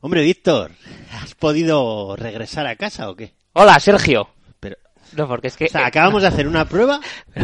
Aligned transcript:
Hombre, 0.00 0.22
Víctor, 0.22 0.72
¿has 1.12 1.34
podido 1.34 2.16
regresar 2.16 2.66
a 2.66 2.76
casa 2.76 3.10
o 3.10 3.16
qué? 3.16 3.34
Hola, 3.52 3.78
Sergio. 3.80 4.28
Pero, 4.58 4.76
No, 5.16 5.28
porque 5.28 5.48
es 5.48 5.56
que... 5.56 5.66
o 5.66 5.68
sea, 5.68 5.86
acabamos 5.86 6.22
de 6.22 6.28
hacer 6.28 6.46
una 6.46 6.64
prueba. 6.66 7.00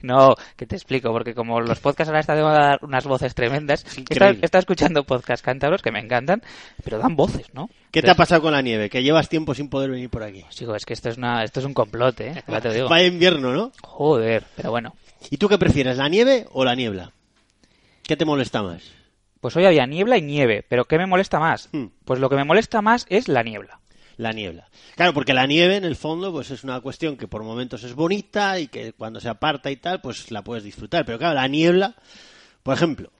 No, 0.00 0.34
que 0.56 0.66
te 0.66 0.76
explico, 0.76 1.10
porque 1.12 1.34
como 1.34 1.62
los 1.62 1.80
podcasts 1.80 2.10
ahora 2.10 2.20
están 2.20 2.36
de 2.36 2.42
dar 2.42 2.78
unas 2.82 3.06
voces 3.06 3.34
tremendas, 3.34 3.86
he 3.96 4.00
increíble. 4.00 4.12
estado, 4.12 4.42
he 4.42 4.44
estado 4.44 4.60
escuchando 4.60 5.04
podcasts 5.04 5.42
cántabros 5.42 5.80
que 5.80 5.90
me 5.90 5.98
encantan, 5.98 6.42
pero 6.84 6.98
dan 6.98 7.16
voces, 7.16 7.46
¿no? 7.54 7.70
¿Qué 7.90 8.02
te 8.02 8.10
ha 8.10 8.14
pasado 8.14 8.42
con 8.42 8.52
la 8.52 8.60
nieve? 8.60 8.90
Que 8.90 9.02
llevas 9.02 9.30
tiempo 9.30 9.54
sin 9.54 9.70
poder 9.70 9.90
venir 9.90 10.10
por 10.10 10.22
aquí. 10.22 10.44
Digo, 10.58 10.74
es 10.76 10.84
que 10.84 10.92
esto 10.92 11.08
es, 11.08 11.16
una, 11.16 11.42
esto 11.42 11.60
es 11.60 11.64
un 11.64 11.72
complot, 11.72 12.20
¿eh? 12.20 12.44
Ya 12.46 12.60
te 12.60 12.74
digo. 12.74 12.88
Vaya 12.90 13.06
invierno, 13.06 13.54
¿no? 13.54 13.72
Joder, 13.80 14.44
pero 14.56 14.72
bueno. 14.72 14.94
¿Y 15.30 15.38
tú 15.38 15.48
qué 15.48 15.56
prefieres, 15.56 15.96
la 15.96 16.10
nieve 16.10 16.46
o 16.52 16.66
la 16.66 16.74
niebla? 16.74 17.10
¿Qué 18.02 18.14
te 18.14 18.26
molesta 18.26 18.62
más? 18.62 18.82
Pues 19.44 19.56
hoy 19.56 19.66
había 19.66 19.84
niebla 19.84 20.16
y 20.16 20.22
nieve, 20.22 20.64
pero 20.66 20.86
¿qué 20.86 20.96
me 20.96 21.04
molesta 21.04 21.38
más? 21.38 21.68
Hmm. 21.70 21.88
Pues 22.06 22.18
lo 22.18 22.30
que 22.30 22.36
me 22.36 22.44
molesta 22.44 22.80
más 22.80 23.04
es 23.10 23.28
la 23.28 23.42
niebla. 23.42 23.78
La 24.16 24.32
niebla. 24.32 24.70
Claro, 24.96 25.12
porque 25.12 25.34
la 25.34 25.46
nieve, 25.46 25.76
en 25.76 25.84
el 25.84 25.96
fondo, 25.96 26.32
pues 26.32 26.50
es 26.50 26.64
una 26.64 26.80
cuestión 26.80 27.18
que 27.18 27.28
por 27.28 27.42
momentos 27.42 27.84
es 27.84 27.94
bonita 27.94 28.58
y 28.58 28.68
que 28.68 28.94
cuando 28.94 29.20
se 29.20 29.28
aparta 29.28 29.70
y 29.70 29.76
tal, 29.76 30.00
pues 30.00 30.30
la 30.30 30.42
puedes 30.42 30.64
disfrutar. 30.64 31.04
Pero 31.04 31.18
claro, 31.18 31.34
la 31.34 31.46
niebla, 31.46 31.94
por 32.62 32.74
ejemplo, 32.74 33.12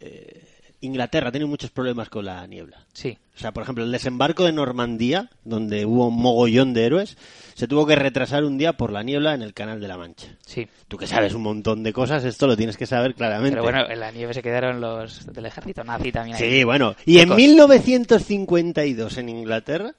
eh, 0.00 0.44
Inglaterra 0.84 1.30
tiene 1.30 1.46
muchos 1.46 1.70
problemas 1.70 2.08
con 2.08 2.24
la 2.24 2.46
niebla. 2.46 2.84
Sí. 2.92 3.18
O 3.36 3.38
sea, 3.38 3.52
por 3.52 3.62
ejemplo, 3.64 3.84
el 3.84 3.90
desembarco 3.92 4.44
de 4.44 4.52
Normandía, 4.52 5.30
donde 5.44 5.84
hubo 5.86 6.08
un 6.08 6.16
mogollón 6.16 6.72
de 6.74 6.84
héroes, 6.86 7.16
se 7.54 7.66
tuvo 7.66 7.86
que 7.86 7.96
retrasar 7.96 8.44
un 8.44 8.58
día 8.58 8.74
por 8.74 8.92
la 8.92 9.02
niebla 9.02 9.34
en 9.34 9.42
el 9.42 9.54
Canal 9.54 9.80
de 9.80 9.88
la 9.88 9.96
Mancha. 9.98 10.28
Sí. 10.46 10.68
Tú 10.88 10.96
que 10.96 11.06
sabes 11.06 11.34
un 11.34 11.42
montón 11.42 11.82
de 11.82 11.92
cosas, 11.92 12.24
esto 12.24 12.46
lo 12.46 12.56
tienes 12.56 12.76
que 12.76 12.86
saber 12.86 13.14
claramente. 13.14 13.50
Pero 13.52 13.62
bueno, 13.62 13.88
en 13.88 13.98
la 14.00 14.10
nieve 14.12 14.34
se 14.34 14.42
quedaron 14.42 14.80
los 14.80 15.26
del 15.32 15.46
ejército 15.46 15.82
nazi 15.84 16.12
también. 16.12 16.36
ahí. 16.36 16.50
Sí, 16.50 16.64
bueno. 16.64 16.94
Y 17.06 17.18
en 17.18 17.28
Locos. 17.30 17.36
1952 17.38 19.18
en 19.18 19.28
Inglaterra 19.28 19.94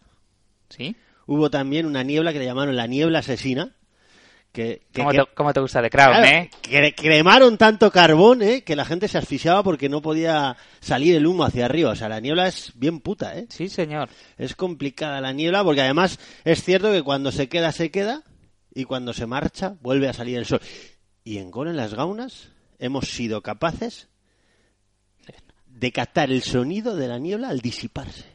¿Sí? 0.69 0.95
hubo 1.25 1.49
también 1.49 1.85
una 1.85 2.03
niebla 2.03 2.31
que 2.33 2.39
le 2.39 2.45
llamaron 2.45 2.75
la 2.75 2.87
niebla 2.87 3.19
asesina. 3.19 3.71
Que, 4.55 4.83
que- 4.93 5.01
¿Cómo, 5.01 5.11
que- 5.11 5.17
te, 5.17 5.25
cómo 5.35 5.53
te 5.53 5.59
gusta 5.59 5.81
The 5.81 5.89
Crown, 5.89 6.11
claro, 6.13 6.27
eh? 6.27 6.49
cre- 6.63 6.95
cremaron 6.95 7.57
tanto 7.57 7.91
carbón 7.91 8.41
eh, 8.41 8.63
que 8.63 8.75
la 8.77 8.85
gente 8.85 9.09
se 9.09 9.17
asfixiaba 9.17 9.61
porque 9.63 9.89
no 9.89 10.01
podía 10.01 10.55
salir 10.79 11.15
el 11.17 11.27
humo 11.27 11.43
hacia 11.43 11.65
arriba. 11.65 11.91
O 11.91 11.95
sea, 11.95 12.07
la 12.07 12.21
niebla 12.21 12.47
es 12.47 12.71
bien 12.75 13.01
puta, 13.01 13.37
¿eh? 13.37 13.47
Sí, 13.49 13.67
señor. 13.67 14.07
Es 14.37 14.55
complicada 14.55 15.19
la 15.19 15.33
niebla 15.33 15.61
porque 15.65 15.81
además 15.81 16.19
es 16.45 16.63
cierto 16.63 16.89
que 16.93 17.03
cuando 17.03 17.33
se 17.33 17.49
queda, 17.49 17.73
se 17.73 17.91
queda 17.91 18.23
y 18.73 18.85
cuando 18.85 19.11
se 19.13 19.25
marcha, 19.25 19.75
vuelve 19.81 20.07
a 20.07 20.13
salir 20.13 20.37
el 20.37 20.45
sol. 20.45 20.61
Y 21.25 21.39
en 21.39 21.51
Gol 21.51 21.67
en 21.67 21.75
las 21.75 21.93
Gaunas 21.93 22.49
hemos 22.79 23.09
sido 23.09 23.41
capaces 23.41 24.07
de 25.67 25.91
captar 25.91 26.31
el 26.31 26.41
sonido 26.43 26.95
de 26.95 27.09
la 27.09 27.19
niebla 27.19 27.49
al 27.49 27.59
disiparse. 27.59 28.25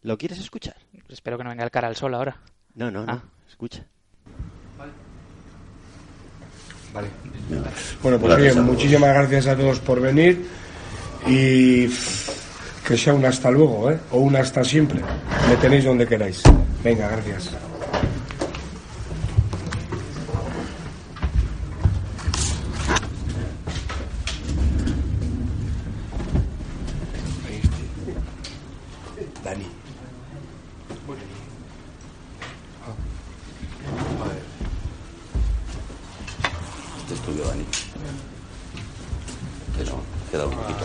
¿Lo 0.00 0.16
quieres 0.16 0.38
escuchar? 0.38 0.76
Espero 1.08 1.36
que 1.36 1.44
no 1.44 1.50
venga 1.50 1.64
el 1.64 1.70
cara 1.70 1.88
al 1.88 1.96
sol 1.96 2.14
ahora. 2.14 2.40
No, 2.74 2.90
no, 2.90 3.04
no. 3.04 3.12
Ah. 3.12 3.22
Escucha. 3.46 3.84
Vale. 6.94 7.08
Bueno, 8.02 8.18
pues 8.18 8.36
bien, 8.36 8.62
muchísimas 8.62 9.14
gracias 9.14 9.46
a 9.46 9.56
todos 9.56 9.78
por 9.80 10.00
venir 10.00 10.46
y 11.26 11.88
que 12.86 12.96
sea 12.96 13.14
un 13.14 13.24
hasta 13.24 13.50
luego, 13.50 13.90
¿eh? 13.90 13.98
O 14.10 14.18
un 14.18 14.36
hasta 14.36 14.64
siempre. 14.64 15.00
Me 15.48 15.56
tenéis 15.56 15.84
donde 15.84 16.06
queráis. 16.06 16.42
Venga, 16.82 17.08
gracias. 17.08 17.50
Queda 40.30 40.46
un 40.46 40.54
poquito. 40.54 40.84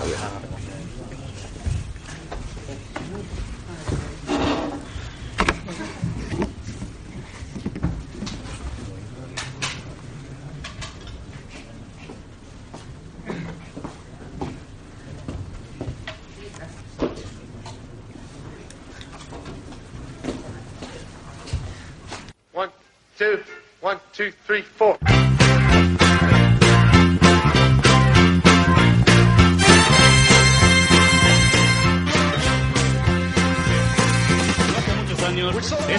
One, 22.53 22.71
two, 23.17 23.39
one, 23.81 23.99
two, 24.13 24.31
three, 24.47 24.61
four. 24.61 24.97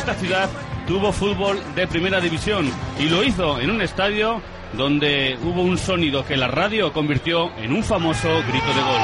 Esta 0.06 0.20
ciudad 0.20 0.48
tuvo 0.86 1.10
fútbol 1.10 1.60
de 1.74 1.88
primera 1.88 2.20
división 2.20 2.70
y 2.96 3.08
lo 3.08 3.24
hizo 3.24 3.58
en 3.58 3.70
un 3.70 3.82
estadio 3.82 4.40
donde 4.74 5.36
hubo 5.42 5.62
un 5.62 5.76
sonido 5.76 6.24
que 6.24 6.36
la 6.36 6.46
radio 6.46 6.92
convirtió 6.92 7.50
en 7.56 7.72
un 7.72 7.82
famoso 7.82 8.28
grito 8.46 8.68
de 8.68 8.82
gol. 8.82 9.00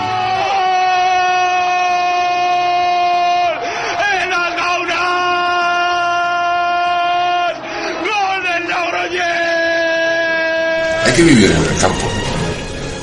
Hay 11.05 11.12
que 11.17 11.23
vivir 11.25 11.51
en 11.51 11.57
el 11.57 11.79
campo. 11.81 12.07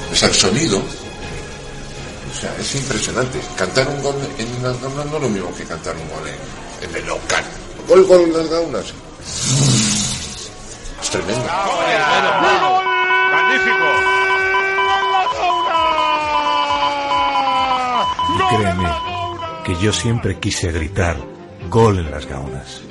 O 0.09 0.16
sea, 0.16 0.30
el 0.30 0.36
sonido. 0.36 0.78
O 0.78 2.40
sea, 2.40 2.56
es 2.58 2.76
impresionante. 2.76 3.42
Cantar 3.58 3.90
un 3.90 4.02
gol 4.02 4.16
en 4.38 4.64
gaunas 4.64 5.06
no 5.06 5.18
es 5.18 5.22
lo 5.22 5.30
mismo 5.30 5.54
que 5.54 5.66
cantar 5.66 5.98
un 5.98 6.09
gol 6.09 6.30
en, 6.30 6.90
en 6.90 6.96
el 6.96 7.06
local. 7.06 7.44
Gol, 7.90 8.06
gol 8.06 8.22
en 8.22 8.34
las 8.38 8.50
gaunas. 8.50 8.94
Es 11.02 11.10
tremendo. 11.10 11.50
Y 18.36 18.56
créeme 18.56 18.90
que 19.66 19.76
yo 19.84 19.92
siempre 19.92 20.40
quise 20.40 20.72
gritar 20.72 21.18
gol 21.70 21.98
en 21.98 22.12
las 22.12 22.28
gaunas. 22.28 22.82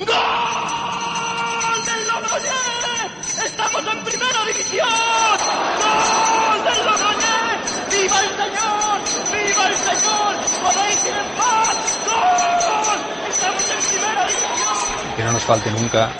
Nos 15.39 15.47
falte 15.47 15.71
nunca 15.71 16.11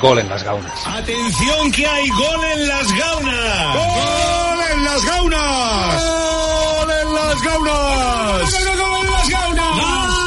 gol 0.00 0.20
en 0.20 0.28
las 0.28 0.44
gaunas. 0.44 0.86
Atención 0.86 1.72
que 1.72 1.84
hay 1.84 2.08
gol 2.10 2.44
en 2.44 2.68
las 2.68 2.86
gaunas. 2.96 3.74
Gol 3.74 4.60
en 4.72 4.84
las 4.84 5.04
gaunas. 5.04 6.04
Gol 6.04 6.90
en 6.92 7.14
las 7.14 7.42
gaunas. 7.42 7.74
Gol 7.74 9.00
en 9.00 9.10
las 9.10 9.28
gaunas. 9.30 10.18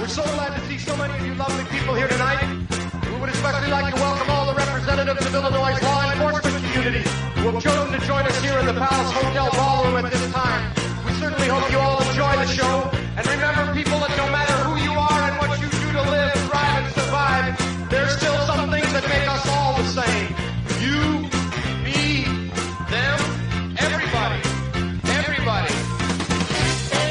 We're 0.00 0.08
so 0.08 0.22
glad 0.22 0.56
to 0.56 0.60
see 0.68 0.78
so 0.78 0.96
many 0.96 1.12
of 1.18 1.26
you 1.26 1.34
lovely 1.34 1.64
people 1.64 1.94
here 1.94 2.08
tonight. 2.08 2.40
We 3.12 3.20
would 3.20 3.28
especially 3.28 3.70
like 3.70 3.94
to 3.94 4.00
welcome 4.00 4.30
all 4.30 4.46
the 4.46 4.54
representatives 4.54 5.26
of 5.26 5.34
Illinois' 5.34 5.82
law 5.82 6.10
enforcement 6.10 6.64
community 6.64 7.04
who 7.36 7.50
have 7.50 7.62
chosen 7.62 7.92
to 7.92 8.06
join 8.06 8.24
us 8.24 8.40
here 8.40 8.58
in 8.58 8.64
the 8.64 8.72
Palace 8.72 9.12
Hotel 9.12 9.50
Ballroom 9.52 9.96
at 9.96 10.12
this 10.12 10.32
time. 10.32 10.72
We 11.04 11.12
certainly 11.20 11.48
hope 11.48 11.70
you 11.70 11.78
all 11.78 12.00
enjoy 12.08 12.36
the 12.36 12.46
show. 12.46 12.90
And 13.18 13.26
remember, 13.26 13.74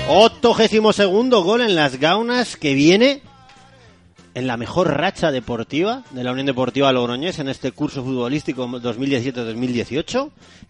Octogésimo 0.09 0.93
segundo 0.93 1.43
gol 1.43 1.59
en 1.59 1.75
las 1.75 1.99
Gaunas 1.99 2.55
que 2.55 2.73
viene 2.73 3.21
en 4.35 4.47
la 4.47 4.55
mejor 4.55 4.87
racha 4.87 5.33
deportiva 5.33 6.03
de 6.11 6.23
la 6.23 6.31
Unión 6.31 6.45
Deportiva 6.45 6.93
Logroñés 6.93 7.39
en 7.39 7.49
este 7.49 7.73
curso 7.73 8.05
futbolístico 8.05 8.65
2017-2018. 8.69 10.29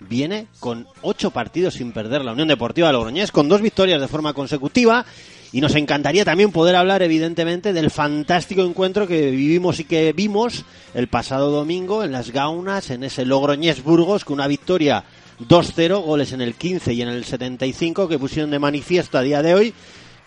Viene 0.09 0.47
con 0.59 0.87
ocho 1.03 1.29
partidos 1.29 1.75
sin 1.75 1.91
perder 1.91 2.25
la 2.25 2.31
Unión 2.31 2.47
Deportiva 2.47 2.91
Logroñés, 2.91 3.31
con 3.31 3.47
dos 3.47 3.61
victorias 3.61 4.01
de 4.01 4.07
forma 4.07 4.33
consecutiva. 4.33 5.05
Y 5.51 5.61
nos 5.61 5.75
encantaría 5.75 6.25
también 6.25 6.51
poder 6.51 6.75
hablar, 6.75 7.03
evidentemente, 7.03 7.73
del 7.73 7.91
fantástico 7.91 8.63
encuentro 8.63 9.05
que 9.05 9.29
vivimos 9.29 9.79
y 9.79 9.83
que 9.83 10.13
vimos 10.13 10.65
el 10.95 11.09
pasado 11.09 11.51
domingo 11.51 12.03
en 12.03 12.11
las 12.11 12.31
Gaunas, 12.31 12.89
en 12.89 13.03
ese 13.03 13.23
Logroñés 13.23 13.83
Burgos, 13.83 14.25
con 14.25 14.33
una 14.33 14.47
victoria 14.47 15.03
2-0, 15.39 16.03
goles 16.03 16.31
en 16.31 16.41
el 16.41 16.55
15 16.55 16.93
y 16.93 17.01
en 17.01 17.09
el 17.09 17.25
75 17.25 18.07
que 18.07 18.19
pusieron 18.19 18.51
de 18.51 18.59
manifiesto 18.59 19.17
a 19.17 19.21
día 19.21 19.41
de 19.41 19.53
hoy 19.53 19.73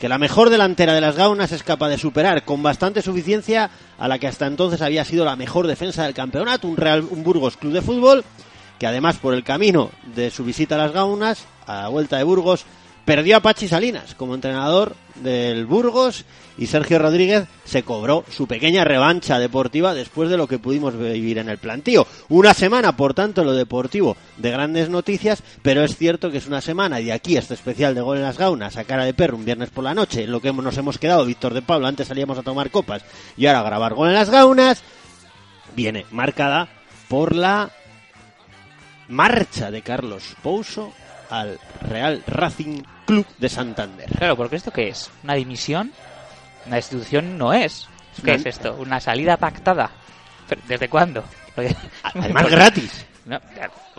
que 0.00 0.08
la 0.08 0.16
mejor 0.18 0.48
delantera 0.48 0.94
de 0.94 1.02
las 1.02 1.16
Gaunas 1.16 1.52
es 1.52 1.62
capaz 1.62 1.90
de 1.90 1.98
superar 1.98 2.46
con 2.46 2.62
bastante 2.62 3.02
suficiencia 3.02 3.70
a 3.98 4.08
la 4.08 4.18
que 4.18 4.28
hasta 4.28 4.46
entonces 4.46 4.80
había 4.80 5.04
sido 5.04 5.26
la 5.26 5.36
mejor 5.36 5.66
defensa 5.66 6.04
del 6.04 6.14
campeonato, 6.14 6.68
un 6.68 6.78
Real 6.78 7.06
un 7.10 7.22
Burgos 7.22 7.58
Club 7.58 7.74
de 7.74 7.82
Fútbol, 7.82 8.24
que 8.78 8.86
además 8.86 9.18
por 9.18 9.34
el 9.34 9.44
camino 9.44 9.90
de 10.14 10.30
su 10.30 10.42
visita 10.42 10.76
a 10.76 10.78
las 10.78 10.92
Gaunas, 10.92 11.44
a 11.66 11.82
la 11.82 11.88
vuelta 11.88 12.16
de 12.16 12.24
Burgos, 12.24 12.64
perdió 13.04 13.36
a 13.36 13.40
Pachi 13.40 13.68
Salinas 13.68 14.14
como 14.14 14.34
entrenador 14.34 14.94
del 15.16 15.66
Burgos 15.66 16.24
y 16.58 16.66
Sergio 16.66 16.98
Rodríguez 16.98 17.46
se 17.64 17.82
cobró 17.82 18.24
su 18.30 18.46
pequeña 18.46 18.84
revancha 18.84 19.38
deportiva 19.38 19.94
después 19.94 20.28
de 20.28 20.36
lo 20.36 20.46
que 20.46 20.58
pudimos 20.58 20.96
vivir 20.96 21.38
en 21.38 21.48
el 21.48 21.58
plantío. 21.58 22.06
Una 22.28 22.54
semana, 22.54 22.96
por 22.96 23.14
tanto, 23.14 23.44
lo 23.44 23.54
deportivo 23.54 24.16
de 24.36 24.50
grandes 24.50 24.88
noticias, 24.90 25.42
pero 25.62 25.82
es 25.82 25.96
cierto 25.96 26.30
que 26.30 26.38
es 26.38 26.46
una 26.46 26.60
semana 26.60 27.00
y 27.00 27.06
de 27.06 27.12
aquí 27.12 27.36
este 27.36 27.54
especial 27.54 27.94
de 27.94 28.02
Gol 28.02 28.18
en 28.18 28.24
las 28.24 28.38
Gaunas 28.38 28.76
a 28.76 28.84
cara 28.84 29.04
de 29.04 29.14
perro 29.14 29.36
un 29.36 29.44
viernes 29.44 29.70
por 29.70 29.84
la 29.84 29.94
noche, 29.94 30.24
en 30.24 30.32
lo 30.32 30.40
que 30.40 30.52
nos 30.52 30.76
hemos 30.76 30.98
quedado 30.98 31.24
Víctor 31.24 31.54
de 31.54 31.62
Pablo, 31.62 31.86
antes 31.86 32.08
salíamos 32.08 32.38
a 32.38 32.42
tomar 32.42 32.70
copas 32.70 33.04
y 33.36 33.46
ahora 33.46 33.60
a 33.60 33.64
grabar 33.64 33.94
Gol 33.94 34.08
en 34.08 34.14
las 34.14 34.30
Gaunas, 34.30 34.82
viene 35.74 36.04
marcada 36.10 36.68
por 37.08 37.34
la 37.34 37.70
marcha 39.08 39.70
de 39.70 39.82
Carlos 39.82 40.36
Pouso 40.42 40.92
al 41.30 41.58
Real 41.82 42.22
Racing 42.26 42.82
Club 43.06 43.26
de 43.38 43.48
Santander. 43.48 44.08
Claro, 44.10 44.36
porque 44.36 44.56
¿esto 44.56 44.70
qué 44.70 44.88
es? 44.88 45.10
¿Una 45.24 45.34
dimisión? 45.34 45.92
Una 46.66 46.76
destitución 46.76 47.38
no 47.38 47.52
es. 47.52 47.88
¿Qué 48.24 48.34
es 48.34 48.44
esto? 48.46 48.74
¿Una 48.78 49.00
salida 49.00 49.36
pactada? 49.36 49.90
¿Pero 50.48 50.60
¿Desde 50.68 50.88
cuándo? 50.88 51.24
Porque- 51.54 51.74
Además 52.02 52.50
gratis. 52.50 53.06
No, 53.24 53.38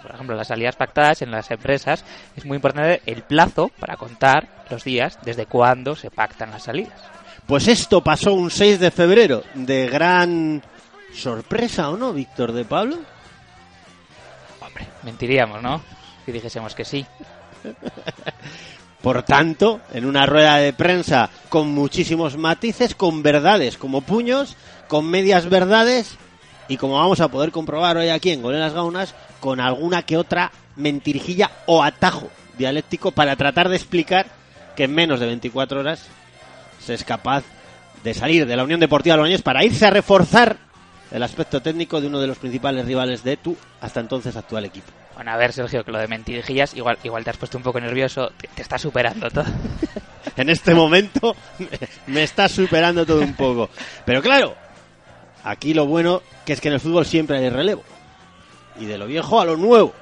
por 0.01 0.11
ejemplo, 0.13 0.35
las 0.35 0.47
salidas 0.47 0.75
pactadas 0.75 1.21
en 1.21 1.31
las 1.31 1.49
empresas 1.51 2.03
es 2.35 2.43
muy 2.45 2.55
importante 2.57 3.01
el 3.05 3.23
plazo 3.23 3.69
para 3.79 3.95
contar 3.95 4.47
los 4.69 4.83
días 4.83 5.17
desde 5.23 5.45
cuándo 5.45 5.95
se 5.95 6.11
pactan 6.11 6.51
las 6.51 6.63
salidas. 6.63 6.99
Pues 7.45 7.67
esto 7.67 8.01
pasó 8.03 8.33
un 8.33 8.51
6 8.51 8.79
de 8.79 8.91
febrero 8.91 9.43
de 9.53 9.87
gran 9.87 10.61
sorpresa, 11.13 11.89
¿o 11.89 11.97
no, 11.97 12.13
Víctor 12.13 12.51
de 12.51 12.65
Pablo? 12.65 12.97
Hombre, 14.59 14.87
mentiríamos, 15.03 15.61
¿no? 15.61 15.81
Dijésemos 16.31 16.75
que 16.75 16.85
sí. 16.85 17.05
Por 19.01 19.23
tanto, 19.23 19.81
en 19.93 20.05
una 20.05 20.25
rueda 20.25 20.57
de 20.57 20.73
prensa 20.73 21.29
con 21.49 21.69
muchísimos 21.69 22.37
matices, 22.37 22.93
con 22.93 23.23
verdades 23.23 23.77
como 23.77 24.01
puños, 24.01 24.55
con 24.87 25.09
medias 25.09 25.49
verdades 25.49 26.17
y 26.67 26.77
como 26.77 26.99
vamos 26.99 27.19
a 27.19 27.27
poder 27.27 27.51
comprobar 27.51 27.97
hoy 27.97 28.09
aquí 28.09 28.31
en 28.31 28.43
Gol 28.43 28.53
en 28.53 28.59
las 28.59 28.73
Gaunas, 28.73 29.15
con 29.39 29.59
alguna 29.59 30.03
que 30.03 30.17
otra 30.17 30.51
mentirijilla 30.75 31.49
o 31.65 31.83
atajo 31.83 32.29
dialéctico 32.57 33.11
para 33.11 33.35
tratar 33.35 33.69
de 33.69 33.75
explicar 33.75 34.27
que 34.75 34.83
en 34.83 34.93
menos 34.93 35.19
de 35.19 35.25
24 35.25 35.79
horas 35.79 36.07
se 36.79 36.93
es 36.93 37.03
capaz 37.03 37.43
de 38.03 38.13
salir 38.13 38.45
de 38.45 38.55
la 38.55 38.63
Unión 38.63 38.79
Deportiva 38.79 39.15
Logroñés 39.15 39.41
para 39.41 39.63
irse 39.63 39.85
a 39.85 39.89
reforzar 39.89 40.57
el 41.11 41.23
aspecto 41.23 41.61
técnico 41.61 41.99
de 41.99 42.07
uno 42.07 42.19
de 42.19 42.27
los 42.27 42.37
principales 42.37 42.85
rivales 42.85 43.23
de 43.23 43.37
tu 43.37 43.57
hasta 43.81 43.99
entonces 43.99 44.35
actual 44.35 44.65
equipo. 44.65 45.00
Bueno, 45.15 45.31
a 45.31 45.37
ver, 45.37 45.53
Sergio, 45.53 45.83
que 45.83 45.91
lo 45.91 45.99
de 45.99 46.07
mentirijillas, 46.07 46.73
igual, 46.73 46.97
igual 47.03 47.23
te 47.23 47.29
has 47.29 47.37
puesto 47.37 47.57
un 47.57 47.63
poco 47.63 47.79
nervioso, 47.79 48.31
te, 48.37 48.47
te 48.47 48.61
está 48.61 48.77
superando 48.77 49.29
todo. 49.29 49.45
en 50.37 50.49
este 50.49 50.73
momento 50.73 51.35
me 52.07 52.23
está 52.23 52.47
superando 52.47 53.05
todo 53.05 53.21
un 53.21 53.33
poco. 53.33 53.69
Pero 54.05 54.21
claro, 54.21 54.55
aquí 55.43 55.73
lo 55.73 55.85
bueno 55.85 56.21
que 56.45 56.53
es 56.53 56.61
que 56.61 56.69
en 56.69 56.75
el 56.75 56.79
fútbol 56.79 57.05
siempre 57.05 57.37
hay 57.37 57.49
relevo. 57.49 57.83
Y 58.79 58.85
de 58.85 58.97
lo 58.97 59.07
viejo 59.07 59.39
a 59.39 59.45
lo 59.45 59.57
nuevo. 59.57 59.93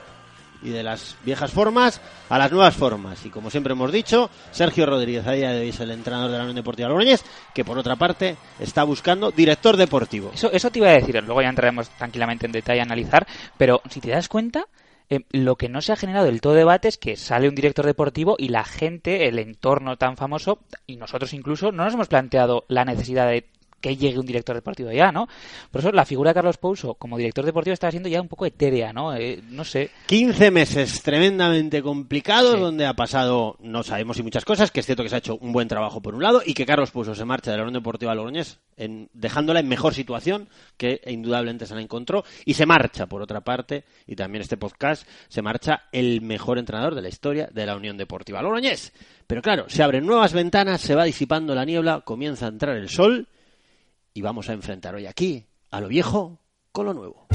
Y 0.61 0.69
de 0.69 0.83
las 0.83 1.15
viejas 1.23 1.51
formas 1.51 2.01
a 2.27 2.38
las 2.38 2.51
nuevas 2.51 2.75
formas. 2.75 3.25
Y 3.25 3.29
como 3.29 3.50
siempre 3.50 3.73
hemos 3.73 3.91
dicho, 3.91 4.29
Sergio 4.51 4.85
Rodríguez 4.85 5.25
a 5.25 5.31
día 5.31 5.51
de 5.51 5.62
hoy 5.62 5.69
es 5.69 5.79
el 5.79 5.91
entrenador 5.91 6.29
de 6.31 6.38
la 6.38 6.44
Unión 6.44 6.57
Deportiva 6.57 6.89
Logroñés, 6.89 7.23
que 7.53 7.63
por 7.63 7.77
otra 7.77 7.95
parte 7.95 8.35
está 8.59 8.83
buscando 8.83 9.31
director 9.31 9.77
deportivo. 9.77 10.31
Eso, 10.33 10.51
eso 10.51 10.69
te 10.69 10.79
iba 10.79 10.89
a 10.89 10.94
decir, 10.94 11.15
luego 11.23 11.41
ya 11.41 11.47
entraremos 11.47 11.89
tranquilamente 11.91 12.45
en 12.45 12.51
detalle 12.51 12.81
a 12.81 12.83
analizar, 12.83 13.25
pero 13.57 13.81
si 13.89 14.01
te 14.01 14.09
das 14.09 14.27
cuenta, 14.27 14.65
eh, 15.09 15.21
lo 15.31 15.56
que 15.56 15.69
no 15.69 15.81
se 15.81 15.91
ha 15.91 15.95
generado 15.95 16.25
del 16.25 16.41
todo 16.41 16.53
debate 16.53 16.88
es 16.88 16.97
que 16.97 17.15
sale 17.15 17.50
un 17.50 17.56
director 17.56 17.85
deportivo 17.85 18.35
y 18.38 18.50
la 18.50 18.63
gente, 18.63 19.27
el 19.27 19.39
entorno 19.39 19.97
tan 19.97 20.17
famoso, 20.17 20.59
y 20.85 20.97
nosotros 20.97 21.33
incluso, 21.33 21.71
no 21.71 21.83
nos 21.83 21.94
hemos 21.94 22.07
planteado 22.07 22.65
la 22.67 22.85
necesidad 22.85 23.27
de 23.27 23.45
que 23.79 23.95
llegue 23.95 24.19
un 24.19 24.25
director 24.25 24.55
deportivo 24.55 24.91
ya, 24.91 25.11
¿no? 25.11 25.27
Por 25.71 25.81
eso 25.81 25.91
la 25.91 26.05
figura 26.05 26.31
de 26.31 26.35
Carlos 26.35 26.57
Pouso 26.57 26.95
como 26.95 27.17
director 27.17 27.45
deportivo 27.45 27.73
está 27.73 27.91
siendo 27.91 28.09
ya 28.09 28.21
un 28.21 28.27
poco 28.27 28.45
etérea, 28.45 28.93
¿no? 28.93 29.15
Eh, 29.15 29.41
no 29.49 29.63
sé. 29.63 29.91
15 30.07 30.51
meses 30.51 31.01
tremendamente 31.01 31.81
complicados 31.81 32.59
donde 32.59 32.85
ha 32.85 32.93
pasado, 32.93 33.57
no 33.59 33.83
sabemos 33.83 34.17
si 34.17 34.23
muchas 34.23 34.45
cosas, 34.45 34.71
que 34.71 34.79
es 34.79 34.85
cierto 34.85 35.03
que 35.03 35.09
se 35.09 35.15
ha 35.15 35.19
hecho 35.19 35.37
un 35.41 35.51
buen 35.51 35.67
trabajo 35.67 36.01
por 36.01 36.15
un 36.15 36.23
lado 36.23 36.41
y 36.45 36.53
que 36.53 36.65
Carlos 36.65 36.91
Puso 36.91 37.15
se 37.15 37.25
marcha 37.25 37.51
de 37.51 37.57
la 37.57 37.63
Unión 37.63 37.73
Deportiva 37.73 38.15
Logroñés 38.15 38.59
en, 38.77 39.09
dejándola 39.13 39.59
en 39.59 39.67
mejor 39.67 39.93
situación 39.93 40.47
que 40.77 41.01
indudablemente 41.07 41.65
se 41.65 41.75
la 41.75 41.81
encontró 41.81 42.23
y 42.45 42.53
se 42.53 42.65
marcha 42.65 43.07
por 43.07 43.21
otra 43.21 43.41
parte 43.41 43.83
y 44.07 44.15
también 44.15 44.41
este 44.41 44.57
podcast 44.57 45.07
se 45.27 45.41
marcha 45.41 45.83
el 45.91 46.21
mejor 46.21 46.57
entrenador 46.57 46.95
de 46.95 47.01
la 47.01 47.09
historia 47.09 47.49
de 47.51 47.65
la 47.65 47.75
Unión 47.75 47.97
Deportiva 47.97 48.41
Logroñés. 48.41 48.93
Pero 49.27 49.41
claro, 49.41 49.65
se 49.67 49.83
abren 49.83 50.05
nuevas 50.05 50.33
ventanas, 50.33 50.81
se 50.81 50.95
va 50.95 51.03
disipando 51.03 51.53
la 51.53 51.65
niebla, 51.65 52.01
comienza 52.01 52.45
a 52.45 52.49
entrar 52.49 52.75
el 52.75 52.89
sol 52.89 53.27
y 54.13 54.21
vamos 54.21 54.50
a 54.50 54.53
enfrentar 54.53 54.95
hoy 54.95 55.06
aquí 55.06 55.47
a 55.71 55.81
lo 55.81 55.88
viejo 55.88 56.39
con 56.71 56.85
lo 56.85 56.94
nuevo. 56.94 57.27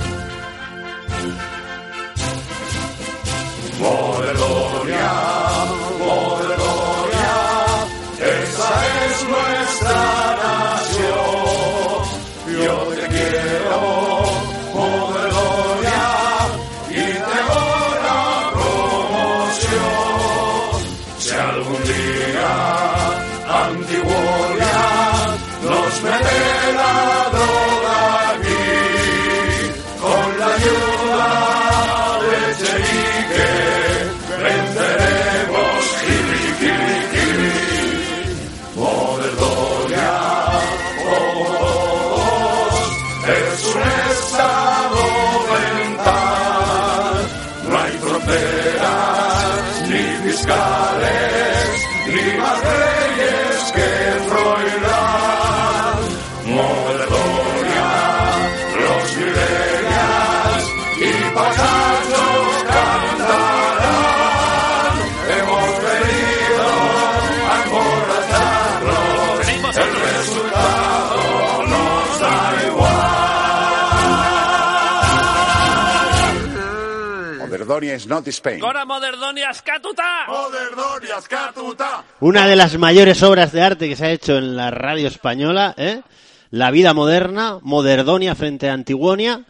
Is 77.94 78.06
not 78.06 78.26
Spain. 78.28 78.60
Gora 78.60 78.84
moderdonia 78.84 79.52
skatuta! 79.52 80.26
Moderdonia 80.28 81.20
skatuta! 81.20 82.04
Una 82.20 82.46
de 82.46 82.56
las 82.56 82.76
mayores 82.78 83.22
obras 83.22 83.52
de 83.52 83.62
arte 83.62 83.88
que 83.88 83.96
se 83.96 84.06
ha 84.06 84.10
hecho 84.10 84.36
en 84.36 84.56
la 84.56 84.70
radio 84.70 85.08
española, 85.08 85.74
¿eh? 85.76 86.02
La 86.50 86.70
vida 86.70 86.94
moderna, 86.94 87.58
Moderdonia 87.62 88.34
frente 88.34 88.68
a 88.68 88.74
Antiguonia. 88.74 89.44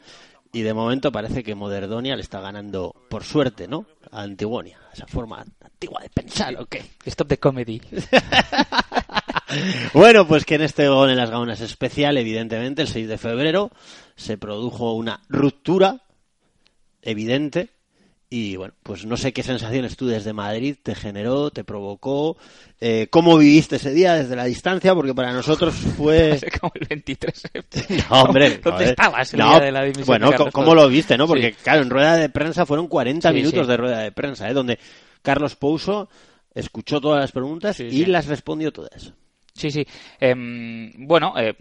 Y 0.52 0.62
de 0.62 0.72
momento 0.72 1.10
parece 1.10 1.42
que 1.42 1.54
Moderdonia 1.54 2.14
le 2.14 2.22
está 2.22 2.40
ganando, 2.40 2.94
por 3.10 3.24
suerte, 3.24 3.66
¿no? 3.66 3.86
A 4.12 4.22
Antiguonia. 4.22 4.78
Esa 4.92 5.06
forma 5.06 5.44
antigua 5.60 6.00
de 6.00 6.10
pensar, 6.10 6.54
¿o 6.56 6.66
qué? 6.66 6.84
Stop 7.04 7.28
the 7.28 7.38
comedy. 7.38 7.80
Bueno, 9.92 10.26
pues 10.26 10.44
que 10.44 10.56
en 10.56 10.62
este 10.62 10.88
gol 10.88 11.10
en 11.10 11.16
las 11.16 11.30
gaunas 11.30 11.60
especial, 11.60 12.16
evidentemente, 12.16 12.82
el 12.82 12.88
6 12.88 13.06
de 13.06 13.18
febrero, 13.18 13.70
se 14.16 14.36
produjo 14.36 14.94
una 14.94 15.20
ruptura 15.28 16.02
evidente 17.02 17.73
Y 18.30 18.56
bueno, 18.56 18.74
pues 18.82 19.04
no 19.06 19.16
sé 19.16 19.32
qué 19.32 19.42
sensaciones 19.44 19.96
tú 19.96 20.06
desde 20.06 20.32
Madrid 20.32 20.76
te 20.82 20.94
generó, 20.96 21.50
te 21.50 21.62
provocó, 21.62 22.36
eh, 22.80 23.06
cómo 23.10 23.36
viviste 23.38 23.76
ese 23.76 23.92
día 23.92 24.14
desde 24.14 24.34
la 24.34 24.44
distancia, 24.46 24.94
porque 24.94 25.14
para 25.14 25.32
nosotros 25.32 25.74
fue... 25.96 26.40
como 26.60 26.72
el 26.74 26.86
23 26.88 27.42
No, 28.10 28.22
hombre. 28.22 28.58
¿Dónde 28.58 28.84
estabas 28.86 29.32
el 29.34 29.40
No, 29.40 29.50
día 29.50 29.60
de 29.60 29.72
la 29.72 29.82
dimisión 29.82 30.06
Bueno, 30.06 30.30
de 30.30 30.50
¿cómo 30.50 30.74
lo 30.74 30.88
viste, 30.88 31.16
no? 31.16 31.26
Porque, 31.28 31.50
Sí. 31.52 31.58
claro, 31.62 31.82
en 31.82 31.90
rueda 31.90 32.16
de 32.16 32.28
prensa 32.28 32.66
fueron 32.66 32.88
40 32.88 33.28
Sí, 33.28 33.34
minutos 33.36 33.66
sí. 33.66 33.70
de 33.70 33.76
rueda 33.76 33.98
de 34.00 34.10
prensa, 34.12 34.48
¿eh? 34.50 34.54
Donde 34.54 34.78
Carlos 35.22 35.54
Pouso 35.54 36.08
escuchó 36.54 37.00
todas 37.00 37.20
las 37.20 37.30
preguntas 37.32 37.78
y 37.78 38.04
las 38.06 38.26
respondió 38.26 38.72
todas. 38.72 39.12
Sí, 39.54 39.70
sí. 39.70 39.86
Em, 40.18 40.92
bueno, 41.06 41.34
eh, 41.38 41.54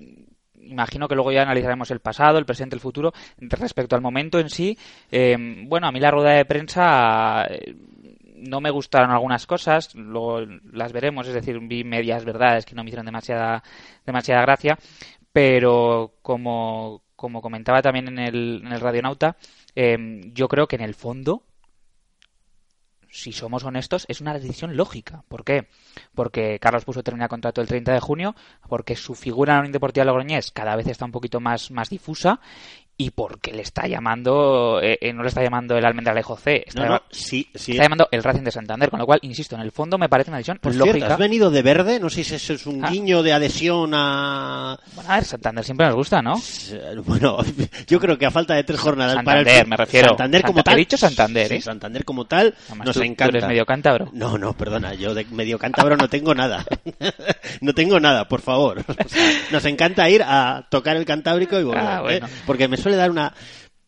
imagino 0.66 1.08
que 1.08 1.16
luego 1.16 1.32
ya 1.32 1.44
analizaremos 1.44 1.92
el 1.92 2.00
pasado, 2.00 2.38
el 2.38 2.46
presente, 2.46 2.76
el 2.76 2.82
futuro. 2.82 3.14
Respecto 3.38 3.96
al 3.96 4.02
momento 4.02 4.40
en 4.40 4.50
sí, 4.50 4.78
em, 5.12 5.68
bueno, 5.68 5.88
a 5.88 5.92
mí 5.92 6.00
la 6.00 6.12
rueda 6.12 6.32
de 6.32 6.46
prensa 6.46 7.46
eh, 7.50 7.76
no 8.38 8.62
me 8.62 8.72
gustaron 8.72 9.12
algunas 9.12 9.46
cosas, 9.48 9.96
luego 9.96 10.42
las 10.72 10.92
veremos, 10.92 11.28
es 11.28 11.34
decir, 11.34 11.60
vi 11.60 11.84
medias 11.84 12.26
verdades 12.26 12.66
que 12.66 12.76
no 12.76 12.84
me 12.84 12.90
hicieron 12.90 13.06
demasiada, 13.06 13.64
demasiada 14.06 14.42
gracia, 14.42 14.78
pero 15.32 16.16
como, 16.22 17.04
como 17.16 17.42
comentaba 17.42 17.82
también 17.82 18.08
en 18.08 18.20
el, 18.20 18.62
en 18.66 18.72
el 18.72 18.80
Radionauta, 18.82 19.38
em, 19.76 20.34
yo 20.34 20.48
creo 20.48 20.68
que 20.68 20.76
en 20.76 20.84
el 20.84 20.94
fondo 20.94 21.44
si 23.14 23.32
somos 23.32 23.64
honestos, 23.64 24.06
es 24.10 24.22
una 24.22 24.34
decisión 24.34 24.76
lógica. 24.76 25.24
¿Por 25.28 25.44
qué? 25.44 25.68
Porque 26.16 26.58
Carlos 26.60 26.84
Puso 26.84 27.04
termina 27.04 27.28
contrato 27.28 27.62
el 27.62 27.68
30 27.68 27.94
de 27.94 28.00
junio, 28.00 28.36
porque 28.68 28.96
su 28.96 29.14
figura 29.14 29.54
en 29.54 29.56
la 29.58 29.60
Unión 29.62 29.72
Deportiva 29.72 30.04
Logroñés 30.04 30.52
cada 30.52 30.76
vez 30.76 30.88
está 30.88 31.06
un 31.06 31.12
poquito 31.12 31.40
más, 31.40 31.70
más 31.70 31.90
difusa 31.90 32.40
y 32.96 33.10
porque 33.10 33.52
le 33.52 33.64
está 33.64 33.88
llamando, 33.88 34.80
eh, 34.82 34.98
eh, 35.02 35.12
no 35.14 35.24
le 35.24 35.30
está 35.30 35.42
llamando 35.44 35.76
el 35.76 35.84
Almendralejo 35.86 36.38
C, 36.38 36.64
está, 36.68 36.82
No, 36.82 36.86
no, 36.86 36.94
llama- 36.96 37.04
sí, 37.10 37.50
sí. 37.56 37.72
está 37.72 37.84
llamando 37.84 38.08
el 38.12 38.24
Racing 38.24 38.44
de 38.44 38.52
Santander, 38.52 38.90
con 38.90 39.00
lo 39.00 39.06
cual, 39.06 39.20
insisto, 39.24 39.56
en 39.56 39.62
el 39.62 39.72
fondo 39.72 39.98
me 39.98 40.08
parece 40.10 40.30
una 40.30 40.38
decisión 40.38 40.60
Por 40.62 40.76
lógica. 40.76 40.98
cierto, 40.98 41.14
has 41.14 41.20
venido 41.20 41.50
de 41.50 41.62
verde, 41.64 42.00
no 42.00 42.10
sé 42.10 42.24
si 42.24 42.36
eso 42.36 42.54
es 42.54 42.66
un 42.68 42.86
Ah. 42.86 42.90
guiño 42.92 43.24
de 43.24 43.34
adhesión 43.34 43.92
a... 43.96 44.78
Bueno, 44.94 45.10
a 45.10 45.16
ver, 45.16 45.26
Santander 45.26 45.64
siempre 45.66 45.88
nos 45.88 45.96
gusta, 45.96 46.22
¿no? 46.22 46.36
Bueno, 47.06 47.38
yo 47.88 48.00
creo 48.00 48.18
que 48.18 48.26
a 48.28 48.32
falta 48.32 48.54
de 48.54 48.64
tres 48.64 48.80
jornadas 48.80 49.16
para 49.24 49.40
el 49.40 49.46
Santander, 49.46 49.68
me 49.68 49.78
refiero. 49.78 50.08
Santander 50.10 50.42
como 50.44 50.58
Santa- 50.60 50.64
tal. 50.72 50.74
he 50.76 50.80
dicho 50.80 50.98
Santander, 50.98 51.48
Sí, 51.48 51.56
¿eh? 51.56 51.62
Santander 51.62 52.06
como 52.06 52.26
tal 52.26 52.54
Además, 52.68 52.86
nos 52.88 52.94
tú- 52.96 53.00
tú 53.02 53.06
encanta. 53.06 53.38
eres 53.38 53.48
medio 53.50 53.66
cántabro. 53.66 54.10
No, 54.14 54.38
no, 54.38 54.54
perdona, 54.54 54.94
yo 54.94 55.14
de 55.16 55.26
medio 55.26 55.58
cántabro 55.58 55.98
no 55.98 56.08
tengo 56.10 56.34
nada. 56.36 56.64
no 57.62 57.74
tengo 57.74 58.00
nada, 58.00 58.28
por 58.28 58.42
favor. 58.42 58.84
O 59.04 59.10
sea, 59.10 59.24
nos 59.52 59.66
encanta 59.66 60.10
ir 60.10 60.22
a 60.24 60.66
tocar 60.70 60.96
el 60.96 61.06
cantábrico 61.06 61.60
y 61.60 61.64
volver, 61.64 61.82
Ah, 61.84 62.02
bueno. 62.02 62.28
¿eh? 62.28 62.30
porque 62.46 62.68
me 62.68 62.78
suele 62.84 62.98
dar 62.98 63.10
una 63.10 63.34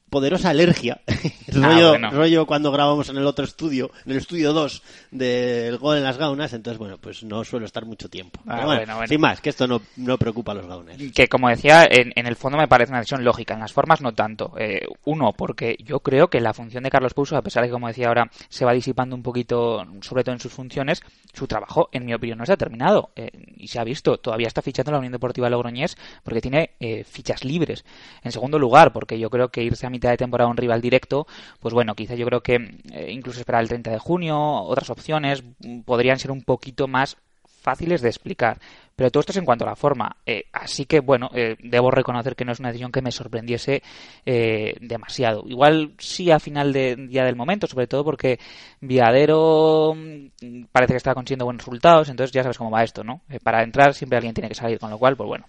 poderosa 0.09 0.49
alergia. 0.49 1.01
Ah, 1.57 1.69
rollo, 1.69 1.89
bueno. 1.91 2.11
rollo 2.11 2.45
cuando 2.45 2.69
grabamos 2.69 3.07
en 3.07 3.15
el 3.15 3.25
otro 3.25 3.45
estudio, 3.45 3.89
en 4.05 4.11
el 4.11 4.17
estudio 4.17 4.51
2 4.51 4.83
del 5.11 5.77
gol 5.77 5.95
en 5.95 6.03
las 6.03 6.17
gaunas, 6.17 6.51
entonces 6.51 6.77
bueno, 6.77 6.97
pues 6.97 7.23
no 7.23 7.45
suelo 7.45 7.65
estar 7.65 7.85
mucho 7.85 8.09
tiempo. 8.09 8.41
Ah, 8.41 8.55
Pero 8.55 8.65
bueno, 8.65 8.79
bueno, 8.81 8.95
bueno. 8.95 9.07
sin 9.07 9.21
más, 9.21 9.39
que 9.39 9.51
esto 9.51 9.65
no, 9.65 9.81
no 9.95 10.17
preocupa 10.17 10.51
a 10.51 10.55
los 10.55 10.65
gauners. 10.67 11.13
que 11.13 11.27
como 11.29 11.47
decía, 11.47 11.85
en, 11.89 12.11
en 12.15 12.27
el 12.27 12.35
fondo 12.35 12.57
me 12.57 12.67
parece 12.67 12.91
una 12.91 12.99
decisión 12.99 13.23
lógica, 13.23 13.53
en 13.53 13.61
las 13.61 13.71
formas 13.71 14.01
no 14.01 14.11
tanto. 14.13 14.53
Eh, 14.57 14.85
uno, 15.05 15.31
porque 15.31 15.77
yo 15.81 16.01
creo 16.01 16.29
que 16.29 16.41
la 16.41 16.53
función 16.53 16.83
de 16.83 16.89
Carlos 16.89 17.13
Pouso, 17.13 17.37
a 17.37 17.41
pesar 17.41 17.63
de 17.63 17.69
que, 17.69 17.73
como 17.73 17.87
decía 17.87 18.09
ahora, 18.09 18.29
se 18.49 18.65
va 18.65 18.73
disipando 18.73 19.15
un 19.15 19.23
poquito, 19.23 19.85
sobre 20.01 20.25
todo 20.25 20.33
en 20.33 20.41
sus 20.41 20.51
funciones, 20.51 21.01
su 21.31 21.47
trabajo, 21.47 21.87
en 21.93 22.05
mi 22.05 22.13
opinión, 22.13 22.37
no 22.39 22.43
está 22.43 22.57
terminado. 22.57 23.11
Eh, 23.15 23.29
y 23.55 23.67
se 23.69 23.79
ha 23.79 23.83
visto, 23.85 24.17
todavía 24.17 24.47
está 24.47 24.61
fichando 24.61 24.91
la 24.91 24.97
Unión 24.97 25.13
Deportiva 25.13 25.49
Logroñés 25.49 25.95
porque 26.21 26.41
tiene 26.41 26.71
eh, 26.81 27.05
fichas 27.05 27.45
libres. 27.45 27.85
En 28.23 28.33
segundo 28.33 28.59
lugar, 28.59 28.91
porque 28.91 29.17
yo 29.17 29.29
creo 29.29 29.49
que 29.49 29.63
irse 29.63 29.85
a 29.87 29.89
mitad 29.95 30.11
de 30.11 30.17
temporada 30.17 30.49
un 30.49 30.57
rival 30.57 30.81
directo, 30.81 31.27
pues 31.59 31.73
bueno, 31.73 31.95
quizá 31.95 32.15
yo 32.15 32.25
creo 32.25 32.41
que 32.41 32.55
eh, 32.91 33.11
incluso 33.11 33.39
esperar 33.39 33.61
el 33.61 33.69
30 33.69 33.91
de 33.91 33.99
junio, 33.99 34.37
otras 34.37 34.89
opciones 34.89 35.43
mm, 35.59 35.81
podrían 35.81 36.19
ser 36.19 36.31
un 36.31 36.43
poquito 36.43 36.87
más 36.87 37.17
fáciles 37.65 38.01
de 38.01 38.09
explicar. 38.09 38.59
Pero 38.95 39.11
todo 39.11 39.21
esto 39.21 39.33
es 39.33 39.37
en 39.37 39.45
cuanto 39.45 39.65
a 39.65 39.69
la 39.69 39.75
forma. 39.75 40.15
Eh, 40.25 40.45
así 40.53 40.85
que, 40.85 41.01
bueno, 41.01 41.29
eh, 41.33 41.57
debo 41.61 41.91
reconocer 41.91 42.35
que 42.35 42.45
no 42.45 42.53
es 42.53 42.59
una 42.59 42.69
decisión 42.69 42.91
que 42.91 43.01
me 43.01 43.11
sorprendiese 43.11 43.83
eh, 44.25 44.75
demasiado. 44.79 45.43
Igual 45.47 45.95
sí 45.97 46.31
a 46.31 46.39
final 46.39 46.71
de 46.71 46.95
día 46.95 47.25
del 47.25 47.35
momento, 47.35 47.67
sobre 47.67 47.87
todo 47.87 48.05
porque 48.05 48.39
Viadero 48.79 49.93
mm, 49.95 50.65
parece 50.71 50.93
que 50.93 50.97
está 50.97 51.13
consiguiendo 51.13 51.45
buenos 51.45 51.63
resultados, 51.63 52.07
entonces 52.07 52.31
ya 52.31 52.43
sabes 52.43 52.57
cómo 52.57 52.71
va 52.71 52.83
esto, 52.83 53.03
¿no? 53.03 53.21
Para 53.43 53.63
entrar 53.63 53.93
siempre 53.93 54.17
alguien 54.17 54.33
tiene 54.33 54.49
que 54.49 54.55
salir, 54.55 54.79
con 54.79 54.91
lo 54.91 54.97
cual, 54.97 55.17
pues 55.17 55.27
bueno. 55.27 55.45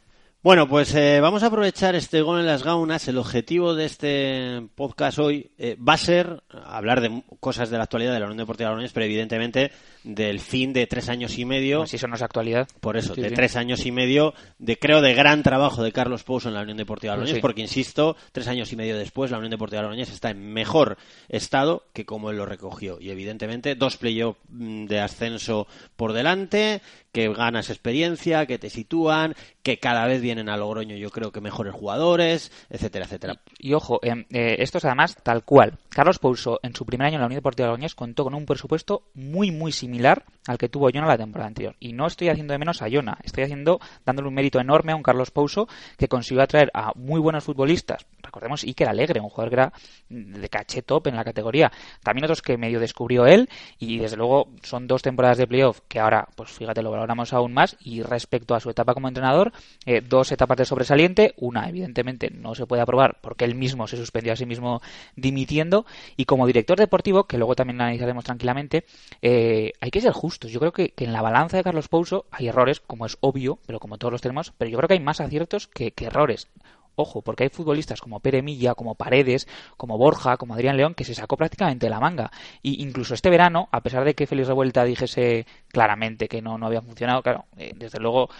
Bueno, 0.47 0.69
pues 0.69 0.95
eh, 0.95 1.19
vamos 1.21 1.43
a 1.43 1.47
aprovechar 1.47 1.97
este 1.97 2.23
gol 2.23 2.39
en 2.39 2.47
las 2.47 2.63
gaunas. 2.63 3.09
El 3.09 3.19
objetivo 3.19 3.75
de 3.75 3.85
este 3.85 4.63
podcast 4.77 5.19
hoy 5.19 5.51
eh, 5.59 5.77
va 5.77 5.95
a 5.95 5.99
ser 5.99 6.45
hablar 6.65 7.01
de 7.01 7.25
cosas 7.41 7.69
de 7.69 7.77
la 7.77 7.83
actualidad 7.83 8.13
de 8.13 8.21
la 8.21 8.27
Unión 8.27 8.39
Deportiva 8.39 8.71
Logroñés, 8.71 8.93
pero 8.93 9.07
evidentemente 9.07 9.73
del 10.05 10.39
fin 10.39 10.73
de 10.73 10.87
tres 10.87 11.09
años 11.09 11.37
y 11.37 11.45
medio. 11.45 11.79
Pues 11.79 11.91
si 11.91 11.97
eso 11.97 12.07
no 12.07 12.15
es 12.15 12.23
actualidad. 12.23 12.69
Por 12.79 12.97
eso, 12.97 13.17
Sí, 13.17 13.23
de 13.23 13.31
sí. 13.31 13.35
tres 13.35 13.57
años 13.57 13.87
y 13.87 13.91
medio, 13.91 14.35
de 14.61 14.79
creo 14.79 15.01
de 15.01 15.15
gran 15.15 15.43
trabajo 15.43 15.83
de 15.83 15.91
Carlos 15.91 16.23
Pouso 16.23 16.47
en 16.47 16.55
la 16.55 16.63
Unión 16.63 16.77
Deportiva 16.77 17.15
Pues 17.15 17.23
Logroñés, 17.23 17.39
sí. 17.39 17.43
porque 17.43 17.63
insisto, 17.63 18.17
tres 18.31 18.47
años 18.47 18.73
y 18.73 18.77
medio 18.77 18.97
después, 18.97 19.33
la 19.33 19.39
Unión 19.39 19.51
Deportiva 19.51 19.83
Logroñés 19.83 20.13
está 20.13 20.31
en 20.31 20.53
mejor 20.53 20.97
estado 21.29 21.83
que 21.93 22.07
como 22.07 22.31
él 22.31 22.37
lo 22.37 22.47
recogió. 22.47 23.01
Y 23.01 23.11
evidentemente, 23.11 23.75
dos 23.75 23.97
playoffs 23.97 24.39
mm, 24.51 24.85
de 24.87 25.01
ascenso 25.01 25.67
por 25.97 26.13
delante, 26.13 26.83
que 27.17 27.33
ganas 27.33 27.71
experiencia, 27.71 28.45
que 28.45 28.59
te 28.59 28.69
sitúan, 28.69 29.35
que 29.63 29.79
cada 29.79 30.07
vez 30.07 30.21
vienen 30.21 30.51
a 30.51 30.59
Logroño, 30.59 30.97
yo 30.97 31.09
creo 31.09 31.33
que 31.33 31.41
mejores 31.41 31.73
jugadores, 31.73 32.53
etcétera, 32.69 33.07
etcétera. 33.07 33.41
Y 33.59 33.73
ojo, 33.73 34.01
em, 34.03 34.27
eh, 34.29 34.57
esto 34.59 34.77
es 34.77 34.85
además 34.85 35.17
tal 35.23 35.43
cual. 35.43 35.79
Carlos 35.97 36.19
Pouso, 36.19 36.61
en 36.63 36.77
su 36.77 36.85
primer 36.85 37.07
año 37.07 37.15
en 37.15 37.23
la 37.23 37.27
Unión 37.27 37.39
Deportiva 37.39 37.69
Logroñés, 37.69 37.95
contó 37.95 38.25
con 38.25 38.35
un 38.35 38.45
presupuesto 38.45 39.05
muy, 39.15 39.51
muy 39.51 39.73
similar 39.73 40.25
al 40.47 40.59
que 40.59 40.69
tuvo 40.69 40.91
Jona 40.93 41.07
la 41.07 41.17
temporada 41.17 41.49
anterior. 41.49 41.75
Y 41.81 41.95
no 41.95 42.07
estoy 42.07 42.29
haciendo 42.29 42.53
de 42.53 42.59
menos 42.59 42.83
a 42.83 42.89
Jona, 42.91 43.17
estoy 43.25 43.45
haciendo, 43.45 43.81
dándole 44.05 44.29
un 44.29 44.35
mérito 44.35 44.61
enorme 44.61 44.93
a 44.93 44.97
un 44.97 45.03
Carlos 45.03 45.31
Pouso 45.31 45.69
que 45.97 46.07
consiguió 46.07 46.43
atraer 46.43 46.71
a 46.75 46.93
muy 46.97 47.19
buenos 47.19 47.45
futbolistas. 47.45 48.05
Recordemos 48.23 48.63
Iker 48.65 48.91
Alegre, 48.91 49.21
un 49.21 49.31
jugador 49.31 49.49
que 49.49 49.55
era 49.55 49.73
de 50.11 50.49
caché 50.51 50.83
top 50.83 51.07
en 51.07 51.17
la 51.17 51.25
categoría. 51.25 51.73
También 52.03 52.25
otros 52.25 52.43
que 52.43 52.59
medio 52.59 52.79
descubrió 52.79 53.25
él 53.25 53.49
y 53.79 53.97
desde 53.97 54.19
luego 54.19 54.49
son 54.63 54.87
dos 54.87 55.01
temporadas 55.01 55.39
de 55.39 55.47
playoff 55.47 55.81
que 55.89 55.99
ahora, 55.99 56.29
pues 56.37 56.51
fíjate, 56.51 56.83
lo 56.83 56.91
valoramos 56.91 57.33
aún 57.33 57.55
más. 57.55 57.75
Y 57.81 58.03
respecto 58.03 58.55
a 58.55 58.61
su 58.61 58.69
etapa 58.69 58.93
como 58.93 59.09
entrenador, 59.09 59.51
eh, 59.87 60.03
dos 60.03 60.31
etapas 60.31 60.59
de 60.59 60.67
sobresaliente. 60.67 61.33
Una, 61.39 61.71
evidentemente, 61.71 62.31
no 62.31 62.55
se 62.55 62.67
puede 62.67 62.83
aprobar 62.83 63.17
porque 63.23 63.47
él 63.47 63.55
mismo 63.55 63.87
se 63.87 63.97
suspendió 63.97 64.35
a 64.35 64.37
sí 64.37 64.45
mismo 64.45 64.83
dimitiendo. 65.15 65.86
Y 66.17 66.25
como 66.25 66.47
director 66.47 66.79
deportivo, 66.79 67.25
que 67.25 67.39
luego 67.39 67.55
también 67.55 67.81
analizaremos 67.81 68.25
tranquilamente, 68.25 68.85
eh, 69.23 69.73
hay 69.81 69.91
que 69.91 70.01
ser 70.01 70.13
justos. 70.13 70.51
Yo 70.51 70.61
creo 70.61 70.73
que, 70.73 70.91
que 70.91 71.05
en 71.05 71.13
la 71.13 71.23
balanza 71.23 71.57
de 71.57 71.65
Carlos 71.65 71.89
Pouso 71.89 72.27
hay 72.31 72.49
errores, 72.49 72.81
como 72.81 73.07
es 73.07 73.19
obvio, 73.21 73.59
pero 73.67 73.81
como 73.81 73.99
todos 73.99 74.13
los 74.13 74.21
tenemos, 74.21 74.53
pero 74.59 74.71
yo 74.71 74.79
creo 74.79 74.89
que 74.89 74.95
hay 74.95 75.01
más 75.01 75.21
aciertos 75.21 75.67
que, 75.67 75.93
que 75.93 76.07
errores. 76.07 76.49
Ojo, 76.97 77.21
porque 77.21 77.45
hay 77.45 77.51
futbolistas 77.51 78.01
como 78.01 78.21
Pere 78.21 78.41
Milla, 78.43 78.75
como 78.75 78.95
Paredes, 78.95 79.47
como 79.77 79.99
Borja, 79.99 80.39
como 80.39 80.55
Adrián 80.55 80.77
León, 80.79 80.95
que 80.95 81.05
se 81.05 81.15
sacó 81.15 81.37
prácticamente 81.37 81.91
la 81.91 82.01
manga. 82.01 82.31
Y 82.63 82.83
incluso 82.83 83.13
este 83.13 83.29
verano, 83.29 83.69
a 83.71 83.83
pesar 83.83 84.03
de 84.05 84.15
que 84.15 84.27
Félix 84.27 84.49
Revuelta 84.49 84.83
dijese 84.85 85.47
claramente 85.69 86.27
que 86.27 86.41
no, 86.41 86.57
no 86.57 86.67
había 86.67 86.81
funcionado, 86.81 87.23
claro, 87.23 87.45
eh, 87.59 87.73
desde 87.77 88.01
luego 88.01 88.31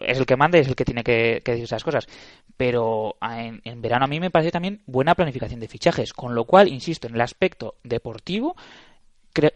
es 0.00 0.18
el 0.18 0.26
que 0.26 0.36
manda 0.36 0.58
y 0.58 0.62
es 0.62 0.68
el 0.68 0.74
que 0.74 0.84
tiene 0.84 1.04
que, 1.04 1.40
decir 1.44 1.64
esas 1.64 1.84
cosas. 1.84 2.08
Pero 2.56 3.16
a- 3.20 3.42
en, 3.44 3.60
en 3.64 3.80
verano 3.80 4.04
a 4.04 4.08
mí 4.08 4.18
me 4.18 4.30
parece 4.30 4.50
también 4.50 4.82
buena 4.86 5.14
planificación 5.14 5.60
de 5.60 5.68
fichajes, 5.68 6.12
con 6.12 6.34
lo 6.34 6.44
cual, 6.44 6.68
insisto, 6.68 7.06
en 7.06 7.14
el 7.14 7.20
aspecto 7.20 7.76
deportivo 7.84 8.56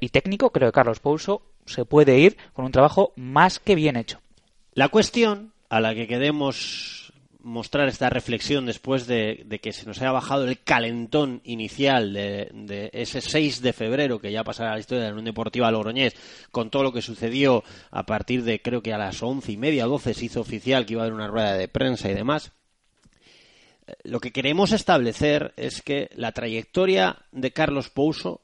y 0.00 0.08
técnico, 0.08 0.50
creo 0.50 0.68
que 0.68 0.74
Carlos 0.74 1.00
Pouso 1.00 1.42
se 1.66 1.84
puede 1.84 2.18
ir 2.18 2.36
con 2.52 2.64
un 2.64 2.72
trabajo 2.72 3.12
más 3.16 3.58
que 3.58 3.74
bien 3.74 3.96
hecho. 3.96 4.20
La 4.72 4.88
cuestión 4.88 5.52
a 5.68 5.80
la 5.80 5.94
que 5.94 6.06
queremos 6.06 7.05
mostrar 7.46 7.86
esta 7.86 8.10
reflexión 8.10 8.66
después 8.66 9.06
de, 9.06 9.44
de 9.46 9.60
que 9.60 9.72
se 9.72 9.86
nos 9.86 10.00
haya 10.02 10.10
bajado 10.10 10.44
el 10.48 10.60
calentón 10.62 11.40
inicial 11.44 12.12
de, 12.12 12.50
de 12.52 12.90
ese 12.92 13.20
6 13.20 13.62
de 13.62 13.72
febrero 13.72 14.18
que 14.18 14.32
ya 14.32 14.42
pasará 14.42 14.72
la 14.72 14.80
historia 14.80 15.04
de 15.04 15.10
la 15.10 15.12
Unión 15.14 15.26
Deportiva 15.26 15.70
Logroñés 15.70 16.16
con 16.50 16.70
todo 16.70 16.82
lo 16.82 16.92
que 16.92 17.02
sucedió 17.02 17.62
a 17.92 18.04
partir 18.04 18.42
de 18.42 18.60
creo 18.60 18.82
que 18.82 18.92
a 18.92 18.98
las 18.98 19.22
once 19.22 19.52
y 19.52 19.56
media, 19.56 19.86
doce 19.86 20.12
se 20.12 20.24
hizo 20.24 20.40
oficial 20.40 20.84
que 20.84 20.94
iba 20.94 21.02
a 21.02 21.04
haber 21.04 21.14
una 21.14 21.28
rueda 21.28 21.54
de 21.54 21.68
prensa 21.68 22.10
y 22.10 22.14
demás. 22.14 22.50
Eh, 23.86 23.94
Lo 24.02 24.18
que 24.18 24.32
queremos 24.32 24.72
establecer 24.72 25.54
es 25.56 25.82
que 25.82 26.10
la 26.16 26.32
trayectoria 26.32 27.16
de 27.30 27.52
Carlos 27.52 27.90
Pouso 27.90 28.40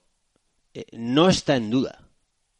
eh, 0.74 0.86
no 0.92 1.28
está 1.28 1.56
en 1.56 1.70
duda. 1.70 2.08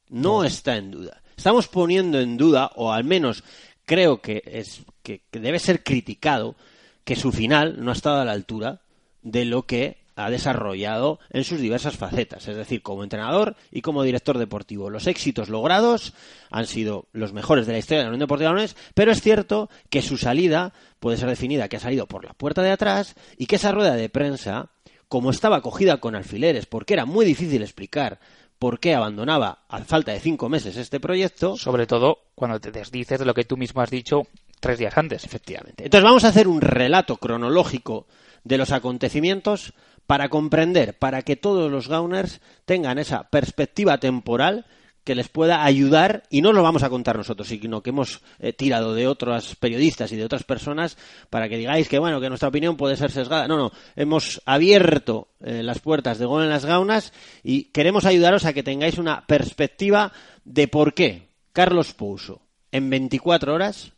No 0.08 0.42
está 0.42 0.76
en 0.76 0.90
duda. 0.90 1.22
Estamos 1.36 1.68
poniendo 1.68 2.20
en 2.20 2.36
duda, 2.36 2.72
o 2.74 2.92
al 2.92 3.04
menos 3.04 3.44
creo 3.84 4.20
que, 4.20 4.42
es, 4.44 4.82
que, 5.02 5.22
debe 5.32 5.58
ser 5.58 5.82
criticado, 5.82 6.56
que 7.04 7.16
su 7.16 7.32
final 7.32 7.84
no 7.84 7.90
ha 7.90 7.94
estado 7.94 8.20
a 8.20 8.24
la 8.24 8.32
altura 8.32 8.82
de 9.22 9.44
lo 9.44 9.62
que 9.62 10.02
ha 10.14 10.30
desarrollado 10.30 11.18
en 11.30 11.44
sus 11.44 11.58
diversas 11.60 11.96
facetas, 11.96 12.46
es 12.46 12.56
decir, 12.56 12.82
como 12.82 13.02
entrenador 13.02 13.56
y 13.70 13.80
como 13.80 14.02
director 14.02 14.36
deportivo. 14.38 14.90
Los 14.90 15.06
éxitos 15.06 15.48
logrados 15.48 16.12
han 16.50 16.66
sido 16.66 17.06
los 17.12 17.32
mejores 17.32 17.66
de 17.66 17.72
la 17.72 17.78
historia 17.78 18.00
de 18.00 18.04
la 18.04 18.10
Unión 18.10 18.20
Deportiva 18.20 18.50
Leones, 18.50 18.76
pero 18.94 19.10
es 19.10 19.22
cierto 19.22 19.70
que 19.88 20.02
su 20.02 20.18
salida 20.18 20.74
puede 21.00 21.16
ser 21.16 21.28
definida 21.28 21.68
que 21.68 21.76
ha 21.76 21.80
salido 21.80 22.06
por 22.06 22.24
la 22.24 22.34
puerta 22.34 22.62
de 22.62 22.70
atrás 22.70 23.14
y 23.38 23.46
que 23.46 23.56
esa 23.56 23.72
rueda 23.72 23.94
de 23.94 24.10
prensa 24.10 24.70
como 25.08 25.30
estaba 25.30 25.60
cogida 25.60 25.98
con 25.98 26.14
alfileres, 26.14 26.66
porque 26.66 26.94
era 26.94 27.04
muy 27.04 27.26
difícil 27.26 27.62
explicar 27.62 28.18
por 28.62 28.78
qué 28.78 28.94
abandonaba 28.94 29.64
a 29.68 29.82
falta 29.82 30.12
de 30.12 30.20
cinco 30.20 30.48
meses 30.48 30.76
este 30.76 31.00
proyecto. 31.00 31.56
Sobre 31.56 31.86
todo 31.86 32.18
cuando 32.34 32.60
te 32.60 32.70
desdices 32.70 33.18
de 33.18 33.24
lo 33.24 33.34
que 33.34 33.44
tú 33.44 33.56
mismo 33.56 33.82
has 33.82 33.90
dicho 33.90 34.22
tres 34.62 34.78
días 34.78 34.96
antes. 34.96 35.24
Efectivamente. 35.24 35.84
Entonces 35.84 36.04
vamos 36.04 36.24
a 36.24 36.28
hacer 36.28 36.48
un 36.48 36.62
relato 36.62 37.18
cronológico 37.18 38.06
de 38.44 38.56
los 38.56 38.72
acontecimientos 38.72 39.74
para 40.06 40.28
comprender, 40.28 40.98
para 40.98 41.22
que 41.22 41.36
todos 41.36 41.70
los 41.70 41.88
Gauners 41.88 42.40
tengan 42.64 42.98
esa 42.98 43.24
perspectiva 43.24 43.98
temporal 43.98 44.66
que 45.04 45.14
les 45.16 45.28
pueda 45.28 45.64
ayudar, 45.64 46.22
y 46.30 46.42
no 46.42 46.52
lo 46.52 46.62
vamos 46.62 46.84
a 46.84 46.90
contar 46.90 47.16
nosotros, 47.16 47.48
sino 47.48 47.82
que 47.82 47.90
hemos 47.90 48.20
eh, 48.38 48.52
tirado 48.52 48.94
de 48.94 49.08
otros 49.08 49.56
periodistas 49.56 50.12
y 50.12 50.16
de 50.16 50.24
otras 50.24 50.44
personas 50.44 50.96
para 51.28 51.48
que 51.48 51.56
digáis 51.56 51.88
que, 51.88 51.98
bueno, 51.98 52.20
que 52.20 52.28
nuestra 52.28 52.48
opinión 52.48 52.76
puede 52.76 52.96
ser 52.96 53.10
sesgada. 53.10 53.48
No, 53.48 53.56
no, 53.56 53.72
hemos 53.96 54.40
abierto 54.46 55.28
eh, 55.40 55.62
las 55.64 55.80
puertas 55.80 56.18
de 56.18 56.26
Gol 56.26 56.44
en 56.44 56.50
las 56.50 56.64
Gaunas 56.64 57.12
y 57.42 57.64
queremos 57.64 58.04
ayudaros 58.04 58.44
a 58.44 58.52
que 58.52 58.62
tengáis 58.62 58.98
una 58.98 59.26
perspectiva 59.26 60.12
de 60.44 60.68
por 60.68 60.94
qué 60.94 61.30
Carlos 61.52 61.94
Pouso 61.94 62.42
en 62.70 62.88
24 62.88 63.54
horas 63.54 63.92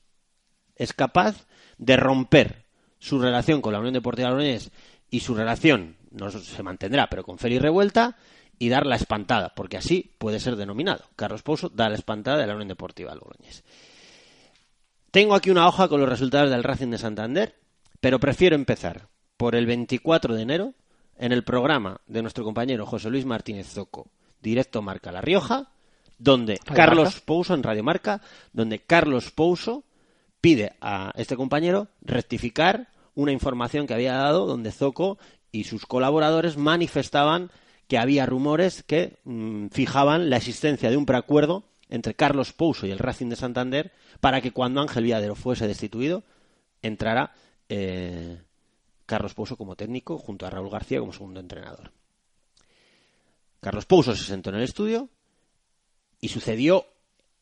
es 0.76 0.92
capaz 0.92 1.46
de 1.78 1.96
romper 1.96 2.64
su 2.98 3.20
relación 3.20 3.60
con 3.60 3.72
la 3.72 3.80
Unión 3.80 3.94
Deportiva 3.94 4.30
Logroñés 4.30 4.70
y 5.10 5.20
su 5.20 5.34
relación 5.34 5.96
no 6.10 6.30
se 6.30 6.62
mantendrá, 6.62 7.08
pero 7.08 7.24
con 7.24 7.38
Félix 7.38 7.62
Revuelta 7.62 8.16
y 8.58 8.68
dar 8.68 8.86
la 8.86 8.96
espantada, 8.96 9.52
porque 9.54 9.76
así 9.76 10.12
puede 10.18 10.40
ser 10.40 10.56
denominado. 10.56 11.04
Carlos 11.16 11.42
Pouso 11.42 11.68
da 11.68 11.88
la 11.88 11.96
espantada 11.96 12.38
de 12.38 12.46
la 12.46 12.54
Unión 12.54 12.68
Deportiva 12.68 13.14
Logroñés. 13.14 13.64
Tengo 15.10 15.34
aquí 15.34 15.50
una 15.50 15.68
hoja 15.68 15.88
con 15.88 16.00
los 16.00 16.08
resultados 16.08 16.50
del 16.50 16.64
Racing 16.64 16.90
de 16.90 16.98
Santander, 16.98 17.54
pero 18.00 18.18
prefiero 18.18 18.56
empezar 18.56 19.08
por 19.36 19.54
el 19.54 19.66
24 19.66 20.34
de 20.34 20.42
enero 20.42 20.74
en 21.16 21.32
el 21.32 21.44
programa 21.44 22.00
de 22.06 22.22
nuestro 22.22 22.44
compañero 22.44 22.86
José 22.86 23.10
Luis 23.10 23.24
Martínez 23.24 23.68
Zoco, 23.68 24.08
directo 24.40 24.82
Marca 24.82 25.12
La 25.12 25.20
Rioja, 25.20 25.70
donde 26.18 26.58
¿Radio 26.64 26.76
Carlos 26.76 27.04
Marca? 27.04 27.20
Pouso, 27.26 27.54
en 27.54 27.62
Radio 27.62 27.84
Marca, 27.84 28.20
donde 28.52 28.80
Carlos 28.80 29.30
Pouso 29.30 29.84
pide 30.44 30.74
a 30.82 31.10
este 31.16 31.36
compañero 31.36 31.88
rectificar 32.02 32.88
una 33.14 33.32
información 33.32 33.86
que 33.86 33.94
había 33.94 34.12
dado 34.12 34.44
donde 34.44 34.72
Zoco 34.72 35.16
y 35.52 35.64
sus 35.64 35.86
colaboradores 35.86 36.58
manifestaban 36.58 37.50
que 37.88 37.96
había 37.96 38.26
rumores 38.26 38.82
que 38.82 39.16
mm, 39.24 39.68
fijaban 39.68 40.28
la 40.28 40.36
existencia 40.36 40.90
de 40.90 40.98
un 40.98 41.06
preacuerdo 41.06 41.64
entre 41.88 42.12
Carlos 42.12 42.52
Pouso 42.52 42.86
y 42.86 42.90
el 42.90 42.98
Racing 42.98 43.30
de 43.30 43.36
Santander 43.36 43.92
para 44.20 44.42
que 44.42 44.52
cuando 44.52 44.82
Ángel 44.82 45.04
Viadero 45.04 45.34
fuese 45.34 45.66
destituido 45.66 46.24
entrara 46.82 47.32
eh, 47.70 48.42
Carlos 49.06 49.32
Pouso 49.32 49.56
como 49.56 49.76
técnico 49.76 50.18
junto 50.18 50.44
a 50.44 50.50
Raúl 50.50 50.68
García 50.68 51.00
como 51.00 51.14
segundo 51.14 51.40
entrenador. 51.40 51.90
Carlos 53.60 53.86
Pouso 53.86 54.14
se 54.14 54.24
sentó 54.24 54.50
en 54.50 54.56
el 54.56 54.64
estudio 54.64 55.08
y 56.20 56.28
sucedió 56.28 56.84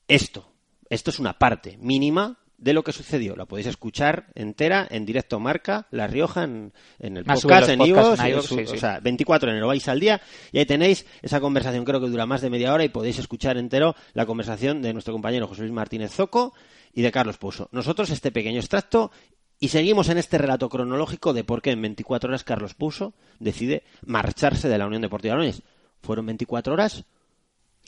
esto. 0.07 0.47
Esto 0.89 1.11
es 1.11 1.19
una 1.19 1.37
parte 1.37 1.77
mínima 1.79 2.39
de 2.63 2.73
lo 2.73 2.83
que 2.83 2.93
sucedió. 2.93 3.37
La 3.37 3.45
podéis 3.45 3.67
escuchar 3.67 4.27
entera 4.35 4.87
en 4.91 5.05
directo 5.05 5.39
Marca, 5.41 5.87
La 5.91 6.07
Rioja, 6.07 6.45
en, 6.45 6.73
en 6.99 7.17
el 7.19 7.25
Ah, 7.27 7.35
podcast, 7.35 7.69
en 7.71 8.43
su- 8.43 8.57
sí, 8.57 8.67
sí. 8.67 8.75
o 8.77 8.79
sea, 8.79 9.01
24 9.01 9.49
de 9.49 9.53
enero 9.53 9.67
vais 9.67 9.87
al 9.89 10.01
día 10.01 10.21
y 10.53 10.59
ahí 10.59 10.67
tenéis 10.67 11.05
esa 11.23 11.41
conversación, 11.41 11.85
creo 11.85 12.01
que 12.01 12.09
dura 12.09 12.25
más 12.25 12.41
de 12.41 12.51
media 12.51 12.73
hora 12.73 12.85
y 12.85 12.89
podéis 12.89 13.19
escuchar 13.19 13.59
entero 13.59 13.95
la 14.15 14.25
conversación 14.27 14.81
de 14.81 14.93
nuestro 14.93 15.13
compañero 15.13 15.47
José 15.49 15.63
Luis 15.63 15.73
Martínez 15.73 16.13
Zoco 16.13 16.55
y 16.95 17.03
de 17.03 17.11
Carlos 17.13 17.37
Pouso. 17.39 17.69
Nosotros 17.73 18.11
este 18.11 18.31
pequeño 18.33 18.61
extracto 18.61 19.11
y 19.59 19.69
seguimos 19.69 20.09
en 20.09 20.19
este 20.19 20.39
relato 20.39 20.69
cronológico 20.69 21.33
de 21.33 21.45
por 21.45 21.63
qué 21.63 21.71
en 21.73 21.83
24 21.83 22.29
horas 22.31 22.45
Carlos 22.45 22.75
Pouso 22.75 23.13
decide 23.39 23.83
marcharse 24.07 24.69
de 24.69 24.79
la 24.79 24.87
Unión 24.87 25.03
Deportiva 25.03 25.35
Logroñés. 25.35 25.63
¿Fueron 26.03 26.27
24 26.27 26.73
horas? 26.75 27.05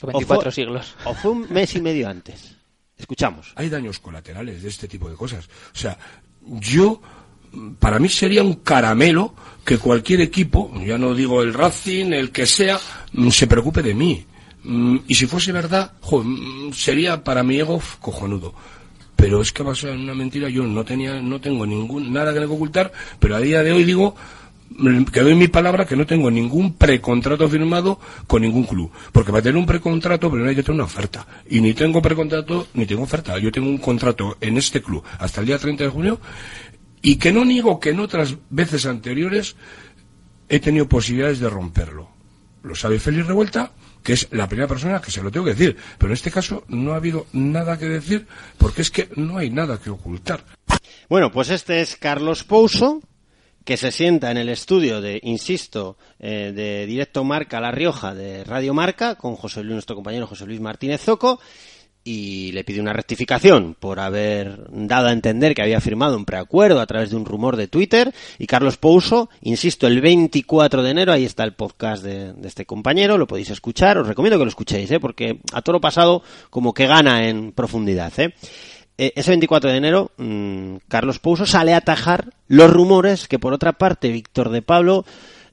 O 0.01 0.07
24 0.07 0.43
fue- 0.43 0.51
siglos. 0.51 0.95
¿O 1.05 1.13
fue 1.13 1.31
un 1.31 1.47
mes 1.51 1.75
y 1.75 1.81
medio 1.81 2.07
antes? 2.09 2.57
Escuchamos. 2.97 3.51
Hay 3.55 3.69
daños 3.69 3.99
colaterales 3.99 4.63
de 4.63 4.69
este 4.69 4.87
tipo 4.87 5.09
de 5.09 5.15
cosas. 5.15 5.45
O 5.73 5.77
sea, 5.77 5.97
yo, 6.41 7.01
para 7.79 7.99
mí 7.99 8.09
sería 8.09 8.43
un 8.43 8.55
caramelo 8.55 9.33
que 9.65 9.77
cualquier 9.77 10.21
equipo, 10.21 10.71
ya 10.85 10.97
no 10.97 11.13
digo 11.13 11.41
el 11.41 11.53
Racing, 11.53 12.13
el 12.13 12.31
que 12.31 12.45
sea, 12.45 12.79
mm, 13.13 13.29
se 13.29 13.47
preocupe 13.47 13.81
de 13.81 13.93
mí. 13.93 14.25
Mm, 14.63 14.97
Y 15.07 15.15
si 15.15 15.27
fuese 15.27 15.51
verdad, 15.51 15.93
mm, 16.09 16.71
sería 16.71 17.23
para 17.23 17.43
mi 17.43 17.59
ego 17.59 17.81
cojonudo. 17.99 18.53
Pero 19.15 19.41
es 19.41 19.51
que 19.51 19.63
basado 19.63 19.93
en 19.93 20.01
una 20.01 20.13
mentira, 20.13 20.49
yo 20.49 20.63
no 20.63 20.83
tenía, 20.83 21.21
no 21.21 21.39
tengo 21.39 21.65
ningún, 21.65 22.11
nada 22.11 22.33
que 22.33 22.39
ocultar, 22.45 22.91
pero 23.19 23.35
a 23.35 23.39
día 23.39 23.63
de 23.63 23.71
hoy 23.71 23.83
digo, 23.83 24.15
que 25.11 25.21
doy 25.21 25.35
mi 25.35 25.47
palabra 25.47 25.85
que 25.85 25.95
no 25.95 26.05
tengo 26.05 26.29
ningún 26.29 26.73
precontrato 26.73 27.47
firmado 27.49 27.99
con 28.27 28.41
ningún 28.41 28.65
club. 28.65 28.91
Porque 29.11 29.31
para 29.31 29.43
tener 29.43 29.57
un 29.57 29.65
precontrato, 29.65 30.29
primero 30.29 30.49
hay 30.49 30.55
que 30.55 30.63
tener 30.63 30.75
una 30.75 30.85
oferta. 30.85 31.25
Y 31.49 31.61
ni 31.61 31.73
tengo 31.73 32.01
precontrato, 32.01 32.67
ni 32.73 32.85
tengo 32.85 33.03
oferta. 33.03 33.37
Yo 33.37 33.51
tengo 33.51 33.69
un 33.69 33.77
contrato 33.77 34.37
en 34.41 34.57
este 34.57 34.81
club 34.81 35.03
hasta 35.19 35.41
el 35.41 35.47
día 35.47 35.57
30 35.57 35.85
de 35.85 35.89
junio 35.89 36.19
y 37.01 37.17
que 37.17 37.31
no 37.31 37.45
niego 37.45 37.79
que 37.79 37.91
en 37.91 37.99
otras 37.99 38.35
veces 38.49 38.85
anteriores 38.85 39.55
he 40.49 40.59
tenido 40.59 40.87
posibilidades 40.87 41.39
de 41.39 41.49
romperlo. 41.49 42.09
Lo 42.63 42.75
sabe 42.75 42.99
Félix 42.99 43.27
Revuelta, 43.27 43.71
que 44.01 44.13
es 44.13 44.27
la 44.31 44.47
primera 44.47 44.67
persona 44.67 45.01
que 45.01 45.11
se 45.11 45.21
lo 45.21 45.31
tengo 45.31 45.45
que 45.45 45.53
decir. 45.53 45.77
Pero 45.97 46.09
en 46.09 46.13
este 46.13 46.31
caso 46.31 46.63
no 46.67 46.93
ha 46.93 46.97
habido 46.97 47.27
nada 47.33 47.77
que 47.77 47.85
decir 47.85 48.27
porque 48.57 48.81
es 48.81 48.91
que 48.91 49.09
no 49.15 49.37
hay 49.37 49.49
nada 49.49 49.79
que 49.79 49.89
ocultar. 49.89 50.43
Bueno, 51.09 51.31
pues 51.31 51.49
este 51.49 51.81
es 51.81 51.95
Carlos 51.95 52.43
Pouso, 52.43 53.01
que 53.65 53.77
se 53.77 53.91
sienta 53.91 54.31
en 54.31 54.37
el 54.37 54.49
estudio 54.49 55.01
de, 55.01 55.19
insisto, 55.23 55.97
eh, 56.19 56.53
de 56.55 56.85
Directo 56.85 57.23
Marca 57.23 57.59
La 57.59 57.71
Rioja 57.71 58.13
de 58.13 58.43
Radio 58.43 58.73
Marca, 58.75 59.15
con 59.15 59.35
José 59.35 59.63
Luis, 59.63 59.73
nuestro 59.73 59.95
compañero 59.95 60.27
José 60.27 60.45
Luis 60.45 60.61
Martínez 60.61 61.01
Zoco, 61.01 61.39
y 62.07 62.51
le 62.51 62.63
pide 62.63 62.79
una 62.79 62.93
rectificación 62.93 63.75
por 63.79 63.99
haber 63.99 64.67
dado 64.69 65.07
a 65.07 65.11
entender 65.11 65.55
que 65.55 65.63
había 65.63 65.81
firmado 65.81 66.15
un 66.15 66.25
preacuerdo 66.25 66.79
a 66.79 66.85
través 66.85 67.09
de 67.09 67.15
un 67.15 67.25
rumor 67.25 67.57
de 67.57 67.67
Twitter. 67.67 68.13
Y 68.37 68.45
Carlos 68.45 68.77
Pouso, 68.77 69.31
insisto, 69.41 69.87
el 69.87 69.99
24 70.01 70.83
de 70.83 70.91
enero, 70.91 71.11
ahí 71.11 71.25
está 71.25 71.43
el 71.43 71.55
podcast 71.55 72.03
de, 72.03 72.33
de 72.33 72.47
este 72.47 72.67
compañero, 72.67 73.17
lo 73.17 73.25
podéis 73.25 73.49
escuchar, 73.49 73.97
os 73.97 74.07
recomiendo 74.07 74.37
que 74.37 74.45
lo 74.45 74.49
escuchéis, 74.49 74.91
¿eh? 74.91 74.99
porque 74.99 75.39
a 75.51 75.63
todo 75.63 75.73
lo 75.73 75.81
pasado 75.81 76.21
como 76.51 76.75
que 76.75 76.85
gana 76.85 77.27
en 77.27 77.51
profundidad. 77.51 78.13
¿eh? 78.19 78.35
Eh, 78.97 79.11
ese 79.15 79.31
24 79.31 79.69
de 79.71 79.77
enero, 79.77 80.11
mm, 80.17 80.77
Carlos 80.87 81.19
Pouso 81.19 81.45
sale 81.45 81.73
a 81.73 81.77
atajar 81.77 82.29
los 82.47 82.69
rumores 82.71 83.27
que, 83.27 83.39
por 83.39 83.53
otra 83.53 83.73
parte, 83.73 84.09
Víctor 84.09 84.49
de 84.49 84.61
Pablo, 84.61 85.05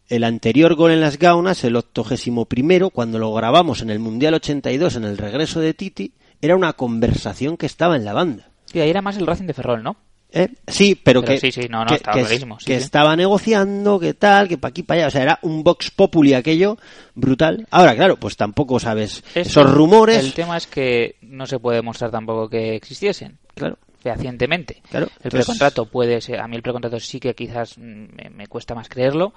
el 0.09 0.25
anterior 0.25 0.75
gol 0.75 0.93
en 0.93 1.01
las 1.01 1.19
Gaunas, 1.19 1.65
el 1.65 1.75
81 1.77 2.45
primero, 2.45 2.91
cuando 2.91 3.19
lo 3.19 3.33
grabamos 3.33 3.83
en 3.83 3.91
el 3.91 3.99
Mundial 3.99 4.35
82, 4.35 4.97
en 4.97 5.05
el 5.05 5.19
regreso 5.19 5.59
de 5.61 5.75
Titi, 5.75 6.13
era 6.41 6.55
una 6.57 6.73
conversación 6.75 7.57
que 7.57 7.67
estaba 7.67 7.97
en 7.97 8.05
la 8.05 8.13
banda. 8.13 8.49
Y 8.73 8.81
ahí 8.81 8.91
era 8.91 9.03
más 9.03 9.17
el 9.17 9.27
Racing 9.27 9.47
de 9.47 9.55
Ferrol, 9.55 9.83
¿no? 9.83 9.97
¿Eh? 10.35 10.49
Sí, 10.67 10.95
pero, 10.95 11.21
Pero 11.21 11.35
que, 11.35 11.41
sí, 11.41 11.53
sí, 11.53 11.69
no, 11.69 11.81
no, 11.81 11.87
que, 11.89 11.97
estaba 11.97 12.17
que- 12.17 12.23
clarísimo, 12.23 12.59
sí, 12.59 12.65
que 12.65 12.79
sí. 12.79 12.85
estaba 12.85 13.15
negociando, 13.17 14.01
que 14.01 14.15
tal, 14.15 14.49
que 14.49 14.57
pa' 14.57 14.69
aquí, 14.69 14.83
para 14.83 15.01
allá. 15.01 15.09
O 15.09 15.11
sea, 15.11 15.23
era 15.23 15.39
un 15.43 15.63
Vox 15.63 15.91
Populi 15.91 16.33
aquello 16.33 16.79
brutal. 17.15 17.67
Ahora, 17.71 17.95
claro, 17.95 18.17
pues 18.17 18.37
tampoco 18.39 18.81
sabes 18.81 19.23
Esto, 19.35 19.41
esos 19.61 19.71
rumores. 19.71 20.19
El 20.25 20.33
tema 20.33 20.57
es 20.57 20.67
que 20.67 21.17
no 21.33 21.47
se 21.47 21.59
puede 21.59 21.77
demostrar 21.79 22.11
tampoco 22.11 22.49
que 22.49 22.75
existiesen. 22.77 23.39
Claro. 23.55 23.79
Fehacientemente. 24.01 24.83
Claro, 24.91 25.07
El 25.07 25.13
entonces- 25.25 25.31
precontrato 25.47 25.87
puede 25.87 26.21
ser. 26.21 26.41
A 26.41 26.49
mí 26.49 26.57
el 26.57 26.63
precontrato 26.63 26.99
sí 27.01 27.21
que 27.21 27.35
quizás 27.35 27.79
mm, 27.79 27.83
me, 27.83 28.31
me 28.31 28.47
cuesta 28.49 28.75
más 28.75 28.89
creerlo. 28.89 29.33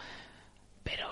Pero 0.84 1.08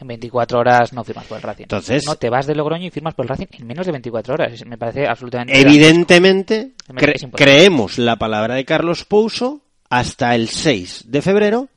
en 0.00 0.06
24 0.08 0.58
horas 0.58 0.92
no 0.92 1.02
firmas 1.04 1.26
por 1.26 1.36
el 1.38 1.42
Racing. 1.42 1.64
Entonces- 1.64 2.04
No 2.06 2.16
te 2.16 2.30
vas 2.30 2.46
de 2.46 2.54
Logroño 2.54 2.86
y 2.86 2.90
firmas 2.90 3.14
por 3.14 3.24
el 3.24 3.28
Racing 3.30 3.46
en 3.58 3.66
menos 3.66 3.86
de 3.86 3.92
24 3.92 4.34
horas. 4.34 4.64
Me 4.66 4.78
parece 4.78 5.06
absolutamente. 5.06 5.58
Evidentemente, 5.60 6.72
cre- 6.88 7.30
creemos 7.34 7.98
la 7.98 8.16
palabra 8.16 8.54
de 8.56 8.64
Carlos 8.64 9.04
Pouso 9.04 9.62
hasta 9.90 10.34
el 10.34 10.48
6 10.48 11.04
de 11.06 11.22
febrero, 11.22 11.68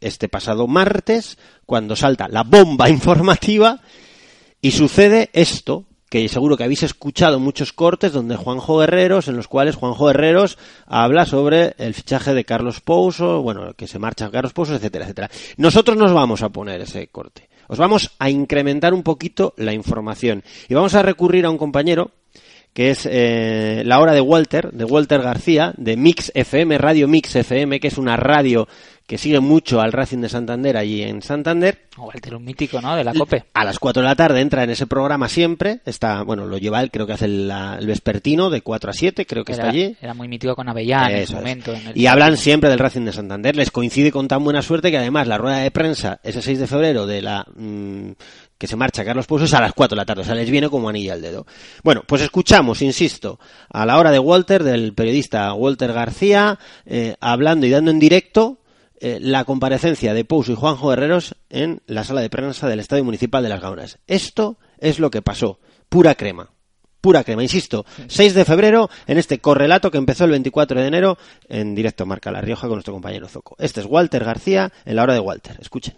este 0.00 0.28
pasado 0.28 0.66
martes, 0.66 1.38
cuando 1.66 1.94
salta 1.96 2.28
la 2.28 2.42
bomba 2.42 2.88
informativa 2.90 3.80
y 4.60 4.72
sucede 4.72 5.30
esto, 5.32 5.84
que 6.12 6.28
seguro 6.28 6.58
que 6.58 6.64
habéis 6.64 6.82
escuchado 6.82 7.40
muchos 7.40 7.72
cortes 7.72 8.12
donde 8.12 8.36
Juanjo 8.36 8.76
Guerreros, 8.76 9.28
en 9.28 9.36
los 9.36 9.48
cuales 9.48 9.76
Juanjo 9.76 10.08
Guerreros 10.08 10.58
habla 10.84 11.24
sobre 11.24 11.74
el 11.78 11.94
fichaje 11.94 12.34
de 12.34 12.44
Carlos 12.44 12.82
Pouso, 12.82 13.40
bueno, 13.40 13.72
que 13.72 13.86
se 13.86 13.98
marcha 13.98 14.30
Carlos 14.30 14.52
Pouso, 14.52 14.74
etcétera, 14.74 15.06
etcétera. 15.06 15.30
Nosotros 15.56 15.96
nos 15.96 16.12
vamos 16.12 16.42
a 16.42 16.50
poner 16.50 16.82
ese 16.82 17.06
corte. 17.06 17.48
Os 17.66 17.78
vamos 17.78 18.14
a 18.18 18.28
incrementar 18.28 18.92
un 18.92 19.02
poquito 19.02 19.54
la 19.56 19.72
información 19.72 20.44
y 20.68 20.74
vamos 20.74 20.94
a 20.94 21.00
recurrir 21.00 21.46
a 21.46 21.50
un 21.50 21.56
compañero 21.56 22.10
que 22.74 22.90
es 22.90 23.08
eh, 23.10 23.82
la 23.86 23.98
hora 23.98 24.12
de 24.12 24.20
Walter, 24.20 24.70
de 24.70 24.84
Walter 24.84 25.22
García, 25.22 25.72
de 25.78 25.96
Mix 25.96 26.30
FM, 26.34 26.76
Radio 26.76 27.08
Mix 27.08 27.36
FM, 27.36 27.80
que 27.80 27.88
es 27.88 27.96
una 27.96 28.16
radio 28.16 28.68
que 29.06 29.18
sigue 29.18 29.40
mucho 29.40 29.80
al 29.80 29.92
Racing 29.92 30.18
de 30.18 30.28
Santander 30.28 30.76
allí 30.76 31.02
en 31.02 31.20
Santander. 31.22 31.86
O 31.98 32.04
Walter, 32.06 32.34
un 32.34 32.44
mítico, 32.44 32.80
¿no? 32.80 32.96
De 32.96 33.04
la 33.04 33.12
COPE. 33.12 33.44
A 33.52 33.64
las 33.64 33.78
4 33.78 34.02
de 34.02 34.08
la 34.08 34.14
tarde 34.16 34.40
entra 34.40 34.64
en 34.64 34.70
ese 34.70 34.86
programa 34.86 35.28
siempre. 35.28 35.80
Está, 35.84 36.22
bueno, 36.22 36.46
lo 36.46 36.56
lleva 36.56 36.80
él, 36.82 36.90
creo 36.90 37.06
que 37.06 37.12
hace 37.12 37.26
el, 37.26 37.48
la- 37.48 37.76
el 37.78 37.86
vespertino 37.86 38.48
de 38.48 38.62
4 38.62 38.90
a 38.90 38.94
7, 38.94 39.26
creo 39.26 39.44
que 39.44 39.52
Era, 39.52 39.64
está 39.64 39.70
allí. 39.70 39.96
era 40.00 40.14
muy 40.14 40.28
mítico 40.28 40.54
con 40.56 40.68
Avellán 40.68 41.10
en 41.10 41.26
su 41.26 41.34
momento. 41.34 41.72
en 41.74 41.88
el- 41.88 41.98
Y 41.98 42.06
hablan 42.06 42.36
siempre 42.36 42.70
del 42.70 42.78
Racing 42.78 43.04
de 43.04 43.12
Santander. 43.12 43.54
Les 43.56 43.70
coincide 43.70 44.10
con 44.10 44.28
tan 44.28 44.42
buena 44.44 44.62
suerte 44.62 44.90
que 44.90 44.98
además 44.98 45.26
la 45.26 45.36
rueda 45.36 45.58
de 45.58 45.70
prensa 45.70 46.20
ese 46.22 46.40
6 46.40 46.58
de 46.60 46.66
febrero 46.66 47.06
de 47.06 47.20
la 47.22 47.44
mm, 47.54 48.12
que 48.56 48.66
se 48.68 48.76
marcha 48.76 49.04
Carlos 49.04 49.26
Pouso 49.26 49.44
es 49.46 49.54
a 49.54 49.60
las 49.60 49.72
4 49.72 49.96
de 49.96 50.00
la 50.00 50.06
tarde. 50.06 50.22
O 50.22 50.24
sea, 50.24 50.36
les 50.36 50.48
viene 50.48 50.68
como 50.70 50.88
anilla 50.88 51.14
al 51.14 51.20
dedo. 51.20 51.46
Bueno, 51.82 52.02
pues 52.06 52.22
escuchamos, 52.22 52.80
insisto, 52.80 53.40
a 53.68 53.84
la 53.84 53.98
hora 53.98 54.12
de 54.12 54.20
Walter, 54.20 54.62
del 54.62 54.94
periodista 54.94 55.52
Walter 55.52 55.92
García, 55.92 56.58
eh, 56.86 57.16
hablando 57.20 57.66
y 57.66 57.70
dando 57.70 57.90
en 57.90 57.98
directo 57.98 58.58
eh, 59.04 59.18
la 59.20 59.44
comparecencia 59.44 60.14
de 60.14 60.24
Pouso 60.24 60.52
y 60.52 60.54
Juanjo 60.54 60.92
Herreros 60.92 61.34
en 61.50 61.82
la 61.86 62.04
sala 62.04 62.20
de 62.20 62.30
prensa 62.30 62.68
del 62.68 62.78
Estadio 62.78 63.02
Municipal 63.02 63.42
de 63.42 63.48
Las 63.48 63.60
Gaunas. 63.60 63.98
Esto 64.06 64.58
es 64.78 65.00
lo 65.00 65.10
que 65.10 65.22
pasó. 65.22 65.58
Pura 65.88 66.14
crema 66.14 66.50
pura 67.00 67.24
crema, 67.24 67.42
insisto, 67.42 67.84
6 68.06 68.32
de 68.32 68.44
febrero 68.44 68.88
en 69.08 69.18
este 69.18 69.40
correlato 69.40 69.90
que 69.90 69.98
empezó 69.98 70.22
el 70.24 70.30
24 70.30 70.80
de 70.80 70.86
enero 70.86 71.18
en 71.48 71.74
directo 71.74 72.06
Marca 72.06 72.30
La 72.30 72.40
Rioja 72.40 72.68
con 72.68 72.76
nuestro 72.76 72.94
compañero 72.94 73.26
Zoco. 73.26 73.56
Este 73.58 73.80
es 73.80 73.86
Walter 73.86 74.22
García 74.22 74.72
en 74.84 74.94
la 74.94 75.02
hora 75.02 75.14
de 75.14 75.18
Walter. 75.18 75.56
Escuchen. 75.60 75.96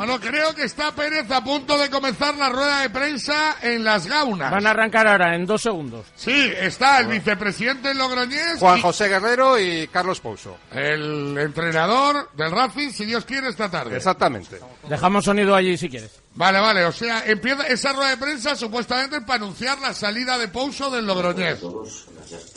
Bueno, 0.00 0.18
creo 0.18 0.54
que 0.54 0.62
está 0.62 0.94
Pérez 0.94 1.30
a 1.30 1.44
punto 1.44 1.76
de 1.76 1.90
comenzar 1.90 2.34
la 2.34 2.48
rueda 2.48 2.80
de 2.80 2.88
prensa 2.88 3.56
en 3.60 3.84
las 3.84 4.06
gaunas. 4.06 4.50
Van 4.50 4.66
a 4.66 4.70
arrancar 4.70 5.06
ahora, 5.06 5.36
en 5.36 5.44
dos 5.44 5.60
segundos. 5.60 6.06
Sí, 6.16 6.50
está 6.58 7.00
el 7.00 7.08
vicepresidente 7.08 7.92
Logroñés. 7.92 8.58
Juan 8.60 8.78
y 8.78 8.80
José 8.80 9.08
Guerrero 9.08 9.60
y 9.60 9.88
Carlos 9.88 10.18
Pouso. 10.20 10.56
El 10.72 11.36
entrenador 11.36 12.30
del 12.32 12.50
Racing, 12.50 12.88
si 12.92 13.04
Dios 13.04 13.26
quiere, 13.26 13.48
esta 13.48 13.70
tarde. 13.70 13.94
Exactamente. 13.94 14.58
Dejamos 14.88 15.22
sonido 15.22 15.54
allí 15.54 15.76
si 15.76 15.90
quieres. 15.90 16.12
Vale, 16.34 16.60
vale, 16.60 16.86
o 16.86 16.92
sea, 16.92 17.22
empieza 17.26 17.66
esa 17.66 17.92
rueda 17.92 18.08
de 18.08 18.16
prensa 18.16 18.56
supuestamente 18.56 19.20
para 19.20 19.44
anunciar 19.44 19.80
la 19.80 19.92
salida 19.92 20.38
de 20.38 20.48
Pouso 20.48 20.88
del 20.88 21.06
Logroñés. 21.06 21.58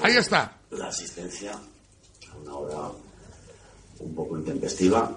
Ahí 0.02 0.16
está. 0.16 0.50
la 0.72 0.88
asistencia 0.88 1.52
a 1.52 2.36
una 2.38 2.54
hora 2.54 2.92
un 4.00 4.16
poco 4.16 4.38
intempestiva. 4.38 5.12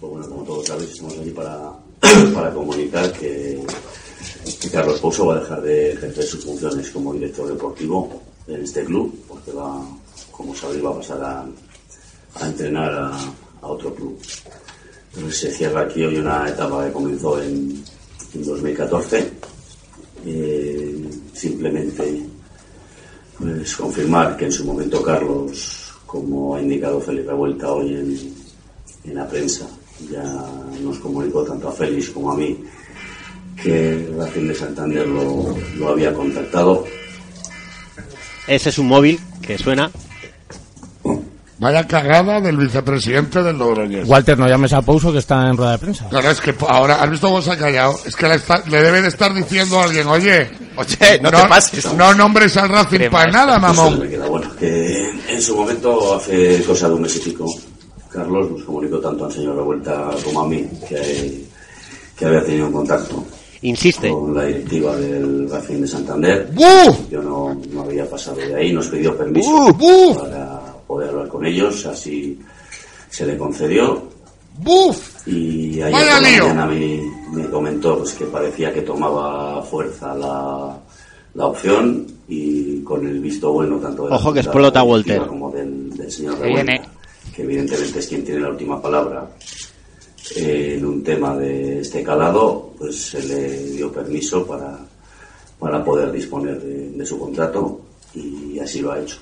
Pues 0.00 0.12
bueno, 0.12 0.28
como 0.30 0.42
todos 0.44 0.66
sabéis, 0.66 0.92
estamos 0.92 1.18
aquí 1.18 1.30
para, 1.30 1.72
para 2.34 2.50
comunicar 2.54 3.12
que, 3.12 3.62
Carlos 4.72 4.98
Pouso 4.98 5.26
va 5.26 5.36
a 5.36 5.40
dejar 5.40 5.60
de 5.60 5.92
ejercer 5.92 6.24
sus 6.24 6.44
funciones 6.44 6.90
como 6.90 7.12
director 7.12 7.46
deportivo 7.48 8.22
en 8.46 8.62
este 8.62 8.82
club, 8.84 9.14
porque 9.28 9.52
va, 9.52 9.84
como 10.30 10.54
sabéis, 10.54 10.82
va 10.82 10.90
a 10.90 10.96
pasar 10.96 11.22
a, 11.22 12.46
entrenar 12.46 12.94
a, 12.94 13.68
otro 13.68 13.94
club. 13.94 14.18
Entonces 15.14 15.38
se 15.38 15.50
cierra 15.52 15.82
aquí 15.82 16.02
hoy 16.02 16.16
una 16.16 16.48
etapa 16.48 16.86
que 16.86 16.92
comenzó 16.92 17.42
en, 17.42 17.84
en 18.32 18.44
2014. 18.44 19.32
Eh, 20.24 21.10
simplemente 21.34 22.26
pues 23.38 23.76
confirmar 23.76 24.36
que 24.36 24.46
en 24.46 24.52
su 24.52 24.64
momento 24.64 25.02
Carlos, 25.02 25.92
como 26.06 26.54
ha 26.54 26.62
indicado 26.62 27.00
Félix 27.00 27.26
Revuelta 27.26 27.72
hoy 27.72 27.94
en, 27.94 28.34
en 29.04 29.14
la 29.14 29.26
prensa, 29.26 29.66
ya 30.10 30.22
nos 30.80 30.98
comunicó 30.98 31.42
tanto 31.44 31.68
a 31.68 31.72
Félix 31.72 32.10
como 32.10 32.30
a 32.32 32.36
mí 32.36 32.58
que 33.62 34.08
Racing 34.16 34.48
de 34.48 34.54
Santander 34.54 35.06
lo, 35.06 35.56
lo 35.76 35.88
había 35.90 36.12
contactado. 36.14 36.84
Ese 38.46 38.70
es 38.70 38.78
un 38.78 38.88
móvil 38.88 39.20
que 39.42 39.58
suena. 39.58 39.90
Vaya 41.58 41.86
cagada 41.86 42.40
del 42.40 42.56
vicepresidente 42.56 43.42
del 43.42 43.58
Logroñés. 43.58 44.08
Walter, 44.08 44.38
no 44.38 44.48
llames 44.48 44.72
a 44.72 44.80
Pouso 44.80 45.12
que 45.12 45.18
está 45.18 45.46
en 45.46 45.58
rueda 45.58 45.72
de 45.72 45.78
prensa. 45.78 46.08
Claro, 46.08 46.30
es 46.30 46.40
que 46.40 46.54
ahora, 46.66 47.02
¿has 47.02 47.10
visto 47.10 47.26
cómo 47.28 47.42
se 47.42 47.50
ha 47.52 47.58
callado? 47.58 47.94
Es 48.06 48.16
que 48.16 48.26
le, 48.28 48.36
está- 48.36 48.62
le 48.66 48.82
debe 48.82 49.02
de 49.02 49.08
estar 49.08 49.34
diciendo 49.34 49.78
a 49.78 49.84
alguien, 49.84 50.06
oye, 50.06 50.50
Oye, 50.76 51.20
no 51.20 51.30
te 51.30 51.46
pases. 51.46 51.92
No 51.92 52.14
nombres 52.14 52.56
al 52.56 52.70
Racing 52.70 53.10
para 53.10 53.30
nada, 53.30 53.58
mamón. 53.58 54.08
queda 54.08 54.26
bueno, 54.26 54.56
que 54.56 55.10
en 55.28 55.42
su 55.42 55.54
momento, 55.54 56.14
hace 56.16 56.62
cosa 56.64 56.88
de 56.88 56.94
un 56.94 57.02
mes 57.02 57.14
y 57.16 57.20
pico, 57.20 57.44
Carlos 58.12 58.50
nos 58.50 58.64
comunicó 58.64 58.98
tanto 58.98 59.24
al 59.26 59.32
señor 59.32 59.56
Revuelta 59.56 60.10
como 60.24 60.40
a 60.40 60.48
mí 60.48 60.66
que, 60.88 61.44
que 62.16 62.24
había 62.26 62.44
tenido 62.44 62.66
un 62.66 62.72
contacto 62.72 63.24
Insiste. 63.62 64.10
con 64.10 64.34
la 64.34 64.44
directiva 64.44 64.96
del 64.96 65.48
Racing 65.48 65.82
de 65.82 65.86
Santander. 65.86 66.50
Yo 67.10 67.22
no, 67.22 67.54
no 67.72 67.82
había 67.82 68.08
pasado 68.08 68.36
de 68.38 68.54
ahí, 68.54 68.72
nos 68.72 68.88
pidió 68.88 69.16
permiso 69.16 69.76
para 70.18 70.60
poder 70.86 71.10
hablar 71.10 71.28
con 71.28 71.44
ellos, 71.46 71.86
así 71.86 72.38
se 73.08 73.26
le 73.26 73.36
concedió. 73.36 74.02
Y 75.26 75.80
ayer 75.80 75.92
por 75.92 76.06
la 76.06 76.20
mañana 76.20 76.66
me, 76.66 77.00
me 77.32 77.48
comentó 77.48 77.98
pues, 77.98 78.12
que 78.14 78.24
parecía 78.26 78.72
que 78.72 78.82
tomaba 78.82 79.62
fuerza 79.62 80.14
la, 80.14 80.76
la 81.34 81.46
opción 81.46 82.06
y 82.28 82.80
con 82.82 83.06
el 83.06 83.20
visto 83.20 83.52
bueno 83.52 83.76
tanto 83.76 84.06
de 84.06 84.14
Ojo 84.14 84.32
que 84.32 84.40
explota 84.40 84.82
Walter. 84.82 85.26
como 85.26 85.50
del, 85.50 85.96
del 85.96 86.10
señor 86.10 86.38
Revuelta, 86.38 86.72
viene. 86.72 86.88
Que 87.40 87.46
evidentemente 87.46 87.98
es 87.98 88.06
quien 88.06 88.24
tiene 88.24 88.40
la 88.40 88.50
última 88.50 88.80
palabra 88.80 89.30
eh, 90.36 90.74
en 90.76 90.84
un 90.84 91.02
tema 91.02 91.34
de 91.36 91.80
este 91.80 92.02
calado, 92.02 92.74
pues 92.76 93.10
se 93.10 93.22
le 93.22 93.64
dio 93.70 93.90
permiso 93.90 94.46
para, 94.46 94.78
para 95.58 95.82
poder 95.82 96.12
disponer 96.12 96.60
de, 96.60 96.90
de 96.90 97.06
su 97.06 97.18
contrato 97.18 97.80
y 98.14 98.58
así 98.58 98.80
lo 98.80 98.92
ha 98.92 99.00
hecho. 99.00 99.18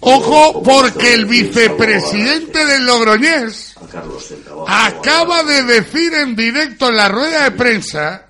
Ojo, 0.00 0.62
porque 0.62 1.14
el 1.14 1.24
vicepresidente 1.24 2.66
del 2.66 2.84
Logroñés 2.84 3.74
acaba 4.66 5.42
de 5.42 5.62
decir 5.62 6.12
en 6.12 6.36
directo 6.36 6.90
en 6.90 6.96
la 6.96 7.08
rueda 7.08 7.44
de 7.44 7.52
prensa, 7.52 8.26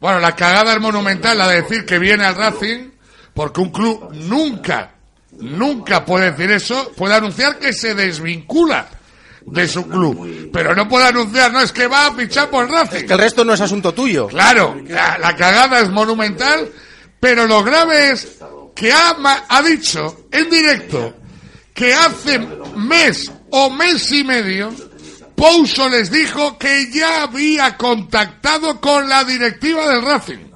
bueno, 0.00 0.18
la 0.18 0.34
cagada 0.34 0.74
es 0.74 0.80
monumental, 0.80 1.38
la 1.38 1.46
de 1.46 1.62
decir 1.62 1.86
que 1.86 2.00
viene 2.00 2.24
al 2.24 2.34
Racing, 2.34 2.90
porque 3.32 3.60
un 3.60 3.70
club 3.70 4.12
nunca, 4.12 4.94
nunca 5.38 6.04
puede 6.04 6.32
decir 6.32 6.50
eso, 6.50 6.92
puede 6.96 7.14
anunciar 7.14 7.58
que 7.58 7.72
se 7.72 7.94
desvincula 7.94 8.88
de 9.42 9.66
su 9.66 9.86
club, 9.88 10.50
pero 10.52 10.74
no 10.74 10.88
puede 10.88 11.06
anunciar, 11.06 11.52
no 11.52 11.60
es 11.60 11.72
que 11.72 11.86
va 11.86 12.08
a 12.08 12.14
fichar 12.14 12.50
por 12.50 12.70
Racing. 12.70 13.06
Que 13.06 13.14
el 13.14 13.18
resto 13.18 13.44
no 13.44 13.54
es 13.54 13.60
asunto 13.60 13.94
tuyo. 13.94 14.28
Claro, 14.28 14.76
la, 14.86 15.16
la 15.18 15.34
cagada 15.36 15.80
es 15.80 15.90
monumental, 15.90 16.70
pero 17.18 17.46
lo 17.46 17.64
grave 17.64 18.10
es 18.12 18.38
que 18.74 18.92
ha, 18.92 19.16
ha 19.48 19.62
dicho 19.62 20.26
en 20.30 20.50
directo 20.50 21.14
que 21.72 21.94
hace 21.94 22.38
mes 22.76 23.32
o 23.50 23.70
mes 23.70 24.12
y 24.12 24.24
medio 24.24 24.72
Pouso 25.38 25.88
les 25.88 26.10
dijo 26.10 26.58
que 26.58 26.90
ya 26.90 27.22
había 27.22 27.76
contactado 27.76 28.80
con 28.80 29.08
la 29.08 29.22
directiva 29.22 29.88
del 29.88 30.02
Racing. 30.02 30.48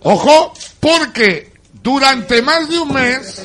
Ojo, 0.00 0.52
porque 0.84 1.50
durante 1.82 2.42
más 2.42 2.68
de 2.68 2.78
un 2.78 2.92
mes 2.92 3.42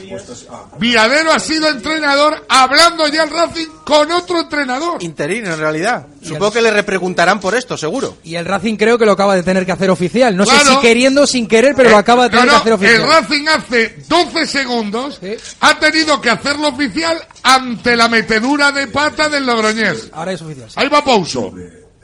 Viadero 0.77 1.31
ha 1.31 1.39
sido 1.39 1.69
entrenador 1.69 2.45
hablando 2.49 3.07
ya 3.07 3.23
el 3.23 3.29
Racing 3.29 3.67
con 3.85 4.11
otro 4.11 4.41
entrenador. 4.41 5.01
Interino, 5.01 5.53
en 5.53 5.59
realidad. 5.59 6.07
Supongo 6.21 6.51
que 6.51 6.61
le 6.61 6.71
repreguntarán 6.71 7.39
por 7.39 7.55
esto, 7.55 7.77
seguro. 7.77 8.17
Y 8.23 8.35
el 8.35 8.45
Racing 8.45 8.75
creo 8.75 8.97
que 8.97 9.05
lo 9.05 9.13
acaba 9.13 9.35
de 9.35 9.43
tener 9.43 9.65
que 9.65 9.71
hacer 9.71 9.89
oficial. 9.89 10.35
No 10.35 10.45
sé 10.45 10.57
si 10.65 10.77
queriendo 10.79 11.23
o 11.23 11.27
sin 11.27 11.47
querer, 11.47 11.75
pero 11.75 11.89
lo 11.89 11.97
acaba 11.97 12.23
de 12.23 12.29
tener 12.31 12.45
no, 12.45 12.51
que 12.51 12.57
hacer 12.57 12.73
oficial. 12.73 13.01
el 13.01 13.07
Racing 13.07 13.47
hace 13.47 14.03
12 14.07 14.47
segundos 14.47 15.21
ha 15.61 15.79
tenido 15.79 16.19
que 16.19 16.29
hacerlo 16.29 16.67
oficial 16.69 17.17
ante 17.43 17.95
la 17.95 18.09
metedura 18.09 18.73
de 18.73 18.87
pata 18.87 19.29
del 19.29 19.45
Logroñés. 19.45 20.09
Ahora 20.11 20.33
es 20.33 20.41
oficial. 20.41 20.69
Ahí 20.75 20.89
va 20.89 21.03
Pouso. 21.03 21.53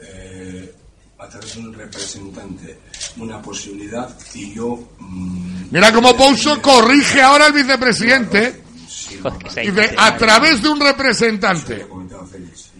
eh, 0.00 0.74
a 1.18 1.28
través 1.28 1.54
de 1.54 1.60
un 1.60 1.74
representante 1.74 2.85
una 3.18 3.40
posibilidad 3.40 4.16
y 4.34 4.54
yo 4.54 4.78
mm, 4.98 5.56
Mira 5.70 5.92
cómo 5.92 6.16
Pouso 6.16 6.60
corrige 6.62 7.20
ahora 7.20 7.46
al 7.46 7.52
vicepresidente. 7.52 8.62
Dice, 9.56 9.94
a 9.96 10.16
través 10.16 10.62
de 10.62 10.68
un 10.68 10.80
representante. 10.80 11.86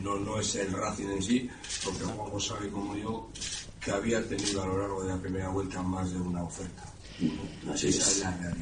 no, 0.03 0.17
no 0.17 0.41
es 0.41 0.55
el 0.57 0.73
Racing 0.73 1.11
en 1.11 1.23
sí 1.23 1.51
porque 1.85 2.05
Juanjo 2.05 2.41
sabe 2.41 2.69
como 2.71 2.97
yo 2.97 3.31
que 3.81 3.91
había 3.91 4.27
tenido 4.27 4.62
a 4.62 4.67
lo 4.67 4.79
largo 4.79 5.03
de 5.05 5.11
la 5.11 5.17
primera 5.17 5.49
vuelta 5.49 5.83
más 5.83 6.11
de 6.12 6.19
una 6.19 6.43
oferta. 6.43 6.83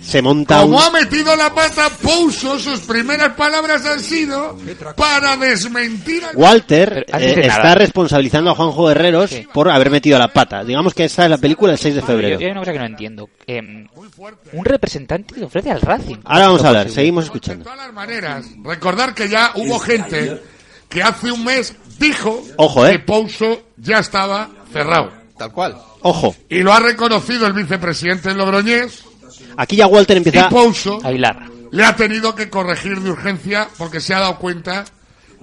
Se 0.01 0.23
monta 0.23 0.64
un... 0.64 0.73
Como 0.73 0.83
ha 0.83 0.90
metido 0.90 1.37
la 1.37 1.55
pata 1.55 1.88
Pouso, 2.03 2.59
sus 2.59 2.81
primeras 2.81 3.35
palabras 3.35 3.85
han 3.85 4.01
sido 4.01 4.57
para 4.97 5.37
desmentir 5.37 6.25
al... 6.25 6.37
Walter 6.37 7.07
eh, 7.09 7.19
de 7.19 7.47
está 7.47 7.75
responsabilizando 7.75 8.51
a 8.51 8.55
Juanjo 8.55 8.90
Herreros 8.90 9.31
por 9.53 9.71
haber 9.71 9.90
metido 9.90 10.19
la 10.19 10.29
pata. 10.29 10.64
Digamos 10.64 10.95
que 10.95 11.05
esa 11.05 11.25
es 11.25 11.31
la 11.31 11.38
película 11.38 11.73
el 11.73 11.79
6 11.79 11.95
de 11.97 12.03
febrero. 12.03 12.38
yo 12.40 12.47
hay 12.47 12.53
una 12.53 12.61
cosa 12.61 12.73
que 12.73 12.79
no 12.79 12.87
entiendo. 12.87 13.29
Eh, 13.47 13.87
un 14.53 14.64
representante 14.64 15.37
le 15.37 15.47
ofrece 15.47 15.71
al 15.71 15.81
Racing. 15.81 16.17
Ahora 16.25 16.47
vamos 16.47 16.64
a 16.64 16.69
hablar, 16.69 16.90
seguimos 16.90 17.25
escuchando. 17.25 17.64
todas 17.64 17.79
las 17.79 17.93
maneras, 17.93 18.47
recordar 18.62 19.14
que 19.14 19.29
ya 19.29 19.53
hubo 19.55 19.79
gente 19.79 20.40
que 20.88 21.03
hace 21.03 21.31
un 21.31 21.45
mes 21.45 21.75
dijo 21.99 22.43
Ojo, 22.57 22.87
¿eh? 22.87 22.93
que 22.93 22.99
Pouso 23.01 23.62
ya 23.77 23.99
estaba 23.99 24.51
cerrado. 24.73 25.23
Tal 25.37 25.53
cual. 25.53 25.77
Ojo, 26.03 26.35
Y 26.49 26.59
lo 26.61 26.73
ha 26.73 26.81
reconocido 26.81 27.47
el 27.47 27.53
vicepresidente 27.53 28.35
Logroñés 28.35 29.05
aquí 29.57 29.77
ya 29.77 29.87
Walter 29.87 30.16
y 30.16 30.18
empieza... 30.18 30.49
Pouso 30.49 31.01
Aguilar. 31.03 31.49
le 31.70 31.85
ha 31.85 31.97
tenido 31.97 32.35
que 32.35 32.49
corregir 32.51 33.01
de 33.01 33.11
urgencia 33.11 33.68
porque 33.79 34.01
se 34.01 34.14
ha 34.14 34.20
dado 34.20 34.38
cuenta 34.38 34.85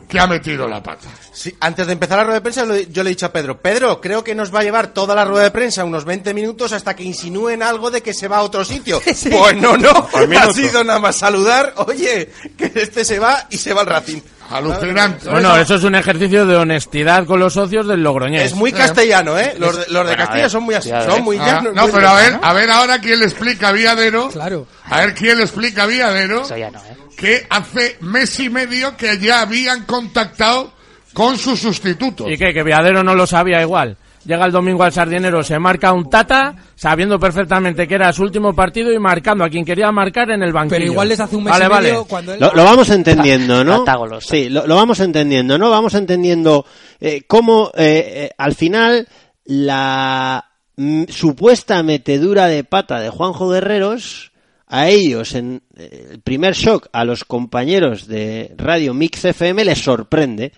que 0.08 0.20
ha 0.20 0.28
metido 0.28 0.68
la 0.68 0.84
pata. 0.84 1.08
Sí, 1.32 1.56
antes 1.62 1.88
de 1.88 1.94
empezar 1.94 2.18
la 2.18 2.26
rueda 2.26 2.40
de 2.40 2.42
prensa, 2.42 2.66
yo 2.90 3.02
le 3.04 3.10
he 3.10 3.14
dicho 3.14 3.26
a 3.26 3.32
Pedro, 3.32 3.62
Pedro, 3.62 4.02
creo 4.02 4.24
que 4.26 4.36
nos 4.36 4.54
va 4.54 4.60
a 4.60 4.64
llevar 4.64 4.88
toda 4.88 5.16
la 5.16 5.24
rueda 5.24 5.44
de 5.46 5.52
prensa 5.52 5.86
unos 5.86 6.04
20 6.04 6.34
minutos 6.34 6.74
hasta 6.74 6.94
que 6.98 7.04
insinúen 7.04 7.64
algo 7.64 7.90
de 7.90 8.02
que 8.02 8.14
se 8.14 8.28
va 8.28 8.40
a 8.40 8.44
otro 8.44 8.66
sitio. 8.66 9.02
Pues 9.32 9.56
no, 9.56 9.78
no, 9.78 9.90
ha 10.40 10.54
sido 10.54 10.84
nada 10.84 11.00
más 11.00 11.16
saludar, 11.16 11.74
oye, 11.78 12.30
que 12.58 12.72
este 12.76 13.06
se 13.06 13.20
va 13.20 13.48
y 13.50 13.58
se 13.58 13.74
va 13.74 13.82
al 13.82 13.88
Racing. 13.88 14.20
Alucinante. 14.52 15.30
Bueno, 15.30 15.56
eso 15.58 15.76
es 15.76 15.84
un 15.84 15.96
ejercicio 15.96 16.46
de 16.46 16.56
honestidad 16.58 17.26
con 17.26 17.40
los 17.40 17.54
socios 17.54 17.88
del 17.88 18.04
Logroñés. 18.04 18.44
Es 18.44 18.54
muy 18.56 18.72
castellano, 18.72 19.38
¿eh? 19.38 19.56
Los 19.58 19.78
de, 19.78 19.86
los 19.92 20.04
de 20.06 20.12
Bueno, 20.12 20.18
Castilla 20.18 20.42
ver, 20.44 20.50
son 20.50 20.64
muy 20.64 20.76
así, 20.76 20.90
son 20.90 21.24
muy 21.24 21.38
Ah, 21.38 21.46
llanos. 21.46 21.74
no, 21.76 21.82
muy 21.84 21.92
pero 21.92 22.08
a 22.10 22.14
ver, 22.16 22.40
a 22.42 22.54
ver 22.54 22.70
ahora 22.70 23.00
quién 23.00 23.20
le 23.20 23.26
explica 23.26 23.70
a 23.70 23.72
Viadero. 23.72 24.30
Claro. 24.30 24.68
A 24.86 25.00
ver 25.02 25.14
quién 25.16 25.38
le 25.38 25.44
explica 25.44 25.84
a 25.84 25.88
Viadero. 25.88 26.42
Eso 26.42 26.58
ya 26.58 26.70
no, 26.72 26.80
¿eh? 26.80 26.98
Que 27.16 27.46
hace 27.50 27.98
mes 28.02 28.40
y 28.40 28.50
medio 28.50 28.98
que 28.98 29.18
ya 29.20 29.42
habían 29.42 29.86
contactado 29.86 30.74
con 31.14 31.38
su 31.38 31.56
sustituto. 31.58 32.28
¿Y 32.30 32.38
qué? 32.38 32.54
Que 32.54 32.64
Viadero 32.64 33.04
no 33.04 33.16
lo 33.16 33.28
sabía 33.28 33.62
igual. 33.62 33.98
Llega 34.24 34.46
el 34.46 34.52
domingo 34.52 34.84
al 34.84 34.92
Sardinero, 34.92 35.42
se 35.44 35.58
marca 35.58 35.92
un 35.94 36.08
tata, 36.08 36.56
sabiendo 36.76 37.20
perfectamente 37.20 37.88
que 37.88 37.96
era 37.96 38.14
su 38.14 38.22
último 38.22 38.54
partido 38.54 38.92
y 38.94 39.00
marcando 39.00 39.44
a 39.44 39.50
quien 39.50 39.66
quería 39.66 39.92
marcar 39.92 40.30
en 40.30 40.44
el 40.44 40.54
banquillo. 40.54 40.78
Pero 40.78 40.92
igual 40.92 41.10
les 41.10 41.20
hace 41.20 41.36
un 41.36 41.46
mes 41.46 41.52
vale, 41.52 41.66
y 41.66 41.70
medio 41.70 41.94
vale. 41.96 42.08
cuando 42.08 42.34
él... 42.34 42.40
Lo, 42.40 42.54
lo 42.54 42.64
vamos 42.64 42.90
entendiendo, 42.92 43.64
¿no? 43.64 43.84
Sí, 44.22 44.50
lo, 44.50 44.68
lo 44.68 44.76
vamos 44.76 45.00
entendiendo, 45.00 45.58
¿no? 45.58 45.72
Vamos 45.72 45.96
entendiendo 45.96 46.66
eh, 47.00 47.24
cómo 47.26 47.72
eh, 47.76 48.04
eh, 48.16 48.30
al 48.38 48.54
final 48.54 49.08
la 49.46 50.46
mm, 50.76 51.06
supuesta 51.10 51.82
metedura 51.82 52.46
de 52.46 52.64
pata 52.64 53.00
de 53.00 53.10
Juanjo 53.10 53.50
Guerreros 53.50 54.32
a 54.68 54.88
ellos 54.88 55.34
en 55.34 55.64
el 55.76 56.22
primer 56.22 56.54
shock 56.54 56.88
a 56.94 57.04
los 57.04 57.26
compañeros 57.26 58.08
de 58.08 58.54
Radio 58.56 58.94
Mix 58.94 59.26
FM 59.26 59.66
les 59.66 59.84
sorprende, 59.84 60.54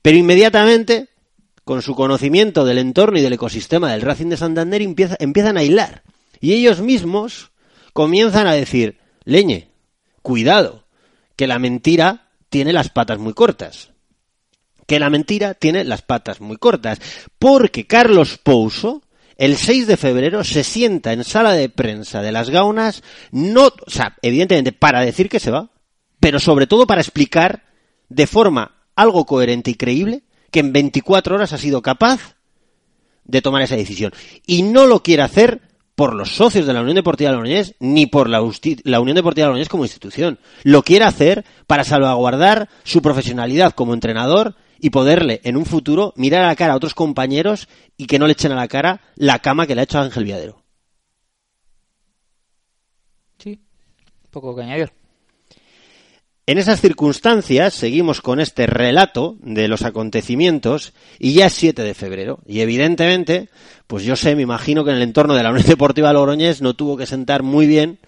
pero 0.00 0.16
inmediatamente 0.16 1.11
con 1.64 1.82
su 1.82 1.94
conocimiento 1.94 2.64
del 2.64 2.78
entorno 2.78 3.18
y 3.18 3.22
del 3.22 3.34
ecosistema 3.34 3.92
del 3.92 4.02
Racing 4.02 4.26
de 4.28 4.36
Santander 4.36 4.82
empieza- 4.82 5.16
empiezan 5.20 5.56
a 5.56 5.62
hilar 5.62 6.02
y 6.40 6.52
ellos 6.54 6.80
mismos 6.80 7.50
comienzan 7.92 8.46
a 8.46 8.52
decir, 8.52 8.98
leñe, 9.24 9.68
cuidado, 10.22 10.84
que 11.36 11.46
la 11.46 11.58
mentira 11.58 12.28
tiene 12.48 12.72
las 12.72 12.90
patas 12.90 13.18
muy 13.18 13.32
cortas. 13.32 13.90
Que 14.86 14.98
la 14.98 15.08
mentira 15.10 15.54
tiene 15.54 15.84
las 15.84 16.02
patas 16.02 16.40
muy 16.40 16.56
cortas. 16.56 16.98
Porque 17.38 17.86
Carlos 17.86 18.38
Pouso, 18.42 19.02
el 19.36 19.56
6 19.56 19.86
de 19.86 19.96
febrero, 19.96 20.42
se 20.44 20.64
sienta 20.64 21.12
en 21.12 21.24
sala 21.24 21.52
de 21.52 21.68
prensa 21.68 22.20
de 22.22 22.32
las 22.32 22.50
gaunas, 22.50 23.02
no, 23.30 23.66
o 23.68 23.90
sea, 23.90 24.16
evidentemente 24.22 24.72
para 24.72 25.00
decir 25.00 25.28
que 25.28 25.40
se 25.40 25.50
va, 25.50 25.70
pero 26.20 26.38
sobre 26.40 26.66
todo 26.66 26.86
para 26.86 27.00
explicar 27.00 27.64
de 28.08 28.26
forma 28.26 28.74
algo 28.96 29.24
coherente 29.24 29.70
y 29.70 29.74
creíble 29.76 30.22
que 30.52 30.60
en 30.60 30.72
24 30.72 31.34
horas 31.34 31.52
ha 31.52 31.58
sido 31.58 31.82
capaz 31.82 32.36
de 33.24 33.42
tomar 33.42 33.62
esa 33.62 33.74
decisión. 33.74 34.12
Y 34.46 34.62
no 34.62 34.86
lo 34.86 35.02
quiere 35.02 35.22
hacer 35.22 35.60
por 35.96 36.14
los 36.14 36.36
socios 36.36 36.66
de 36.66 36.72
la 36.72 36.80
Unión 36.80 36.96
Deportiva 36.96 37.32
de 37.32 37.74
ni 37.80 38.06
por 38.06 38.28
la, 38.28 38.40
Unión 38.42 39.16
Deportiva 39.16 39.48
de 39.48 39.66
como 39.66 39.84
institución. 39.84 40.38
Lo 40.62 40.82
quiere 40.82 41.04
hacer 41.04 41.44
para 41.66 41.84
salvaguardar 41.84 42.68
su 42.84 43.02
profesionalidad 43.02 43.72
como 43.72 43.94
entrenador 43.94 44.54
y 44.78 44.90
poderle 44.90 45.40
en 45.44 45.56
un 45.56 45.66
futuro 45.66 46.12
mirar 46.16 46.42
a 46.42 46.48
la 46.48 46.56
cara 46.56 46.74
a 46.74 46.76
otros 46.76 46.94
compañeros 46.94 47.68
y 47.96 48.06
que 48.06 48.18
no 48.18 48.26
le 48.26 48.32
echen 48.32 48.52
a 48.52 48.56
la 48.56 48.68
cara 48.68 49.00
la 49.16 49.38
cama 49.38 49.66
que 49.66 49.74
le 49.74 49.82
ha 49.82 49.84
hecho 49.84 49.98
Ángel 49.98 50.24
Viadero. 50.24 50.62
Sí. 53.38 53.60
Poco 54.30 54.54
que 54.54 54.62
añadir. 54.62 55.01
En 56.44 56.58
esas 56.58 56.80
circunstancias 56.80 57.72
seguimos 57.72 58.20
con 58.20 58.40
este 58.40 58.66
relato 58.66 59.36
de 59.42 59.68
los 59.68 59.82
acontecimientos 59.82 60.92
y 61.20 61.34
ya 61.34 61.46
es 61.46 61.52
7 61.52 61.82
de 61.82 61.94
febrero. 61.94 62.40
Y 62.44 62.62
evidentemente, 62.62 63.48
pues 63.86 64.02
yo 64.02 64.16
sé, 64.16 64.34
me 64.34 64.42
imagino 64.42 64.84
que 64.84 64.90
en 64.90 64.96
el 64.96 65.02
entorno 65.02 65.34
de 65.34 65.44
la 65.44 65.50
Unión 65.50 65.66
Deportiva 65.68 66.12
Logroñés 66.12 66.60
no 66.60 66.74
tuvo 66.74 66.96
que 66.96 67.06
sentar 67.06 67.44
muy 67.44 67.68
bien 67.68 68.00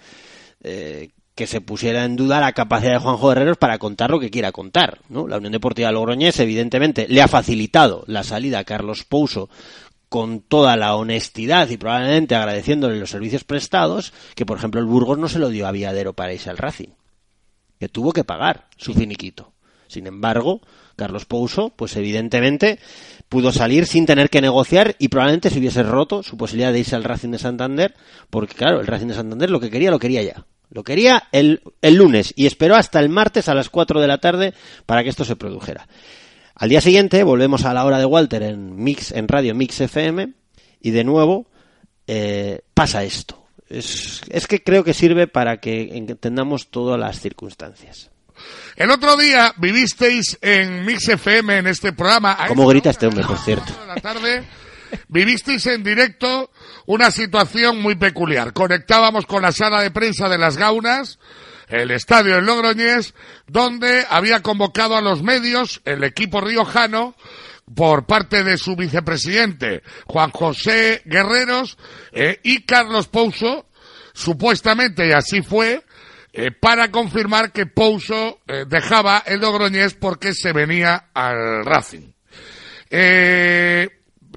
eh, 0.64 1.11
que 1.37 1.47
se 1.47 1.61
pusiera 1.61 2.05
en 2.05 2.16
duda 2.16 2.40
la 2.40 2.53
capacidad 2.55 2.94
de 2.94 2.99
Juanjo 2.99 3.31
Herreros 3.31 3.57
para 3.57 3.79
contar 3.79 4.11
lo 4.11 4.18
que 4.18 4.31
quiera 4.31 4.51
contar. 4.51 4.99
La 5.09 5.37
Unión 5.37 5.53
Deportiva 5.53 5.92
Logroñés 5.92 6.40
evidentemente 6.40 7.07
le 7.09 7.23
ha 7.23 7.29
facilitado 7.29 8.03
la 8.09 8.25
salida 8.25 8.59
a 8.59 8.64
Carlos 8.64 9.05
Pouso 9.05 9.49
con 10.09 10.40
toda 10.40 10.77
la 10.77 10.97
honestidad 10.97 11.68
y 11.68 11.77
probablemente 11.77 12.35
agradeciéndole 12.35 12.99
los 12.99 13.11
servicios 13.11 13.44
prestados, 13.44 14.12
que 14.35 14.44
por 14.44 14.59
ejemplo 14.59 14.81
el 14.81 14.87
Burgos 14.87 15.18
no 15.18 15.29
se 15.29 15.38
lo 15.38 15.51
dio 15.51 15.68
a 15.68 15.73
Viadero 15.73 16.14
para 16.14 16.35
irse 16.35 16.51
al 16.51 16.59
Racing 16.59 16.88
que 17.79 17.89
tuvo 17.89 18.13
que 18.13 18.25
pagar 18.25 18.69
su 18.77 18.95
finiquito. 18.95 19.53
Sin 19.87 20.07
embargo, 20.07 20.61
Carlos 20.97 21.25
Pouso, 21.25 21.71
pues 21.71 21.97
evidentemente 21.97 22.79
pudo 23.29 23.53
salir 23.53 23.87
sin 23.87 24.07
tener 24.07 24.31
que 24.31 24.41
negociar 24.41 24.97
y 24.99 25.09
probablemente 25.09 25.51
se 25.51 25.59
hubiese 25.59 25.83
roto 25.83 26.23
su 26.23 26.37
posibilidad 26.37 26.73
de 26.73 26.81
irse 26.81 26.97
al 26.97 27.05
Racing 27.05 27.31
de 27.31 27.39
Santander, 27.39 27.95
porque 28.31 28.55
claro, 28.55 28.81
el 28.81 28.87
Racing 28.87 29.09
de 29.09 29.15
Santander 29.15 29.51
lo 29.51 29.61
que 29.61 29.71
quería, 29.71 29.91
lo 29.91 29.99
quería 29.99 30.23
ya. 30.23 30.47
Lo 30.71 30.83
quería 30.83 31.29
el, 31.31 31.63
el 31.83 31.95
lunes 31.95 32.33
y 32.37 32.47
esperó 32.47 32.75
hasta 32.75 32.99
el 32.99 33.09
martes 33.09 33.49
a 33.49 33.55
las 33.55 33.69
4 33.69 34.01
de 34.01 34.09
la 34.09 34.19
tarde 34.19 34.55
para 34.87 35.05
que 35.05 35.11
esto 35.11 35.25
se 35.25 35.37
produjera. 35.37 35.87
Al 36.55 36.69
día 36.69 36.81
siguiente 36.81 37.23
volvemos 37.23 37.65
a 37.65 37.75
la 37.75 37.85
hora 37.85 37.99
de 37.99 38.07
Walter 38.07 38.43
en 38.43 38.77
Mix, 38.83 39.13
en 39.13 39.29
Radio 39.29 39.55
Mix 39.55 39.81
FM 39.81 40.33
y 40.81 40.91
de 40.91 41.05
nuevo 41.05 41.47
eh, 42.07 42.63
pasa 42.75 43.05
esto. 43.05 43.44
Es, 43.68 44.22
es 44.29 44.46
que 44.46 44.62
creo 44.62 44.85
que 44.85 44.94
sirve 44.94 45.27
para 45.27 45.59
que 45.59 45.96
entendamos 45.96 46.68
todas 46.70 46.98
las 46.98 47.20
circunstancias. 47.20 48.11
El 48.77 48.90
otro 48.90 49.16
día 49.16 49.55
vivisteis 49.57 50.38
en 50.40 50.85
Mix 50.85 51.09
FM, 51.09 51.59
en 51.59 51.66
este 51.68 51.92
programa, 51.92 52.37
¿Cómo 52.48 52.66
grita 52.66 52.90
este 52.90 53.07
hombre, 53.07 53.24
por 53.24 53.38
cierto? 53.38 53.72
de 53.72 53.87
la 53.87 53.94
tarde, 53.96 54.44
vivisteis 55.09 55.66
en 55.66 55.83
directo 55.83 56.50
una 56.87 57.11
situación 57.11 57.81
muy 57.81 57.94
peculiar. 57.94 58.53
Conectábamos 58.53 59.27
con 59.27 59.42
la 59.42 59.53
sala 59.53 59.81
de 59.81 59.90
prensa 59.90 60.29
de 60.29 60.38
las 60.38 60.57
Gaunas, 60.57 61.18
el 61.68 61.90
estadio 61.92 62.37
en 62.37 62.46
Logroñés, 62.46 63.14
donde 63.46 64.05
había 64.11 64.42
convocado 64.42 64.96
a 64.96 65.00
los 65.00 65.22
medios 65.22 65.81
el 65.85 66.05
equipo 66.05 66.40
riojano 66.40 67.14
por 67.72 68.07
parte 68.07 68.44
de 68.44 68.59
su 68.59 68.77
vicepresidente 68.77 69.83
Juan 70.07 70.31
José 70.31 71.03
Guerreros 71.05 71.79
eh, 72.12 72.40
y 72.42 72.62
Carlos 72.64 73.09
Pouso, 73.09 73.66
supuestamente, 74.12 75.09
y 75.09 75.12
así 75.12 75.42
fue, 75.42 75.85
eh, 76.33 76.50
para 76.50 76.90
confirmar 76.90 77.53
que 77.53 77.66
Pouso 77.66 78.40
eh, 78.46 78.64
dejaba 78.68 79.22
el 79.27 79.40
Logroñés 79.40 79.94
porque 79.94 80.35
se 80.35 80.53
venía 80.53 81.11
al 81.14 81.64
Racing. 81.64 82.12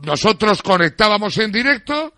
Nosotros 0.03 0.61
conectábamos 0.61 1.37
en 1.37 1.51
directo 1.51 2.13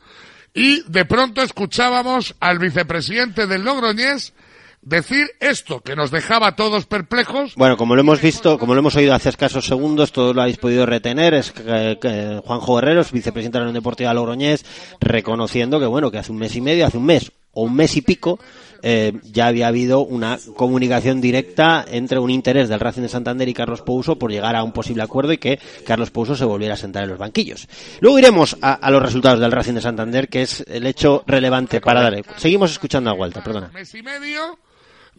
y 0.53 0.83
de 0.89 1.05
pronto 1.05 1.41
escuchábamos 1.41 2.35
al 2.39 2.59
vicepresidente 2.59 3.47
del 3.47 3.63
Logroñés 3.63 4.33
decir 4.81 5.27
esto, 5.39 5.81
que 5.81 5.95
nos 5.95 6.11
dejaba 6.11 6.47
a 6.47 6.55
todos 6.55 6.85
perplejos. 6.85 7.55
Bueno, 7.55 7.77
como 7.77 7.95
lo 7.95 8.01
hemos 8.01 8.21
visto, 8.21 8.57
como 8.57 8.73
lo 8.73 8.79
hemos 8.79 8.95
oído 8.95 9.13
hace 9.13 9.29
escasos 9.29 9.65
segundos, 9.65 10.11
todos 10.11 10.35
lo 10.35 10.41
habéis 10.41 10.57
podido 10.57 10.85
retener, 10.85 11.33
es 11.33 11.51
que, 11.51 11.97
que 12.01 12.41
Juanjo 12.43 12.75
Guerreros, 12.75 13.11
vicepresidente 13.11 13.57
de 13.57 13.63
la 13.63 13.69
Unión 13.69 13.81
Deportiva 13.81 14.13
Logroñés, 14.13 14.65
reconociendo 14.99 15.79
que 15.79 15.85
bueno, 15.85 16.11
que 16.11 16.17
hace 16.17 16.31
un 16.31 16.37
mes 16.39 16.55
y 16.55 16.61
medio, 16.61 16.85
hace 16.85 16.97
un 16.97 17.05
mes 17.05 17.31
o 17.51 17.63
un 17.63 17.75
mes 17.75 17.95
y 17.97 18.01
pico, 18.01 18.39
eh, 18.81 19.13
ya 19.23 19.47
había 19.47 19.67
habido 19.67 19.99
una 19.99 20.39
comunicación 20.55 21.19
directa 21.19 21.83
entre 21.87 22.19
un 22.19 22.29
interés 22.29 22.69
del 22.69 22.79
Racing 22.79 23.01
de 23.01 23.09
Santander 23.09 23.49
y 23.49 23.53
Carlos 23.53 23.81
Pouso 23.81 24.17
por 24.17 24.31
llegar 24.31 24.55
a 24.55 24.63
un 24.63 24.71
posible 24.71 25.03
acuerdo 25.03 25.33
y 25.33 25.37
que 25.37 25.59
Carlos 25.85 26.11
Pouso 26.11 26.35
se 26.35 26.45
volviera 26.45 26.75
a 26.75 26.77
sentar 26.77 27.03
en 27.03 27.09
los 27.09 27.19
banquillos. 27.19 27.67
Luego 27.99 28.19
iremos 28.19 28.57
a, 28.61 28.73
a 28.73 28.91
los 28.91 29.01
resultados 29.01 29.39
del 29.39 29.51
Racing 29.51 29.73
de 29.73 29.81
Santander, 29.81 30.29
que 30.29 30.43
es 30.43 30.63
el 30.67 30.85
hecho 30.85 31.23
relevante 31.27 31.81
para 31.81 32.01
dar. 32.01 32.23
Seguimos 32.37 32.71
escuchando 32.71 33.09
a 33.09 33.13
Walter, 33.13 33.43
perdona. 33.43 33.69
mes 33.73 33.93
y 33.93 34.01
medio, 34.01 34.57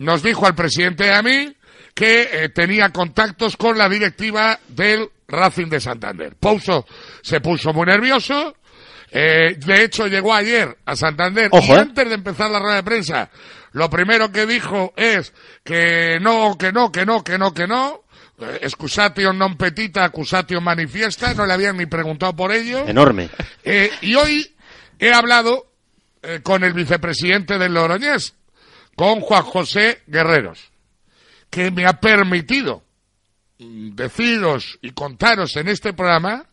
nos 0.01 0.23
dijo 0.23 0.47
al 0.47 0.55
presidente 0.55 1.07
y 1.07 1.11
a 1.11 1.23
mí 1.23 1.55
que 1.95 2.29
eh, 2.33 2.49
tenía 2.49 2.89
contactos 2.89 3.57
con 3.57 3.77
la 3.77 3.89
directiva 3.89 4.59
del 4.69 5.09
Racing 5.29 5.69
de 5.69 5.81
Santander. 5.81 6.37
Pouso 6.41 6.87
se 7.23 7.41
puso 7.41 7.73
muy 7.73 7.87
nervioso. 7.87 8.57
eh, 9.13 9.57
de 9.59 9.85
hecho, 9.85 10.07
llegó 10.07 10.33
ayer 10.35 10.77
a 10.87 10.97
Santander 10.97 11.49
Ojo, 11.53 11.75
y 11.75 11.77
¿eh? 11.77 11.81
antes 11.81 12.09
de 12.09 12.15
empezar 12.15 12.51
la 12.51 12.61
rueda 12.61 12.77
de 12.77 12.83
prensa, 12.83 13.31
lo 13.73 13.91
primero 13.91 14.33
que 14.33 14.47
dijo 14.47 14.93
es 14.97 15.33
que 15.65 16.19
no, 16.21 16.57
que 16.59 16.73
no, 16.73 16.91
que 16.91 17.05
no, 17.05 17.23
que 17.23 17.39
no, 17.39 17.53
que 17.53 17.67
no. 17.67 18.05
Eh, 18.41 18.61
Excusatio 18.63 19.33
non 19.37 19.55
petita, 19.61 20.03
accusatio 20.05 20.61
manifiesta. 20.65 21.35
No 21.35 21.45
le 21.45 21.53
habían 21.53 21.77
ni 21.77 21.85
preguntado 21.87 22.35
por 22.35 22.53
ello. 22.53 22.87
Enorme. 22.89 23.29
Eh, 23.63 23.91
y 24.01 24.15
hoy 24.15 24.57
he 24.99 25.13
hablado 25.13 25.67
eh, 26.23 26.41
con 26.43 26.65
el 26.65 26.73
vicepresidente 26.73 27.59
del 27.59 27.75
Logroñés, 27.75 28.35
con 28.97 29.21
Juan 29.21 29.43
José 29.43 30.03
Guerreros, 30.07 30.71
que 31.49 31.71
me 31.71 31.87
ha 31.87 32.01
permitido 32.01 32.83
deciros 33.59 34.79
y 34.83 34.93
contaros 34.93 35.57
en 35.57 35.69
este 35.69 35.93
programa 35.93 36.47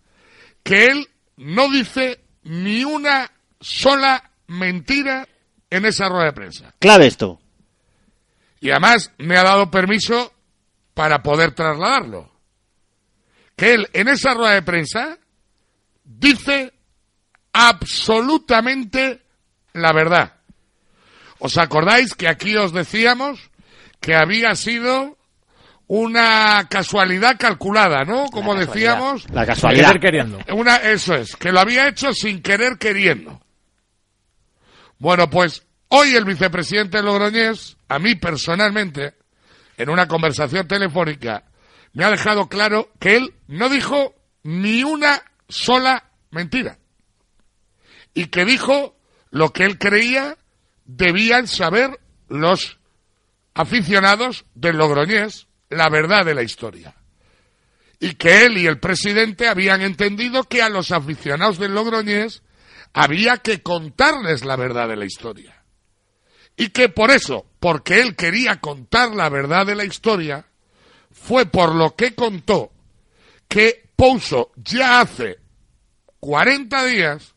que 0.63 0.87
él 0.87 1.07
no 1.37 1.69
dice 1.69 2.19
ni 2.43 2.83
una 2.83 3.31
sola 3.59 4.31
mentira 4.47 5.27
en 5.69 5.85
esa 5.85 6.09
rueda 6.09 6.25
de 6.25 6.33
prensa. 6.33 6.73
Clave 6.79 7.07
esto. 7.07 7.39
Y 8.59 8.71
además 8.71 9.11
me 9.17 9.37
ha 9.37 9.43
dado 9.43 9.69
permiso 9.69 10.33
para 10.93 11.21
poder 11.21 11.51
trasladarlo. 11.53 12.31
Que 13.55 13.73
él 13.73 13.89
en 13.93 14.07
esa 14.07 14.33
rueda 14.33 14.53
de 14.53 14.61
prensa 14.61 15.17
dice 16.03 16.73
absolutamente 17.53 19.21
la 19.73 19.93
verdad. 19.93 20.36
¿Os 21.39 21.57
acordáis 21.57 22.13
que 22.13 22.27
aquí 22.27 22.55
os 22.55 22.73
decíamos 22.73 23.39
que 23.99 24.15
había 24.15 24.55
sido 24.55 25.17
una 25.87 26.67
casualidad 26.69 27.37
calculada, 27.39 28.03
¿no? 28.03 28.25
Como 28.27 28.55
decíamos. 28.55 29.29
La 29.31 29.45
casualidad. 29.45 29.87
Querer 29.87 30.01
queriendo. 30.01 30.39
Una, 30.53 30.77
eso 30.77 31.15
es, 31.15 31.35
que 31.35 31.51
lo 31.51 31.59
había 31.59 31.87
hecho 31.87 32.13
sin 32.13 32.41
querer 32.41 32.77
queriendo. 32.77 33.41
Bueno, 34.99 35.29
pues 35.29 35.65
hoy 35.89 36.15
el 36.15 36.25
vicepresidente 36.25 37.01
Logroñés, 37.01 37.77
a 37.87 37.99
mí 37.99 38.15
personalmente, 38.15 39.13
en 39.77 39.89
una 39.89 40.07
conversación 40.07 40.67
telefónica, 40.67 41.45
me 41.93 42.03
ha 42.03 42.11
dejado 42.11 42.49
claro 42.49 42.91
que 42.99 43.15
él 43.15 43.33
no 43.47 43.69
dijo 43.69 44.15
ni 44.43 44.83
una 44.83 45.21
sola 45.47 46.11
mentira. 46.31 46.79
Y 48.13 48.27
que 48.27 48.43
dijo 48.43 48.97
lo 49.29 49.53
que 49.53 49.63
él 49.63 49.77
creía 49.77 50.37
debían 50.87 51.47
saber 51.47 51.99
los 52.27 52.79
aficionados 53.53 54.45
del 54.55 54.77
Logroñés, 54.77 55.47
la 55.69 55.89
verdad 55.89 56.25
de 56.25 56.33
la 56.33 56.43
historia. 56.43 56.95
Y 57.99 58.13
que 58.13 58.45
él 58.45 58.57
y 58.57 58.67
el 58.67 58.79
presidente 58.79 59.47
habían 59.47 59.81
entendido 59.81 60.43
que 60.43 60.61
a 60.61 60.69
los 60.69 60.91
aficionados 60.91 61.59
del 61.59 61.73
Logroñés 61.73 62.41
había 62.93 63.37
que 63.37 63.61
contarles 63.61 64.45
la 64.45 64.55
verdad 64.55 64.87
de 64.87 64.95
la 64.95 65.05
historia. 65.05 65.63
Y 66.55 66.69
que 66.69 66.89
por 66.89 67.11
eso, 67.11 67.45
porque 67.59 68.01
él 68.01 68.15
quería 68.15 68.59
contar 68.59 69.13
la 69.13 69.29
verdad 69.29 69.65
de 69.65 69.75
la 69.75 69.85
historia, 69.85 70.47
fue 71.11 71.45
por 71.45 71.75
lo 71.75 71.95
que 71.95 72.15
contó 72.15 72.71
que 73.47 73.87
Pouso 73.95 74.51
ya 74.55 75.01
hace 75.01 75.39
40 76.19 76.85
días 76.85 77.35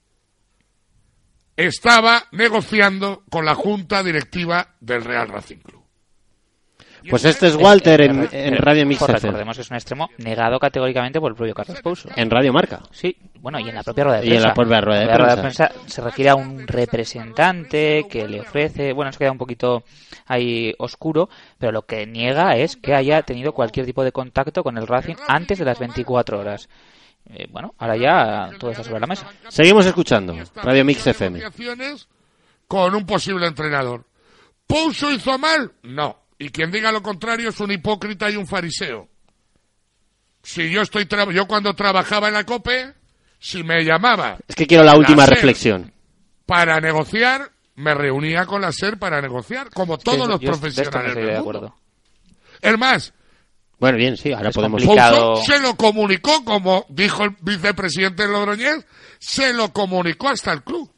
estaba 1.66 2.24
negociando 2.32 3.22
con 3.30 3.44
la 3.44 3.54
junta 3.54 4.02
directiva 4.02 4.74
del 4.80 5.04
Real 5.04 5.28
Racing 5.28 5.58
Club. 5.58 5.80
Pues 7.08 7.24
este 7.24 7.46
es 7.46 7.56
Walter 7.56 7.98
en, 8.02 8.28
en 8.30 8.56
Radio 8.58 8.84
Mix. 8.84 9.00
Recordemos 9.00 9.56
que 9.56 9.62
es 9.62 9.70
un 9.70 9.76
extremo 9.76 10.10
negado 10.18 10.58
categóricamente 10.58 11.18
por 11.18 11.30
el 11.32 11.34
propio 11.36 11.54
Carlos 11.54 11.80
Pouso. 11.80 12.10
En 12.14 12.28
Radio 12.28 12.52
Marca. 12.52 12.80
Sí, 12.90 13.16
bueno, 13.40 13.58
y 13.58 13.70
en 13.70 13.74
la 13.74 13.82
propia 13.82 14.04
rueda 14.04 14.20
de 14.20 14.26
Y 14.26 14.28
en 14.28 14.32
prensa. 14.34 14.48
la 14.48 14.54
propia 14.54 14.80
rueda 14.82 15.00
de 15.00 15.06
La 15.06 15.16
rueda 15.16 15.36
prensa. 15.40 15.70
se 15.86 16.02
refiere 16.02 16.28
a 16.28 16.34
un 16.34 16.66
representante 16.68 18.04
que 18.10 18.28
le 18.28 18.40
ofrece, 18.42 18.92
bueno, 18.92 19.08
eso 19.10 19.18
queda 19.18 19.32
un 19.32 19.38
poquito 19.38 19.82
ahí 20.26 20.74
oscuro, 20.78 21.30
pero 21.58 21.72
lo 21.72 21.86
que 21.86 22.06
niega 22.06 22.56
es 22.56 22.76
que 22.76 22.94
haya 22.94 23.22
tenido 23.22 23.52
cualquier 23.54 23.86
tipo 23.86 24.04
de 24.04 24.12
contacto 24.12 24.62
con 24.62 24.76
el 24.76 24.86
Racing 24.86 25.16
antes 25.26 25.58
de 25.58 25.64
las 25.64 25.78
24 25.78 26.38
horas. 26.38 26.68
Eh, 27.32 27.46
bueno, 27.50 27.74
ahora 27.78 27.96
ya 27.96 28.50
todo 28.58 28.72
está 28.72 28.82
sobre 28.82 29.00
la 29.00 29.06
mesa. 29.06 29.28
Seguimos 29.48 29.86
escuchando. 29.86 30.36
Radio 30.56 30.84
Mix 30.84 31.06
FM. 31.06 31.40
con 32.66 32.94
un 32.94 33.06
posible 33.06 33.46
entrenador. 33.46 34.04
¿Pouso 34.66 35.10
hizo 35.10 35.38
mal? 35.38 35.72
No. 35.82 36.16
Y 36.38 36.48
quien 36.50 36.70
diga 36.70 36.90
lo 36.92 37.02
contrario 37.02 37.50
es 37.50 37.60
un 37.60 37.70
hipócrita 37.70 38.30
y 38.30 38.36
un 38.36 38.46
fariseo. 38.46 39.08
Si 40.42 40.70
yo 40.70 40.82
estoy 40.82 41.04
tra- 41.04 41.30
yo 41.32 41.46
cuando 41.46 41.74
trabajaba 41.74 42.28
en 42.28 42.34
la 42.34 42.44
COPE, 42.44 42.94
si 43.38 43.62
me 43.62 43.84
llamaba 43.84 44.38
Es 44.48 44.54
que 44.56 44.66
quiero 44.66 44.84
la 44.84 44.96
última 44.96 45.24
SER 45.26 45.34
reflexión. 45.34 45.92
para 46.46 46.80
negociar, 46.80 47.50
me 47.76 47.94
reunía 47.94 48.46
con 48.46 48.62
la 48.62 48.72
SER 48.72 48.98
para 48.98 49.20
negociar, 49.20 49.70
como 49.70 49.98
todos 49.98 50.26
los 50.28 50.40
yo 50.40 50.50
de 50.52 50.58
profesionales 50.58 51.08
estoy 51.10 51.14
del 51.22 51.26
de 51.34 51.40
mundo. 51.40 51.58
acuerdo. 51.58 51.76
Es 52.62 52.78
más, 52.78 53.12
Bueno, 53.80 53.96
bien, 53.96 54.16
sí, 54.16 54.30
ahora 54.32 54.50
Es 54.50 54.54
podemos... 54.54 54.82
complicado. 54.82 55.34
Pouso 55.34 55.52
se 55.52 55.58
lo 55.58 55.74
comunicó, 55.74 56.44
como 56.44 56.84
dijo 56.90 57.24
el 57.24 57.36
vicepresidente 57.40 58.28
Logroñez, 58.28 58.86
se 59.18 59.54
lo 59.54 59.72
comunicó 59.72 60.28
hasta 60.28 60.52
el 60.52 60.62
club. 60.62 60.92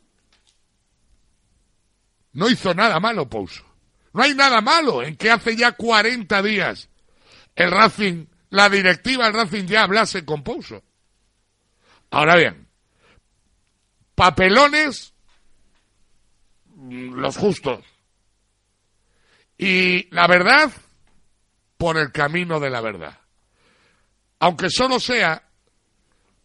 No 2.32 2.50
hizo 2.50 2.74
nada 2.74 2.98
malo 2.98 3.28
Pouso. 3.28 3.64
No 4.12 4.22
hay 4.22 4.34
nada 4.34 4.60
malo 4.60 5.02
en 5.02 5.16
que 5.16 5.30
hace 5.30 5.56
ya 5.56 5.72
40 5.72 6.42
días 6.42 6.88
el 7.54 7.70
Racing, 7.70 8.26
la 8.50 8.68
directiva 8.68 9.24
del 9.26 9.34
Racing 9.34 9.66
ya 9.66 9.84
hablase 9.84 10.24
con 10.24 10.42
Pouso. 10.42 10.82
Ahora 12.10 12.36
bien, 12.36 12.66
papelones 14.16 15.14
los 16.76 17.36
justos. 17.36 17.84
Y 19.56 20.12
la 20.14 20.26
verdad 20.26 20.72
por 21.82 21.98
el 21.98 22.12
camino 22.12 22.60
de 22.60 22.70
la 22.70 22.80
verdad. 22.80 23.18
Aunque 24.38 24.70
solo 24.70 25.00
sea 25.00 25.42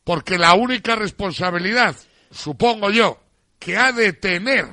porque 0.04 0.40
la 0.40 0.56
única 0.56 0.96
responsabilidad, 0.96 1.96
supongo 2.32 2.90
yo, 2.90 3.20
que 3.60 3.78
ha 3.78 3.92
de 3.92 4.14
tener 4.14 4.66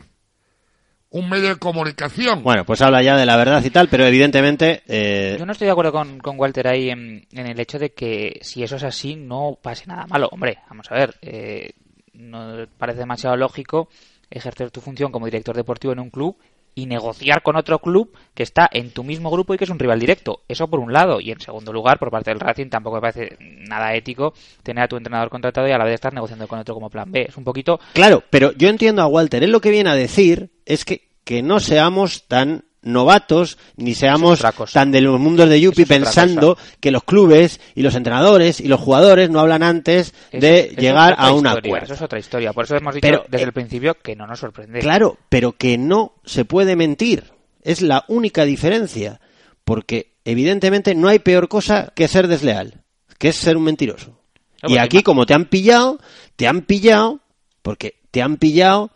un 1.11 1.29
medio 1.29 1.49
de 1.51 1.57
comunicación. 1.57 2.43
Bueno, 2.43 2.65
pues 2.65 2.81
habla 2.81 3.03
ya 3.03 3.15
de 3.15 3.27
la 3.27 3.37
verdad 3.37 3.63
y 3.63 3.69
tal, 3.69 3.89
pero 3.89 4.07
evidentemente... 4.07 4.83
eh, 4.87 5.37
Yo 5.39 5.45
no 5.45 5.53
estoy 5.53 5.67
de 5.67 5.73
acuerdo 5.73 5.93
con, 5.93 6.19
con 6.21 6.41
Walter 6.41 6.67
ahí 6.67 6.89
en, 6.89 7.27
en 7.33 7.47
el 7.47 7.61
hecho 7.61 7.79
de 7.79 7.93
que 7.93 8.41
si 8.41 8.63
eso 8.63 8.77
es 8.77 8.85
así 8.85 9.17
no 9.17 9.59
pase 9.61 9.85
nada 9.87 10.07
malo. 10.07 10.31
Hombre, 10.33 10.61
vamos 10.71 10.91
a 10.91 10.95
ver, 10.95 11.15
eh, 11.21 11.73
no 12.15 12.67
parece 12.79 13.01
demasiado 13.01 13.37
lógico 13.37 13.91
ejercer 14.31 14.71
tu 14.71 14.81
función 14.81 15.13
como 15.13 15.27
director 15.27 15.55
deportivo 15.55 15.93
en 15.93 16.01
un 16.01 16.09
club 16.09 16.39
y 16.75 16.87
negociar 16.87 17.43
con 17.43 17.57
otro 17.57 17.79
club 17.79 18.13
que 18.35 18.43
está 18.43 18.69
en 18.73 18.91
tu 18.91 19.05
mismo 19.05 19.31
grupo 19.31 19.55
y 19.55 19.59
que 19.59 19.65
es 19.65 19.71
un 19.71 19.79
rival 19.79 20.01
directo. 20.01 20.41
Eso 20.49 20.69
por 20.69 20.81
un 20.81 20.93
lado. 20.93 21.21
Y 21.21 21.31
en 21.31 21.41
segundo 21.41 21.73
lugar, 21.73 21.99
por 21.99 22.11
parte 22.11 22.31
del 22.31 22.41
Racing, 22.41 22.69
tampoco 22.69 22.97
me 22.97 23.03
parece 23.03 23.37
nada 23.69 23.95
ético 23.95 24.35
tener 24.63 24.85
a 24.85 24.89
tu 24.89 24.97
entrenador 24.97 25.31
contratado 25.31 25.69
y 25.69 25.73
a 25.73 25.79
la 25.79 25.85
vez 25.85 25.95
estar 25.95 26.13
negociando 26.13 26.49
con 26.49 26.59
otro 26.59 26.75
como 26.75 26.91
plan 26.91 27.11
B. 27.11 27.27
Es 27.29 27.37
un 27.37 27.45
poquito... 27.45 27.79
Claro, 27.93 28.23
pero 28.31 28.53
yo 28.53 28.69
entiendo 28.69 29.03
a 29.03 29.07
Walter. 29.07 29.43
Él 29.43 29.53
lo 29.53 29.61
que 29.61 29.71
viene 29.71 29.91
a 29.91 29.95
decir 29.95 30.51
es 30.67 30.85
que, 30.85 31.09
que 31.25 31.43
no 31.43 31.61
seamos 31.61 32.27
tan 32.27 32.65
novatos 32.85 33.59
ni 33.77 33.95
seamos 33.95 34.41
tan 34.73 34.93
de 34.93 35.01
los 35.01 35.19
mundos 35.19 35.49
de 35.49 35.61
Yupi 35.61 35.85
pensando 35.85 36.57
que 36.81 36.91
los 36.91 37.05
clubes 37.05 37.61
y 37.75 37.83
los 37.83 37.95
entrenadores 37.95 38.61
y 38.61 38.69
los 38.69 38.81
jugadores 38.81 39.31
no 39.31 39.41
hablan 39.41 39.63
antes 39.63 40.15
de 40.33 40.61
Eso- 40.61 40.69
eso 40.73 40.81
llegar 40.81 41.13
es 41.15 41.19
a 41.19 41.33
un 41.33 41.47
acuerdo. 41.47 41.85
Eso 41.87 41.95
es 41.95 42.03
otra 42.03 42.19
historia. 42.19 42.53
Por 42.53 42.65
eso 42.65 42.77
hemos 42.77 42.95
dicho 42.95 43.07
Pero, 43.07 43.25
desde 43.29 43.43
eh, 43.45 43.47
el 43.47 43.53
principio 43.53 43.95
que 43.95 44.15
no 44.15 44.27
nos 44.27 44.39
sorprende. 44.41 44.81
Claro, 44.81 45.19
pero 45.29 45.53
que 45.53 45.77
no 45.79 46.15
se 46.25 46.45
puede 46.45 46.77
mentir. 46.77 47.33
Es 47.63 47.83
la 47.83 48.05
única 48.09 48.45
diferencia. 48.45 49.21
Porque 49.65 50.13
evidentemente 50.27 50.95
no 50.95 51.09
hay 51.09 51.19
peor 51.19 51.49
cosa 51.49 51.91
que 51.95 52.07
ser 52.09 52.29
desleal, 52.29 52.83
que 53.19 53.29
es 53.29 53.37
ser 53.37 53.57
un 53.57 53.65
mentiroso. 53.65 54.19
No, 54.63 54.69
y 54.71 54.77
aquí, 54.79 55.03
como 55.03 55.25
te 55.27 55.33
han 55.35 55.47
pillado, 55.47 55.99
te 56.37 56.47
han 56.47 56.63
pillado, 56.63 57.21
porque 57.63 58.01
te 58.11 58.21
han 58.23 58.37
pillado, 58.37 58.91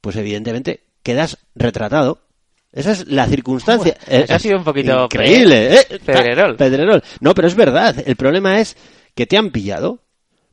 pues 0.00 0.16
evidentemente 0.16 0.84
quedas 1.02 1.38
retratado. 1.54 2.20
Esa 2.72 2.92
es 2.92 3.06
la 3.06 3.26
circunstancia. 3.26 3.96
Bueno, 4.06 4.24
eso 4.24 4.34
ha 4.34 4.38
sido 4.38 4.58
un 4.58 4.64
poquito 4.64 5.04
increíble, 5.04 5.74
¿eh? 5.74 6.00
Pedrerol. 6.04 6.56
Pedrerol. 6.56 7.02
No, 7.20 7.34
pero 7.34 7.48
es 7.48 7.54
verdad. 7.54 8.02
El 8.04 8.16
problema 8.16 8.60
es 8.60 8.76
que 9.14 9.26
te 9.26 9.36
han 9.36 9.50
pillado. 9.50 10.00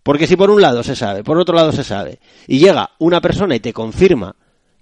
Porque 0.03 0.27
si 0.27 0.35
por 0.35 0.49
un 0.49 0.61
lado 0.61 0.81
se 0.81 0.95
sabe, 0.95 1.23
por 1.23 1.37
otro 1.37 1.55
lado 1.55 1.71
se 1.71 1.83
sabe, 1.83 2.19
y 2.47 2.57
llega 2.57 2.91
una 2.99 3.21
persona 3.21 3.55
y 3.55 3.59
te 3.59 3.73
confirma 3.73 4.35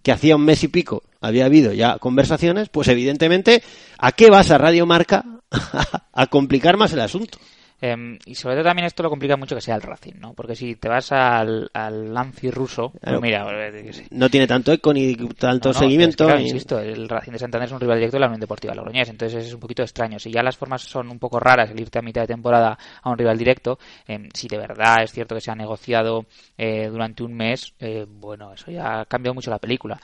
que 0.04 0.12
hacía 0.12 0.36
un 0.36 0.46
mes 0.46 0.64
y 0.64 0.68
pico 0.68 1.04
había 1.20 1.46
habido 1.46 1.74
ya 1.74 1.98
conversaciones, 1.98 2.70
pues 2.70 2.88
evidentemente, 2.88 3.62
¿a 3.98 4.12
qué 4.12 4.30
vas 4.30 4.52
a 4.52 4.58
Radio 4.58 4.86
Marca 4.86 5.26
a 6.14 6.28
complicar 6.28 6.78
más 6.78 6.94
el 6.94 7.02
asunto? 7.02 7.40
Eh, 7.80 8.18
y 8.26 8.34
sobre 8.34 8.56
todo 8.56 8.64
también 8.66 8.88
esto 8.88 9.04
lo 9.04 9.10
complica 9.12 9.38
mucho 9.38 9.54
que 9.54 9.62
sea 9.62 9.76
el 9.76 9.84
Racing, 9.84 10.16
¿no? 10.20 10.34
Porque 10.34 10.56
si 10.56 10.76
te 10.78 10.90
vas 10.90 11.12
al, 11.12 11.70
al 11.74 12.12
Lanfi 12.12 12.50
ruso, 12.50 12.92
pues 13.00 13.22
mira, 13.22 13.46
eh. 13.70 14.08
No 14.10 14.30
tiene 14.30 14.48
tanto 14.48 14.72
eco 14.72 14.92
ni 14.92 15.16
tanto 15.16 15.70
No, 15.70 15.74
no, 15.74 15.80
seguimiento. 15.80 16.10
es 16.10 16.16
que, 16.16 16.24
claro, 16.26 16.40
ni- 16.40 16.46
insisto, 16.46 16.80
el 16.80 17.08
Racing 17.08 17.34
de 17.34 17.40
Santander 17.40 17.68
es 17.68 17.74
un 17.74 17.80
rival 17.80 17.98
directo 18.00 18.16
de 18.18 18.22
la 18.22 18.26
Unión 18.28 18.40
Deportiva 18.42 18.74
Logroñés, 18.74 19.10
entonces 19.10 19.46
es 19.46 19.54
un 19.54 19.60
poquito 19.60 19.84
extraño. 19.84 20.18
Si 20.18 20.32
ya 20.32 20.42
las 20.42 20.58
formas 20.58 20.82
son 20.82 21.10
un 21.12 21.20
poco 21.20 21.40
raras, 21.40 21.70
el 21.70 21.80
irte 21.80 22.00
a 22.00 22.02
mitad 22.02 22.22
de 22.22 22.28
temporada 22.28 22.76
a 23.04 23.10
un 23.12 23.18
rival 23.18 23.38
directo, 23.38 23.78
eh, 24.08 24.28
si 24.34 24.48
de 24.48 24.58
verdad 24.58 25.04
es 25.04 25.12
cierto 25.12 25.36
que 25.36 25.42
se 25.42 25.52
ha 25.52 25.56
negociado 25.56 26.26
eh, 26.58 26.88
durante 26.92 27.22
un 27.22 27.36
mes, 27.36 27.74
eh, 27.80 28.08
bueno, 28.10 28.54
eso 28.54 28.72
ya 28.72 29.02
ha 29.02 29.06
cambiado 29.06 29.36
mucho 29.36 29.52
la 29.52 29.60
película. 29.60 30.00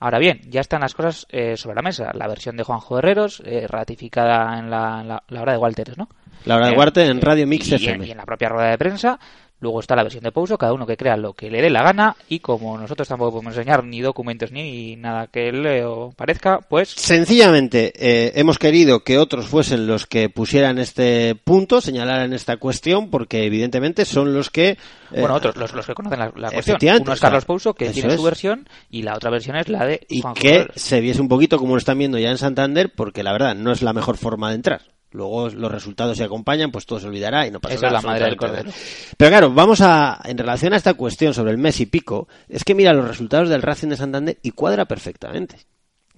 Ahora 0.00 0.18
bien, 0.18 0.40
ya 0.48 0.62
están 0.62 0.80
las 0.80 0.94
cosas 0.94 1.26
eh, 1.30 1.58
sobre 1.58 1.76
la 1.76 1.82
mesa. 1.82 2.10
La 2.14 2.26
versión 2.26 2.56
de 2.56 2.64
Juanjo 2.64 2.98
Herreros, 2.98 3.42
ratificada 3.68 4.58
en 4.58 4.70
la, 4.70 5.00
en 5.02 5.08
la- 5.08 5.22
la 5.28 5.42
hora 5.42 5.52
de 5.52 5.58
Walters, 5.58 5.98
¿no? 5.98 6.08
La 6.44 6.56
hora 6.56 6.66
de 6.66 6.72
Eh, 6.72 6.76
Guarte 6.76 7.04
en 7.06 7.20
Radio 7.20 7.46
Mix 7.46 7.68
y, 7.68 7.74
FM. 7.74 8.06
y 8.06 8.10
en 8.10 8.16
la 8.16 8.24
propia 8.24 8.48
rueda 8.48 8.70
de 8.70 8.78
prensa, 8.78 9.18
Luego 9.62 9.78
está 9.78 9.94
la 9.94 10.02
versión 10.02 10.24
de 10.24 10.32
Pouso, 10.32 10.58
cada 10.58 10.72
uno 10.72 10.84
que 10.84 10.96
crea 10.96 11.16
lo 11.16 11.34
que 11.34 11.48
le 11.48 11.62
dé 11.62 11.70
la 11.70 11.84
gana 11.84 12.16
y 12.28 12.40
como 12.40 12.76
nosotros 12.76 13.06
tampoco 13.06 13.30
podemos 13.30 13.56
enseñar 13.56 13.84
ni 13.84 14.00
documentos 14.00 14.50
ni 14.50 14.96
nada 14.96 15.28
que 15.28 15.52
le 15.52 15.84
parezca, 16.16 16.58
pues... 16.68 16.88
Sencillamente, 16.88 17.92
eh, 17.94 18.32
hemos 18.34 18.58
querido 18.58 19.04
que 19.04 19.18
otros 19.18 19.46
fuesen 19.46 19.86
los 19.86 20.08
que 20.08 20.28
pusieran 20.28 20.80
este 20.80 21.36
punto, 21.36 21.80
señalaran 21.80 22.32
esta 22.32 22.56
cuestión, 22.56 23.08
porque 23.08 23.44
evidentemente 23.44 24.04
son 24.04 24.34
los 24.34 24.50
que... 24.50 24.70
eh, 24.70 24.76
Bueno, 25.20 25.34
otros, 25.36 25.54
los, 25.56 25.72
los 25.74 25.86
que 25.86 25.94
conocen 25.94 26.18
la, 26.18 26.32
la 26.34 26.50
cuestión. 26.50 27.02
Uno 27.02 27.12
es. 27.12 27.20
Carlos 27.20 27.44
Pouso, 27.44 27.72
que 27.74 27.90
tiene 27.90 28.10
su 28.10 28.16
es. 28.16 28.22
versión, 28.24 28.68
y 28.90 29.02
la 29.02 29.14
otra 29.14 29.30
versión 29.30 29.54
es 29.54 29.68
la 29.68 29.86
de 29.86 30.04
y 30.08 30.22
Juanjo 30.22 30.40
que 30.40 30.66
se 30.74 31.00
viese 31.00 31.20
un 31.20 31.28
poquito 31.28 31.58
como 31.58 31.74
lo 31.74 31.78
están 31.78 31.98
viendo 31.98 32.18
ya 32.18 32.30
en 32.30 32.38
Santander, 32.38 32.90
porque 32.92 33.22
la 33.22 33.30
verdad 33.32 33.54
no 33.54 33.70
es 33.70 33.80
la 33.80 33.92
mejor 33.92 34.16
forma 34.16 34.48
de 34.48 34.56
entrar. 34.56 34.80
Luego 35.12 35.48
los 35.50 35.70
resultados 35.70 36.16
se 36.16 36.24
acompañan, 36.24 36.70
pues 36.70 36.86
todo 36.86 36.98
se 37.00 37.06
olvidará 37.06 37.46
y 37.46 37.50
no 37.50 37.60
pasa 37.60 37.74
Esa 37.74 37.86
es 37.86 37.92
nada. 37.92 38.02
la 38.02 38.08
madre 38.08 38.24
del 38.24 38.32
absolutamente 38.34 38.72
cordero. 38.72 39.14
Pero 39.16 39.30
claro, 39.30 39.52
vamos 39.52 39.80
a, 39.80 40.20
en 40.24 40.38
relación 40.38 40.72
a 40.72 40.76
esta 40.76 40.94
cuestión 40.94 41.34
sobre 41.34 41.52
el 41.52 41.58
mes 41.58 41.80
y 41.80 41.86
pico, 41.86 42.28
es 42.48 42.64
que 42.64 42.74
mira 42.74 42.92
los 42.92 43.06
resultados 43.06 43.48
del 43.48 43.62
Racing 43.62 43.88
de 43.88 43.96
Santander 43.96 44.38
y 44.42 44.50
cuadra 44.52 44.84
perfectamente. 44.86 45.56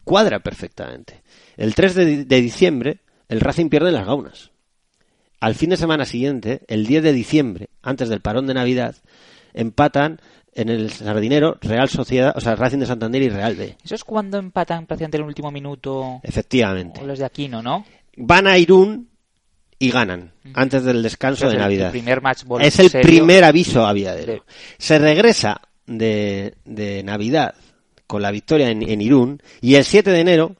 Cuadra 0.05 0.41
perfectamente. 0.41 1.23
El 1.57 1.75
3 1.75 1.95
de, 1.95 2.25
de 2.25 2.41
diciembre, 2.41 2.99
el 3.29 3.41
Racing 3.41 3.69
pierde 3.69 3.91
las 3.91 4.07
gaunas. 4.07 4.51
Al 5.41 5.55
fin 5.55 5.71
de 5.71 5.77
semana 5.77 6.05
siguiente, 6.05 6.63
el 6.69 6.87
10 6.87 7.03
de 7.03 7.13
diciembre, 7.13 7.69
antes 7.83 8.09
del 8.09 8.21
parón 8.21 8.47
de 8.47 8.55
Navidad, 8.55 8.95
empatan 9.53 10.21
en 10.55 10.69
el 10.69 10.91
Sardinero 10.91 11.59
Real 11.61 11.89
Sociedad, 11.89 12.33
o 12.37 12.41
sea, 12.41 12.55
Racing 12.55 12.79
de 12.79 12.87
Santander 12.87 13.23
y 13.23 13.29
Real 13.29 13.57
B. 13.57 13.77
Eso 13.85 13.95
es 13.95 14.05
cuando 14.05 14.39
empatan 14.39 14.87
prácticamente 14.87 15.17
en 15.17 15.23
el 15.25 15.29
último 15.29 15.51
minuto 15.51 16.21
Efectivamente. 16.23 17.01
o 17.03 17.07
los 17.07 17.19
de 17.19 17.25
Aquino, 17.25 17.61
¿no? 17.63 17.85
Van 18.17 18.47
a 18.47 18.59
Irún 18.59 19.11
y 19.79 19.91
ganan 19.91 20.33
antes 20.55 20.85
del 20.85 21.03
descanso 21.03 21.47
Es 21.47 21.53
de 21.53 21.59
Navidad. 21.59 21.91
primer 21.91 22.23
match 22.23 22.43
es 22.61 22.79
el 22.79 22.91
serio. 22.91 23.09
primer 23.09 23.45
aviso 23.45 23.87
a 23.87 23.93
Viadero. 23.93 24.45
Se 24.79 24.99
regresa 24.99 25.61
de, 25.87 26.55
de 26.65 27.03
Navidad 27.03 27.55
con 28.07 28.23
la 28.23 28.31
victoria 28.31 28.71
en, 28.71 28.89
en 28.89 29.01
Irún 29.01 29.43
y 29.61 29.75
el 29.75 29.85
7 29.85 30.11
de 30.11 30.21
enero 30.21 30.57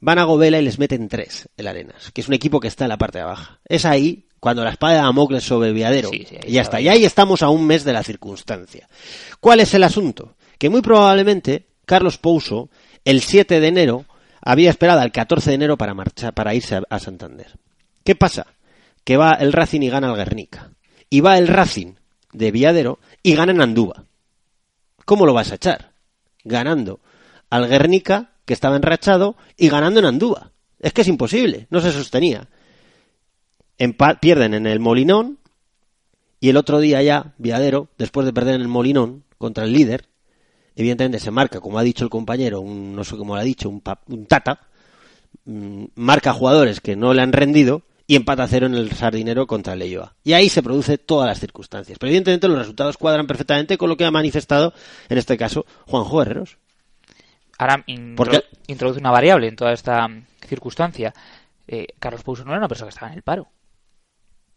van 0.00 0.18
a 0.18 0.24
Govela 0.24 0.58
y 0.58 0.64
les 0.64 0.78
meten 0.78 1.08
tres 1.08 1.48
el 1.56 1.66
Arenas, 1.68 2.10
que 2.12 2.20
es 2.20 2.28
un 2.28 2.34
equipo 2.34 2.60
que 2.60 2.68
está 2.68 2.84
en 2.84 2.90
la 2.90 2.98
parte 2.98 3.18
de 3.18 3.24
abajo. 3.24 3.58
Es 3.64 3.84
ahí 3.84 4.26
cuando 4.40 4.64
la 4.64 4.70
espada 4.70 4.94
de 4.94 5.00
Damocles 5.00 5.44
sobre 5.44 5.72
Viadero. 5.72 6.10
Sí, 6.10 6.26
sí, 6.28 6.36
ahí 6.36 6.50
y 6.50 6.52
ya 6.52 6.62
está. 6.62 6.80
Y 6.80 6.88
ahí 6.88 7.04
estamos 7.04 7.42
a 7.42 7.48
un 7.48 7.66
mes 7.66 7.84
de 7.84 7.92
la 7.92 8.02
circunstancia. 8.02 8.88
¿Cuál 9.40 9.60
es 9.60 9.72
el 9.74 9.82
asunto? 9.82 10.36
Que 10.58 10.68
muy 10.70 10.82
probablemente 10.82 11.66
Carlos 11.84 12.18
Pouso, 12.18 12.68
el 13.04 13.20
7 13.22 13.60
de 13.60 13.68
enero, 13.68 14.04
había 14.46 14.70
esperado 14.70 15.00
al 15.00 15.10
14 15.10 15.50
de 15.50 15.54
enero 15.54 15.76
para 15.76 15.92
marchar, 15.92 16.32
para 16.32 16.54
irse 16.54 16.80
a, 16.88 16.98
Santander. 17.00 17.58
¿Qué 18.04 18.14
pasa? 18.14 18.46
Que 19.02 19.16
va 19.16 19.34
el 19.34 19.52
Racing 19.52 19.80
y 19.80 19.90
gana 19.90 20.08
el 20.08 20.16
Guernica. 20.16 20.70
Y 21.10 21.20
va 21.20 21.36
el 21.36 21.48
Racing 21.48 21.94
de 22.32 22.52
Viadero 22.52 23.00
y 23.24 23.34
gana 23.34 23.50
en 23.50 23.60
Andúba. 23.60 24.04
¿Cómo 25.04 25.26
lo 25.26 25.34
vas 25.34 25.50
a 25.50 25.56
echar? 25.56 25.90
Ganando 26.44 27.00
al 27.50 27.66
Guernica, 27.66 28.34
que 28.44 28.54
estaba 28.54 28.76
enrachado, 28.76 29.36
y 29.56 29.68
ganando 29.68 29.98
en 29.98 30.06
Andúba. 30.06 30.52
Es 30.78 30.92
que 30.92 31.00
es 31.00 31.08
imposible, 31.08 31.66
no 31.70 31.80
se 31.80 31.90
sostenía. 31.90 32.48
Pierden 34.20 34.54
en 34.54 34.68
el 34.68 34.78
Molinón 34.78 35.40
y 36.38 36.50
el 36.50 36.56
otro 36.56 36.78
día 36.78 37.02
ya, 37.02 37.34
Viadero, 37.38 37.88
después 37.98 38.24
de 38.24 38.32
perder 38.32 38.54
en 38.54 38.60
el 38.60 38.68
Molinón 38.68 39.24
contra 39.38 39.64
el 39.64 39.72
líder, 39.72 40.06
evidentemente 40.76 41.18
se 41.18 41.30
marca, 41.32 41.60
como 41.60 41.78
ha 41.78 41.82
dicho 41.82 42.04
el 42.04 42.10
compañero, 42.10 42.60
un, 42.60 42.94
no 42.94 43.02
sé 43.02 43.16
cómo 43.16 43.34
lo 43.34 43.40
ha 43.40 43.44
dicho, 43.44 43.68
un, 43.68 43.82
tata, 44.26 44.60
mm, 45.44 45.84
marca 45.96 46.32
jugadores 46.32 46.80
que 46.80 46.94
no 46.94 47.12
le 47.14 47.22
han 47.22 47.32
rendido 47.32 47.82
y 48.06 48.14
empata 48.14 48.44
a 48.44 48.48
cero 48.48 48.66
en 48.66 48.74
el 48.74 48.92
Sardinero 48.92 49.48
contra 49.48 49.72
el 49.72 49.80
Leyoa. 49.80 50.14
Y 50.22 50.34
ahí 50.34 50.48
se 50.48 50.62
produce 50.62 50.96
todas 50.96 51.26
las 51.26 51.40
circunstancias. 51.40 51.98
Pero 51.98 52.08
evidentemente 52.10 52.46
los 52.46 52.58
resultados 52.58 52.96
cuadran 52.96 53.26
perfectamente 53.26 53.76
con 53.76 53.88
lo 53.88 53.96
que 53.96 54.04
ha 54.04 54.10
manifestado, 54.12 54.72
en 55.08 55.18
este 55.18 55.36
caso, 55.36 55.66
Juanjo 55.86 56.22
Herreros. 56.22 56.56
Ahora 57.58 57.82
intro- 57.88 58.44
introduce 58.68 59.00
una 59.00 59.10
variable 59.10 59.48
en 59.48 59.56
toda 59.56 59.72
esta 59.72 60.06
circunstancia. 60.46 61.12
Eh, 61.66 61.86
Carlos 61.98 62.22
Pouso 62.22 62.44
no 62.44 62.50
era 62.50 62.58
una 62.58 62.68
persona 62.68 62.88
que 62.88 62.94
estaba 62.94 63.10
en 63.10 63.16
el 63.16 63.22
paro. 63.22 63.48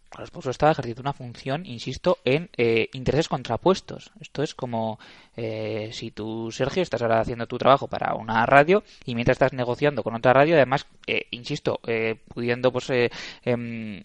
Carlos 0.10 0.32
Pouso 0.32 0.50
estaba 0.50 0.72
ejerciendo 0.72 1.02
una 1.02 1.14
función, 1.14 1.66
insisto, 1.66 2.18
en 2.26 2.50
eh, 2.58 2.90
intereses 2.94 3.30
contrapuestos. 3.30 4.12
Esto 4.20 4.42
es 4.44 4.56
como 4.56 5.00
eh, 5.38 5.92
si 5.94 6.12
tú, 6.12 6.52
Sergio, 6.52 6.82
estás 6.82 7.02
ahora 7.02 7.22
haciendo 7.22 7.48
tu 7.48 7.58
trabajo 7.58 7.88
para 7.88 8.16
una 8.16 8.46
radio 8.46 8.84
y 9.06 9.16
mientras 9.16 9.36
estás 9.36 9.54
negociando 9.54 10.04
con 10.04 10.16
otra 10.16 10.34
radio, 10.34 10.56
además, 10.56 10.88
eh, 11.08 11.28
insisto, 11.32 11.80
eh, 11.86 12.16
pudiendo 12.34 12.72
pues 12.72 12.90
eh, 12.90 13.12
em, 13.46 14.02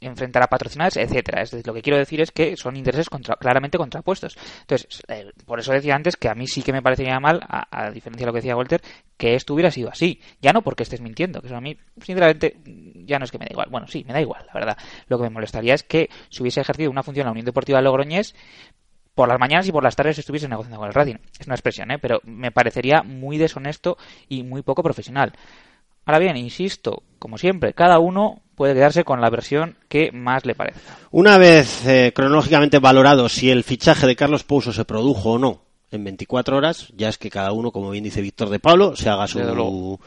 enfrentar 0.00 0.42
a 0.42 0.46
patrocinadores, 0.46 0.96
etcétera. 0.96 1.42
Es 1.42 1.50
decir, 1.50 1.66
lo 1.66 1.74
que 1.74 1.82
quiero 1.82 1.98
decir 1.98 2.20
es 2.20 2.30
que 2.30 2.56
son 2.56 2.76
intereses 2.76 3.08
contra- 3.08 3.36
claramente 3.36 3.78
contrapuestos. 3.78 4.36
Entonces, 4.62 5.02
eh, 5.08 5.30
por 5.44 5.60
eso 5.60 5.72
decía 5.72 5.94
antes 5.94 6.16
que 6.16 6.28
a 6.28 6.34
mí 6.34 6.46
sí 6.46 6.62
que 6.62 6.72
me 6.72 6.82
parecería 6.82 7.20
mal, 7.20 7.40
a, 7.42 7.90
diferencia 7.90 8.24
de 8.24 8.26
lo 8.26 8.32
que 8.32 8.38
decía 8.38 8.56
Walter, 8.56 8.80
que 9.16 9.34
esto 9.34 9.54
hubiera 9.54 9.70
sido 9.70 9.90
así. 9.90 10.20
Ya 10.40 10.52
no 10.52 10.62
porque 10.62 10.82
estés 10.82 11.00
mintiendo, 11.00 11.40
que 11.40 11.48
eso 11.48 11.56
a 11.56 11.60
mí, 11.60 11.76
sinceramente, 12.00 12.56
ya 13.04 13.18
no 13.18 13.24
es 13.24 13.30
que 13.30 13.38
me 13.38 13.44
da 13.46 13.52
igual. 13.52 13.68
Bueno, 13.70 13.86
sí, 13.86 14.04
me 14.06 14.12
da 14.12 14.20
igual, 14.20 14.44
la 14.46 14.52
verdad. 14.54 14.78
Lo 15.08 15.18
que 15.18 15.24
me 15.24 15.30
molestaría 15.30 15.74
es 15.74 15.82
que 15.82 16.08
se 16.30 16.42
hubiese 16.42 16.60
ejercido 16.60 16.90
una 16.90 17.02
función 17.02 17.24
en 17.24 17.26
la 17.26 17.32
Unión 17.32 17.46
Deportiva 17.46 17.78
de 17.78 17.84
Logroñés 17.84 18.34
por 19.14 19.28
las 19.28 19.38
mañanas 19.38 19.68
y 19.68 19.72
por 19.72 19.82
las 19.82 19.96
tardes 19.96 20.18
estuviese 20.18 20.48
negociando 20.48 20.78
con 20.78 20.88
el 20.88 20.94
Racing. 20.94 21.16
Es 21.38 21.46
una 21.46 21.54
expresión, 21.54 21.90
¿eh? 21.90 21.98
pero 21.98 22.20
me 22.24 22.52
parecería 22.52 23.02
muy 23.02 23.36
deshonesto 23.36 23.98
y 24.28 24.44
muy 24.44 24.62
poco 24.62 24.82
profesional. 24.82 25.32
Ahora 26.06 26.18
bien, 26.18 26.36
insisto, 26.36 27.02
como 27.18 27.36
siempre, 27.36 27.74
cada 27.74 27.98
uno 27.98 28.40
puede 28.60 28.74
quedarse 28.74 29.04
con 29.04 29.22
la 29.22 29.30
versión 29.30 29.74
que 29.88 30.12
más 30.12 30.44
le 30.44 30.54
parezca. 30.54 30.98
Una 31.12 31.38
vez 31.38 31.80
eh, 31.86 32.12
cronológicamente 32.14 32.78
valorado 32.78 33.30
si 33.30 33.50
el 33.50 33.64
fichaje 33.64 34.06
de 34.06 34.14
Carlos 34.14 34.44
Pouso 34.44 34.70
se 34.70 34.84
produjo 34.84 35.30
o 35.30 35.38
no 35.38 35.62
en 35.90 36.04
24 36.04 36.58
horas, 36.58 36.92
ya 36.94 37.08
es 37.08 37.16
que 37.16 37.30
cada 37.30 37.52
uno, 37.52 37.70
como 37.72 37.88
bien 37.88 38.04
dice 38.04 38.20
Víctor 38.20 38.50
de 38.50 38.60
Pablo, 38.60 38.94
se 38.96 39.08
haga 39.08 39.26
su, 39.26 39.98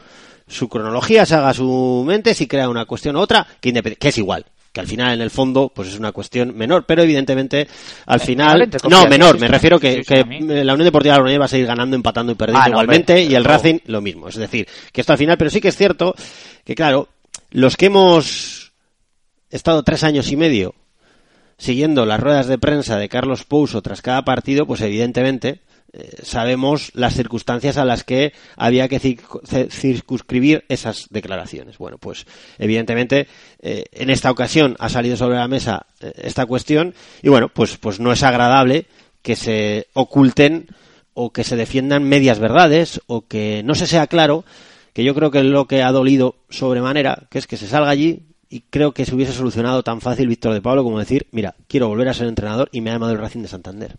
su 0.46 0.68
cronología, 0.68 1.26
se 1.26 1.34
haga 1.34 1.52
su 1.52 2.04
mente, 2.06 2.32
si 2.32 2.46
crea 2.46 2.68
una 2.68 2.84
cuestión 2.84 3.16
u 3.16 3.18
otra, 3.18 3.44
que, 3.60 3.72
que 3.72 4.08
es 4.10 4.18
igual. 4.18 4.46
Que 4.72 4.80
al 4.80 4.86
final, 4.86 5.14
en 5.14 5.20
el 5.20 5.30
fondo, 5.30 5.72
pues 5.74 5.88
es 5.88 5.98
una 5.98 6.12
cuestión 6.12 6.56
menor, 6.56 6.84
pero 6.86 7.02
evidentemente, 7.02 7.66
al 8.06 8.20
final. 8.20 8.62
entre 8.62 8.78
comillas, 8.78 9.02
No, 9.04 9.10
menor, 9.10 9.40
me 9.40 9.48
refiero 9.48 9.80
que, 9.80 10.02
que 10.04 10.24
mí. 10.24 10.38
la 10.40 10.74
Unión 10.74 10.84
Deportiva 10.84 11.16
Logroñés 11.16 11.40
va 11.40 11.46
a 11.46 11.48
seguir 11.48 11.66
ganando, 11.66 11.96
empatando 11.96 12.30
y 12.30 12.34
perdiendo 12.36 12.60
Ah, 12.60 12.68
no, 12.68 12.78
hombre, 12.78 12.84
igualmente, 12.98 13.20
y 13.20 13.34
el 13.34 13.44
Racing 13.44 13.80
lo 13.86 14.00
mismo. 14.00 14.28
Es 14.28 14.36
decir, 14.36 14.68
que 14.92 15.00
esto 15.00 15.12
al 15.12 15.18
final, 15.18 15.36
pero 15.36 15.50
sí 15.50 15.60
que 15.60 15.68
es 15.68 15.76
cierto 15.76 16.14
que, 16.64 16.76
claro, 16.76 17.08
los 17.54 17.76
que 17.76 17.86
hemos 17.86 18.72
estado 19.48 19.84
tres 19.84 20.02
años 20.02 20.32
y 20.32 20.36
medio 20.36 20.74
siguiendo 21.56 22.04
las 22.04 22.18
ruedas 22.18 22.48
de 22.48 22.58
prensa 22.58 22.98
de 22.98 23.08
Carlos 23.08 23.44
Pouso 23.44 23.80
tras 23.80 24.02
cada 24.02 24.24
partido, 24.24 24.66
pues 24.66 24.80
evidentemente 24.80 25.60
eh, 25.92 26.16
sabemos 26.24 26.90
las 26.94 27.14
circunstancias 27.14 27.76
a 27.76 27.84
las 27.84 28.02
que 28.02 28.32
había 28.56 28.88
que 28.88 28.98
circunscribir 28.98 30.64
esas 30.68 31.06
declaraciones. 31.10 31.78
Bueno, 31.78 31.96
pues 31.98 32.26
evidentemente 32.58 33.28
eh, 33.62 33.84
en 33.92 34.10
esta 34.10 34.32
ocasión 34.32 34.74
ha 34.80 34.88
salido 34.88 35.16
sobre 35.16 35.36
la 35.36 35.46
mesa 35.46 35.86
eh, 36.00 36.12
esta 36.16 36.46
cuestión 36.46 36.92
y 37.22 37.28
bueno, 37.28 37.50
pues 37.50 37.76
pues 37.76 38.00
no 38.00 38.10
es 38.10 38.24
agradable 38.24 38.86
que 39.22 39.36
se 39.36 39.86
oculten 39.92 40.66
o 41.14 41.32
que 41.32 41.44
se 41.44 41.54
defiendan 41.54 42.02
medias 42.02 42.40
verdades 42.40 43.00
o 43.06 43.28
que 43.28 43.62
no 43.64 43.76
se 43.76 43.86
sea 43.86 44.08
claro 44.08 44.44
que 44.94 45.04
yo 45.04 45.14
creo 45.14 45.30
que 45.30 45.40
es 45.40 45.44
lo 45.44 45.66
que 45.66 45.82
ha 45.82 45.92
dolido 45.92 46.36
sobremanera, 46.48 47.26
que 47.28 47.38
es 47.38 47.46
que 47.46 47.58
se 47.58 47.66
salga 47.66 47.90
allí 47.90 48.22
y 48.48 48.60
creo 48.60 48.92
que 48.92 49.04
se 49.04 49.14
hubiese 49.14 49.32
solucionado 49.32 49.82
tan 49.82 50.00
fácil 50.00 50.28
Víctor 50.28 50.54
de 50.54 50.62
Pablo 50.62 50.84
como 50.84 51.00
decir, 51.00 51.26
mira, 51.32 51.56
quiero 51.66 51.88
volver 51.88 52.08
a 52.08 52.14
ser 52.14 52.28
entrenador 52.28 52.68
y 52.72 52.80
me 52.80 52.90
ha 52.90 52.94
llamado 52.94 53.12
el 53.12 53.18
Racing 53.18 53.42
de 53.42 53.48
Santander. 53.48 53.96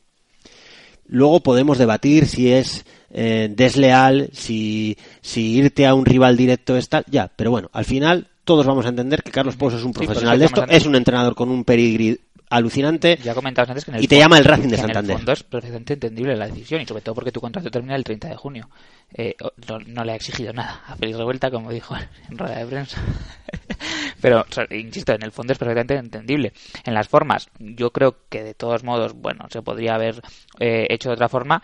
Luego 1.08 1.41
podemos 1.41 1.78
debatir 1.78 2.26
si 2.26 2.52
es 2.52 2.86
eh, 3.12 3.50
desleal, 3.52 4.30
si, 4.32 4.98
si 5.22 5.58
irte 5.58 5.86
a 5.86 5.93
un 5.93 6.06
rival 6.06 6.38
directo 6.38 6.78
es 6.78 6.88
tal, 6.88 7.04
ya, 7.08 7.30
pero 7.36 7.52
bueno, 7.52 7.70
al 7.74 7.86
final 7.86 8.30
todos 8.46 8.66
vamos 8.66 8.86
a 8.86 8.89
entender 8.89 9.22
que 9.24 9.32
Carlos 9.32 9.56
Pouso 9.58 9.78
es 9.78 9.84
un 9.84 9.91
profesional 9.91 10.36
es 10.36 10.39
de 10.39 10.46
esto, 10.46 10.66
es 10.70 10.86
un 10.86 10.96
entrenador 10.96 11.36
con 11.36 11.50
un 11.50 11.64
pedigrí 11.66 12.18
alucinante 12.48 13.18
Ya 13.24 13.34
comentabas 13.34 13.70
antes 13.72 13.84
que 13.86 13.91
en 13.91 13.98
el 13.98 14.04
y 14.04 14.08
te 14.08 14.16
fondo- 14.16 14.24
llama 14.24 14.38
el 14.38 14.46
Racing 14.46 14.64
de 14.70 14.70
que 14.70 14.76
En 14.76 14.82
Santander. 14.82 15.12
el 15.12 15.18
fondo 15.18 15.32
es 15.34 15.43
perfectamente 15.43 15.93
entendible 15.96 16.36
la 16.36 16.48
decisión 16.48 16.80
y 16.82 16.86
sobre 16.86 17.02
todo 17.02 17.16
porque 17.16 17.32
tu 17.32 17.41
contrato 17.41 17.70
termina 17.72 17.96
el 17.96 18.04
30 18.04 18.30
de 18.30 18.36
junio. 18.36 18.70
Eh, 19.14 19.36
no, 19.68 19.80
no 19.88 20.04
le 20.06 20.12
ha 20.12 20.16
exigido 20.16 20.54
nada 20.54 20.82
a 20.88 20.96
Félix 20.96 21.18
Revuelta, 21.18 21.50
como 21.50 21.72
dijo 21.72 21.96
en 22.30 22.38
rueda 22.38 22.60
de 22.60 22.66
prensa. 22.68 23.02
Pero, 24.22 24.41
o 24.41 24.54
sea, 24.54 24.66
insisto, 24.72 25.14
en 25.14 25.24
el 25.24 25.32
fondo 25.32 25.54
es 25.54 25.60
perfectamente 25.60 25.96
entendible. 25.96 26.54
En 26.84 26.93
las 26.93 27.08
formas, 27.08 27.50
yo 27.60 27.91
creo 27.91 28.16
que 28.30 28.43
de 28.43 28.54
todos 28.54 28.84
modos, 28.84 29.14
bueno, 29.14 29.46
se 29.50 29.62
podría 29.62 29.96
haber 29.96 30.22
eh, 30.60 30.88
hecho 30.89 31.10
de 31.10 31.14
otra 31.16 31.30
forma. 31.30 31.62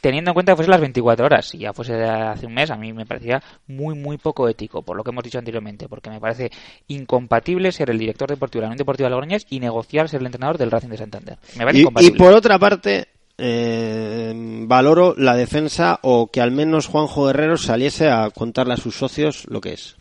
Teniendo 0.00 0.30
en 0.30 0.34
cuenta 0.34 0.52
que 0.52 0.56
fuese 0.56 0.70
las 0.70 0.80
24 0.80 1.26
horas, 1.26 1.46
si 1.48 1.58
ya 1.58 1.72
fuese 1.72 2.02
hace 2.04 2.46
un 2.46 2.54
mes, 2.54 2.70
a 2.70 2.76
mí 2.76 2.92
me 2.92 3.04
parecía 3.06 3.42
muy, 3.66 3.94
muy 3.94 4.16
poco 4.18 4.48
ético, 4.48 4.82
por 4.82 4.96
lo 4.96 5.04
que 5.04 5.10
hemos 5.10 5.22
dicho 5.24 5.38
anteriormente, 5.38 5.88
porque 5.88 6.08
me 6.10 6.18
parece 6.20 6.50
incompatible 6.88 7.70
ser 7.72 7.90
el 7.90 7.98
director 7.98 8.28
deportivo 8.28 8.60
de 8.60 8.62
la 8.62 8.68
Unión 8.68 8.78
Deportiva 8.78 9.08
de 9.08 9.10
Logroñés 9.10 9.46
y 9.50 9.60
negociar 9.60 10.08
ser 10.08 10.20
el 10.20 10.26
entrenador 10.26 10.58
del 10.58 10.70
Racing 10.70 10.88
de 10.88 10.96
Santander. 10.96 11.38
Me 11.56 11.64
parece 11.64 11.76
Y, 11.76 11.80
y 11.80 11.82
incompatible. 11.82 12.18
por 12.18 12.32
otra 12.32 12.58
parte, 12.58 13.08
eh, 13.38 14.32
valoro 14.66 15.14
la 15.16 15.34
defensa 15.36 15.98
o 16.02 16.28
que 16.30 16.40
al 16.40 16.50
menos 16.50 16.86
Juanjo 16.86 17.26
Guerrero 17.26 17.56
saliese 17.56 18.08
a 18.08 18.30
contarle 18.30 18.74
a 18.74 18.78
sus 18.78 18.96
socios 18.96 19.44
lo 19.48 19.60
que 19.60 19.72
es. 19.74 19.96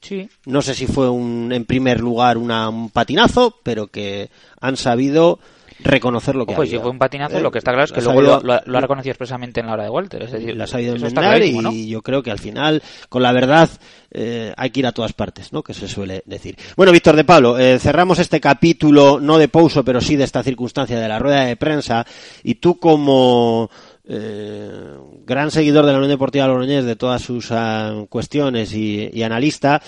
Sí. 0.00 0.28
No 0.46 0.62
sé 0.62 0.74
si 0.74 0.86
fue 0.86 1.10
un, 1.10 1.52
en 1.52 1.64
primer 1.66 2.00
lugar 2.00 2.38
una- 2.38 2.68
un 2.70 2.90
patinazo, 2.90 3.56
pero 3.62 3.88
que 3.88 4.30
han 4.60 4.76
sabido 4.76 5.38
reconocer 5.82 6.34
lo 6.34 6.46
que 6.46 6.54
Pues 6.54 6.70
fue 6.70 6.90
un 6.90 6.98
patinazo, 6.98 7.38
Eh, 7.38 7.40
lo 7.40 7.50
que 7.50 7.58
está 7.58 7.72
claro 7.72 7.84
es 7.84 7.92
que 7.92 8.00
lo 8.00 8.10
ha 8.10 8.14
luego 8.14 8.30
sabido- 8.34 8.46
lo, 8.46 8.54
lo- 8.54 8.62
lo 8.72 8.78
ha 8.78 8.80
reconocido 8.80 9.10
expresamente 9.12 9.60
en 9.60 9.66
la 9.66 9.72
hora 9.74 9.84
de 9.84 9.90
Walter. 9.90 10.22
Es 10.22 10.32
decir, 10.32 10.56
la 10.56 10.64
ha 10.64 10.66
sabido 10.66 10.94
enmendar 10.94 11.24
y 11.72 11.88
yo 11.88 12.02
creo 12.02 12.22
que 12.22 12.30
al 12.30 12.38
final, 12.38 12.82
con 13.08 13.22
la 13.22 13.32
verdad, 13.32 13.68
eh, 14.10 14.52
hay 14.56 14.70
que 14.70 14.80
ir 14.80 14.86
a 14.86 14.92
todas 14.92 15.12
partes, 15.12 15.52
¿no? 15.52 15.62
Que 15.62 15.74
se 15.74 15.86
suele 15.88 16.22
decir. 16.26 16.56
Bueno, 16.76 16.92
Víctor 16.92 17.16
de 17.16 17.24
Pablo, 17.24 17.58
eh, 17.58 17.78
cerramos 17.78 18.18
este 18.18 18.40
capítulo, 18.40 19.20
no 19.20 19.38
de 19.38 19.48
Pouso, 19.48 19.84
pero 19.84 20.00
sí 20.00 20.16
de 20.16 20.24
esta 20.24 20.42
circunstancia 20.42 20.98
de 20.98 21.08
la 21.08 21.18
rueda 21.18 21.44
de 21.44 21.56
prensa, 21.56 22.06
y 22.42 22.56
tú 22.56 22.78
como 22.78 23.70
eh, 24.12 24.96
gran 25.24 25.50
seguidor 25.50 25.86
de 25.86 25.92
la 25.92 25.98
Unión 25.98 26.10
Deportiva 26.10 26.46
Logroñés, 26.48 26.84
de 26.84 26.96
todas 26.96 27.22
sus 27.22 27.48
ah, 27.52 28.04
cuestiones 28.08 28.74
y, 28.74 29.08
y 29.12 29.22
analista, 29.22 29.80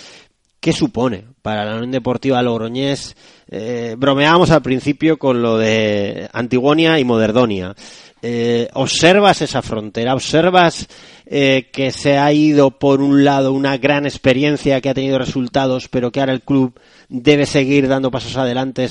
¿Qué 0.62 0.72
supone 0.72 1.24
para 1.42 1.64
la 1.64 1.74
Unión 1.74 1.90
Deportiva 1.90 2.40
Logroñés? 2.40 3.16
Eh, 3.50 3.96
bromeábamos 3.98 4.52
al 4.52 4.62
principio 4.62 5.18
con 5.18 5.42
lo 5.42 5.58
de 5.58 6.30
Antigonia 6.32 7.00
y 7.00 7.04
Moderdonia. 7.04 7.74
Eh, 8.22 8.68
¿Observas 8.74 9.42
esa 9.42 9.60
frontera? 9.60 10.14
¿Observas 10.14 10.86
eh, 11.26 11.68
que 11.72 11.90
se 11.90 12.16
ha 12.16 12.32
ido 12.32 12.78
por 12.78 13.02
un 13.02 13.24
lado 13.24 13.52
una 13.52 13.76
gran 13.76 14.06
experiencia 14.06 14.80
que 14.80 14.88
ha 14.88 14.94
tenido 14.94 15.18
resultados, 15.18 15.88
pero 15.88 16.12
que 16.12 16.20
ahora 16.20 16.32
el 16.32 16.42
club 16.42 16.78
debe 17.08 17.44
seguir 17.44 17.88
dando 17.88 18.12
pasos 18.12 18.36
adelante 18.36 18.88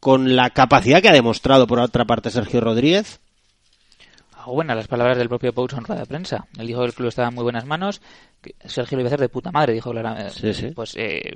con 0.00 0.34
la 0.34 0.50
capacidad 0.50 1.00
que 1.00 1.10
ha 1.10 1.12
demostrado 1.12 1.68
por 1.68 1.78
otra 1.78 2.04
parte 2.06 2.32
Sergio 2.32 2.60
Rodríguez? 2.60 3.20
Buenas 4.46 4.76
las 4.76 4.88
palabras 4.88 5.16
del 5.18 5.28
propio 5.28 5.52
Pouso 5.52 5.76
en 5.78 5.84
rueda 5.84 6.02
de 6.02 6.06
prensa. 6.06 6.46
Él 6.58 6.66
dijo 6.66 6.80
que 6.80 6.86
el 6.86 6.94
club 6.94 7.08
estaba 7.08 7.28
en 7.28 7.34
muy 7.34 7.42
buenas 7.42 7.64
manos. 7.66 8.00
que 8.42 8.54
Sergio 8.64 8.96
lo 8.96 9.02
iba 9.02 9.08
a 9.08 9.10
hacer 9.10 9.20
de 9.20 9.28
puta 9.28 9.50
madre, 9.50 9.72
dijo 9.72 9.90
Clara- 9.90 10.28
Sí, 10.30 10.52
sí. 10.52 10.70
Pues 10.74 10.94
eh, 10.96 11.32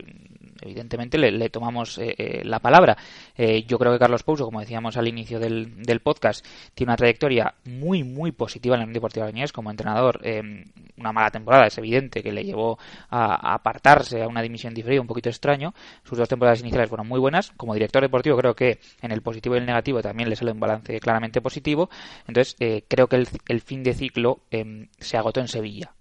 evidentemente 0.63 1.19
le, 1.19 1.31
le 1.31 1.51
tomamos 1.51 1.99
eh, 1.99 2.15
eh, 2.19 2.45
la 2.45 2.59
palabra. 2.59 2.97
Eh, 3.37 3.65
yo 3.65 3.79
creo 3.79 3.93
que 3.93 3.99
Carlos 3.99 4.23
Pouso, 4.23 4.45
como 4.45 4.61
decíamos 4.61 4.97
al 4.97 5.09
inicio 5.09 5.39
del, 5.39 6.01
podcast, 6.03 6.45
tiene 6.75 6.91
una 6.91 6.97
trayectoria 6.97 7.55
muy, 7.65 8.05
muy 8.05 8.33
positiva 8.33 8.75
en 8.75 8.81
la 8.81 8.85
Unión 8.85 8.95
Deportiva 8.95 9.29
como 9.53 9.71
entrenador. 9.71 10.21
Eh, 10.23 10.65
una 10.97 11.13
mala 11.13 11.31
temporada, 11.31 11.67
es 11.67 11.79
evidente, 11.79 12.23
que 12.23 12.33
le 12.33 12.45
llevó 12.45 12.79
a, 13.11 13.55
apartarse 13.55 14.23
a 14.23 14.29
una 14.29 14.43
dimisión 14.43 14.75
diferida, 14.75 15.01
un 15.01 15.07
poquito 15.07 15.29
extraño. 15.29 15.75
Sus 16.05 16.19
dos 16.19 16.29
temporadas 16.29 16.61
iniciales 16.61 16.89
fueron 16.89 17.07
muy 17.07 17.21
buenas. 17.21 17.53
Como 17.57 17.75
director 17.75 18.03
deportivo, 18.03 18.37
creo 18.37 18.55
que 18.55 18.81
en 19.03 19.13
el 19.13 19.23
positivo 19.23 19.55
y 19.55 19.59
el 19.59 19.67
negativo 19.67 20.03
también 20.03 20.29
le 20.29 20.37
sale 20.37 20.53
un 20.53 20.61
balance 20.61 20.99
claramente 21.01 21.41
positivo. 21.41 21.89
Entonces, 22.27 22.57
creo 22.89 23.07
que 23.07 23.17
el, 23.17 23.61
fin 23.61 23.83
de 23.83 23.95
ciclo 23.95 24.41
eh, 24.51 24.89
se 24.99 25.17
agotó 25.17 25.41
en 25.41 25.49
Sevilla. 25.49 25.93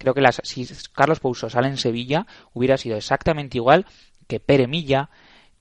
Creo 0.00 0.14
que 0.14 0.22
las, 0.22 0.40
si 0.42 0.66
Carlos 0.94 1.20
Pouso 1.20 1.50
sale 1.50 1.68
en 1.68 1.76
Sevilla, 1.76 2.26
hubiera 2.54 2.78
sido 2.78 2.96
exactamente 2.96 3.58
igual 3.58 3.84
que 4.26 4.40
Pere 4.40 4.66
Milla, 4.66 5.10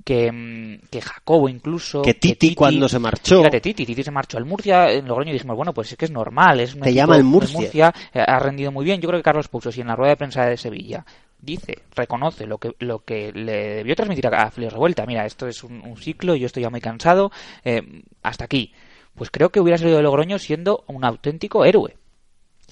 que, 0.06 0.32
mm, 0.32 0.88
que 0.90 1.02
Jacobo 1.02 1.50
incluso. 1.50 2.02
Que 2.02 2.14
Titi 2.14 2.56
cuando 2.56 2.88
se 2.88 3.00
marchó. 3.00 3.40
Fíjate, 3.40 3.60
Titi, 3.60 3.86
Titi 3.86 4.02
se 4.02 4.12
marchó 4.12 4.38
al 4.38 4.46
Murcia, 4.46 4.94
en 4.94 5.10
Logroño 5.10 5.32
y 5.32 5.34
dijimos, 5.34 5.58
bueno, 5.58 5.74
pues 5.74 5.92
es 5.92 5.98
que 5.98 6.06
es 6.06 6.12
normal, 6.12 6.62
es 6.62 6.74
un 6.74 6.80
Te 6.80 6.94
llama 6.94 7.18
el 7.18 7.24
de 7.24 7.28
Murcia. 7.28 7.94
eh, 8.14 8.24
ha 8.26 8.40
rendido 8.40 8.72
muy 8.72 8.86
bien. 8.86 9.02
Yo 9.02 9.10
creo 9.10 9.20
que 9.20 9.26
Carlos 9.26 9.50
Pouso, 9.50 9.74
si 9.74 9.82
en 9.82 9.88
la 9.88 9.98
rueda 9.98 10.12
de 10.12 10.18
prensa 10.18 10.46
de 10.46 10.56
Sevilla 10.56 11.06
dice, 11.38 11.80
reconoce 11.94 12.46
lo 12.46 12.60
que, 12.60 12.78
lo 12.80 13.00
que 13.00 13.34
le 13.34 13.76
debió 13.76 13.94
transmitir 13.94 14.26
a, 14.28 14.50
Félix 14.52 14.72
Revuelta, 14.72 15.06
mira, 15.06 15.26
esto 15.26 15.48
es 15.48 15.66
un, 15.66 15.82
un 15.82 15.98
ciclo, 15.98 16.34
yo 16.36 16.46
estoy 16.46 16.64
ya 16.64 16.70
muy 16.70 16.80
cansado, 16.80 17.30
eh, 17.66 17.82
hasta 18.24 18.46
aquí. 18.46 18.72
Pues 19.16 19.32
creo 19.32 19.50
que 19.50 19.60
hubiera 19.60 19.78
salido 19.78 19.98
de 19.98 20.04
Logroño 20.04 20.40
siendo 20.40 20.86
un 20.88 21.04
auténtico 21.04 21.66
héroe. 21.66 21.98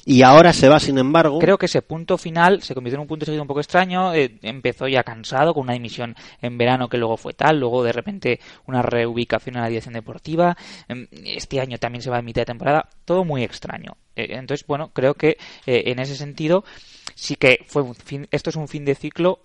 Y 0.09 0.21
ahora 0.21 0.53
se 0.53 0.69
va, 0.69 0.79
sin 0.79 0.97
embargo. 0.97 1.37
Creo 1.37 1.57
que 1.57 1.65
ese 1.65 1.81
punto 1.81 2.17
final 2.17 2.61
se 2.61 2.73
convirtió 2.73 2.95
en 2.95 3.01
un 3.01 3.07
punto 3.07 3.25
seguido 3.25 3.41
un 3.41 3.47
poco 3.49 3.59
extraño. 3.59 4.13
eh, 4.13 4.39
empezó 4.41 4.87
ya 4.87 5.03
cansado 5.03 5.53
con 5.53 5.63
una 5.63 5.73
dimisión 5.73 6.15
en 6.41 6.57
verano 6.57 6.87
que 6.87 6.97
luego 6.97 7.17
fue 7.17 7.33
tal. 7.33 7.59
Luego 7.59 7.83
de 7.83 7.91
repente 7.91 8.39
una 8.67 8.81
reubicación 8.81 9.57
en 9.57 9.63
la 9.63 9.67
dirección 9.67 9.93
deportiva. 9.95 10.55
em, 10.87 11.07
Este 11.25 11.59
año 11.59 11.77
también 11.77 12.01
se 12.01 12.09
va 12.09 12.19
en 12.19 12.25
mitad 12.25 12.41
de 12.43 12.45
temporada. 12.45 12.87
Todo 13.03 13.25
muy 13.25 13.43
extraño. 13.43 13.97
Eh, 14.15 14.27
Entonces, 14.29 14.65
bueno, 14.65 14.91
creo 14.93 15.15
que 15.15 15.37
eh, 15.65 15.83
en 15.87 15.99
ese 15.99 16.15
sentido 16.15 16.63
sí 17.13 17.35
que 17.35 17.65
fue 17.67 17.81
un 17.81 17.93
fin, 17.93 18.29
esto 18.31 18.49
es 18.49 18.55
un 18.55 18.69
fin 18.69 18.85
de 18.85 18.95
ciclo 18.95 19.39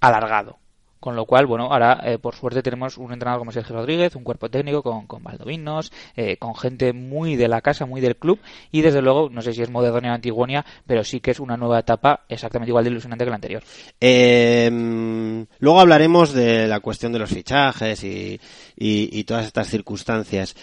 alargado. 0.00 0.60
Con 1.06 1.14
lo 1.14 1.24
cual, 1.24 1.46
bueno, 1.46 1.68
ahora 1.72 2.00
eh, 2.04 2.18
por 2.18 2.34
suerte 2.34 2.64
tenemos 2.64 2.98
un 2.98 3.12
entrenador 3.12 3.38
como 3.38 3.52
Sergio 3.52 3.76
Rodríguez, 3.76 4.16
un 4.16 4.24
cuerpo 4.24 4.50
técnico 4.50 4.82
con, 4.82 5.06
con 5.06 5.22
Valdovinos, 5.22 5.92
eh, 6.16 6.36
con 6.36 6.56
gente 6.56 6.92
muy 6.92 7.36
de 7.36 7.46
la 7.46 7.60
casa, 7.60 7.86
muy 7.86 8.00
del 8.00 8.16
club 8.16 8.40
y 8.72 8.80
desde 8.80 9.00
luego, 9.02 9.30
no 9.30 9.40
sé 9.40 9.52
si 9.52 9.62
es 9.62 9.70
Moderdonia 9.70 10.10
o 10.10 10.14
Antigonia, 10.16 10.66
pero 10.84 11.04
sí 11.04 11.20
que 11.20 11.30
es 11.30 11.38
una 11.38 11.56
nueva 11.56 11.78
etapa 11.78 12.24
exactamente 12.28 12.70
igual 12.72 12.82
de 12.82 12.90
ilusionante 12.90 13.24
que 13.24 13.30
la 13.30 13.36
anterior. 13.36 13.62
Eh, 14.00 15.46
luego 15.60 15.78
hablaremos 15.80 16.32
de 16.32 16.66
la 16.66 16.80
cuestión 16.80 17.12
de 17.12 17.20
los 17.20 17.30
fichajes 17.30 18.02
y, 18.02 18.40
y- 18.76 19.08
y 19.16 19.22
todas 19.22 19.46
estas 19.46 19.68
circunstancias. 19.68 20.56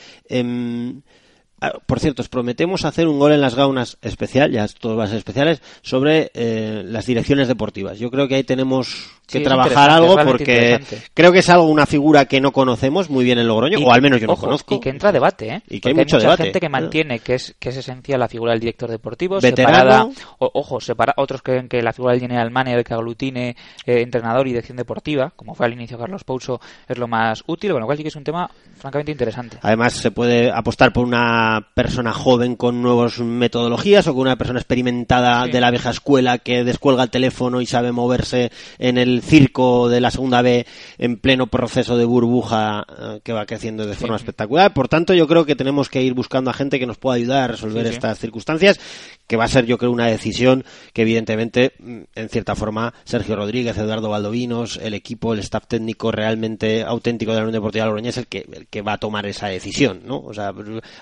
Ah, 1.66 1.72
por 1.86 2.01
cierto, 2.01 2.22
os 2.22 2.28
prometemos 2.28 2.84
hacer 2.84 3.07
un 3.07 3.20
gol 3.20 3.32
en 3.32 3.39
las 3.39 3.55
gaunas 3.55 3.97
especial, 4.01 4.51
ya 4.51 4.68
todo 4.68 4.97
va 4.97 5.05
a 5.05 5.07
ser 5.07 5.18
especiales, 5.18 5.61
sobre 5.82 6.30
eh, 6.34 6.82
las 6.86 7.05
direcciones 7.05 7.47
deportivas. 7.47 7.97
Yo 7.99 8.11
creo 8.11 8.28
que 8.28 8.36
ahí 8.36 8.43
tenemos 8.43 9.09
que 9.28 9.38
Sí, 9.38 9.43
trabajar 9.45 9.89
algo 9.89 10.18
porque 10.26 10.82
creo 11.14 11.32
que 11.32 11.39
es 11.39 11.49
algo, 11.49 11.64
una 11.68 11.86
figura 11.86 12.26
que 12.26 12.41
no 12.41 12.51
conocemos 12.51 13.09
muy 13.09 13.24
bien 13.24 13.39
en 13.39 13.47
Logroño, 13.47 13.80
Y- 13.80 13.84
o 13.86 13.93
al 13.93 14.01
menos 14.01 14.20
yo 14.20 14.28
no 14.28 14.36
conozco. 14.36 14.76
Y 14.76 14.80
que 14.82 14.89
entra 14.89 15.09
a 15.09 15.11
debate, 15.14 15.47
¿eh? 15.47 15.61
Y 15.70 15.80
que 15.80 15.88
hay 15.89 15.95
mucho 15.95 16.18
mucha 16.18 16.28
debate. 16.28 16.43
gente 16.43 16.59
que 16.59 16.68
mantiene 16.70 17.20
que 17.20 17.36
es, 17.36 17.55
que 17.57 17.70
es 17.70 17.78
esencial 17.78 18.20
la 18.20 18.28
figura 18.28 18.51
del 18.51 18.59
director 18.59 18.89
deportivo, 18.91 19.39
Veterano. 19.39 19.78
separada, 19.78 20.09
o- 20.39 20.51
ojo, 20.55 20.82
separa, 20.82 21.14
otros 21.16 21.41
creen 21.41 21.70
que 21.70 21.82
la 21.82 21.93
figura 21.93 22.11
del 22.11 22.20
general 22.22 22.51
manager 22.51 22.84
que 22.84 22.93
aglutine 22.93 23.55
eh, 23.86 24.01
entrenador 24.01 24.45
y 24.47 24.51
dirección 24.51 24.76
deportiva, 24.76 25.32
como 25.38 25.55
fue 25.55 25.66
al 25.68 25.74
inicio 25.74 25.97
Carlos 25.97 26.26
Pouso, 26.26 26.59
es 26.89 26.97
lo 26.97 27.07
más 27.07 27.41
útil, 27.47 27.72
con 27.72 27.80
lo 27.80 27.86
cual 27.86 27.97
sí 27.97 28.03
que 28.03 28.09
es 28.09 28.16
un 28.18 28.26
tema 28.26 28.49
francamente 28.78 29.14
interesante. 29.14 29.57
Además, 29.61 29.93
se 29.93 30.11
puede 30.11 30.51
apostar 30.51 30.91
por 30.91 31.05
una 31.05 31.53
persona 31.62 32.14
joven 32.14 32.56
con 32.56 32.82
nuevas 32.82 33.20
metodologías 33.20 34.08
o 34.08 34.14
con 34.14 34.22
una 34.22 34.36
persona 34.38 34.60
experimentada 34.60 35.45
Sí. 35.45 35.51
de 35.51 35.62
la 35.62 35.72
vieja 35.72 35.89
escuela 35.89 36.38
que 36.38 36.64
descuelga 36.64 37.04
el 37.04 37.10
teléfono 37.10 37.62
y 37.62 37.66
sabe 37.66 37.91
moverse 37.91 38.51
en 38.80 38.97
el 38.97 39.22
circo 39.22 39.89
de 39.89 40.01
la 40.01 40.12
segunda 40.12 40.41
B 40.41 40.66
en 40.97 41.18
pleno 41.18 41.47
proceso 41.47 41.97
de 41.97 42.06
burbuja 42.06 42.86
eh, 42.89 43.20
que 43.24 43.34
va 43.34 43.45
creciendo 43.45 43.86
de 43.86 43.95
forma 43.95 44.16
espectacular. 44.16 44.74
Por 44.74 44.88
tanto, 44.88 45.14
yo 45.14 45.28
creo 45.28 45.45
que 45.45 45.56
tenemos 45.56 45.89
que 45.89 46.01
ir 46.01 46.14
buscando 46.14 46.49
a 46.49 46.54
gente 46.54 46.80
que 46.80 46.86
nos 46.86 46.97
pueda 46.97 47.16
ayudar 47.16 47.43
a 47.43 47.47
resolver 47.47 47.88
Sí, 47.88 47.93
estas 47.93 48.20
circunstancias, 48.20 48.80
que 49.28 49.38
va 49.38 49.45
a 49.45 49.47
ser, 49.47 49.66
yo 49.66 49.78
creo, 49.78 49.91
una 49.91 50.08
decisión 50.08 50.64
que 50.93 51.01
evidentemente, 51.04 51.74
mm, 51.80 51.99
en 52.16 52.30
cierta 52.30 52.56
forma, 52.56 52.93
Sergio 53.04 53.36
Rodríguez, 53.36 53.78
Eduardo 53.78 54.10
Valdovinos, 54.10 54.78
el 54.82 54.93
equipo, 54.93 55.34
el 55.34 55.39
staff 55.39 55.66
técnico 55.68 56.12
realmente 56.12 56.84
auténtico 56.84 57.32
de 57.32 57.38
la 57.38 57.43
Unión 57.43 57.54
Deportiva 57.54 57.86
Logroñés, 57.86 58.18
el 58.18 58.28
que, 58.28 58.45
el 58.51 58.68
que 58.68 58.82
va 58.82 58.93
a 58.93 58.97
tomar 58.97 59.26
esa 59.26 59.47
decisión, 59.47 60.01
¿no? 60.06 60.20
O 60.20 60.34
sea, 60.34 60.54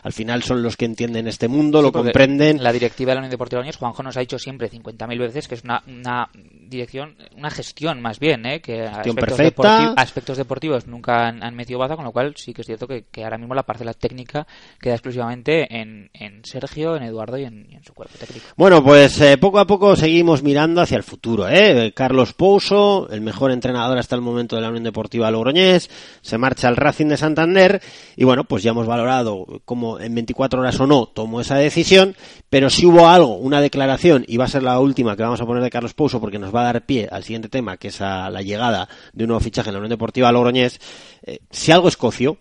al 0.03 0.13
final 0.13 0.40
son 0.41 0.63
los 0.63 0.77
que 0.77 0.85
entienden 0.85 1.27
este 1.27 1.47
mundo, 1.47 1.79
Sí, 1.79 1.85
lo 1.85 1.91
comprenden. 1.91 2.63
La 2.63 2.71
directiva 2.71 3.11
de 3.11 3.15
la 3.15 3.19
Unión 3.21 3.31
Deportiva 3.31 3.59
Logroñés, 3.59 3.77
Juanjo 3.77 4.03
nos 4.03 4.17
ha 4.17 4.21
dicho 4.21 4.39
siempre 4.39 4.69
50.000 4.69 5.19
veces 5.19 5.47
que 5.47 5.55
es 5.55 5.63
una, 5.63 5.83
una 5.87 6.29
dirección, 6.33 7.15
una 7.37 7.49
gestión 7.49 8.01
más 8.01 8.19
bien, 8.19 8.45
¿eh? 8.45 8.61
que 8.61 8.83
aspectos, 8.83 9.15
perfecta. 9.15 9.93
aspectos 9.93 10.37
deportivos 10.37 10.87
nunca 10.87 11.27
han, 11.27 11.43
han 11.43 11.55
metido 11.55 11.79
baza, 11.79 11.95
con 11.95 12.05
lo 12.05 12.11
cual 12.11 12.33
sí 12.35 12.53
que 12.53 12.61
es 12.61 12.67
cierto 12.67 12.87
que, 12.87 13.05
que 13.11 13.23
ahora 13.23 13.37
mismo 13.37 13.53
la 13.53 13.63
parcela 13.63 13.93
técnica 13.93 14.47
queda 14.79 14.93
exclusivamente 14.93 15.67
en, 15.79 16.09
en 16.13 16.43
Sergio, 16.45 16.95
en 16.95 17.03
Eduardo 17.03 17.37
y 17.37 17.43
en, 17.43 17.67
y 17.69 17.75
en 17.75 17.83
su 17.83 17.93
cuerpo 17.93 18.17
técnico. 18.17 18.45
Bueno, 18.55 18.83
pues 18.83 19.19
eh, 19.21 19.37
poco 19.37 19.59
a 19.59 19.67
poco 19.67 19.95
seguimos 19.95 20.43
mirando 20.43 20.81
hacia 20.81 20.97
el 20.97 21.03
futuro. 21.03 21.47
¿eh? 21.49 21.93
Carlos 21.95 22.33
Pouso, 22.33 23.09
el 23.09 23.21
mejor 23.21 23.51
entrenador 23.51 23.97
hasta 23.97 24.15
el 24.15 24.21
momento 24.21 24.55
de 24.55 24.61
la 24.61 24.69
Unión 24.69 24.83
Deportiva 24.83 25.29
Logroñés, 25.31 25.89
se 26.21 26.37
marcha 26.37 26.67
al 26.67 26.77
Racing 26.77 27.07
de 27.07 27.17
Santander 27.17 27.81
y 28.15 28.23
bueno, 28.23 28.45
pues 28.45 28.63
ya 28.63 28.71
hemos 28.71 28.87
valorado 28.87 29.45
cómo 29.65 29.99
en 29.99 30.13
24 30.31 30.61
horas 30.61 30.79
o 30.79 30.87
no 30.87 31.07
tomó 31.07 31.41
esa 31.41 31.55
decisión, 31.55 32.15
pero 32.49 32.69
si 32.69 32.85
hubo 32.85 33.07
algo, 33.07 33.35
una 33.35 33.61
declaración, 33.61 34.23
y 34.27 34.37
va 34.37 34.45
a 34.45 34.47
ser 34.47 34.63
la 34.63 34.79
última 34.79 35.15
que 35.15 35.23
vamos 35.23 35.41
a 35.41 35.45
poner 35.45 35.61
de 35.61 35.69
Carlos 35.69 35.93
Pouso 35.93 36.19
porque 36.21 36.39
nos 36.39 36.55
va 36.55 36.61
a 36.61 36.73
dar 36.73 36.85
pie 36.85 37.07
al 37.11 37.23
siguiente 37.23 37.49
tema, 37.49 37.77
que 37.77 37.89
es 37.89 38.01
a 38.01 38.29
la 38.29 38.41
llegada 38.41 38.87
de 39.13 39.25
un 39.25 39.29
nuevo 39.29 39.41
fichaje 39.41 39.69
en 39.69 39.73
la 39.73 39.79
Unión 39.79 39.89
Deportiva 39.89 40.31
Logroñés, 40.31 40.79
eh, 41.23 41.39
si 41.49 41.71
algo 41.71 41.89
escoció, 41.89 42.37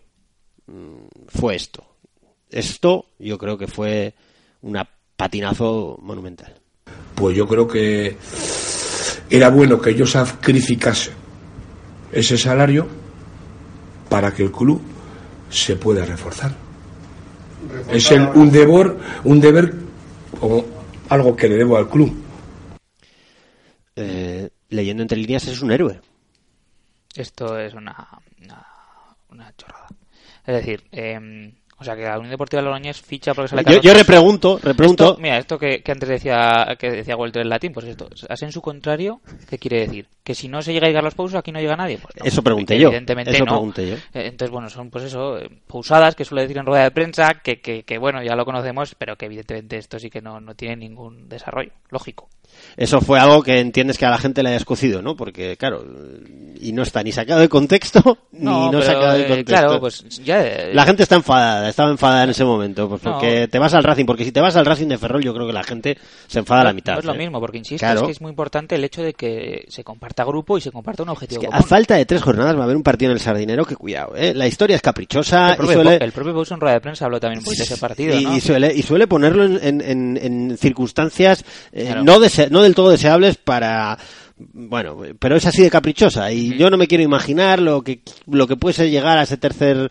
mm, 0.67 1.29
fue 1.29 1.57
esto. 1.57 1.85
Esto 2.49 3.07
yo 3.19 3.39
creo 3.39 3.59
que 3.59 3.67
fue 3.67 4.15
una 4.63 4.89
patinazo 5.17 5.99
monumental. 6.01 6.55
Pues 7.15 7.37
yo 7.37 7.47
creo 7.47 7.67
que 7.67 8.17
era 9.29 9.51
bueno 9.51 9.81
que 9.81 9.95
yo 9.95 10.07
sacrificase 10.07 11.13
ese 12.13 12.39
salario 12.39 12.89
para 14.09 14.33
que 14.33 14.43
el 14.43 14.51
club 14.51 14.81
se 15.51 15.77
pueda 15.77 16.05
reforzar. 16.05 16.70
Es 17.91 18.11
el- 18.11 18.29
un 18.35 18.51
deber, 18.51 18.97
un 19.25 19.41
deber 19.41 19.75
como 20.39 20.65
algo 21.09 21.35
que 21.37 21.49
le 21.49 21.57
debo 21.57 21.77
al 21.77 21.89
club. 21.89 22.13
Eh, 23.97 24.49
leyendo 24.71 25.03
entre 25.03 25.19
líneas 25.19 25.47
es 25.47 25.61
un 25.61 25.73
héroe. 25.73 26.01
Esto 27.15 27.59
es 27.59 27.75
una, 27.75 28.09
una, 28.41 28.67
una 29.31 29.53
chorrada. 29.57 29.89
Es 30.47 30.55
decir, 30.55 30.85
eh, 30.93 31.53
o 31.81 31.85
sea 31.85 31.97
que 31.97 32.03
la 32.03 32.17
Unión 32.19 32.31
Deportiva 32.31 32.61
Logroñés 32.63 33.01
ficha 33.01 33.33
porque 33.35 33.49
sale 33.49 33.65
Yo- 33.65 33.81
yo 33.81 33.95
repregunto, 33.95 34.59
repregunto. 34.63 35.05
Esto- 35.11 35.21
mira, 35.21 35.39
esto 35.39 35.59
que, 35.59 35.83
que 35.83 35.93
antes 35.93 36.09
decía 36.09 36.77
que 36.79 36.91
decía 36.91 37.17
Walter 37.17 37.43
en 37.43 37.49
latín, 37.49 37.73
pues 37.73 37.87
esto, 37.87 38.09
en 38.29 38.53
su 38.53 38.61
contrario, 38.61 39.21
¿qué 39.49 39.59
quiere 39.59 39.81
decir? 39.81 40.07
Que 40.23 40.35
si 40.35 40.47
no 40.49 40.61
se 40.63 40.73
llega 40.73 40.89
a 40.89 40.93
Carlos 40.93 41.15
Pouso 41.15 41.39
aquí 41.39 41.51
no 41.53 41.59
llega 41.61 41.77
nadie. 41.77 41.99
Pues 41.99 42.15
no, 42.17 42.25
Eso 42.25 42.43
pregunté 42.43 42.79
yo, 42.79 42.89
Evidentemente 42.89 43.31
eso 43.33 43.45
no. 43.45 43.53
pregunté 43.53 43.89
yo. 43.89 43.95
Eh, 44.15 44.27
Entonces, 44.27 44.51
bueno, 44.51 44.69
son 44.69 44.91
pues 44.91 45.05
eso, 45.05 45.39
eh, 45.39 45.49
pausadas 45.67 46.15
que 46.15 46.25
suele 46.25 46.43
decir 46.43 46.59
en 46.59 46.67
rueda 46.67 46.85
de 46.85 46.91
prensa, 46.91 47.35
que, 47.43 47.61
que, 47.61 47.83
que, 47.83 47.99
bueno, 47.99 48.23
ya 48.23 48.37
lo 48.37 48.45
conocemos, 48.45 48.95
pero 48.97 49.17
que 49.17 49.27
evidentemente 49.27 49.77
esto 49.79 49.99
sí 49.99 50.11
que 50.11 50.21
no, 50.21 50.41
no 50.41 50.55
tiene 50.55 50.77
ningún 50.77 51.29
desarrollo, 51.29 51.73
lógico. 51.89 52.29
Eso 52.77 53.01
fue 53.01 53.19
algo 53.19 53.43
que 53.43 53.59
entiendes 53.61 53.99
que 53.99 54.07
a 54.07 54.11
la 54.11 54.19
gente 54.19 54.43
le 54.43 54.51
haya 54.51 54.57
escocido, 54.59 55.03
¿no? 55.03 55.17
Porque, 55.17 55.57
claro, 55.57 55.85
y 56.61 56.73
no 56.73 56.83
está 56.83 57.03
ni 57.03 57.13
sacado 57.13 57.41
de 57.41 57.49
contexto, 57.49 58.01
No, 58.33 58.61
ni 58.61 58.65
no 58.67 58.71
pero, 58.81 58.83
sacado 58.83 59.13
de 59.15 59.23
eh, 59.23 59.27
contexto. 59.29 59.53
claro, 59.55 59.81
pues 59.81 60.05
ya, 60.25 60.43
eh, 60.47 60.71
La 60.75 60.85
gente 60.87 61.03
está 61.03 61.17
enfadada, 61.17 61.69
estaba 61.69 61.91
enfadada 61.91 62.25
en 62.25 62.31
ese 62.31 62.45
momento, 62.45 62.89
pues 62.89 63.03
No. 63.03 63.13
porque 63.13 63.49
te 63.49 63.59
vas 63.59 63.75
al 63.75 63.83
Racing, 63.85 64.07
porque 64.07 64.25
si 64.25 64.33
te 64.33 64.41
vas 64.41 64.57
al 64.57 64.65
Racing 64.67 64.87
de 64.89 64.99
Ferrol, 64.99 65.23
yo 65.23 65.35
creo 65.35 65.47
que 65.47 65.53
la 65.53 65.65
gente 65.65 65.99
se 66.27 66.39
enfada 66.39 66.63
a 66.63 66.65
la 66.65 66.73
mitad. 66.73 66.95
No 66.95 66.99
es 67.01 67.05
lo 67.05 67.15
¿eh? 67.15 67.19
mismo, 67.19 67.41
porque 67.41 67.59
insisto, 67.59 67.85
Claro. 67.85 68.01
es 68.01 68.07
que 68.07 68.13
es 68.13 68.21
muy 68.21 68.31
importante 68.31 68.75
el 68.77 68.85
hecho 68.85 69.03
de 69.03 69.15
que 69.15 69.65
se 69.69 69.85
comparta 69.85 70.25
grupo 70.25 70.57
y 70.57 70.61
se 70.61 70.71
comparta 70.71 71.03
un 71.03 71.09
objetivo 71.11 71.41
Que 71.43 71.49
a 71.51 71.63
falta 71.63 71.97
de 71.97 72.07
tres 72.07 72.23
jornadas 72.23 72.57
va 72.57 72.61
a 72.61 72.65
haber 72.65 72.77
un 72.77 72.83
partido 72.83 73.11
en 73.11 73.17
el 73.17 73.21
Sardinero 73.21 73.65
que 73.65 73.77
cuidado, 73.77 74.15
¿eh? 74.17 74.33
La 74.35 74.47
historia 74.47 74.77
es 74.77 74.83
caprichosa 74.83 75.51
el, 75.51 75.57
propio, 75.57 75.75
suele... 75.75 75.97
el 75.97 76.13
propio 76.13 76.31
en 76.51 76.61
rueda 76.61 76.75
de 76.75 76.81
prensa 76.81 77.05
habló 77.05 77.21
también 77.21 77.39
un 77.41 77.45
poquito 77.45 77.63
de 77.65 77.65
ese 77.75 77.77
partido, 77.79 78.19
y, 78.19 78.25
¿no? 78.25 78.37
y 78.37 78.41
suele, 78.41 78.73
y 78.75 78.83
suele 78.83 79.07
ponerlo 79.07 79.45
en, 79.45 79.59
en- 79.63 79.81
en- 79.83 80.17
en 80.51 80.57
circunstancias 80.59 81.45
eh, 81.73 81.85
Claro. 81.87 82.05
no, 82.05 82.19
dese- 82.21 82.40
no 82.49 82.63
del 82.63 82.75
todo 82.75 82.91
deseables 82.91 83.37
para 83.37 83.99
bueno 84.37 84.99
pero 85.19 85.37
es 85.37 85.47
así 85.47 85.63
de 85.63 85.71
caprichosa 85.71 86.33
y 86.33 86.57
yo 86.57 86.71
no 86.71 86.77
me 86.77 86.87
quiero 86.87 87.05
imaginar 87.05 87.61
lo 87.61 87.83
que 87.83 88.01
lo 88.27 88.47
que 88.47 88.57
puede 88.57 88.75
ser 88.75 88.91
llegar 88.91 89.19
a 89.19 89.23
ese 89.23 89.37
tercer 89.37 89.91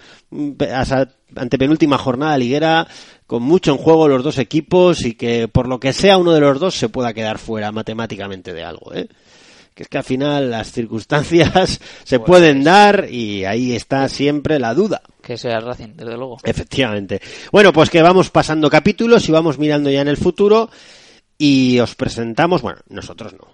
a 0.71 0.81
esa 0.81 1.09
antepenúltima 1.35 1.97
jornada 1.97 2.37
liguera 2.37 2.87
con 3.27 3.43
mucho 3.43 3.71
en 3.71 3.77
juego 3.77 4.07
los 4.07 4.23
dos 4.23 4.39
equipos 4.39 5.05
y 5.05 5.13
que 5.13 5.47
por 5.47 5.67
lo 5.67 5.79
que 5.79 5.93
sea 5.93 6.17
uno 6.17 6.33
de 6.33 6.39
los 6.39 6.59
dos 6.59 6.75
se 6.75 6.89
pueda 6.89 7.13
quedar 7.13 7.37
fuera 7.37 7.71
matemáticamente 7.71 8.53
de 8.53 8.63
algo 8.63 8.93
¿eh? 8.93 9.07
que 9.79 9.83
es 9.83 9.87
que 9.89 9.97
al 9.97 10.03
final 10.03 10.51
las 10.51 10.73
circunstancias 10.73 11.79
se 12.03 12.19
pueden 12.19 12.65
dar 12.65 13.07
y 13.09 13.45
ahí 13.45 13.73
está 13.73 14.09
siempre 14.09 14.59
la 14.59 14.73
duda 14.73 15.01
Que 15.21 15.37
sea 15.37 15.55
el 15.55 15.61
Racing, 15.61 15.95
desde 15.95 16.17
luego. 16.17 16.37
Efectivamente. 16.43 17.21
Bueno, 17.49 17.71
pues 17.71 17.89
que 17.89 18.01
vamos 18.01 18.29
pasando 18.29 18.69
capítulos 18.69 19.29
y 19.29 19.31
vamos 19.31 19.57
mirando 19.57 19.89
ya 19.89 20.01
en 20.01 20.09
el 20.09 20.17
futuro 20.17 20.69
y 21.39 21.79
os 21.79 21.95
presentamos, 21.95 22.61
bueno, 22.61 22.79
nosotros 22.89 23.33
no. 23.33 23.47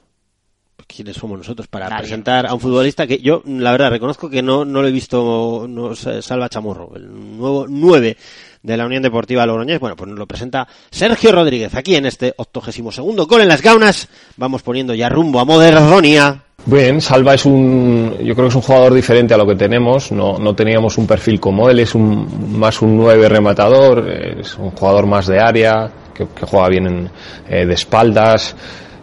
¿Quiénes 0.88 1.16
somos 1.16 1.38
nosotros 1.38 1.68
para 1.68 1.90
Nadie. 1.90 2.02
presentar 2.04 2.46
a 2.46 2.54
un 2.54 2.60
futbolista 2.60 3.08
que 3.08 3.20
yo, 3.20 3.42
la 3.46 3.72
verdad, 3.72 3.90
reconozco 3.90 4.30
que 4.30 4.42
no, 4.42 4.66
no 4.66 4.82
lo 4.82 4.88
he 4.88 4.92
visto, 4.92 5.66
no, 5.68 5.96
Salva 5.96 6.50
Chamorro, 6.50 6.92
el 6.96 7.38
nuevo 7.38 7.66
9 7.68 8.18
de 8.62 8.78
la 8.78 8.86
Unión 8.86 9.02
Deportiva 9.02 9.46
Logroñés. 9.46 9.80
Bueno, 9.80 9.96
pues 9.96 10.10
nos 10.10 10.20
lo 10.20 10.28
presenta 10.28 10.68
Sergio 10.92 11.32
Rodríguez 11.32 11.74
aquí 11.76 11.96
en 11.96 12.06
este 12.06 12.34
82 12.38 12.96
segundo 12.96 13.26
gol 13.26 13.42
en 13.42 13.48
las 13.48 13.62
gaunas. 13.62 14.08
Vamos 14.38 14.62
poniendo 14.64 14.94
ya 14.94 15.10
rumbo 15.10 15.40
a 15.40 15.46
Moderdonia. 15.46 16.44
Bien, 16.66 17.00
Salva 17.00 17.36
es 17.36 17.46
un, 17.46 18.16
yo 18.20 18.34
creo 18.34 18.46
que 18.46 18.50
es 18.50 18.56
un 18.56 18.62
jugador 18.62 18.94
diferente 18.94 19.34
a 19.34 19.38
lo 19.38 19.46
que 19.46 19.56
tenemos. 19.56 20.12
No, 20.12 20.40
no 20.40 20.56
teníamos 20.56 20.98
un 20.98 21.06
perfil 21.06 21.40
como 21.40 21.70
él, 21.70 21.80
es 21.80 21.94
un, 21.94 22.58
más 22.58 22.82
un 22.82 22.98
9 22.98 23.30
rematador, 23.30 24.08
es 24.10 24.56
un 24.58 24.72
jugador 24.72 25.06
más 25.06 25.28
de 25.28 25.40
área, 25.40 25.92
que, 26.16 26.26
que 26.28 26.46
juega 26.46 26.70
bien 26.70 26.88
en, 26.88 27.10
eh, 27.50 27.66
de 27.66 27.74
espaldas. 27.74 28.56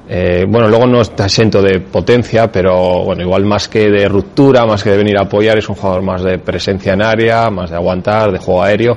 Eh, 0.09 0.45
bueno, 0.49 0.69
luego 0.69 0.87
no 0.87 1.01
está 1.01 1.25
exento 1.25 1.63
de 1.63 1.81
potencia, 1.81 2.51
pero 2.51 3.05
bueno, 3.05 3.23
igual 3.23 3.45
más 3.45 3.69
que 3.69 3.89
de 3.89 4.09
ruptura, 4.09 4.67
más 4.67 4.83
que 4.83 4.91
de 4.91 4.97
venir 4.97 5.17
a 5.17 5.23
apoyar, 5.23 5.57
es 5.57 5.69
un 5.69 5.77
jugador 5.77 6.03
más 6.03 6.23
de 6.23 6.39
presencia 6.39 6.93
en 6.93 7.03
área, 7.03 7.49
más 7.51 7.71
de 7.71 7.77
aguantar, 7.77 8.33
de 8.33 8.39
juego 8.39 8.63
aéreo. 8.63 8.95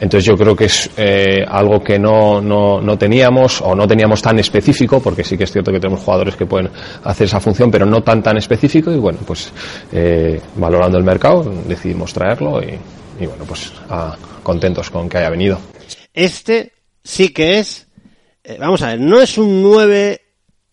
Entonces 0.00 0.24
yo 0.24 0.34
creo 0.34 0.56
que 0.56 0.64
es 0.64 0.90
eh, 0.96 1.44
algo 1.46 1.80
que 1.80 1.98
no, 1.98 2.40
no, 2.40 2.80
no 2.80 2.96
teníamos 2.96 3.60
o 3.60 3.74
no 3.74 3.86
teníamos 3.86 4.22
tan 4.22 4.38
específico, 4.38 4.98
porque 5.00 5.22
sí 5.22 5.36
que 5.36 5.44
es 5.44 5.52
cierto 5.52 5.70
que 5.70 5.78
tenemos 5.78 6.02
jugadores 6.02 6.34
que 6.36 6.46
pueden 6.46 6.70
hacer 7.04 7.26
esa 7.26 7.38
función, 7.38 7.70
pero 7.70 7.84
no 7.86 8.02
tan 8.02 8.22
tan 8.22 8.36
específico. 8.38 8.90
Y 8.90 8.98
bueno, 8.98 9.18
pues 9.26 9.52
eh, 9.92 10.40
valorando 10.56 10.96
el 10.96 11.04
mercado 11.04 11.44
decidimos 11.68 12.12
traerlo 12.12 12.60
y, 12.62 12.78
y 13.22 13.26
bueno, 13.26 13.44
pues 13.46 13.72
ah, 13.90 14.16
contentos 14.42 14.90
con 14.90 15.08
que 15.08 15.18
haya 15.18 15.30
venido. 15.30 15.58
Este 16.12 16.72
sí 17.06 17.28
que 17.28 17.58
es, 17.60 17.86
eh, 18.42 18.56
vamos 18.58 18.82
a 18.82 18.88
ver, 18.88 19.00
no 19.00 19.20
es 19.20 19.38
un 19.38 19.62
9 19.62 20.25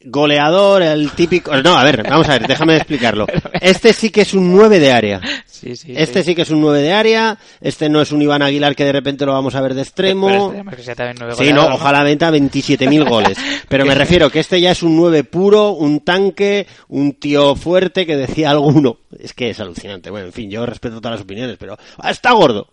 goleador, 0.06 0.82
el 0.82 1.12
típico... 1.12 1.56
No, 1.62 1.78
a 1.78 1.84
ver, 1.84 2.04
vamos 2.04 2.28
a 2.30 2.34
ver, 2.34 2.48
déjame 2.48 2.76
explicarlo. 2.78 3.28
Este 3.62 3.94
sí 3.94 4.10
que 4.10 4.22
es 4.22 4.34
un 4.34 4.52
9 4.54 4.80
de 4.80 4.92
área. 4.92 5.22
Sí, 5.46 5.76
sí, 5.76 5.94
Este 5.96 6.24
sí 6.24 6.36
que 6.36 6.42
es 6.42 6.50
un 6.50 6.62
9 6.62 6.82
de 6.82 6.92
área, 6.92 7.38
este 7.62 7.88
no 7.88 8.02
es 8.02 8.12
un 8.12 8.22
Iván 8.22 8.42
Aguilar 8.42 8.76
que 8.76 8.84
de 8.84 8.92
repente 8.92 9.26
lo 9.26 9.32
vamos 9.32 9.56
a 9.56 9.62
ver 9.62 9.74
de 9.74 9.82
extremo. 9.82 10.54
Este 10.72 10.84
sea 10.84 10.96
también 10.96 11.34
Sí, 11.36 11.54
no, 11.54 11.68
ojalá 11.68 12.04
venta 12.04 12.30
27.000 12.30 13.08
goles. 13.08 13.38
Pero 13.70 13.86
me 13.86 13.96
refiero 13.96 14.30
que 14.30 14.40
este 14.40 14.60
ya 14.60 14.72
es 14.72 14.84
un 14.84 14.96
9 14.98 15.24
puro, 15.24 15.72
un 15.72 16.02
tanque, 16.02 16.68
un 16.90 17.14
tío 17.14 17.56
fuerte 17.56 18.06
que 18.06 18.18
decía 18.18 18.50
alguno. 18.50 18.98
Es 19.20 19.34
que 19.34 19.50
es 19.50 19.60
alucinante. 19.60 20.10
Bueno, 20.10 20.28
en 20.28 20.34
fin, 20.34 20.50
yo 20.50 20.66
respeto 20.66 21.00
todas 21.00 21.20
las 21.20 21.24
opiniones, 21.24 21.58
pero 21.58 21.78
¡ah, 21.98 22.12
está 22.12 22.32
gordo. 22.32 22.70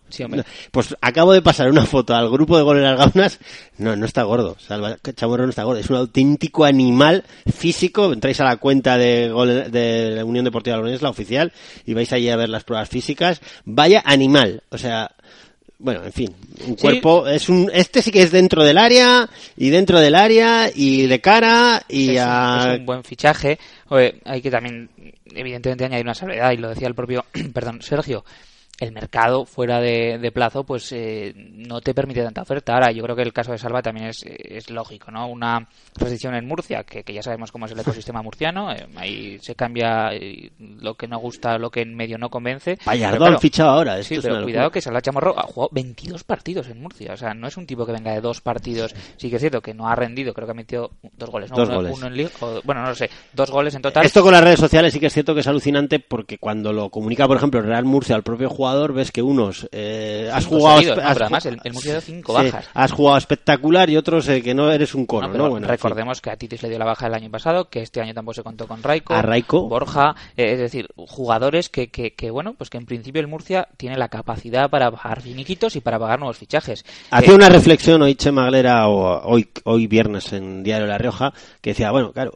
Pues 0.71 0.95
acabo 1.01 1.33
de 1.33 1.41
pasar 1.41 1.69
una 1.69 1.85
foto 1.85 2.15
al 2.15 2.29
grupo 2.29 2.57
de 2.57 2.63
goles 2.63 2.83
las 2.83 2.97
gaunas. 2.97 3.39
No, 3.77 3.95
no 3.95 4.05
está 4.05 4.23
gordo. 4.23 4.57
Salva 4.59 4.97
Chamorro 5.15 5.43
no 5.43 5.51
está 5.51 5.63
gordo. 5.63 5.79
Es 5.79 5.89
un 5.89 5.97
auténtico 5.97 6.65
animal 6.65 7.20
físico. 7.53 8.11
Entráis 8.13 8.39
a 8.41 8.45
la 8.45 8.57
cuenta 8.57 8.97
de, 8.97 9.29
gol- 9.31 9.71
de 9.71 10.11
la 10.15 10.25
Unión 10.25 10.45
Deportiva 10.45 10.75
Logroñés, 10.77 11.01
la 11.01 11.09
oficial, 11.09 11.51
y 11.85 11.93
vais 11.93 12.11
allí 12.13 12.29
a 12.29 12.35
ver 12.35 12.49
las 12.49 12.63
pruebas 12.63 12.89
físicas. 12.89 13.41
Vaya 13.65 14.01
animal. 14.05 14.63
O 14.69 14.77
sea, 14.77 15.11
bueno, 15.79 16.03
en 16.05 16.13
fin, 16.13 16.35
un 16.67 16.75
Sí. 16.77 16.81
cuerpo 16.81 17.27
es 17.27 17.49
un 17.49 17.71
este 17.73 18.01
sí 18.03 18.11
que 18.11 18.21
es 18.21 18.31
dentro 18.31 18.63
del 18.63 18.77
área 18.77 19.27
y 19.57 19.69
dentro 19.71 19.99
del 19.99 20.13
área 20.13 20.69
y 20.73 21.07
de 21.07 21.19
cara 21.21 21.81
y 21.89 22.11
es, 22.17 22.21
un, 22.21 22.27
a 22.29 22.67
es 22.73 22.79
un 22.79 22.85
buen 22.85 23.03
fichaje. 23.03 23.57
Oye, 23.89 24.21
hay 24.25 24.41
que 24.41 24.51
también, 24.51 24.89
evidentemente, 25.33 25.85
añadir 25.85 26.05
una 26.05 26.13
salvedad, 26.13 26.51
y 26.51 26.57
lo 26.57 26.69
decía 26.69 26.87
el 26.87 26.93
propio, 26.95 27.25
perdón, 27.53 27.81
Sergio. 27.81 28.23
El 28.81 28.91
mercado 28.93 29.45
fuera 29.45 29.79
de, 29.79 30.17
de 30.17 30.31
plazo, 30.31 30.63
pues 30.63 30.91
eh, 30.91 31.33
no 31.35 31.81
te 31.81 31.93
permite 31.93 32.23
tanta 32.23 32.41
oferta. 32.41 32.73
Ahora, 32.73 32.91
yo 32.91 33.03
creo 33.03 33.15
que 33.15 33.21
el 33.21 33.31
caso 33.31 33.51
de 33.51 33.59
Salva 33.59 33.81
también 33.83 34.07
es, 34.07 34.23
es 34.25 34.71
lógico, 34.71 35.11
¿no? 35.11 35.27
Una 35.27 35.67
restricción 35.95 36.33
en 36.33 36.47
Murcia, 36.47 36.83
que, 36.83 37.03
que 37.03 37.13
ya 37.13 37.21
sabemos 37.21 37.51
cómo 37.51 37.67
es 37.67 37.71
el 37.73 37.79
ecosistema 37.81 38.23
murciano, 38.23 38.71
eh, 38.73 38.87
ahí 38.95 39.37
se 39.39 39.53
cambia 39.53 40.09
eh, 40.13 40.51
lo 40.59 40.95
que 40.95 41.07
no 41.07 41.19
gusta, 41.19 41.59
lo 41.59 41.69
que 41.69 41.81
en 41.81 41.95
medio 41.95 42.17
no 42.17 42.29
convence. 42.29 42.77
Han 42.85 43.39
fichado 43.39 43.69
ahora, 43.69 43.99
esto 43.99 44.09
Sí, 44.15 44.15
es 44.15 44.21
pero 44.25 44.41
cuidado 44.43 44.71
que 44.71 44.81
Salva 44.81 44.99
Chamorro 45.01 45.37
ha 45.37 45.43
jugado 45.43 45.69
22 45.73 46.23
partidos 46.23 46.67
en 46.69 46.81
Murcia, 46.81 47.13
o 47.13 47.17
sea, 47.17 47.35
no 47.35 47.47
es 47.47 47.57
un 47.57 47.67
tipo 47.67 47.85
que 47.85 47.91
venga 47.91 48.13
de 48.13 48.21
dos 48.21 48.41
partidos. 48.41 48.95
Sí 49.17 49.29
que 49.29 49.35
es 49.35 49.41
cierto 49.41 49.61
que 49.61 49.75
no 49.75 49.87
ha 49.87 49.95
rendido, 49.95 50.33
creo 50.33 50.47
que 50.47 50.51
ha 50.53 50.55
metido 50.55 50.89
dos 51.17 51.29
goles, 51.29 51.51
¿no? 51.51 51.57
Dos 51.57 51.67
uno, 51.69 51.77
goles. 51.77 51.97
uno 51.97 52.07
en 52.07 52.17
Liga, 52.17 52.31
o- 52.39 52.61
bueno, 52.63 52.81
no 52.81 52.89
lo 52.89 52.95
sé, 52.95 53.11
dos 53.33 53.51
goles 53.51 53.75
en 53.75 53.83
total. 53.83 54.03
Esto 54.05 54.23
con 54.23 54.31
las 54.31 54.43
redes 54.43 54.59
sociales 54.59 54.91
sí 54.91 54.99
que 54.99 55.05
es 55.05 55.13
cierto 55.13 55.35
que 55.35 55.41
es 55.41 55.47
alucinante 55.47 55.99
porque 55.99 56.39
cuando 56.39 56.73
lo 56.73 56.89
comunica, 56.89 57.27
por 57.27 57.37
ejemplo, 57.37 57.61
Real 57.61 57.85
Murcia 57.85 58.15
al 58.15 58.23
propio 58.23 58.49
jugador, 58.49 58.70
ves 58.93 59.11
que 59.11 59.21
unos 59.21 59.67
eh, 59.71 60.29
has 60.33 60.43
Cinco 60.43 60.57
jugado 60.57 60.77
seguidos, 60.77 60.97
espe- 60.97 61.01
no, 61.03 61.07
has 61.07 61.13
pero 61.13 61.19
ju- 61.19 61.27
además 61.27 61.45
el- 61.45 61.59
el 61.63 61.71
dio 61.73 62.01
cinco 62.01 62.39
Sí, 62.39 62.45
bajas. 62.45 62.69
has 62.73 62.91
jugado 62.91 63.17
espectacular 63.17 63.89
y 63.89 63.97
otros 63.97 64.27
eh, 64.29 64.41
que 64.41 64.53
no 64.53 64.71
eres 64.71 64.95
un 64.95 65.05
cono, 65.05 65.59
recordemos 65.59 66.21
que 66.21 66.29
a 66.31 66.37
Titis 66.37 66.63
le 66.63 66.69
dio 66.69 66.79
la 66.79 66.85
baja 66.85 67.07
el 67.07 67.13
año 67.13 67.29
pasado, 67.29 67.69
que 67.69 67.81
este 67.81 68.01
año 68.01 68.13
tampoco 68.13 68.33
se 68.35 68.43
contó 68.43 68.67
con 68.67 68.81
Raico, 68.83 69.13
A 69.13 69.21
Raico. 69.21 69.67
Borja, 69.67 70.15
eh, 70.37 70.53
es 70.53 70.59
decir, 70.59 70.87
jugadores 70.95 71.69
que, 71.69 71.89
que, 71.89 72.13
que, 72.13 72.31
bueno, 72.31 72.53
pues 72.57 72.69
que 72.69 72.77
en 72.77 72.85
principio 72.85 73.21
el 73.21 73.27
Murcia 73.27 73.67
tiene 73.77 73.97
la 73.97 74.09
capacidad 74.09 74.69
para 74.69 74.89
bajar 74.89 75.21
finiquitos 75.21 75.75
y 75.75 75.81
para 75.81 75.99
pagar 75.99 76.19
nuevos 76.19 76.37
fichajes. 76.37 76.85
Hacía 77.11 77.31
Eh, 77.33 77.35
una 77.35 77.49
reflexión 77.49 78.01
hoy 78.01 78.15
Che 78.15 78.31
Maglera 78.31 78.87
o 78.87 79.21
hoy, 79.29 79.49
hoy 79.65 79.87
viernes 79.87 80.31
en 80.33 80.63
Diario 80.63 80.87
La 80.87 80.97
Rioja 80.97 81.33
que 81.61 81.71
decía, 81.71 81.91
bueno, 81.91 82.11
claro, 82.11 82.33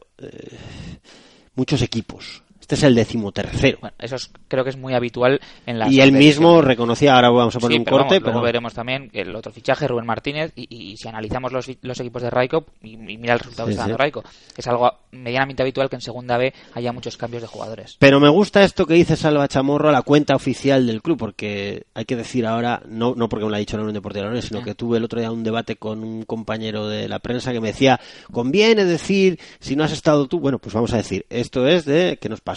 muchos 1.54 1.82
equipos. 1.82 2.42
Este 2.66 2.74
es 2.74 2.82
el 2.82 2.96
decimotercero. 2.96 3.78
Bueno, 3.80 3.94
eso 4.00 4.16
es- 4.16 4.28
creo 4.48 4.64
que 4.64 4.70
es 4.70 4.76
muy 4.76 4.92
habitual 4.92 5.40
en 5.66 5.78
las 5.78 5.92
y 5.92 6.00
él 6.00 6.10
mismo 6.10 6.60
reconocía, 6.62 7.14
ahora 7.14 7.30
vamos 7.30 7.54
a 7.54 7.60
poner 7.60 7.74
Sí, 7.76 7.78
un 7.78 7.84
pero 7.84 7.96
corte, 7.98 8.14
vamos, 8.14 8.20
pero 8.22 8.32
luego 8.32 8.44
veremos 8.44 8.74
también 8.74 9.08
el 9.12 9.36
otro 9.36 9.52
fichaje, 9.52 9.86
Rubén 9.86 10.04
Martínez, 10.04 10.52
y, 10.56 10.96
si 10.96 11.06
analizamos 11.06 11.52
los, 11.52 11.70
los 11.82 12.00
equipos 12.00 12.22
de 12.22 12.30
Raiko, 12.30 12.64
y, 12.82 12.94
y 12.94 13.18
mira 13.18 13.34
el 13.34 13.38
resultado 13.38 13.68
Sí, 13.68 13.70
que 13.70 13.72
está 13.74 13.84
sí. 13.84 13.90
dando 13.90 13.98
Raiko, 13.98 14.24
es 14.56 14.66
algo 14.66 14.90
medianamente 15.12 15.62
habitual 15.62 15.88
que 15.88 15.94
en 15.94 16.02
segunda 16.02 16.36
B 16.38 16.52
haya 16.74 16.92
muchos 16.92 17.16
cambios 17.16 17.42
de 17.42 17.48
jugadores. 17.48 17.96
Pero 18.00 18.18
me 18.18 18.28
gusta 18.28 18.64
esto 18.64 18.84
que 18.84 18.94
dice 18.94 19.14
Salva 19.14 19.46
Chamorro 19.46 19.88
a 19.88 19.92
la 19.92 20.02
cuenta 20.02 20.34
oficial 20.34 20.88
del 20.88 21.02
club, 21.02 21.18
porque 21.18 21.84
hay 21.94 22.04
que 22.04 22.16
decir 22.16 22.46
ahora, 22.46 22.82
no, 22.88 23.14
no 23.14 23.28
porque 23.28 23.44
me 23.44 23.50
lo 23.50 23.56
ha 23.56 23.60
dicho 23.60 23.76
la 23.76 23.84
Unión 23.84 23.94
Deportiva 23.94 24.24
de 24.24 24.30
Leones, 24.30 24.46
sino 24.46 24.64
que 24.64 24.74
tuve 24.74 24.98
el 24.98 25.04
otro 25.04 25.20
día 25.20 25.30
un 25.30 25.44
debate 25.44 25.76
con 25.76 26.02
un 26.02 26.24
compañero 26.24 26.88
de 26.88 27.08
la 27.08 27.20
prensa 27.20 27.52
que 27.52 27.60
me 27.60 27.68
decía, 27.68 28.00
conviene 28.32 28.84
decir, 28.84 29.38
si 29.60 29.76
no 29.76 29.84
has 29.84 29.92
estado 29.92 30.26
tú, 30.26 30.40
bueno, 30.40 30.58
pues 30.58 30.74
vamos 30.74 30.92
a 30.92 30.96
decir, 30.96 31.26
esto 31.30 31.68
es 31.68 31.84
de 31.84 32.18
que 32.20 32.28
nos 32.28 32.40
pasó 32.40 32.55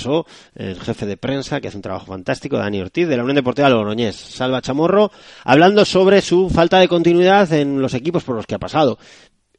el 0.56 0.80
jefe 0.80 1.06
de 1.06 1.18
prensa, 1.18 1.60
que 1.62 1.68
hace 1.68 1.78
un 1.78 1.82
trabajo 1.84 2.06
fantástico, 2.08 2.58
Dani 2.58 2.82
Ortiz, 2.82 3.08
de 3.08 3.18
la 3.18 3.24
Unión 3.24 3.36
Deportiva 3.36 3.68
de 3.68 3.74
Logroñés, 3.74 4.16
Salva 4.16 4.62
Chamorro, 4.62 5.12
hablando 5.44 5.84
sobre 5.86 6.22
su 6.22 6.50
falta 6.50 6.80
de 6.80 6.88
continuidad 6.88 7.52
en 7.54 7.82
los 7.82 7.94
equipos 7.94 8.24
por 8.24 8.36
los 8.36 8.46
que 8.46 8.56
ha 8.56 8.60
pasado. 8.60 8.98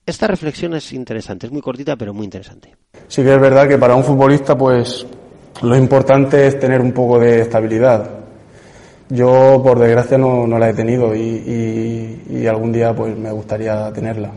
Esta 0.06 0.26
reflexión 0.26 0.74
es 0.74 0.92
interesante, 0.92 1.46
es 1.46 1.52
muy 1.52 1.60
cortita, 1.62 1.96
pero 1.96 2.12
muy 2.14 2.24
interesante. 2.24 2.74
Sí 3.08 3.22
que 3.22 3.34
es 3.34 3.40
verdad 3.40 3.68
que 3.68 3.78
para 3.78 3.94
un 3.94 4.02
futbolista, 4.02 4.56
pues 4.56 5.06
lo 5.62 5.76
importante 5.76 6.46
es 6.46 6.58
tener 6.58 6.80
un 6.80 6.92
poco 6.92 7.18
de 7.18 7.42
estabilidad. 7.42 8.10
Yo, 9.08 9.60
por 9.62 9.78
desgracia, 9.78 10.16
no, 10.18 10.46
la 10.46 10.70
he 10.70 10.74
tenido 10.74 11.14
y, 11.14 11.20
y- 11.20 12.26
y 12.38 12.46
algún 12.46 12.72
día 12.72 12.94
pues 12.94 13.16
me 13.16 13.30
gustaría 13.32 13.92
tenerla. 13.92 14.32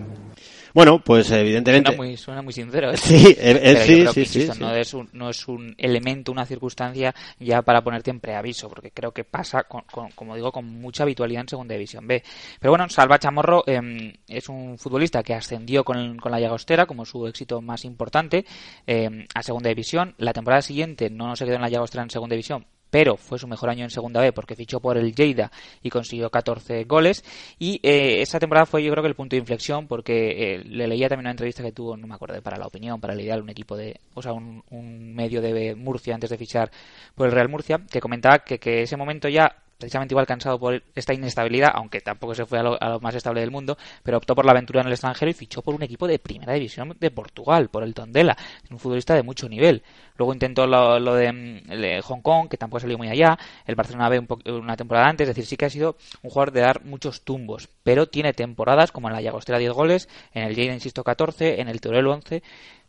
Bueno, 0.73 0.99
pues 0.99 1.29
evidentemente. 1.31 1.91
Suena 1.91 2.03
muy, 2.03 2.17
suena 2.17 2.41
muy 2.41 2.53
sincero. 2.53 2.91
¿eh? 2.91 2.97
Sí, 2.97 3.35
eh, 3.37 3.73
yo 3.75 3.79
sí, 3.83 3.93
creo 4.01 4.13
sí, 4.13 4.19
que, 4.21 4.25
sí, 4.25 4.39
insisto, 4.39 4.53
sí. 4.55 4.59
No, 4.59 4.75
es 4.75 4.93
un, 4.93 5.09
no 5.13 5.29
es 5.29 5.47
un 5.47 5.75
elemento, 5.77 6.31
una 6.31 6.45
circunstancia 6.45 7.13
ya 7.39 7.61
para 7.61 7.83
ponerte 7.83 8.09
en 8.09 8.19
preaviso, 8.19 8.69
porque 8.69 8.89
creo 8.91 9.11
que 9.11 9.23
pasa, 9.23 9.63
con, 9.65 9.81
con- 9.91 10.09
como 10.11 10.35
digo, 10.35 10.51
con 10.51 10.65
mucha 10.65 11.03
habitualidad 11.03 11.41
en 11.41 11.49
Segunda 11.49 11.73
División 11.75 12.07
B. 12.07 12.23
Pero 12.59 12.71
bueno, 12.71 12.89
Salva 12.89 13.19
Chamorro 13.19 13.63
eh, 13.67 14.13
es 14.27 14.49
un 14.49 14.77
futbolista 14.79 15.21
que 15.21 15.35
ascendió 15.35 15.83
con, 15.83 16.17
con 16.17 16.31
la 16.31 16.39
Llagostera 16.39 16.85
como 16.87 17.05
su 17.05 17.27
éxito 17.27 17.61
más 17.61 17.85
importante 17.85 18.45
eh, 18.87 19.27
a 19.35 19.43
Segunda 19.43 19.69
División. 19.69 20.15
La 20.17 20.33
temporada 20.33 20.61
siguiente 20.63 21.09
no 21.09 21.35
se 21.35 21.45
quedó 21.45 21.55
en 21.57 21.61
la 21.61 21.69
Llagostera 21.69 22.03
en 22.03 22.09
Segunda 22.09 22.33
División, 22.33 22.65
pero 22.93 23.17
fue 23.17 23.39
su 23.39 23.47
mejor 23.47 23.71
año 23.71 23.85
en 23.85 23.89
Segunda 23.89 24.21
B 24.21 24.33
porque 24.33 24.55
fichó 24.55 24.79
por 24.79 24.99
el 24.99 25.15
Lleida 25.15 25.51
y 25.81 25.89
consiguió 25.89 26.29
14 26.29 26.83
goles. 26.83 27.25
Y 27.57 27.79
eh, 27.81 28.21
esa 28.21 28.37
temporada 28.37 28.67
fue 28.67 28.83
yo 28.83 28.91
creo 28.91 29.01
que 29.01 29.09
el 29.09 29.15
punto 29.15 29.35
de 29.35 29.39
inflexión 29.39 29.87
porque 29.87 30.53
eh, 30.53 30.63
le 30.63 30.87
leía 30.87 31.09
también 31.09 31.25
una 31.25 31.31
entrevista 31.31 31.63
que 31.63 31.71
tuvo, 31.71 31.97
no 31.97 32.05
me 32.05 32.13
acuerdo, 32.13 32.39
para 32.43 32.59
La 32.59 32.67
Opinión, 32.67 33.01
para 33.01 33.13
el 33.13 33.21
Ideal, 33.21 33.41
un 33.41 33.49
equipo 33.49 33.75
de, 33.75 33.99
o 34.13 34.21
sea, 34.21 34.33
un, 34.33 34.63
un 34.69 35.15
medio 35.15 35.41
de 35.41 35.73
Murcia 35.73 36.13
antes 36.13 36.29
de 36.29 36.37
fichar 36.37 36.69
por 37.15 37.25
el 37.25 37.31
Real 37.33 37.49
Murcia, 37.49 37.81
que 37.89 37.99
comentaba 37.99 38.43
que, 38.43 38.59
que 38.59 38.83
ese 38.83 38.95
momento 38.95 39.27
ya 39.27 39.63
precisamente 39.77 40.13
igual 40.13 40.25
cansado 40.25 40.59
por 40.59 40.81
esta 40.95 41.13
inestabilidad, 41.13 41.71
aunque 41.75 42.01
tampoco 42.01 42.35
se 42.35 42.45
fue 42.45 42.59
a 42.59 42.63
lo, 42.63 42.81
a 42.81 42.89
lo 42.89 42.99
más 42.99 43.15
estable 43.15 43.41
del 43.41 43.51
mundo, 43.51 43.77
pero 44.03 44.17
optó 44.17 44.35
por 44.35 44.45
la 44.45 44.51
aventura 44.51 44.81
en 44.81 44.87
el 44.87 44.93
extranjero 44.93 45.29
y 45.29 45.33
fichó 45.33 45.61
por 45.61 45.75
un 45.75 45.83
equipo 45.83 46.07
de 46.07 46.19
primera 46.19 46.53
división 46.53 46.95
de 46.99 47.11
Portugal, 47.11 47.69
por 47.69 47.83
el 47.83 47.93
Tondela, 47.93 48.37
un 48.69 48.79
futbolista 48.79 49.13
de 49.15 49.23
mucho 49.23 49.49
nivel. 49.49 49.83
Luego 50.17 50.33
intentó 50.33 50.67
lo, 50.67 51.15
de, 51.15 51.31
mm, 51.31 51.69
de 51.69 52.01
Hong 52.01 52.21
Kong, 52.21 52.49
que 52.49 52.57
tampoco 52.57 52.81
salió 52.81 52.97
muy 52.97 53.09
allá, 53.09 53.37
el 53.65 53.75
Barcelona 53.75 54.09
B 54.09 54.23
una 54.45 54.77
temporada 54.77 55.07
antes, 55.07 55.27
es 55.27 55.35
decir, 55.35 55.47
sí 55.47 55.57
que 55.57 55.65
ha 55.65 55.69
sido 55.69 55.97
un 56.21 56.29
jugador 56.29 56.51
de 56.51 56.61
dar 56.61 56.83
muchos 56.85 57.21
tumbos, 57.21 57.69
pero 57.83 58.07
tiene 58.07 58.33
temporadas 58.33 58.91
como 58.91 59.07
en 59.07 59.15
la 59.15 59.21
Llagostera 59.21 59.57
10 59.57 59.71
goles, 59.73 60.09
en 60.33 60.43
el 60.43 60.55
Lleida, 60.55 60.73
insisto, 60.73 61.03
14, 61.03 61.61
en 61.61 61.67
el 61.67 61.81
Teruel 61.81 62.07
11, 62.07 62.43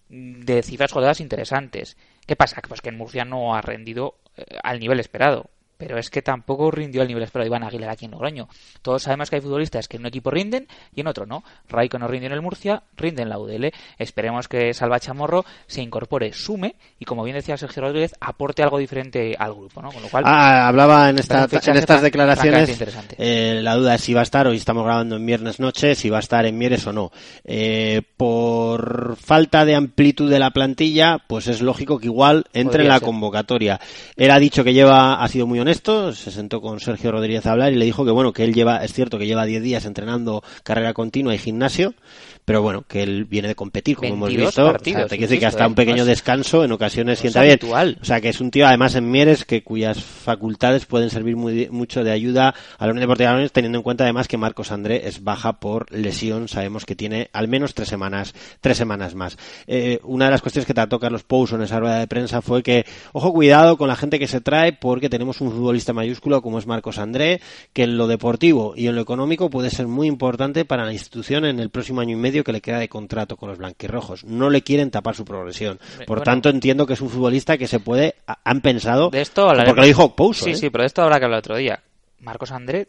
mm, 0.08 0.40
de 0.42 0.62
cifras 0.62 0.92
goleadas 0.92 1.20
interesantes. 1.20 1.96
¿Qué 2.26 2.36
pasa? 2.36 2.60
Pues 2.66 2.80
que 2.80 2.88
en 2.90 2.98
Murcia 2.98 3.24
no 3.24 3.54
ha 3.54 3.60
rendido 3.60 4.16
eh, 4.36 4.44
al 4.62 4.80
nivel 4.80 5.00
esperado. 5.00 5.50
Pero 5.76 5.98
es 5.98 6.08
que 6.08 6.22
tampoco 6.22 6.70
rindió 6.70 7.02
al 7.02 7.08
nivel 7.08 7.24
esperado 7.24 7.46
Iván 7.48 7.64
Aguilar 7.64 7.90
aquí 7.90 8.04
en 8.04 8.12
Logroño. 8.12 8.48
Todos 8.82 9.02
sabemos 9.02 9.28
que 9.28 9.36
hay 9.36 9.42
futbolistas 9.42 9.88
que 9.88 9.96
en 9.96 10.02
un 10.02 10.06
equipo 10.06 10.30
rinden 10.30 10.68
y 10.94 11.00
en 11.00 11.08
otro 11.08 11.26
no. 11.26 11.42
Raiko 11.68 11.98
no 11.98 12.06
rindió 12.06 12.28
en 12.28 12.32
el 12.32 12.42
Murcia, 12.42 12.82
rinde 12.96 13.22
en 13.22 13.28
la 13.28 13.38
UDL. 13.38 13.72
Esperemos 13.98 14.46
que 14.48 14.72
Salva 14.72 15.00
Chamorro 15.00 15.44
se 15.66 15.82
incorpore, 15.82 16.32
sume 16.32 16.76
y, 16.98 17.04
como 17.04 17.24
bien 17.24 17.36
decía 17.36 17.56
Sergio 17.56 17.82
Rodríguez, 17.82 18.14
aporte 18.20 18.62
algo 18.62 18.78
diferente 18.78 19.34
al 19.38 19.52
grupo. 19.54 19.82
¿no? 19.82 19.90
Con 19.90 20.02
lo 20.02 20.08
cual, 20.08 20.24
Ah, 20.26 20.68
hablaba 20.68 21.10
en, 21.10 21.18
esta- 21.18 21.44
en 21.50 21.76
estas 21.76 22.02
declaraciones. 22.02 22.78
eh, 23.18 23.60
la 23.62 23.74
duda 23.74 23.96
es 23.96 24.00
si 24.00 24.14
va 24.14 24.20
a 24.20 24.24
estar, 24.24 24.46
hoy 24.46 24.56
estamos 24.56 24.84
grabando 24.84 25.16
en 25.16 25.26
viernes 25.26 25.58
noche, 25.60 25.94
si 25.96 26.08
va 26.08 26.18
a 26.18 26.20
estar 26.20 26.46
en 26.46 26.56
Mieres 26.56 26.86
o 26.86 26.92
no. 26.92 27.10
Eh, 27.44 28.02
por 28.16 29.16
falta 29.16 29.64
de 29.64 29.74
amplitud 29.74 30.30
de 30.30 30.38
la 30.38 30.50
plantilla, 30.50 31.18
pues 31.26 31.46
es 31.48 31.60
lógico 31.60 31.98
que 31.98 32.06
igual 32.06 32.44
entre 32.52 32.64
Podría 32.64 32.82
en 32.84 32.88
la 32.88 32.98
ser. 32.98 33.06
convocatoria. 33.06 33.80
Él 34.16 34.30
ha 34.30 34.38
dicho 34.38 34.64
que 34.64 34.72
lleva, 34.72 35.22
ha 35.22 35.28
sido 35.28 35.46
muy 35.46 35.60
honesto, 35.64 36.12
se 36.12 36.30
sentó 36.30 36.60
con 36.60 36.78
Sergio 36.78 37.10
Rodríguez 37.10 37.46
a 37.46 37.52
hablar 37.52 37.72
y 37.72 37.76
le 37.76 37.84
dijo 37.84 38.04
que 38.04 38.10
bueno, 38.10 38.32
que 38.32 38.44
él 38.44 38.54
lleva, 38.54 38.84
es 38.84 38.92
cierto 38.92 39.18
que 39.18 39.26
lleva 39.26 39.46
10 39.46 39.62
días 39.62 39.84
entrenando 39.86 40.42
carrera 40.62 40.92
continua 40.92 41.34
y 41.34 41.38
gimnasio, 41.38 41.94
pero 42.44 42.60
bueno, 42.60 42.84
que 42.86 43.02
él 43.02 43.24
viene 43.24 43.48
de 43.48 43.54
competir, 43.54 43.96
como 43.96 44.12
hemos 44.12 44.28
22 44.28 44.48
visto. 44.48 44.66
partidos, 44.66 45.04
o 45.04 45.08
sea, 45.08 45.16
te 45.16 45.22
decir 45.22 45.38
que 45.38 45.46
hasta 45.46 45.64
¿eh? 45.64 45.66
un 45.66 45.74
pequeño 45.74 46.04
descanso 46.04 46.62
en 46.62 46.72
ocasiones 46.72 47.18
sienta 47.18 47.40
bien. 47.40 47.52
habitual. 47.52 47.98
O 48.02 48.04
sea, 48.04 48.20
que 48.20 48.28
es 48.28 48.40
un 48.40 48.50
tío 48.50 48.66
además 48.66 48.94
en 48.96 49.10
Mieres 49.10 49.46
que 49.46 49.62
cuyas 49.62 50.02
facultades 50.02 50.84
pueden 50.84 51.08
servir 51.08 51.36
muy, 51.36 51.68
mucho 51.70 52.04
de 52.04 52.12
ayuda 52.12 52.54
a 52.78 52.86
la 52.86 52.92
Unión 52.92 53.00
Deportiva 53.00 53.30
Logroñés, 53.30 53.52
teniendo 53.52 53.78
en 53.78 53.82
cuenta 53.82 54.04
además 54.04 54.28
que 54.28 54.36
Marcos 54.36 54.72
André 54.72 55.08
es 55.08 55.24
baja 55.24 55.54
por 55.54 55.90
lesión, 55.90 56.48
sabemos 56.48 56.84
que 56.84 56.94
tiene 56.94 57.30
al 57.32 57.48
menos 57.48 57.72
tres 57.72 57.88
semanas, 57.88 58.34
tres 58.60 58.76
semanas 58.76 59.14
más. 59.14 59.38
Eh, 59.66 60.00
una 60.02 60.26
de 60.26 60.32
las 60.32 60.42
cuestiones 60.42 60.66
que 60.66 60.74
trató 60.74 61.00
Carlos 61.00 61.22
Pouso 61.22 61.56
en 61.56 61.62
esa 61.62 61.80
rueda 61.80 61.98
de 61.98 62.06
prensa 62.06 62.42
fue 62.42 62.62
que, 62.62 62.84
ojo, 63.14 63.32
cuidado 63.32 63.78
con 63.78 63.88
la 63.88 63.96
gente 63.96 64.18
que 64.18 64.28
se 64.28 64.42
trae 64.42 64.74
porque 64.74 65.08
tenemos 65.08 65.40
un 65.40 65.50
futbolista 65.54 65.92
mayúsculo 65.92 66.42
como 66.42 66.58
es 66.58 66.66
Marcos 66.66 66.98
André, 66.98 67.40
que 67.72 67.84
en 67.84 67.96
lo 67.96 68.06
deportivo 68.06 68.74
y 68.76 68.86
en 68.88 68.94
lo 68.94 69.00
económico 69.00 69.50
puede 69.50 69.70
ser 69.70 69.86
muy 69.86 70.06
importante 70.06 70.64
para 70.64 70.84
la 70.84 70.92
institución 70.92 71.44
en 71.44 71.60
el 71.60 71.70
próximo 71.70 72.00
año 72.00 72.12
y 72.12 72.20
medio 72.20 72.44
que 72.44 72.52
le 72.52 72.60
queda 72.60 72.78
de 72.78 72.88
contrato 72.88 73.36
con 73.36 73.48
los 73.48 73.58
blanquirrojos. 73.58 74.24
No 74.24 74.50
le 74.50 74.62
quieren 74.62 74.90
tapar 74.90 75.14
su 75.14 75.24
progresión. 75.24 75.78
Por 75.98 76.18
bueno. 76.18 76.22
tanto, 76.24 76.48
entiendo 76.48 76.86
que 76.86 76.92
es 76.94 77.00
un 77.00 77.10
futbolista 77.10 77.56
que 77.58 77.66
se 77.66 77.80
puede, 77.80 78.16
ha- 78.26 78.38
han 78.44 78.60
pensado, 78.60 79.10
de 79.10 79.20
esto 79.22 79.46
porque 79.46 79.80
lo 79.80 79.86
dijo 79.86 80.14
Pouso, 80.14 80.44
Sí, 80.44 80.50
¿eh? 80.50 80.56
sí, 80.56 80.70
pero 80.70 80.82
de 80.82 80.86
esto 80.86 81.02
habrá 81.02 81.18
que 81.18 81.24
hablar 81.24 81.38
otro 81.40 81.56
día. 81.56 81.82
Marcos 82.20 82.50
André 82.52 82.88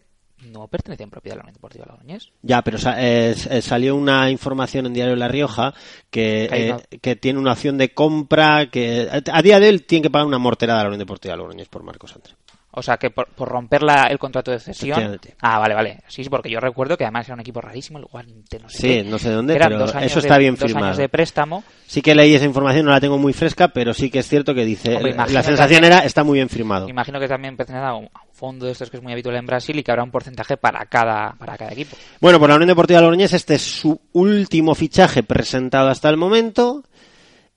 no 0.52 0.68
pertenece 0.68 1.04
en 1.04 1.10
propiedad 1.10 1.36
a 1.36 1.38
la 1.38 1.44
Unión 1.44 1.54
Deportiva 1.56 1.86
Logroñés. 1.88 2.30
Ya, 2.42 2.62
pero 2.62 2.78
eh, 2.98 3.36
eh, 3.50 3.62
salió 3.62 3.96
una 3.96 4.30
información 4.30 4.86
en 4.86 4.94
Diario 4.94 5.16
La 5.16 5.28
Rioja 5.28 5.74
que, 6.12 6.48
Que 6.50 6.70
eh, 6.70 7.00
que 7.00 7.16
tiene 7.16 7.40
una 7.40 7.54
opción 7.54 7.78
de 7.78 7.94
compra 7.94 8.70
que 8.70 9.10
a 9.32 9.42
día 9.42 9.60
de 9.60 9.70
hoy 9.70 9.80
tiene 9.80 10.04
que 10.04 10.10
pagar 10.10 10.28
una 10.28 10.38
morterada 10.38 10.82
a 10.82 10.84
la 10.84 10.90
Unión 10.90 11.00
Deportiva 11.00 11.36
Logroñés 11.36 11.68
por 11.70 11.84
Marcos 11.84 12.16
André. 12.16 12.34
O 12.78 12.82
sea, 12.84 12.98
que 12.98 13.10
por, 13.10 13.28
por 13.30 13.48
romper 13.50 13.82
la- 13.84 14.08
el 14.08 14.20
contrato 14.20 14.52
de 14.52 14.60
cesión. 14.60 15.20
Ah, 15.42 15.60
vale, 15.60 15.74
vale. 15.74 16.00
Sí, 16.08 16.24
porque 16.30 16.50
yo 16.50 16.60
recuerdo 16.60 16.98
que 16.98 17.04
además 17.06 17.26
era 17.28 17.36
un 17.36 17.40
equipo 17.40 17.62
rarísimo, 17.62 18.00
el 18.00 18.06
Guante, 18.06 18.60
no 18.60 18.70
sé 18.70 18.78
Sí, 18.78 18.88
qué. 18.88 19.04
no 19.04 19.18
sé 19.18 19.30
dónde, 19.32 19.56
Eran 19.56 19.70
pero 19.72 19.86
eso 19.86 20.00
de- 20.00 20.06
está 20.28 20.38
bien 20.38 20.56
dos 20.56 20.66
firmado. 20.66 20.86
años 20.88 20.98
de 20.98 21.10
préstamo. 21.10 21.64
Sí 21.88 22.02
que 22.02 22.14
leí 22.16 22.34
esa 22.36 22.46
información, 22.46 22.86
no 22.86 22.92
la 22.92 23.00
tengo 23.00 23.18
muy 23.18 23.34
fresca, 23.34 23.70
pero 23.70 23.94
sí 23.94 24.10
que 24.10 24.20
es 24.20 24.28
cierto 24.28 24.54
que 24.54 24.66
dice, 24.66 24.96
Hombre, 24.96 25.14
la 25.14 25.26
sensación 25.28 25.58
también- 25.58 25.84
era, 25.86 26.00
está 26.00 26.24
muy 26.24 26.40
bien 26.40 26.50
firmado. 26.50 26.90
Imagino 26.90 27.20
que 27.20 27.28
también 27.28 27.56
pertenece 27.56 27.86
a 27.86 27.94
un, 27.96 28.06
a 28.14 28.24
un 28.24 28.34
fondo 28.34 28.66
de 28.66 28.72
estos 28.74 28.90
que 28.90 28.98
es 28.98 29.04
muy 29.04 29.14
habitual 29.14 29.36
en 29.36 29.46
Brasil 29.46 29.78
y 29.80 29.84
que 29.84 29.92
habrá 29.92 30.04
un 30.04 30.12
porcentaje 30.12 30.58
para 30.58 30.86
cada, 30.88 31.34
para 31.34 31.58
cada 31.58 31.72
equipo. 31.72 31.96
Bueno, 32.20 32.40
por 32.40 32.50
la 32.50 32.56
Unión 32.56 32.68
Deportiva 32.68 33.00
Logroñés, 33.02 33.34
este 33.34 33.56
es 33.56 33.62
su 33.62 34.00
último 34.14 34.76
fichaje 34.76 35.24
presentado 35.24 35.90
hasta 35.90 36.10
el 36.10 36.18
momento. 36.18 36.84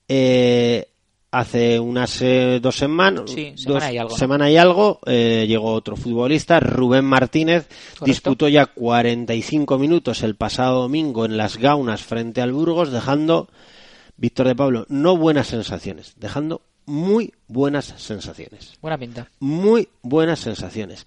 Eh, 0.07 0.87
hace 1.31 1.79
unas 1.79 2.21
eh, 2.21 2.59
dos 2.61 2.75
semanas, 2.75 3.29
Sí, 3.31 3.53
semana 3.55 3.85
dos- 3.85 3.93
y 3.93 3.97
algo, 3.97 4.11
¿no? 4.11 4.17
semana 4.17 4.51
y 4.51 4.57
algo, 4.57 4.99
eh, 5.05 5.45
llegó 5.47 5.73
otro 5.73 5.95
futbolista, 5.95 6.59
Rubén 6.59 7.05
Martínez, 7.05 7.67
Correcto. 7.67 8.05
disputó 8.05 8.47
ya 8.47 8.65
45 8.65 9.77
minutos 9.77 10.23
el 10.23 10.35
pasado 10.35 10.81
domingo 10.81 11.25
en 11.25 11.37
las 11.37 11.57
Gaunas 11.57 12.01
frente 12.03 12.41
al 12.41 12.51
Burgos, 12.53 12.91
dejando, 12.91 13.47
Víctor 14.17 14.47
de 14.47 14.55
Pablo, 14.55 14.85
no 14.89 15.17
buenas 15.17 15.47
sensaciones, 15.47 16.13
dejando 16.17 16.61
muy 16.85 17.33
buenas 17.47 17.93
sensaciones 17.97 18.73
Buena 18.81 18.97
pinta. 18.97 19.27
muy 19.39 19.87
buenas 20.01 20.39
sensaciones. 20.39 21.05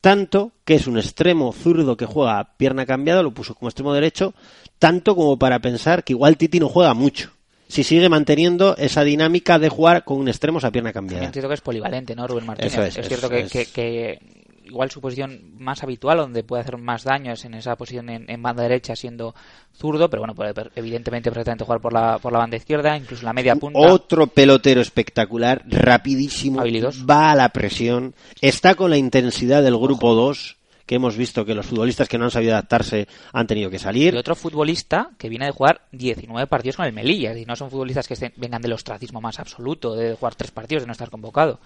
Tanto 0.00 0.52
que 0.64 0.74
es 0.76 0.86
un 0.86 0.98
extremo 0.98 1.52
zurdo 1.52 1.96
que 1.96 2.06
juega 2.06 2.38
a 2.38 2.56
pierna 2.56 2.86
cambiada, 2.86 3.24
lo 3.24 3.32
puso 3.34 3.56
como 3.56 3.68
extremo 3.68 3.92
derecho, 3.92 4.34
tanto 4.78 5.16
como 5.16 5.36
para 5.36 5.58
pensar 5.58 6.04
que 6.04 6.12
igual 6.12 6.36
Titi 6.36 6.60
no 6.60 6.68
juega 6.68 6.94
mucho. 6.94 7.32
Si 7.68 7.82
sigue 7.84 8.08
manteniendo 8.08 8.76
esa 8.76 9.02
dinámica 9.04 9.58
de 9.58 9.68
jugar 9.68 10.04
con 10.04 10.18
un 10.18 10.28
extremo 10.28 10.58
a 10.62 10.70
pierna 10.70 10.92
cambiada. 10.92 11.24
Entiendo 11.24 11.48
que 11.48 11.54
es 11.54 11.60
polivalente, 11.60 12.14
¿no, 12.14 12.26
Rubén 12.26 12.46
Martínez? 12.46 12.72
Eso 12.72 12.82
es, 12.82 12.94
cierto 12.94 13.14
eso 13.26 13.28
que, 13.28 13.40
es. 13.40 13.50
que- 13.52 13.66
que 13.66 14.18
igual 14.66 14.90
su 14.90 15.00
posición 15.00 15.52
más 15.58 15.84
habitual, 15.84 16.18
donde 16.18 16.42
puede 16.42 16.62
hacer 16.62 16.76
más 16.76 17.04
daño, 17.04 17.32
es 17.32 17.44
en 17.44 17.54
esa 17.54 17.76
posición 17.76 18.08
en, 18.10 18.28
en 18.28 18.42
banda 18.42 18.64
derecha 18.64 18.96
siendo 18.96 19.32
zurdo, 19.72 20.10
pero 20.10 20.22
bueno, 20.22 20.34
puede 20.34 20.52
evidentemente 20.74 21.30
perfectamente 21.30 21.64
jugar 21.64 21.80
por 21.80 21.92
la, 21.92 22.18
por 22.18 22.32
la 22.32 22.40
banda 22.40 22.56
izquierda, 22.56 22.96
incluso 22.96 23.24
la 23.24 23.32
media 23.32 23.54
punta. 23.54 23.78
Otro 23.78 24.26
pelotero 24.26 24.80
espectacular, 24.80 25.62
rapidísimo, 25.66 26.60
Habilidoso. 26.60 27.06
va 27.06 27.30
a 27.30 27.36
la 27.36 27.50
presión, 27.50 28.14
está 28.40 28.74
con 28.74 28.90
la 28.90 28.96
intensidad 28.96 29.62
del 29.62 29.76
grupo 29.78 30.14
2, 30.14 30.56
que 30.86 30.94
hemos 30.94 31.16
visto 31.16 31.44
que 31.44 31.54
los 31.54 31.66
futbolistas 31.66 32.08
que 32.08 32.16
no 32.16 32.24
han 32.26 32.30
sabido 32.30 32.52
adaptarse 32.52 33.08
han 33.32 33.46
tenido 33.46 33.68
que 33.70 33.78
salir. 33.78 34.14
Y 34.14 34.18
otro 34.18 34.34
futbolista 34.36 35.10
que 35.18 35.28
viene 35.28 35.46
de 35.46 35.50
jugar 35.52 35.82
19 35.92 36.46
partidos 36.46 36.76
con 36.76 36.86
el 36.86 36.92
Melilla, 36.92 37.36
y 37.36 37.44
no 37.44 37.56
son 37.56 37.70
futbolistas 37.70 38.06
que 38.08 38.14
estén- 38.14 38.32
vengan 38.36 38.62
del 38.62 38.72
ostracismo 38.72 39.20
más 39.20 39.38
absoluto, 39.40 39.94
de 39.94 40.14
jugar 40.14 40.34
tres 40.36 40.52
partidos, 40.52 40.84
de 40.84 40.86
no 40.86 40.92
estar 40.92 41.10
convocado. 41.10 41.58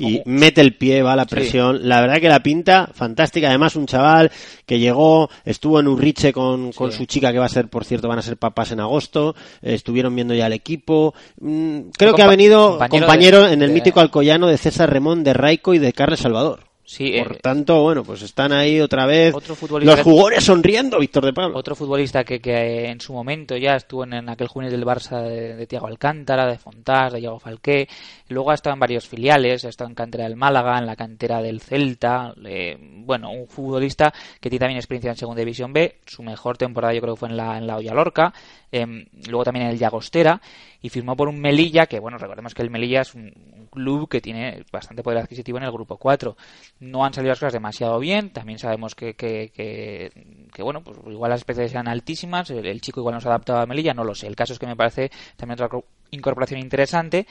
y 0.00 0.22
mete 0.26 0.60
el 0.60 0.76
pie, 0.76 1.02
va 1.02 1.16
la 1.16 1.24
Sí. 1.24 1.30
presión. 1.30 1.88
La 1.88 2.00
verdad 2.00 2.20
que 2.20 2.28
la 2.28 2.40
pinta 2.40 2.88
fantástica. 2.94 3.48
Además, 3.48 3.74
un 3.74 3.86
chaval 3.86 4.30
que 4.64 4.78
llegó, 4.78 5.28
estuvo 5.44 5.80
en 5.80 5.88
Urriche 5.88 6.32
con, 6.32 6.70
con 6.72 6.92
su 6.92 7.04
chica, 7.06 7.32
que 7.32 7.38
va 7.40 7.46
a 7.46 7.48
ser, 7.48 7.68
por 7.68 7.84
cierto, 7.84 8.06
van 8.06 8.18
a 8.20 8.22
ser 8.22 8.36
papás 8.36 8.70
en 8.70 8.78
agosto. 8.78 9.34
eh, 9.60 9.74
estuvieron 9.74 10.14
viendo 10.14 10.34
ya 10.34 10.46
el 10.46 10.52
equipo. 10.52 11.14
Mm, 11.40 11.88
creo 11.98 12.14
que 12.14 12.22
ha 12.22 12.28
venido 12.28 12.72
compañero 12.78 13.06
compañero, 13.06 13.42
de- 13.46 13.54
en 13.54 13.62
el 13.62 13.68
de- 13.70 13.74
mítico 13.74 13.98
Alcoyano 13.98 14.46
de 14.46 14.58
César 14.58 14.88
Remón, 14.92 15.24
de 15.24 15.32
Raico 15.32 15.74
y 15.74 15.78
de 15.78 15.92
Carles 15.92 16.20
Salvador. 16.20 16.60
Sí, 16.88 17.20
Por 17.22 17.34
eh, 17.34 17.40
tanto, 17.42 17.82
bueno, 17.82 18.02
pues 18.02 18.22
están 18.22 18.50
ahí 18.50 18.80
otra 18.80 19.04
vez 19.04 19.34
Otro 19.34 19.54
futbolista 19.54 19.94
los 19.94 20.02
jugadores 20.02 20.44
sonriendo, 20.44 20.98
Víctor 20.98 21.26
de 21.26 21.34
Pablo. 21.34 21.58
Otro 21.58 21.76
futbolista 21.76 22.24
que, 22.24 22.40
que 22.40 22.86
en 22.86 22.98
su 22.98 23.12
momento 23.12 23.58
ya 23.58 23.76
estuvo 23.76 24.04
en, 24.04 24.14
en 24.14 24.30
aquel 24.30 24.48
juvenil 24.48 24.72
del 24.72 24.86
Barça 24.86 25.20
de, 25.20 25.54
de 25.54 25.66
Tiago 25.66 25.86
Alcántara, 25.86 26.46
de 26.46 26.56
Fontás, 26.56 27.12
de 27.12 27.18
Diego 27.18 27.38
Falqué. 27.38 27.86
Luego 28.30 28.52
ha 28.52 28.54
estado 28.54 28.72
en 28.72 28.80
varios 28.80 29.06
filiales, 29.06 29.66
ha 29.66 29.68
estado 29.68 29.90
en 29.90 29.94
cantera 29.94 30.24
del 30.24 30.36
Málaga, 30.36 30.78
en 30.78 30.86
la 30.86 30.96
cantera 30.96 31.42
del 31.42 31.60
Celta. 31.60 32.32
eh, 32.46 32.78
bueno, 32.80 33.32
un 33.32 33.46
futbolista 33.46 34.10
que 34.40 34.48
tiene 34.48 34.60
también 34.60 34.78
experiencia 34.78 35.10
en 35.10 35.18
Segunda 35.18 35.40
División 35.40 35.74
B. 35.74 35.98
Su 36.06 36.22
mejor 36.22 36.56
temporada 36.56 36.94
yo 36.94 37.02
creo 37.02 37.16
que 37.16 37.20
fue 37.20 37.28
en 37.28 37.36
la, 37.36 37.58
en 37.58 37.66
la 37.66 37.76
Olla 37.76 37.92
Lorca. 37.92 38.32
Eh, 38.72 39.06
luego 39.28 39.44
también 39.44 39.66
en 39.66 39.72
el 39.72 39.78
Llagostera. 39.78 40.40
Y 40.80 40.88
firmó 40.90 41.16
por 41.16 41.28
un 41.28 41.40
Melilla 41.40 41.86
que, 41.86 41.98
bueno, 41.98 42.18
recordemos 42.18 42.54
que 42.54 42.62
el 42.62 42.70
Melilla 42.70 43.00
es 43.02 43.14
un, 43.14 43.32
club 43.70 44.08
que 44.08 44.20
tiene 44.20 44.64
bastante 44.72 45.02
poder 45.02 45.18
adquisitivo 45.18 45.58
en 45.58 45.64
el 45.64 45.70
grupo 45.70 45.98
4. 45.98 46.36
no 46.80 47.04
han 47.04 47.12
salido 47.12 47.32
las 47.32 47.38
cosas 47.38 47.52
demasiado 47.52 47.98
bien. 47.98 48.30
También 48.30 48.58
sabemos 48.58 48.94
que, 48.94 49.14
que, 49.14 49.52
que, 49.54 50.62
bueno, 50.62 50.82
pues 50.82 50.98
igual 51.06 51.30
las 51.30 51.40
expectativas 51.40 51.72
eran 51.72 51.88
altísimas. 51.88 52.50
El, 52.50 52.80
chico 52.80 53.00
igual 53.00 53.14
no 53.14 53.20
se 53.20 53.28
adaptaba 53.28 53.62
a 53.62 53.66
Melilla, 53.66 53.94
no 53.94 54.04
lo 54.04 54.14
sé. 54.14 54.26
El 54.26 54.36
caso 54.36 54.52
es 54.52 54.58
que 54.58 54.66
me 54.66 54.76
parece 54.76 55.10
también 55.36 55.54
otra 55.54 55.68
co- 55.68 55.84
incorporación 56.10 56.60
interesante, 56.60 57.26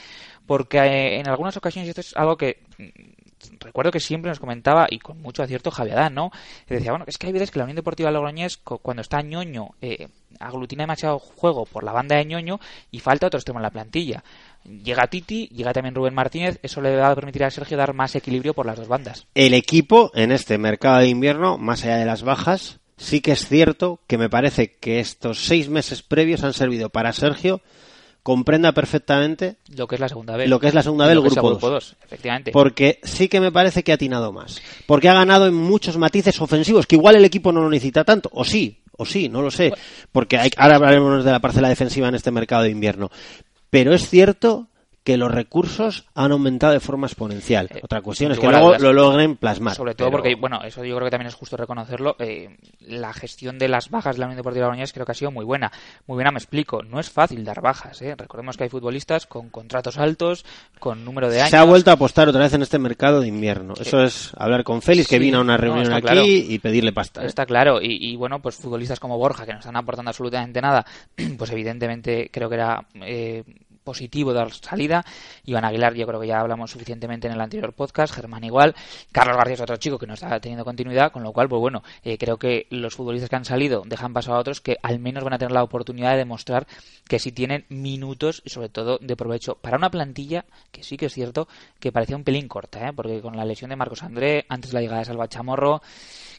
porque 0.45 0.77
eh, 0.79 1.19
en 1.19 1.27
algunas 1.27 1.57
ocasiones 1.57 1.89
esto 1.89 2.01
es 2.01 2.15
algo 2.15 2.37
que 2.37 2.59
recuerdo 3.59 3.91
que 3.91 3.99
siempre 3.99 4.29
nos 4.29 4.39
comentaba 4.39 4.87
y 4.89 4.99
con 4.99 5.21
mucho 5.21 5.43
acierto 5.43 5.71
Javier 5.71 5.97
Adán, 5.97 6.15
¿no? 6.15 6.31
Que 6.67 6.75
decía, 6.75 6.91
bueno, 6.91 7.05
es 7.07 7.17
que 7.17 7.27
hay 7.27 7.33
veces 7.33 7.51
que 7.51 7.59
la 7.59 7.65
Unión 7.65 7.75
Deportiva 7.75 8.11
Logroñés, 8.11 8.57
cuando 8.57 9.01
está 9.01 9.21
ñoño, 9.21 9.69
eh, 9.81 10.07
aglutina 10.39 10.83
demasiado 10.83 11.19
juego 11.19 11.65
por 11.65 11.83
la 11.83 11.91
banda 11.91 12.15
de 12.15 12.25
ñoño 12.25 12.59
y 12.91 12.99
falta 12.99 13.27
otro 13.27 13.37
extremo 13.37 13.59
en 13.59 13.63
la 13.63 13.71
plantilla. 13.71 14.23
Llega 14.65 15.07
Titi, 15.07 15.47
llega 15.47 15.73
también 15.73 15.95
Rubén 15.95 16.13
Martínez, 16.13 16.59
eso 16.61 16.81
le 16.81 16.95
va 16.95 17.09
a 17.09 17.15
permitir 17.15 17.43
a 17.43 17.51
Sergio 17.51 17.77
dar 17.77 17.93
más 17.93 18.15
equilibrio 18.15 18.53
por 18.53 18.65
las 18.65 18.77
dos 18.77 18.87
bandas. 18.87 19.25
El 19.33 19.53
equipo 19.53 20.11
en 20.13 20.31
este 20.31 20.57
mercado 20.57 20.99
de 20.99 21.07
invierno, 21.07 21.57
más 21.57 21.83
allá 21.83 21.97
de 21.97 22.05
las 22.05 22.23
bajas, 22.23 22.79
sí 22.97 23.21
que 23.21 23.31
es 23.31 23.47
cierto 23.47 23.99
que 24.07 24.17
me 24.17 24.29
parece 24.29 24.73
que 24.73 24.99
estos 24.99 25.45
seis 25.45 25.69
meses 25.69 26.01
previos 26.01 26.43
han 26.43 26.53
servido 26.53 26.89
para 26.89 27.13
Sergio 27.13 27.61
comprenda 28.27 28.73
perfectamente 28.73 29.55
Lo 29.77 29.87
que 29.87 29.95
es 29.95 30.01
la 30.01 30.09
segunda 30.09 30.35
vez. 30.35 30.49
lo 30.49 30.59
que 30.59 30.67
es 30.67 30.73
la 30.73 30.83
segunda 30.83 31.05
vez 31.05 31.13
el 31.13 31.21
grupo 31.21 31.47
grupo 31.47 31.69
2. 31.69 31.71
dos, 31.71 31.95
efectivamente. 32.03 32.51
Porque 32.51 32.99
sí 33.01 33.29
que 33.29 33.39
me 33.39 33.53
parece 33.53 33.83
que 33.83 33.93
ha 33.93 33.95
atinado 33.95 34.33
más. 34.33 34.61
Porque 34.85 35.07
ha 35.07 35.13
ganado 35.13 35.47
en 35.47 35.53
muchos 35.53 35.95
matices 35.95 36.41
ofensivos, 36.41 36.85
que 36.85 36.97
igual 36.97 37.15
el 37.15 37.23
equipo 37.23 37.53
no 37.53 37.61
lo 37.61 37.69
necesita 37.69 38.03
tanto. 38.03 38.29
O 38.33 38.43
sí, 38.43 38.81
o 38.97 39.05
sí, 39.05 39.29
no 39.29 39.41
lo 39.41 39.49
sé. 39.49 39.71
Porque 40.11 40.37
hay, 40.37 40.51
ahora 40.57 40.75
hablaremos 40.75 41.23
de 41.23 41.31
la 41.31 41.39
parcela 41.39 41.69
defensiva 41.69 42.09
en 42.09 42.15
este 42.15 42.31
mercado 42.31 42.63
de 42.63 42.71
invierno. 42.71 43.09
Pero 43.69 43.93
es 43.93 44.09
cierto 44.09 44.67
que 45.07 45.15
los 45.15 45.31
recursos 45.31 46.03
han 46.15 46.33
aumentado 46.33 46.73
de 46.73 46.81
forma 46.81 47.07
exponencial. 47.07 47.69
Otra 47.81 48.01
cuestión 48.01 48.33
es 48.33 48.39
que 48.39 48.45
Eh, 48.45 48.49
luego 48.51 48.73
las- 48.73 48.81
lo 48.81 48.91
logren 48.91 49.37
plasmar. 49.37 49.73
Sobre 49.73 49.95
todo 49.95 50.09
pero- 50.09 50.17
porque, 50.21 50.35
bueno, 50.35 50.59
eso 50.65 50.83
yo 50.83 50.97
creo 50.97 51.05
que 51.05 51.11
también 51.11 51.29
es 51.29 51.35
justo 51.35 51.55
reconocerlo. 51.55 52.17
eh, 52.19 52.57
la 52.81 53.13
gestión 53.13 53.57
de 53.57 53.69
las 53.69 53.89
bajas 53.89 54.15
de 54.17 54.19
la 54.19 54.25
Unión 54.25 54.35
Deportiva 54.35 54.65
Logroñés 54.65 54.91
creo 54.91 55.05
que 55.05 55.13
ha 55.13 55.15
sido 55.15 55.31
muy 55.31 55.45
buena. 55.45 55.71
Muy 56.07 56.15
buena, 56.15 56.31
me 56.31 56.39
explico. 56.39 56.83
No 56.83 56.99
es 56.99 57.09
fácil 57.09 57.45
dar 57.45 57.61
bajas. 57.61 58.01
¿eh? 58.01 58.15
Recordemos 58.17 58.57
que 58.57 58.65
hay 58.65 58.69
futbolistas 58.69 59.25
con 59.27 59.49
contratos 59.49 59.97
altos, 59.97 60.43
con 60.79 61.05
número 61.05 61.29
de 61.29 61.39
años. 61.39 61.51
Se 61.51 61.57
ha 61.57 61.63
vuelto 61.63 61.89
a 61.91 61.93
apostar 61.93 62.27
otra 62.27 62.41
vez 62.41 62.53
en 62.53 62.63
este 62.63 62.77
mercado 62.77 63.21
de 63.21 63.27
invierno. 63.29 63.75
Eso 63.79 64.03
es 64.03 64.31
hablar 64.37 64.65
con 64.65 64.81
Félix, 64.81 65.07
que 65.07 65.15
Sí, 65.15 65.21
vino 65.21 65.37
a 65.37 65.41
una 65.41 65.53
no, 65.55 65.61
reunión 65.61 65.83
está 65.83 65.95
aquí 65.95 66.01
claro. 66.05 66.21
y 66.25 66.59
pedirle 66.59 66.91
pasta. 66.91 67.23
¿eh? 67.23 67.27
Está 67.27 67.45
claro, 67.45 67.79
y, 67.81 68.11
y, 68.11 68.17
bueno, 68.17 68.41
pues 68.41 68.55
futbolistas 68.57 68.99
como 68.99 69.17
Borja, 69.17 69.45
que 69.45 69.53
no 69.53 69.59
están 69.59 69.77
aportando 69.77 70.09
absolutamente 70.09 70.59
nada, 70.61 70.85
pues 71.37 71.49
evidentemente 71.51 72.29
creo 72.31 72.49
que 72.49 72.55
era 72.55 72.85
eh, 73.05 73.43
positivo 73.87 74.33
dar 74.33 74.51
salida. 74.51 75.05
Iván 75.45 75.63
Aguilar, 75.63 75.93
yo 75.93 76.05
creo 76.05 76.19
que 76.19 76.27
ya 76.27 76.41
hablamos 76.41 76.71
suficientemente 76.71 77.27
en 77.27 77.33
el 77.33 77.39
anterior 77.39 77.71
podcast, 77.71 78.13
Germán 78.13 78.43
igual, 78.43 78.75
Carlos 79.13 79.37
García 79.37 79.53
es 79.53 79.61
otro 79.61 79.77
chico 79.77 79.97
que 79.97 80.05
no 80.05 80.15
está 80.15 80.41
teniendo 80.41 80.65
continuidad, 80.65 81.13
con 81.13 81.23
lo 81.23 81.31
cual, 81.31 81.47
pues 81.47 81.61
bueno, 81.61 81.83
eh, 82.03 82.17
creo 82.17 82.37
que 82.37 82.67
los 82.69 82.95
futbolistas 82.95 83.29
que 83.29 83.37
han 83.37 83.45
salido 83.45 83.83
dejan 83.85 84.11
paso 84.11 84.33
a 84.33 84.39
otros 84.39 84.59
que 84.59 84.77
al 84.83 84.99
menos 84.99 85.23
van 85.23 85.35
a 85.35 85.37
tener 85.37 85.53
la 85.53 85.63
oportunidad 85.63 86.11
de 86.11 86.17
demostrar 86.17 86.67
que 87.07 87.17
sí 87.17 87.31
tienen 87.31 87.65
minutos 87.69 88.41
y 88.43 88.49
sobre 88.49 88.67
todo 88.67 88.97
de 89.01 89.15
provecho 89.15 89.55
para 89.55 89.77
una 89.77 89.89
plantilla 89.89 90.43
que 90.71 90.83
sí 90.83 90.97
que 90.97 91.05
es 91.05 91.13
cierto 91.13 91.47
que 91.79 91.93
parecía 91.93 92.17
un 92.17 92.25
pelín 92.25 92.49
corta, 92.49 92.89
¿eh? 92.89 92.93
porque 92.93 93.21
con 93.21 93.37
la 93.37 93.45
lesión 93.45 93.69
de 93.69 93.77
Marcos 93.77 94.03
André, 94.03 94.45
antes 94.49 94.71
de 94.71 94.75
la 94.75 94.81
llegada 94.81 94.99
de 94.99 95.05
Salva 95.05 95.29
Chamorro, 95.29 95.81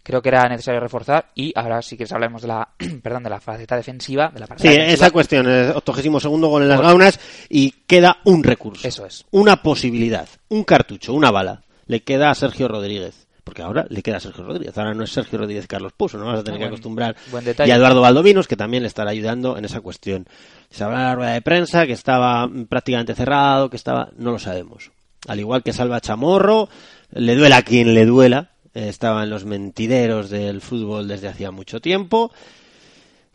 creo 0.03 0.23
que 0.23 0.29
era 0.31 0.49
necesario 0.49 0.81
reforzar 0.81 1.31
y 1.35 1.53
ahora 1.55 1.81
sí 1.83 1.97
que 1.97 2.07
hablemos 2.11 2.43
de 2.43 2.49
la 2.49 2.69
perdón 3.03 3.23
de 3.25 3.31
la 3.31 3.41
faceta 3.41 3.77
defensiva 3.77 4.31
de 4.33 4.41
la 4.41 4.47
Sí, 4.47 4.53
defensiva. 4.69 4.85
esa 4.87 5.11
cuestión, 5.11 5.49
es 5.49 5.75
82 5.77 6.27
gol 6.27 6.63
en 6.63 6.69
las 6.69 6.81
gaunas 6.81 7.21
y 7.49 7.71
queda 7.87 8.19
un 8.25 8.43
recurso. 8.45 8.87
Eso 8.87 9.07
es. 9.07 9.25
Una 9.31 9.63
posibilidad, 9.63 10.29
un 10.49 10.65
cartucho, 10.65 11.13
una 11.15 11.31
bala. 11.31 11.63
Le 11.87 12.03
queda 12.03 12.31
a 12.31 12.35
Sergio 12.35 12.69
Rodríguez. 12.69 13.27
Porque 13.45 13.63
ahora 13.63 13.87
le 13.89 14.03
queda 14.03 14.19
a 14.19 14.21
Sergio 14.21 14.45
Rodríguez. 14.45 14.77
Ahora 14.77 14.93
no 14.93 15.05
es 15.05 15.11
Sergio 15.11 15.39
Rodríguez 15.39 15.67
Carlos 15.67 15.95
Puso, 15.97 16.19
no 16.19 16.27
vas 16.27 16.41
a 16.41 16.45
tener 16.45 16.57
Ah, 16.57 16.59
que 16.59 16.65
buen- 16.67 16.75
acostumbrar. 16.75 17.17
buen. 17.31 17.45
Y 17.47 17.71
a 17.71 17.77
Eduardo 17.77 18.03
Valdovinos, 18.03 18.47
que 18.47 18.57
también 18.57 18.83
le 18.83 18.89
estará 18.89 19.11
ayudando 19.11 19.57
en 19.57 19.65
esa 19.65 19.81
cuestión. 19.81 20.27
Se 20.69 20.85
habla 20.85 20.99
en 20.99 21.05
la 21.05 21.15
rueda 21.15 21.33
de 21.33 21.41
prensa 21.41 21.87
que 21.87 21.95
estaba 21.95 22.47
mm, 22.47 22.67
prácticamente 22.67 23.15
cerrado, 23.15 23.71
que 23.71 23.77
estaba. 23.77 24.11
No 24.19 24.33
lo 24.33 24.39
sabemos. 24.39 24.91
Al 25.27 25.41
igual 25.41 25.63
que 25.63 25.73
Salva 25.73 25.99
Chamorro, 26.03 26.69
le 27.11 27.37
duela 27.37 27.57
a 27.57 27.63
quien 27.63 27.95
le 27.95 28.05
duela. 28.05 28.51
Eh, 28.75 28.89
Estaba 28.89 29.25
en 29.25 29.31
los 29.31 29.45
mentideros 29.45 30.31
del 30.31 30.61
fútbol 30.61 31.09
desde 31.09 31.29
hacía 31.29 31.51
mucho 31.51 31.81
tiempo 31.81 32.33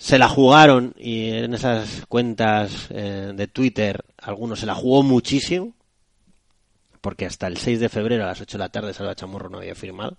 se 0.03 0.17
la 0.17 0.27
jugaron 0.27 0.93
y 0.97 1.29
en 1.29 1.53
esas 1.53 2.05
cuentas 2.09 2.88
eh, 2.89 3.31
de 3.34 3.47
Twitter 3.47 4.03
algunos 4.17 4.59
se 4.59 4.65
la 4.65 4.75
jugó 4.75 5.01
muchísimo 5.01 5.73
porque 6.99 7.25
hasta 7.25 7.47
el 7.47 7.55
6 7.55 7.79
de 7.79 7.88
febrero 7.88 8.25
a 8.25 8.27
las 8.27 8.41
8 8.41 8.57
de 8.57 8.63
la 8.63 8.69
tarde 8.69 8.93
Salva 8.93 9.15
Chamorro 9.15 9.49
no 9.49 9.59
había 9.59 9.75
firmado. 9.75 10.17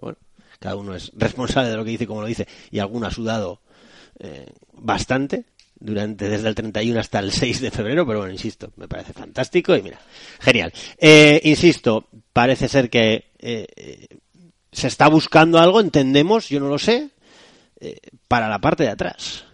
Bueno, 0.00 0.18
cada 0.60 0.76
uno 0.76 0.94
es 0.94 1.10
responsable 1.16 1.70
de 1.70 1.76
lo 1.76 1.84
que 1.84 1.90
dice 1.90 2.04
y 2.04 2.06
como 2.06 2.20
lo 2.20 2.28
dice 2.28 2.46
y 2.70 2.78
alguno 2.78 3.08
ha 3.08 3.10
sudado 3.10 3.60
eh, 4.20 4.52
bastante 4.72 5.46
durante 5.80 6.28
desde 6.28 6.48
el 6.48 6.54
31 6.54 7.00
hasta 7.00 7.18
el 7.18 7.32
6 7.32 7.60
de 7.60 7.70
febrero, 7.72 8.06
pero 8.06 8.20
bueno, 8.20 8.32
insisto, 8.32 8.72
me 8.76 8.86
parece 8.86 9.12
fantástico 9.12 9.76
y 9.76 9.82
mira, 9.82 10.00
genial. 10.40 10.72
Eh, 10.96 11.40
insisto, 11.42 12.06
parece 12.32 12.68
ser 12.68 12.88
que 12.88 13.32
se 14.74 14.88
está 14.88 15.08
buscando 15.08 15.58
algo, 15.58 15.80
entendemos, 15.80 16.48
yo 16.50 16.60
no 16.60 16.68
lo 16.68 16.78
sé, 16.78 17.08
eh, 17.80 17.96
para 18.28 18.48
la 18.48 18.58
parte 18.58 18.82
de 18.84 18.90
atrás. 18.90 19.44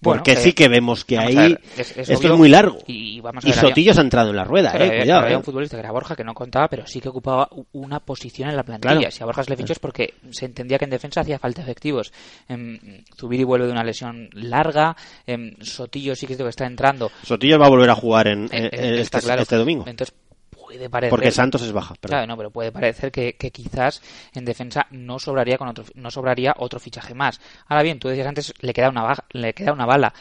Porque 0.00 0.34
eh, 0.34 0.36
sí 0.36 0.52
que 0.52 0.68
vemos 0.68 1.04
que 1.04 1.18
ahí 1.18 1.34
ver, 1.34 1.60
es- 1.76 1.90
es 1.90 2.08
esto 2.08 2.18
obvio, 2.18 2.32
es 2.34 2.38
muy 2.38 2.48
largo. 2.48 2.78
y 2.86 3.20
vamos 3.20 3.44
a 3.44 3.48
Y 3.48 3.50
había- 3.50 3.92
se 3.94 4.00
ha 4.00 4.04
entrado 4.04 4.30
en 4.30 4.36
la 4.36 4.44
rueda, 4.44 4.70
eh, 4.70 4.82
había- 4.86 5.00
cuidado. 5.02 5.20
había 5.22 5.34
eh. 5.34 5.38
un 5.38 5.42
futbolista 5.42 5.76
que 5.76 5.80
era 5.80 5.90
Borja 5.90 6.14
que 6.14 6.22
no 6.22 6.34
contaba, 6.34 6.68
pero 6.68 6.86
sí 6.86 7.00
que 7.00 7.08
ocupaba 7.08 7.48
una 7.72 7.98
posición 7.98 8.48
en 8.48 8.54
la 8.54 8.62
plantilla. 8.62 8.94
Claro. 8.94 9.10
Si 9.10 9.22
a 9.24 9.26
Borja 9.26 9.42
se 9.42 9.50
le 9.50 9.56
fichó 9.56 9.72
es 9.72 9.80
porque 9.80 10.14
se 10.30 10.44
entendía 10.44 10.78
que 10.78 10.84
en 10.84 10.90
defensa 10.92 11.22
hacía 11.22 11.40
falta 11.40 11.62
efectivos. 11.62 12.12
Em, 12.48 12.78
Zubiri 13.18 13.42
vuelve 13.42 13.66
de 13.66 13.72
una 13.72 13.82
lesión 13.82 14.30
larga. 14.34 14.94
em, 15.26 15.56
Sotillo 15.62 16.14
sí 16.14 16.28
que 16.28 16.34
es 16.34 16.38
de 16.38 16.44
que 16.44 16.50
está 16.50 16.66
entrando. 16.66 17.10
Sotillo 17.24 17.58
va 17.58 17.66
a 17.66 17.70
volver 17.70 17.90
a 17.90 17.96
jugar 17.96 18.28
en, 18.28 18.44
Eh, 18.52 18.70
eh, 18.72 19.00
este, 19.00 19.18
claro. 19.20 19.42
este 19.42 19.56
domingo. 19.56 19.84
Entonces 19.88 20.14
puede 20.68 20.90
parecer 20.90 21.10
Porque 21.10 21.30
Santos 21.32 21.62
es 21.62 21.72
baja. 21.72 21.94
perdón. 21.94 22.08
Claro, 22.18 22.26
no, 22.26 22.36
pero 22.36 22.50
puede 22.50 22.70
parecer 22.72 23.10
que, 23.10 23.34
que 23.36 23.50
quizás 23.50 24.02
en 24.34 24.44
defensa 24.44 24.86
no 24.90 25.18
sobraría 25.18 25.56
con 25.56 25.68
otro 25.68 25.84
no 25.94 26.10
sobraría 26.10 26.54
otro 26.58 26.78
fichaje 26.78 27.14
más. 27.14 27.40
Ahora 27.66 27.82
bien, 27.82 27.98
tú 27.98 28.08
decías 28.08 28.26
antes 28.26 28.52
le 28.60 28.72
queda 28.74 28.90
una 28.90 29.02
baja- 29.02 29.24
le 29.30 29.54
queda 29.54 29.72
una 29.72 29.86
bala, 29.86 30.12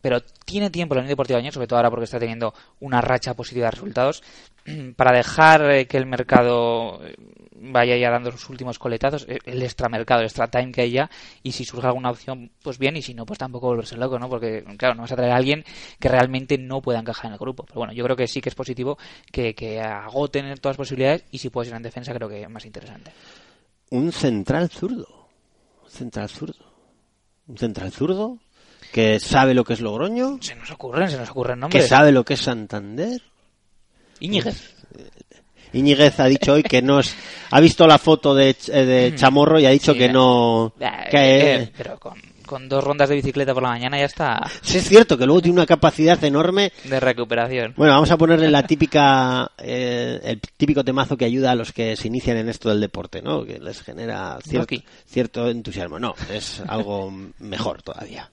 pero 0.00 0.20
tiene 0.44 0.70
tiempo 0.70 0.94
la 0.94 1.00
Unión 1.00 1.10
Deportiva 1.10 1.38
Baños, 1.38 1.52
sobre 1.54 1.66
todo 1.66 1.78
ahora 1.78 1.90
porque 1.90 2.04
está 2.04 2.18
teniendo 2.18 2.54
una 2.80 3.00
racha 3.02 3.34
positiva 3.34 3.66
de 3.66 3.72
resultados, 3.72 4.22
para 4.96 5.12
dejar 5.12 5.70
eh, 5.70 5.86
que 5.86 5.98
el 5.98 6.06
mercado 6.06 7.00
eh, 7.04 7.14
vaya 7.62 7.96
ya 7.96 8.10
dando 8.10 8.30
sus 8.32 8.48
últimos 8.48 8.78
coletazos, 8.78 9.26
eh, 9.28 9.38
el 9.44 9.62
extramercado, 9.62 10.20
el 10.20 10.26
extra 10.26 10.48
time 10.50 10.72
que 10.72 10.80
hay 10.82 10.92
ya, 10.92 11.10
y 11.42 11.52
si 11.52 11.64
surge 11.64 11.86
alguna 11.86 12.10
opción, 12.10 12.50
pues 12.62 12.78
bien, 12.78 12.96
y 12.96 13.02
si 13.02 13.14
no, 13.14 13.26
pues 13.26 13.38
tampoco 13.38 13.66
volverse 13.68 13.96
loco, 13.96 14.18
¿no? 14.18 14.28
Porque, 14.28 14.64
claro, 14.78 14.94
no 14.94 15.02
vas 15.02 15.12
a 15.12 15.16
traer 15.16 15.32
a 15.32 15.36
alguien 15.36 15.64
que 15.98 16.08
realmente 16.08 16.56
no 16.58 16.80
pueda 16.80 16.98
encajar 16.98 17.26
en 17.26 17.32
el 17.32 17.38
grupo. 17.38 17.64
Pero 17.64 17.80
bueno, 17.80 17.92
yo 17.92 18.02
creo 18.04 18.16
que 18.16 18.26
sí 18.26 18.40
que 18.40 18.48
es 18.48 18.54
positivo 18.54 18.98
que, 19.30 19.54
que 19.54 19.80
agoten 19.80 20.46
todas 20.56 20.72
las 20.72 20.76
posibilidades 20.78 21.24
y 21.30 21.38
si 21.38 21.50
puede 21.50 21.68
ser 21.68 21.76
en 21.76 21.82
defensa, 21.82 22.14
creo 22.14 22.28
que 22.28 22.42
es 22.42 22.50
más 22.50 22.64
interesante. 22.64 23.12
Un 23.90 24.12
central 24.12 24.70
zurdo. 24.70 25.28
Un 25.84 25.90
central 25.90 26.28
zurdo. 26.28 26.64
Un 27.46 27.58
central 27.58 27.90
zurdo 27.92 28.38
que 28.92 29.20
sabe 29.20 29.54
lo 29.54 29.64
que 29.64 29.74
es 29.74 29.80
Logroño. 29.80 30.38
Se 30.40 30.54
nos 30.54 30.70
ocurren, 30.70 31.08
se 31.10 31.16
nos 31.18 31.30
ocurren 31.30 31.56
Que 31.56 31.60
nombres. 31.60 31.88
sabe 31.88 32.12
lo 32.12 32.24
que 32.24 32.34
es 32.34 32.40
Santander. 32.40 33.20
Íñiguez. 34.20 34.79
Íñiguez 35.72 36.18
ha 36.20 36.26
dicho 36.26 36.52
hoy 36.54 36.62
que 36.62 36.82
no 36.82 37.00
es. 37.00 37.14
Ha 37.50 37.60
visto 37.60 37.86
la 37.86 37.98
foto 37.98 38.34
de, 38.34 38.50
eh, 38.68 38.84
de 38.84 39.14
Chamorro 39.14 39.58
y 39.60 39.66
ha 39.66 39.70
dicho 39.70 39.92
Sí, 39.92 39.98
que 39.98 40.04
eh. 40.06 40.12
no. 40.12 40.72
Eh, 40.80 40.90
que- 41.10 41.54
eh, 41.54 41.72
pero 41.76 41.98
con, 41.98 42.14
con 42.46 42.68
dos 42.68 42.82
rondas 42.82 43.08
de 43.08 43.14
bicicleta 43.14 43.54
por 43.54 43.62
la 43.62 43.68
mañana 43.68 43.96
ya 43.98 44.06
está 44.06 44.50
Sí, 44.62 44.78
es 44.78 44.88
cierto 44.88 45.16
que 45.16 45.24
luego 45.26 45.40
tiene 45.42 45.58
una 45.58 45.66
capacidad 45.66 46.22
enorme. 46.24 46.72
de 46.84 46.98
recuperación. 46.98 47.74
Bueno, 47.76 47.92
vamos 47.94 48.10
a 48.10 48.16
ponerle 48.16 48.50
la 48.50 48.64
típica, 48.66 49.52
eh, 49.58 50.18
el 50.24 50.40
típico 50.56 50.84
temazo 50.84 51.16
que 51.16 51.24
ayuda 51.26 51.52
a 51.52 51.54
los 51.54 51.72
que 51.72 51.94
se 51.96 52.08
inician 52.08 52.36
en 52.38 52.48
esto 52.48 52.68
del 52.68 52.80
deporte, 52.80 53.22
¿no? 53.22 53.44
Que 53.44 53.58
les 53.60 53.80
genera 53.82 54.38
cierto, 54.42 54.74
cierto 55.06 55.48
entusiasmo. 55.48 55.98
No, 56.00 56.14
es 56.32 56.60
algo 56.66 57.12
mejor 57.38 57.82
todavía. 57.82 58.30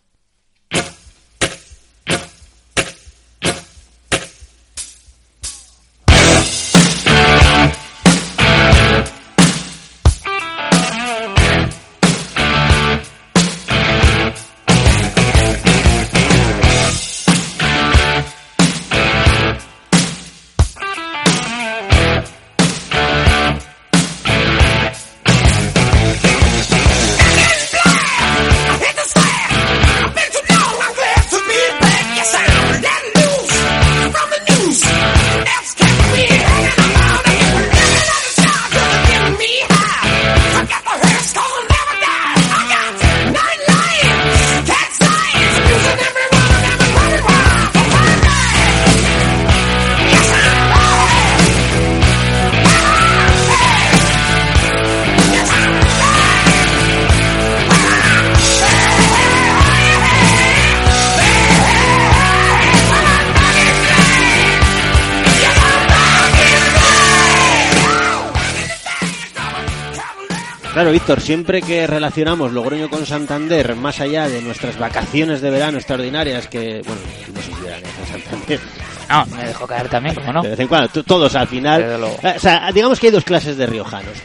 Víctor, 71.07 71.23
siempre 71.23 71.61
que 71.61 71.87
relacionamos 71.87 72.51
Logroño 72.51 72.89
con 72.89 73.05
Santander, 73.05 73.77
más 73.77 74.01
allá 74.01 74.27
de 74.27 74.41
nuestras 74.41 74.77
vacaciones 74.77 75.39
de 75.39 75.49
verano 75.49 75.77
extraordinarias, 75.77 76.49
que, 76.49 76.81
bueno, 76.85 76.99
no 77.33 77.41
sé 77.41 77.51
si 77.53 78.17
en 78.17 78.23
Santander. 78.29 78.59
No, 79.09 79.25
me 79.27 79.47
dejó 79.47 79.65
caer 79.65 79.87
también, 79.87 80.15
como 80.15 80.33
no. 80.33 80.43
De 80.43 80.49
vez 80.49 80.59
en 80.59 80.67
cuando, 80.67 80.89
todos 81.05 81.33
al 81.35 81.47
final. 81.47 81.81
Desde 81.81 81.97
luego. 81.97 82.17
Eh, 82.23 82.33
O 82.35 82.39
sea, 82.41 82.69
digamos 82.73 82.99
que 82.99 83.07
hay 83.07 83.13
dos 83.13 83.23
clases 83.23 83.55
de 83.55 83.65
riojanos. 83.67 84.17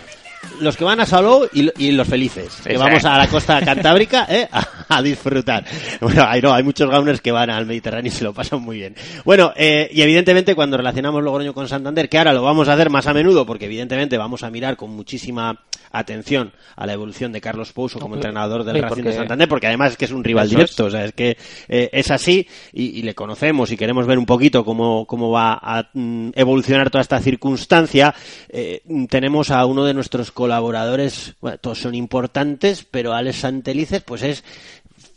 Los 0.61 0.77
que 0.77 0.85
van 0.85 1.01
a 1.01 1.07
Salou 1.07 1.47
y, 1.53 1.63
lo- 1.63 1.73
y 1.79 1.91
los 1.93 2.07
felices, 2.07 2.61
que 2.65 2.77
vamos 2.77 3.05
a 3.05 3.19
la 3.19 3.29
costa 3.29 3.61
cantábrica 3.63 4.27
¿eh? 4.31 4.49
a, 4.51 4.97
a 4.97 5.03
disfrutar. 5.03 5.65
Bueno, 6.01 6.25
hay, 6.29 6.41
no, 6.41 6.53
hay 6.53 6.63
muchos 6.63 6.89
gauners 6.91 7.21
que 7.21 7.33
van 7.33 7.51
al 7.51 7.67
Mediterráneo 7.67 8.09
y 8.13 8.15
se 8.15 8.25
lo 8.25 8.33
pasan 8.33 8.61
muy 8.63 8.77
bien. 8.79 8.95
Bueno, 9.25 9.53
eh, 9.57 9.89
y 9.93 10.03
evidentemente 10.03 10.55
cuando 10.55 10.77
relacionamos 10.77 11.23
Logroño 11.23 11.53
con 11.55 11.69
Santander, 11.69 12.09
que 12.09 12.19
ahora 12.19 12.33
lo 12.33 12.43
vamos 12.43 12.69
a 12.69 12.75
hacer 12.75 12.91
más 12.91 13.07
a 13.07 13.15
menudo, 13.15 13.45
porque 13.47 13.65
evidentemente 13.67 14.17
vamos 14.19 14.43
a 14.43 14.51
mirar 14.51 14.77
con 14.77 14.91
muchísima 14.91 15.59
atención 15.95 16.53
a 16.77 16.87
la 16.87 16.95
evolución 16.95 17.33
de 17.33 17.41
Carlos 17.43 17.73
Pouso 17.75 17.99
como 17.99 18.15
entrenador 18.15 18.65
del 18.65 18.77
Sí, 18.77 18.81
Racing 18.81 19.03
de 19.03 19.13
Santander, 19.13 19.47
porque 19.49 19.67
además 19.67 19.93
es 19.93 19.97
que 19.99 20.07
es 20.07 20.11
un 20.11 20.25
rival 20.25 20.49
directo, 20.49 20.87
o 20.87 20.91
sea, 20.91 21.05
es 21.05 21.13
que 21.13 21.37
eh, 21.69 21.91
es 21.93 22.11
así 22.11 22.47
y, 22.73 22.99
y 22.99 23.03
le 23.03 23.15
conocemos 23.15 23.71
y 23.73 23.77
queremos 23.77 24.07
ver 24.07 24.17
un 24.19 24.25
poquito 24.25 24.65
cómo, 24.65 25.05
cómo 25.07 25.31
va 25.31 25.53
a 25.61 25.91
mm, 25.93 26.31
evolucionar 26.35 26.89
toda 26.89 27.03
esta 27.03 27.21
circunstancia. 27.21 28.15
Eh, 28.49 28.81
tenemos 29.11 29.51
a 29.51 29.67
uno 29.67 29.85
de 29.85 29.93
nuestros 29.93 30.33
colaboradores, 30.33 30.52
bueno, 30.61 31.59
todos 31.59 31.79
son 31.79 31.95
importantes, 31.95 32.85
pero 32.89 33.13
Alex 33.13 33.37
Santelices, 33.39 34.03
pues 34.03 34.23
es 34.23 34.45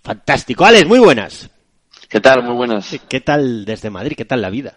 fantástico. 0.04 0.66
Alex, 0.66 0.88
muy 0.88 1.00
buenas. 1.00 1.50
¿Qué 2.10 2.20
tal? 2.22 2.44
Muy 2.44 2.56
buenas. 2.56 2.96
¿Qué 3.10 3.22
tal 3.22 3.66
desde 3.66 3.90
Madrid? 3.90 4.16
¿Qué 4.16 4.26
tal 4.26 4.42
la 4.42 4.50
vida? 4.50 4.74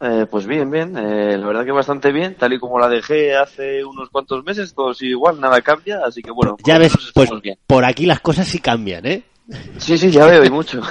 Eh, 0.00 0.26
pues 0.30 0.46
bien, 0.46 0.70
bien. 0.70 0.96
Eh, 0.96 1.36
la 1.36 1.46
verdad 1.46 1.64
que 1.64 1.72
bastante 1.72 2.12
bien. 2.12 2.34
Tal 2.34 2.52
y 2.52 2.58
como 2.58 2.78
la 2.78 2.88
dejé 2.88 3.36
hace 3.36 3.84
unos 3.84 4.08
cuantos 4.10 4.42
meses, 4.44 4.74
todo 4.74 4.94
sigue 4.94 5.10
igual, 5.10 5.40
nada 5.40 5.60
cambia. 5.62 6.00
Así 6.06 6.22
que 6.22 6.30
bueno, 6.30 6.56
Ya 6.64 6.78
ves, 6.78 6.92
pues 7.14 7.30
bien. 7.42 7.58
por 7.66 7.84
aquí 7.84 8.06
las 8.06 8.20
cosas 8.20 8.48
sí 8.48 8.60
cambian, 8.60 9.04
¿eh? 9.06 9.22
Sí, 9.78 9.98
sí, 9.98 10.10
ya 10.10 10.26
veo, 10.26 10.44
y 10.44 10.50
mucho. 10.50 10.80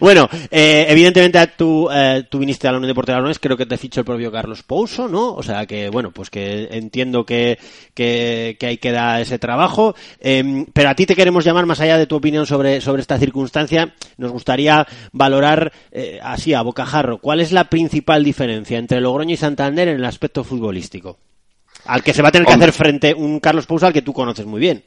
Bueno, 0.00 0.28
eh, 0.50 0.86
evidentemente 0.88 1.44
tú, 1.56 1.88
eh, 1.92 2.24
tú 2.28 2.38
viniste 2.38 2.68
a 2.68 2.72
la 2.72 2.78
Unión 2.78 2.90
Deportiva 2.90 3.16
de 3.16 3.20
Logroñés, 3.20 3.38
creo 3.38 3.56
que 3.56 3.66
te 3.66 3.76
fichó 3.76 4.00
el 4.00 4.06
propio 4.06 4.30
Carlos 4.30 4.62
Pouso, 4.62 5.08
¿no? 5.08 5.34
O 5.34 5.42
sea 5.42 5.66
que, 5.66 5.88
bueno, 5.88 6.10
pues 6.12 6.30
que 6.30 6.68
entiendo 6.70 7.24
que, 7.26 7.58
que, 7.94 8.56
que 8.58 8.66
ahí 8.66 8.78
queda 8.78 9.20
ese 9.20 9.38
trabajo. 9.38 9.94
Eh, 10.20 10.66
pero 10.72 10.88
a 10.88 10.94
ti 10.94 11.06
te 11.06 11.16
queremos 11.16 11.44
llamar, 11.44 11.66
más 11.66 11.80
allá 11.80 11.98
de 11.98 12.06
tu 12.06 12.16
opinión 12.16 12.46
sobre, 12.46 12.80
sobre 12.80 13.02
esta 13.02 13.18
circunstancia, 13.18 13.94
nos 14.16 14.30
gustaría 14.30 14.86
valorar 15.12 15.72
eh, 15.90 16.20
así 16.22 16.54
a 16.54 16.62
bocajarro, 16.62 17.18
¿cuál 17.18 17.40
es 17.40 17.52
la 17.52 17.64
principal 17.64 18.24
diferencia 18.24 18.78
entre 18.78 19.00
Logroño 19.00 19.34
y 19.34 19.36
Santander 19.36 19.88
en 19.88 19.96
el 19.96 20.04
aspecto 20.04 20.44
futbolístico? 20.44 21.18
Al 21.84 22.02
que 22.02 22.14
se 22.14 22.22
va 22.22 22.28
a 22.28 22.32
tener 22.32 22.46
que 22.46 22.54
hacer 22.54 22.72
frente 22.72 23.14
un 23.14 23.40
Carlos 23.40 23.66
Pouso 23.66 23.86
al 23.86 23.92
que 23.92 24.02
tú 24.02 24.12
conoces 24.12 24.46
muy 24.46 24.60
bien. 24.60 24.84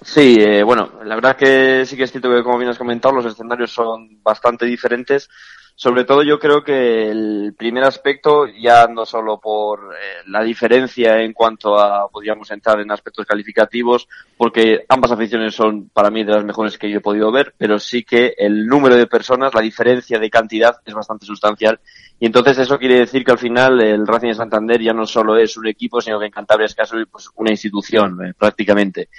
Sí, 0.00 0.36
eh, 0.38 0.62
bueno, 0.62 0.92
la 1.04 1.16
verdad 1.16 1.36
que 1.36 1.84
sí 1.84 1.96
que 1.96 2.04
es 2.04 2.12
cierto 2.12 2.30
que, 2.30 2.44
como 2.44 2.58
bien 2.58 2.70
has 2.70 2.78
comentado, 2.78 3.14
los 3.14 3.26
escenarios 3.26 3.72
son 3.72 4.22
bastante 4.22 4.64
diferentes. 4.64 5.28
Sobre 5.74 6.04
todo 6.04 6.24
yo 6.24 6.40
creo 6.40 6.64
que 6.64 7.08
el 7.08 7.54
primer 7.56 7.84
aspecto, 7.84 8.46
ya 8.46 8.88
no 8.88 9.06
solo 9.06 9.38
por 9.38 9.94
eh, 9.94 10.22
la 10.26 10.42
diferencia 10.42 11.20
en 11.20 11.32
cuanto 11.32 11.78
a, 11.78 12.08
podríamos 12.08 12.50
entrar 12.50 12.80
en 12.80 12.90
aspectos 12.90 13.26
calificativos, 13.26 14.08
porque 14.36 14.84
ambas 14.88 15.12
aficiones 15.12 15.54
son 15.54 15.88
para 15.90 16.10
mí 16.10 16.24
de 16.24 16.32
las 16.32 16.44
mejores 16.44 16.76
que 16.78 16.90
yo 16.90 16.98
he 16.98 17.00
podido 17.00 17.30
ver, 17.30 17.54
pero 17.56 17.78
sí 17.78 18.02
que 18.02 18.34
el 18.38 18.66
número 18.66 18.96
de 18.96 19.06
personas, 19.06 19.54
la 19.54 19.60
diferencia 19.60 20.18
de 20.18 20.30
cantidad 20.30 20.76
es 20.84 20.94
bastante 20.94 21.26
sustancial. 21.26 21.78
Y 22.18 22.26
entonces 22.26 22.58
eso 22.58 22.78
quiere 22.78 22.98
decir 22.98 23.24
que 23.24 23.30
al 23.30 23.38
final 23.38 23.80
el 23.80 24.04
Racing 24.04 24.28
de 24.28 24.34
Santander 24.34 24.82
ya 24.82 24.92
no 24.92 25.06
solo 25.06 25.36
es 25.36 25.56
un 25.56 25.68
equipo, 25.68 26.00
sino 26.00 26.18
que 26.18 26.26
en 26.26 26.32
Cantabria 26.32 26.66
es 26.66 26.74
casi 26.74 27.04
pues, 27.04 27.28
una 27.36 27.50
institución, 27.50 28.18
eh, 28.26 28.34
prácticamente. 28.36 29.10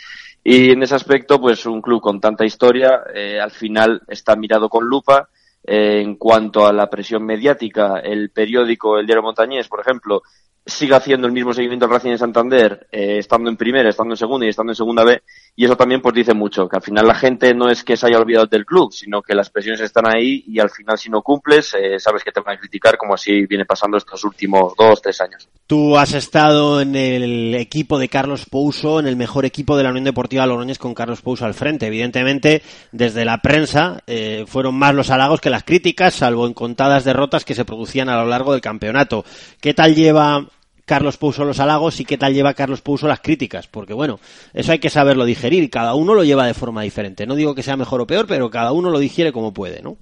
Y 0.43 0.71
en 0.71 0.83
ese 0.83 0.95
aspecto, 0.95 1.39
pues 1.39 1.65
un 1.65 1.81
club 1.81 2.01
con 2.01 2.19
tanta 2.19 2.45
historia, 2.45 3.03
eh, 3.13 3.39
al 3.39 3.51
final 3.51 4.01
está 4.07 4.35
mirado 4.35 4.69
con 4.69 4.85
lupa. 4.85 5.29
Eh, 5.61 6.01
en 6.01 6.15
cuanto 6.15 6.65
a 6.65 6.73
la 6.73 6.89
presión 6.89 7.25
mediática, 7.25 7.99
el 7.99 8.29
periódico 8.31 8.97
El 8.97 9.05
Diario 9.05 9.23
Montañés, 9.23 9.67
por 9.67 9.81
ejemplo, 9.81 10.23
sigue 10.65 10.95
haciendo 10.95 11.27
el 11.27 11.33
mismo 11.33 11.53
seguimiento 11.53 11.85
al 11.85 11.91
Racing 11.91 12.11
de 12.11 12.17
Santander, 12.17 12.87
eh, 12.91 13.17
estando 13.17 13.49
en 13.49 13.57
primera, 13.57 13.89
estando 13.89 14.13
en 14.13 14.17
segunda 14.17 14.45
y 14.45 14.49
estando 14.49 14.71
en 14.71 14.75
segunda 14.75 15.03
B, 15.03 15.21
y 15.59 15.65
eso 15.65 15.75
también 15.75 16.01
pues 16.01 16.15
dice 16.15 16.33
mucho, 16.33 16.69
que 16.69 16.77
al 16.77 16.81
final 16.81 17.05
la 17.05 17.15
gente 17.15 17.53
no 17.53 17.69
es 17.69 17.83
que 17.83 17.97
se 17.97 18.07
haya 18.07 18.17
olvidado 18.17 18.45
del 18.45 18.65
club, 18.65 18.93
sino 18.93 19.21
que 19.21 19.35
las 19.35 19.49
presiones 19.49 19.81
están 19.81 20.05
ahí 20.07 20.41
y 20.47 20.57
al 20.57 20.69
final 20.69 20.97
si 20.97 21.09
no 21.09 21.21
cumples, 21.21 21.73
eh, 21.73 21.99
sabes 21.99 22.23
que 22.23 22.31
te 22.31 22.39
van 22.39 22.55
a 22.55 22.59
criticar 22.61 22.95
como 22.95 23.15
así 23.15 23.45
viene 23.45 23.65
pasando 23.65 23.97
estos 23.97 24.23
últimos 24.23 24.73
dos, 24.77 25.01
tres 25.01 25.19
años. 25.19 25.49
Tú 25.67 25.97
has 25.97 26.13
estado 26.13 26.79
en 26.79 26.95
el 26.95 27.55
equipo 27.55 27.99
de 27.99 28.07
Carlos 28.07 28.45
Pouso, 28.49 29.01
en 29.01 29.07
el 29.07 29.17
mejor 29.17 29.43
equipo 29.43 29.75
de 29.75 29.83
la 29.83 29.89
Unión 29.89 30.05
Deportiva 30.05 30.45
Logroñés 30.45 30.79
con 30.79 30.93
Carlos 30.93 31.21
Pouso 31.21 31.43
al 31.43 31.53
frente. 31.53 31.87
Evidentemente, 31.87 32.61
desde 32.93 33.25
la 33.25 33.39
prensa 33.39 34.01
eh, 34.07 34.45
fueron 34.47 34.75
más 34.75 34.95
los 34.95 35.09
halagos 35.09 35.41
que 35.41 35.49
las 35.49 35.65
críticas, 35.65 36.13
salvo 36.13 36.47
en 36.47 36.53
contadas 36.53 37.03
derrotas 37.03 37.43
que 37.43 37.53
se 37.53 37.65
producían 37.65 38.07
a 38.07 38.15
lo 38.15 38.29
largo 38.29 38.53
del 38.53 38.61
campeonato. 38.61 39.25
¿Qué 39.59 39.73
tal 39.73 39.93
lleva 39.93 40.47
Carlos 40.89 41.17
Pouso 41.17 41.45
los 41.45 41.59
halagos 41.59 41.99
y 41.99 42.03
qué 42.03 42.17
tal 42.17 42.33
lleva 42.33 42.55
Carlos 42.55 42.81
Pouso 42.81 43.07
las 43.07 43.19
críticas? 43.19 43.67
Porque 43.67 43.93
bueno, 43.93 44.19
eso 44.55 44.71
hay 44.71 44.79
que 44.79 44.89
saberlo 44.89 45.23
digerir 45.23 45.69
cada 45.69 45.93
uno 45.93 46.15
lo 46.15 46.23
lleva 46.23 46.47
de 46.47 46.55
forma 46.55 46.81
diferente. 46.81 47.27
No 47.27 47.35
digo 47.35 47.53
que 47.53 47.61
sea 47.61 47.77
mejor 47.77 48.01
o 48.01 48.07
peor, 48.07 48.25
pero 48.25 48.49
cada 48.49 48.71
uno 48.71 48.89
lo 48.89 48.97
digiere 48.97 49.31
como 49.31 49.53
puede, 49.53 49.83
¿no? 49.83 49.97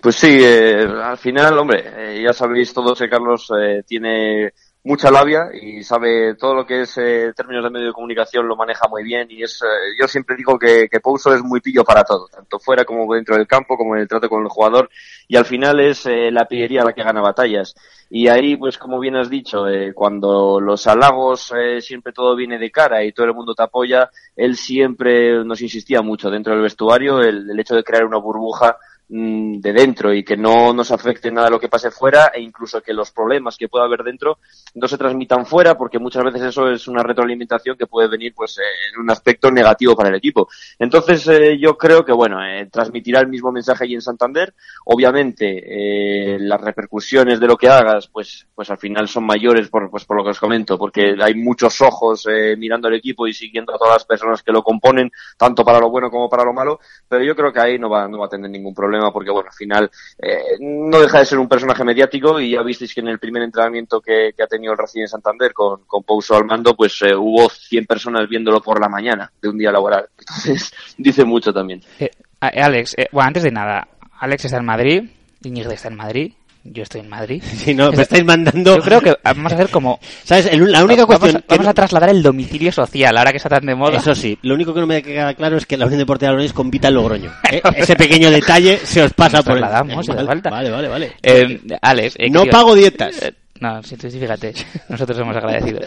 Pues 0.00 0.16
sí, 0.16 0.36
eh, 0.40 0.84
al 0.84 1.16
final, 1.16 1.56
hombre, 1.56 1.84
eh, 1.96 2.22
ya 2.24 2.32
sabéis 2.32 2.74
todos 2.74 2.98
que 2.98 3.08
Carlos 3.08 3.52
eh, 3.56 3.84
tiene 3.86 4.52
mucha 4.84 5.10
labia 5.10 5.50
y 5.52 5.82
sabe 5.82 6.34
todo 6.34 6.54
lo 6.54 6.66
que 6.66 6.82
es 6.82 6.96
eh, 6.98 7.32
términos 7.36 7.64
de 7.64 7.70
medio 7.70 7.86
de 7.88 7.92
comunicación 7.92 8.48
lo 8.48 8.56
maneja 8.56 8.88
muy 8.88 9.02
bien 9.02 9.26
y 9.30 9.42
es 9.42 9.60
eh, 9.62 9.66
yo 10.00 10.08
siempre 10.08 10.36
digo 10.36 10.58
que, 10.58 10.88
que 10.88 11.00
Pouso 11.00 11.34
es 11.34 11.42
muy 11.42 11.60
pillo 11.60 11.84
para 11.84 12.04
todo, 12.04 12.28
tanto 12.28 12.58
fuera 12.58 12.84
como 12.84 13.12
dentro 13.12 13.36
del 13.36 13.46
campo, 13.46 13.76
como 13.76 13.96
en 13.96 14.02
el 14.02 14.08
trato 14.08 14.28
con 14.28 14.42
el 14.42 14.48
jugador 14.48 14.88
y 15.28 15.36
al 15.36 15.44
final 15.44 15.78
es 15.78 16.06
eh, 16.06 16.30
la 16.30 16.46
pillería 16.46 16.84
la 16.84 16.94
que 16.94 17.02
gana 17.02 17.20
batallas. 17.20 17.74
Y 18.10 18.28
ahí, 18.28 18.56
pues 18.56 18.78
como 18.78 18.98
bien 18.98 19.16
has 19.16 19.28
dicho, 19.28 19.68
eh, 19.68 19.92
cuando 19.92 20.58
los 20.58 20.86
halagos 20.86 21.52
eh, 21.54 21.82
siempre 21.82 22.14
todo 22.14 22.34
viene 22.34 22.58
de 22.58 22.70
cara 22.70 23.04
y 23.04 23.12
todo 23.12 23.26
el 23.26 23.34
mundo 23.34 23.54
te 23.54 23.62
apoya, 23.62 24.10
él 24.34 24.56
siempre 24.56 25.44
nos 25.44 25.60
insistía 25.60 26.00
mucho 26.00 26.30
dentro 26.30 26.54
del 26.54 26.62
vestuario 26.62 27.20
el, 27.20 27.50
el 27.50 27.60
hecho 27.60 27.74
de 27.74 27.84
crear 27.84 28.06
una 28.06 28.16
burbuja 28.16 28.78
de 29.08 29.72
dentro 29.72 30.12
y 30.12 30.22
que 30.22 30.36
no 30.36 30.74
nos 30.74 30.90
afecte 30.90 31.30
nada 31.30 31.48
lo 31.48 31.58
que 31.58 31.70
pase 31.70 31.90
fuera 31.90 32.30
e 32.34 32.42
incluso 32.42 32.82
que 32.82 32.92
los 32.92 33.10
problemas 33.10 33.56
que 33.56 33.68
pueda 33.68 33.86
haber 33.86 34.02
dentro 34.02 34.38
no 34.74 34.86
se 34.86 34.98
transmitan 34.98 35.46
fuera 35.46 35.78
porque 35.78 35.98
muchas 35.98 36.24
veces 36.24 36.42
eso 36.42 36.70
es 36.70 36.86
una 36.88 37.02
retroalimentación 37.02 37.78
que 37.78 37.86
puede 37.86 38.08
venir 38.08 38.34
pues 38.34 38.58
eh, 38.58 38.62
en 38.92 39.00
un 39.00 39.10
aspecto 39.10 39.50
negativo 39.50 39.96
para 39.96 40.10
el 40.10 40.16
equipo. 40.16 40.48
Entonces 40.78 41.26
eh, 41.28 41.58
yo 41.58 41.78
creo 41.78 42.04
que 42.04 42.12
bueno, 42.12 42.44
eh, 42.44 42.68
transmitirá 42.70 43.20
el 43.20 43.28
mismo 43.28 43.50
mensaje 43.50 43.84
allí 43.84 43.94
en 43.94 44.02
Santander. 44.02 44.52
Obviamente 44.84 46.34
eh, 46.34 46.38
las 46.40 46.60
repercusiones 46.60 47.40
de 47.40 47.46
lo 47.46 47.56
que 47.56 47.68
hagas 47.70 48.08
pues 48.08 48.46
pues 48.54 48.68
al 48.68 48.78
final 48.78 49.08
son 49.08 49.24
mayores 49.24 49.68
por 49.68 49.90
pues 49.90 50.04
por 50.04 50.18
lo 50.18 50.24
que 50.24 50.30
os 50.30 50.40
comento, 50.40 50.76
porque 50.76 51.16
hay 51.18 51.34
muchos 51.34 51.80
ojos 51.80 52.26
mirando 52.58 52.88
al 52.88 52.94
equipo 52.94 53.26
y 53.26 53.32
siguiendo 53.32 53.74
a 53.74 53.78
todas 53.78 53.94
las 53.94 54.04
personas 54.04 54.42
que 54.42 54.52
lo 54.52 54.62
componen, 54.62 55.10
tanto 55.38 55.64
para 55.64 55.78
lo 55.78 55.88
bueno 55.88 56.10
como 56.10 56.28
para 56.28 56.44
lo 56.44 56.52
malo, 56.52 56.80
pero 57.08 57.24
yo 57.24 57.34
creo 57.34 57.52
que 57.52 57.60
ahí 57.60 57.78
no 57.78 57.88
va 57.88 58.06
no 58.06 58.18
va 58.18 58.26
a 58.26 58.28
tener 58.28 58.50
ningún 58.50 58.74
problema 58.74 58.97
porque 59.12 59.30
bueno, 59.30 59.48
al 59.48 59.54
final 59.56 59.90
eh, 60.18 60.56
no 60.60 61.00
deja 61.00 61.18
de 61.18 61.24
ser 61.24 61.38
un 61.38 61.48
personaje 61.48 61.84
mediático 61.84 62.40
y 62.40 62.52
ya 62.52 62.62
visteis 62.62 62.94
que 62.94 63.00
en 63.00 63.08
el 63.08 63.18
primer 63.18 63.42
entrenamiento 63.42 64.00
que, 64.00 64.34
ha 64.42 64.46
tenido 64.46 64.72
el 64.72 64.78
Racing 64.78 65.02
de 65.02 65.08
Santander 65.08 65.52
con, 65.52 65.84
con 65.86 66.02
Pouso 66.02 66.36
al 66.36 66.44
mando, 66.44 66.74
pues 66.74 67.00
eh, 67.02 67.14
hubo 67.14 67.48
100 67.48 67.86
personas 67.86 68.28
viéndolo 68.28 68.60
por 68.60 68.80
la 68.80 68.88
mañana 68.88 69.30
de 69.40 69.48
un 69.48 69.58
día 69.58 69.72
laboral. 69.72 70.08
Entonces, 70.18 70.72
dice 70.96 71.24
mucho 71.24 71.52
también. 71.52 71.82
Eh, 71.98 72.10
eh, 72.40 72.60
Alex, 72.62 72.96
bueno, 73.12 73.28
antes 73.28 73.42
de 73.42 73.50
nada, 73.50 73.88
Alex 74.20 74.44
está 74.44 74.58
en 74.58 74.66
Madrid, 74.66 75.10
Iñigo 75.42 75.70
está 75.70 75.88
en 75.88 75.96
Madrid, 75.96 76.32
yo 76.72 76.82
estoy 76.82 77.00
en 77.02 77.08
Madrid. 77.08 77.42
Si 77.58 77.74
no, 77.74 77.90
me 77.92 78.02
estáis 78.02 78.24
mandando... 78.24 78.76
Yo 78.76 78.82
creo 78.82 79.00
que 79.00 79.16
vamos 79.24 79.52
a 79.52 79.54
hacer 79.56 79.68
como... 79.70 79.98
¿Sabes? 80.24 80.46
El- 80.46 80.70
la 80.70 80.84
única 80.84 81.04
vamos, 81.04 81.18
cuestión 81.20 81.44
vamos 81.48 81.66
a 81.66 81.74
trasladar 81.74 82.10
el 82.10 82.22
domicilio 82.22 82.70
social, 82.72 83.16
ahora 83.16 83.30
que 83.30 83.36
está 83.38 83.48
tan 83.48 83.66
de 83.66 83.74
moda. 83.74 83.96
Eso 83.98 84.14
sí, 84.14 84.38
lo 84.42 84.54
único 84.54 84.72
que 84.74 84.80
no 84.80 84.86
me 84.86 85.02
queda 85.02 85.34
claro 85.34 85.56
es 85.56 85.66
que 85.66 85.76
la 85.76 85.86
Unión 85.86 85.98
Deportiva 85.98 86.28
de 86.28 86.34
Logroñés 86.34 86.52
compita 86.52 86.88
en 86.88 86.94
Logroño. 86.94 87.32
¿eh? 87.50 87.60
Ese 87.76 87.96
pequeño 87.96 88.30
detalle 88.30 88.78
se 88.78 89.02
os 89.02 89.12
pasa 89.12 89.38
Nos 89.38 89.44
por 89.46 89.54
el... 89.54 89.60
trasladamos, 89.60 90.06
si 90.06 90.12
hace 90.12 90.16
vale, 90.18 90.26
falta. 90.28 90.50
Vale, 90.50 90.70
vale, 90.70 90.88
vale. 90.88 91.12
Eh, 91.22 91.60
Alex, 91.82 92.14
eh, 92.18 92.30
no 92.30 92.44
pago 92.46 92.74
dietas. 92.74 93.22
Eh, 93.22 93.32
No, 93.60 93.82
sí, 93.82 93.96
sí, 93.98 94.08
fíjate, 94.10 94.52
nosotros 94.88 95.18
somos 95.18 95.36
agradecidos. 95.36 95.84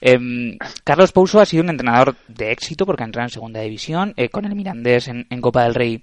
Em, 0.00 0.58
Carlos 0.82 1.12
Pouso 1.12 1.40
ha 1.40 1.46
sido 1.46 1.62
un 1.62 1.70
entrenador 1.70 2.16
de 2.26 2.50
éxito 2.50 2.84
porque 2.84 3.04
ha 3.04 3.06
entrenado 3.06 3.28
en 3.28 3.32
segunda 3.34 3.60
división, 3.60 4.12
eh, 4.16 4.28
con 4.28 4.44
el 4.44 4.56
Mirandés 4.56 5.06
en, 5.06 5.26
en 5.30 5.40
Copa 5.40 5.62
del 5.62 5.74
Rey 5.74 6.02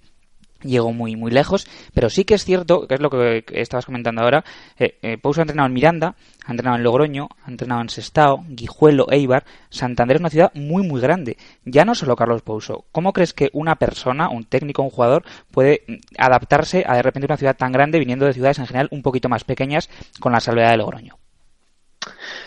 llegó 0.64 0.92
muy 0.94 1.16
muy 1.16 1.32
lejos, 1.32 1.68
pero 1.94 2.10
sí 2.10 2.26
que 2.26 2.36
es 2.36 2.46
cierto, 2.46 2.88
que 2.88 2.96
es 2.96 3.02
lo 3.02 3.10
que 3.10 3.44
estabas 3.50 3.86
comentando 3.86 4.22
ahora, 4.22 4.44
eh, 4.78 4.98
eh, 5.02 5.18
Pouso 5.18 5.42
ha 5.42 5.44
entrenado 5.44 5.68
en 5.68 5.74
Miranda, 5.74 6.16
ha 6.46 6.52
entrenado 6.52 6.78
en 6.78 6.84
Logroño, 6.84 7.30
ha 7.46 7.50
entrenado 7.50 7.82
en 7.82 7.90
Sestao, 7.90 8.44
Guijuelo, 8.48 9.08
Eibar, 9.12 9.46
Santander 9.70 10.18
es 10.18 10.22
una 10.22 10.30
ciudad 10.30 10.52
muy 10.54 10.88
muy 10.88 11.02
grande, 11.02 11.38
ya 11.66 11.86
no 11.86 11.96
solo 11.96 12.16
Carlos 12.16 12.42
Pouso, 12.42 12.86
¿cómo 12.92 13.14
crees 13.14 13.34
que 13.34 13.50
una 13.54 13.76
persona, 13.76 14.30
un 14.30 14.46
técnico, 14.46 14.84
un 14.84 14.90
jugador 14.90 15.24
puede 15.52 15.84
mm, 15.88 15.94
adaptarse 16.18 16.84
a 16.88 16.96
de 16.96 17.02
repente 17.02 17.26
una 17.26 17.38
ciudad 17.38 17.58
tan 17.58 17.72
grande 17.72 18.00
viniendo 18.00 18.26
de 18.26 18.34
ciudades 18.34 18.60
en 18.60 18.68
general 18.68 18.90
un 18.92 19.02
poquito 19.02 19.30
más 19.30 19.44
pequeñas 19.44 19.90
con 20.20 20.32
la 20.32 20.40
salvedad 20.40 20.72
de 20.72 20.78
Logroño? 20.78 21.18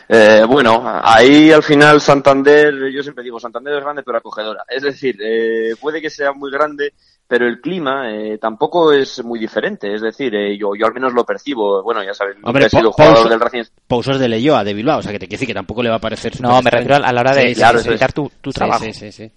Eh, 0.08 0.44
bueno, 0.46 0.82
ahí 0.84 1.50
al 1.52 1.62
final 1.62 2.00
Santander, 2.00 2.74
yo 2.92 3.02
siempre 3.02 3.24
digo, 3.24 3.38
Santander 3.38 3.74
es 3.74 3.82
grande 3.82 4.02
pero 4.02 4.18
acogedora. 4.18 4.64
Es 4.68 4.82
decir, 4.82 5.16
eh, 5.22 5.74
puede 5.80 6.00
que 6.00 6.10
sea 6.10 6.32
muy 6.32 6.50
grande, 6.50 6.92
pero 7.32 7.48
el 7.48 7.62
clima 7.62 8.10
eh, 8.12 8.36
tampoco 8.36 8.92
es 8.92 9.24
muy 9.24 9.38
diferente. 9.38 9.94
Es 9.94 10.02
decir, 10.02 10.34
eh, 10.34 10.54
yo, 10.58 10.74
yo 10.78 10.84
al 10.84 10.92
menos 10.92 11.14
lo 11.14 11.24
percibo. 11.24 11.82
Bueno, 11.82 12.04
ya 12.04 12.12
sabes, 12.12 12.36
Hombre, 12.42 12.66
he 12.66 12.68
sido 12.68 12.92
jugador 12.92 13.16
Pouso- 13.16 13.28
del 13.30 13.40
Racing. 13.40 13.62
Pouso 13.86 14.10
es 14.10 14.18
de 14.18 14.28
Leyoa, 14.28 14.62
de 14.62 14.74
Bilbao, 14.74 14.98
o 14.98 15.02
sea 15.02 15.12
que 15.12 15.18
te 15.18 15.24
quiere 15.26 15.36
decir 15.38 15.48
que 15.48 15.54
tampoco 15.54 15.82
le 15.82 15.88
va 15.88 15.96
a 15.96 15.98
parecer 15.98 16.38
No, 16.42 16.60
me 16.60 16.68
refiero 16.70 16.96
a 16.96 17.10
la 17.10 17.20
hora 17.22 17.34
de 17.34 17.48
Sí, 17.48 17.54
claro, 17.54 17.78
facilitar 17.78 18.12
tu, 18.12 18.30
tu 18.42 18.50
Sí, 18.52 18.54
trabajo. 18.54 18.84
Sí, 18.84 18.92
sí, 18.92 19.12
sí. 19.12 19.32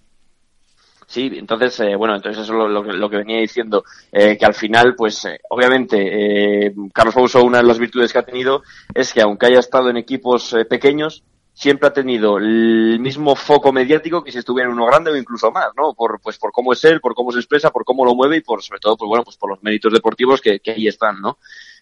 Sí, 1.08 1.32
entonces, 1.38 1.80
eh, 1.80 1.96
bueno, 1.96 2.16
entonces 2.18 2.44
eso 2.44 2.52
es 2.52 2.58
lo, 2.60 2.68
lo 2.68 2.84
que- 2.84 2.92
lo 2.92 3.10
que 3.10 3.16
venía 3.18 3.40
diciendo, 3.40 3.86
eh, 4.12 4.38
que 4.38 4.46
al 4.46 4.56
final, 4.56 4.94
pues, 4.98 5.24
eh, 5.24 5.40
obviamente, 5.50 6.66
eh, 6.66 6.74
Carlos 6.94 7.14
Pouso, 7.16 7.44
una 7.46 7.60
de 7.60 7.64
las 7.64 7.80
virtudes 7.80 8.12
que 8.12 8.20
ha 8.20 8.24
tenido 8.26 8.62
es 8.94 9.14
que 9.14 9.22
aunque 9.22 9.46
haya 9.46 9.60
estado 9.60 9.90
en 9.90 9.96
equipos 9.96 10.52
eh, 10.52 10.66
pequeños, 10.66 11.24
siempre 11.56 11.88
ha 11.88 11.94
tenido 11.94 12.38
el 12.38 13.00
mismo 13.00 13.34
foco 13.36 13.72
mediático 13.72 14.24
que 14.24 14.32
si 14.32 14.38
estuviera 14.38 14.70
en 14.70 14.76
uno 14.76 14.86
grande 14.86 15.10
o 15.10 15.16
incluso 15.16 15.52
más, 15.52 15.70
¿no? 15.76 15.94
Por, 15.94 16.20
pues, 16.22 16.38
por 16.38 16.52
cómo 16.52 16.74
es 16.74 16.84
él, 16.84 17.00
por 17.00 17.16
cómo 17.16 17.32
se 17.32 17.40
expresa, 17.40 17.72
por 17.72 17.86
cómo 17.86 18.04
lo 18.04 18.14
mueve 18.14 18.38
y 18.38 18.42
por, 18.42 18.62
sobre 18.62 18.82
todo, 18.82 18.98
pues 18.98 19.08
bueno, 19.08 19.24
pues 19.24 19.38
por 19.38 19.50
los 19.50 19.64
méritos 19.64 19.94
deportivos 19.94 20.42
que, 20.42 20.60
que 20.60 20.72
ahí 20.72 20.88
están, 20.88 21.22
¿no? 21.22 21.38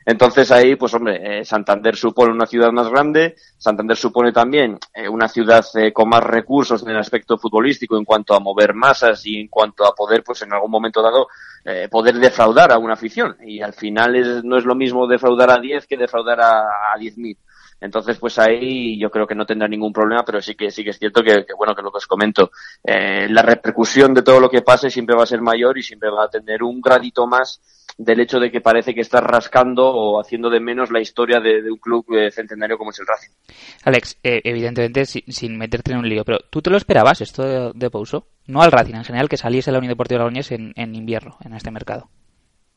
Entonces 0.05 0.51
ahí, 0.51 0.75
pues 0.75 0.93
hombre, 0.93 1.39
eh, 1.39 1.45
Santander 1.45 1.95
supone 1.95 2.33
una 2.33 2.45
ciudad 2.45 2.71
más 2.71 2.89
grande, 2.89 3.35
Santander 3.57 3.97
supone 3.97 4.31
también 4.31 4.77
eh, 4.93 5.07
una 5.07 5.27
ciudad 5.27 5.65
eh, 5.75 5.91
con 5.91 6.09
más 6.09 6.23
recursos 6.23 6.83
en 6.83 6.89
el 6.89 6.97
aspecto 6.97 7.37
futbolístico 7.37 7.97
en 7.97 8.05
cuanto 8.05 8.35
a 8.35 8.39
mover 8.39 8.73
masas 8.73 9.25
y 9.25 9.39
en 9.39 9.47
cuanto 9.47 9.85
a 9.85 9.95
poder, 9.95 10.23
pues 10.23 10.41
en 10.41 10.53
algún 10.53 10.71
momento 10.71 11.01
dado, 11.01 11.27
poder 11.89 12.15
defraudar 12.15 12.73
a 12.73 12.77
una 12.77 12.93
afición. 12.93 13.37
Y 13.45 13.61
al 13.61 13.71
final 13.73 14.17
es, 14.17 14.43
no 14.43 14.57
es 14.57 14.65
lo 14.65 14.75
mismo 14.75 15.07
defraudar 15.07 15.49
a 15.49 15.59
10 15.59 15.87
que 15.87 15.95
defraudar 15.95 16.41
a, 16.41 16.59
a 16.93 16.97
10.000. 16.99 17.37
Entonces, 17.83 18.17
pues 18.17 18.39
ahí 18.39 18.97
yo 18.99 19.11
creo 19.11 19.27
que 19.27 19.35
no 19.35 19.45
tendrá 19.45 19.67
ningún 19.67 19.91
problema, 19.91 20.23
pero 20.25 20.41
sí 20.41 20.55
que 20.55 20.71
sí 20.71 20.83
que 20.83 20.91
es 20.91 20.99
cierto 20.99 21.21
que, 21.21 21.45
bueno, 21.57 21.75
que 21.75 21.81
lo 21.81 21.91
que 21.91 21.97
os 21.97 22.07
comento, 22.07 22.49
eh, 22.83 23.27
la 23.29 23.41
repercusión 23.41 24.13
de 24.13 24.21
todo 24.23 24.39
lo 24.39 24.49
que 24.49 24.61
pase 24.61 24.89
siempre 24.89 25.15
va 25.15 25.23
a 25.23 25.27
ser 25.27 25.41
mayor 25.41 25.77
y 25.77 25.83
siempre 25.83 26.09
va 26.09 26.23
a 26.25 26.29
tener 26.29 26.63
un 26.63 26.79
gradito 26.81 27.27
más 27.27 27.61
del 27.97 28.21
hecho 28.21 28.39
de 28.39 28.49
que 28.49 28.61
parece 28.61 28.95
que 28.95 29.01
estás 29.01 29.21
rascando 29.21 29.85
o 29.85 30.19
haciendo 30.19 30.49
de 30.49 30.59
menos 30.59 30.89
la 30.91 31.01
historia 31.01 31.39
de, 31.39 31.61
de 31.61 31.69
un 31.71 31.77
club 31.77 32.05
eh, 32.15 32.31
centenario 32.31 32.77
como 32.77 32.91
es 32.91 32.99
el 32.99 33.05
Racing. 33.05 33.29
Alex, 33.83 34.17
eh, 34.23 34.41
evidentemente 34.45 35.05
si- 35.05 35.23
sin 35.27 35.57
meterte 35.57 35.91
en 35.91 35.97
un 35.99 36.07
lío, 36.09 36.23
pero 36.23 36.39
¿tú 36.49 36.61
te 36.61 36.69
lo 36.69 36.77
esperabas 36.77 37.21
esto 37.21 37.43
de, 37.43 37.71
de 37.75 37.89
Pouso? 37.91 38.27
No 38.47 38.61
al 38.61 38.71
Racing 38.71 38.95
en 38.95 39.03
general, 39.03 39.29
que 39.29 39.37
saliese 39.37 39.71
la 39.71 39.77
Unión 39.79 39.91
Deportiva 39.91 40.19
Logroñés 40.19 40.51
en, 40.51 40.73
en 40.75 40.95
invierno, 40.95 41.37
en 41.43 41.53
este 41.53 41.69
mercado. 41.69 42.09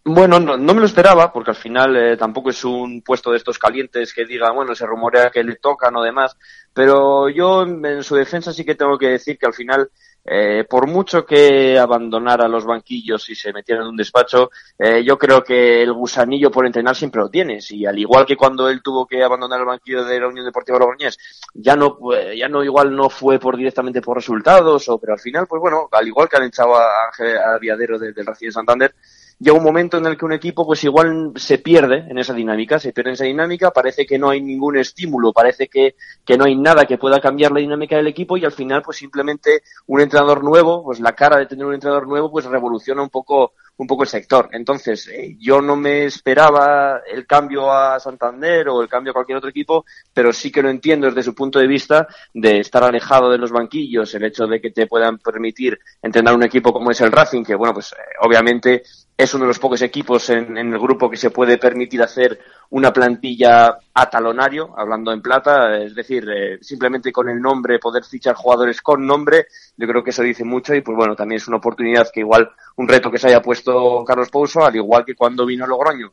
Bueno, 0.08 0.38
no, 0.38 0.56
no 0.56 0.72
me 0.72 0.78
lo 0.78 0.86
esperaba, 0.86 1.32
porque 1.32 1.50
al 1.50 1.56
final 1.56 1.96
eh, 1.96 2.16
tampoco 2.16 2.50
es 2.50 2.64
un 2.64 3.02
puesto 3.02 3.32
de 3.32 3.38
estos 3.38 3.58
calientes 3.58 4.14
que 4.14 4.24
diga, 4.24 4.52
bueno, 4.52 4.72
se 4.72 4.86
rumorea 4.86 5.30
que 5.30 5.42
le 5.42 5.56
tocan 5.56 5.96
o 5.96 6.02
demás, 6.04 6.36
pero 6.72 7.28
yo 7.28 7.62
en, 7.62 8.04
su 8.04 8.14
defensa 8.14 8.52
sí 8.52 8.64
que 8.64 8.76
tengo 8.76 8.96
que 8.98 9.08
decir 9.08 9.36
que 9.36 9.46
al 9.46 9.52
final, 9.52 9.90
eh, 10.24 10.64
por 10.70 10.86
mucho 10.86 11.26
que 11.26 11.76
abandonara 11.76 12.46
los 12.46 12.64
banquillos 12.64 13.28
y 13.30 13.34
se 13.34 13.52
metiera 13.52 13.82
en 13.82 13.88
un 13.88 13.96
despacho, 13.96 14.52
eh, 14.78 15.02
yo 15.02 15.18
creo 15.18 15.42
que 15.42 15.82
el 15.82 15.92
gusanillo 15.92 16.52
por 16.52 16.66
entrenar 16.66 16.94
siempre 16.94 17.22
lo 17.22 17.28
tienes, 17.28 17.72
y 17.72 17.84
al 17.84 17.98
igual 17.98 18.24
que 18.24 18.36
cuando 18.36 18.68
él 18.68 18.82
tuvo 18.84 19.06
que 19.06 19.24
abandonar 19.24 19.58
el 19.58 19.66
banquillo 19.66 20.04
de 20.04 20.20
la 20.20 20.28
Unión 20.28 20.46
Deportiva 20.46 20.78
Logroñés, 20.78 21.18
ya 21.52 21.74
no, 21.74 21.98
eh, 22.14 22.38
ya 22.38 22.48
no 22.48 22.62
igual 22.62 22.94
no 22.94 23.10
fue 23.10 23.40
por 23.40 23.56
directamente 23.56 24.00
por 24.00 24.18
resultados, 24.18 24.88
o, 24.88 24.98
pero 24.98 25.14
al 25.14 25.20
final, 25.20 25.48
pues 25.48 25.60
bueno, 25.60 25.88
al 25.90 26.06
igual 26.06 26.28
que 26.28 26.36
han 26.36 26.44
echado 26.44 26.76
a 26.76 27.06
Ángel 27.08 27.38
Aviadero 27.38 27.98
del 27.98 28.14
de 28.14 28.52
Santander, 28.52 28.94
llega 29.38 29.56
un 29.56 29.64
momento 29.64 29.98
en 29.98 30.06
el 30.06 30.16
que 30.16 30.24
un 30.24 30.32
equipo 30.32 30.66
pues 30.66 30.82
igual 30.84 31.32
se 31.36 31.58
pierde 31.58 32.06
en 32.08 32.18
esa 32.18 32.32
dinámica, 32.32 32.78
se 32.78 32.92
pierde 32.92 33.10
en 33.10 33.14
esa 33.14 33.24
dinámica, 33.24 33.70
parece 33.70 34.06
que 34.06 34.18
no 34.18 34.30
hay 34.30 34.40
ningún 34.40 34.76
estímulo, 34.76 35.32
parece 35.32 35.68
que, 35.68 35.96
que 36.24 36.36
no 36.36 36.44
hay 36.44 36.56
nada 36.56 36.86
que 36.86 36.98
pueda 36.98 37.20
cambiar 37.20 37.52
la 37.52 37.60
dinámica 37.60 37.96
del 37.96 38.06
equipo 38.06 38.36
y 38.36 38.44
al 38.44 38.52
final 38.52 38.82
pues 38.82 38.98
simplemente 38.98 39.62
un 39.86 40.00
entrenador 40.00 40.42
nuevo, 40.42 40.82
pues 40.84 41.00
la 41.00 41.14
cara 41.14 41.36
de 41.38 41.46
tener 41.46 41.66
un 41.66 41.74
entrenador 41.74 42.08
nuevo 42.08 42.30
pues 42.30 42.46
revoluciona 42.46 43.02
un 43.02 43.10
poco 43.10 43.52
un 43.78 43.86
poco 43.86 44.04
el 44.04 44.08
sector. 44.08 44.48
Entonces, 44.52 45.06
eh, 45.08 45.36
yo 45.38 45.60
no 45.60 45.76
me 45.76 46.06
esperaba 46.06 47.02
el 47.06 47.26
cambio 47.26 47.70
a 47.70 48.00
Santander 48.00 48.68
o 48.68 48.80
el 48.80 48.88
cambio 48.88 49.10
a 49.10 49.14
cualquier 49.14 49.38
otro 49.38 49.50
equipo, 49.50 49.84
pero 50.12 50.32
sí 50.32 50.50
que 50.50 50.62
lo 50.62 50.70
entiendo 50.70 51.06
desde 51.06 51.22
su 51.22 51.34
punto 51.34 51.58
de 51.58 51.66
vista 51.66 52.06
de 52.32 52.60
estar 52.60 52.84
alejado 52.84 53.30
de 53.30 53.38
los 53.38 53.50
banquillos, 53.50 54.14
el 54.14 54.24
hecho 54.24 54.46
de 54.46 54.60
que 54.60 54.70
te 54.70 54.86
puedan 54.86 55.18
permitir 55.18 55.78
entrenar 56.00 56.34
un 56.34 56.44
equipo 56.44 56.72
como 56.72 56.90
es 56.90 57.00
el 57.00 57.12
Racing, 57.12 57.44
que 57.44 57.54
bueno, 57.54 57.74
pues 57.74 57.92
eh, 57.92 57.96
obviamente 58.22 58.82
es 59.16 59.32
uno 59.32 59.44
de 59.44 59.48
los 59.48 59.58
pocos 59.58 59.80
equipos 59.80 60.28
en, 60.28 60.58
en 60.58 60.72
el 60.72 60.78
grupo 60.78 61.08
que 61.08 61.16
se 61.16 61.30
puede 61.30 61.56
permitir 61.56 62.02
hacer 62.02 62.38
una 62.70 62.92
plantilla 62.92 63.78
a 63.94 64.10
talonario, 64.10 64.74
hablando 64.76 65.12
en 65.12 65.22
plata, 65.22 65.78
es 65.78 65.94
decir, 65.94 66.28
eh, 66.28 66.58
simplemente 66.60 67.12
con 67.12 67.28
el 67.28 67.40
nombre, 67.40 67.78
poder 67.78 68.04
fichar 68.04 68.34
jugadores 68.34 68.82
con 68.82 69.06
nombre, 69.06 69.46
yo 69.76 69.86
creo 69.86 70.04
que 70.04 70.10
eso 70.10 70.22
dice 70.22 70.44
mucho 70.44 70.74
y 70.74 70.82
pues 70.82 70.96
bueno, 70.96 71.16
también 71.16 71.36
es 71.36 71.48
una 71.48 71.56
oportunidad 71.58 72.10
que 72.12 72.20
igual, 72.20 72.50
un 72.76 72.88
reto 72.88 73.10
que 73.10 73.18
se 73.18 73.28
haya 73.28 73.40
puesto 73.40 74.04
Carlos 74.04 74.30
Pouso, 74.30 74.64
al 74.64 74.76
igual 74.76 75.04
que 75.04 75.14
cuando 75.14 75.46
vino 75.46 75.66
Logroño, 75.66 76.12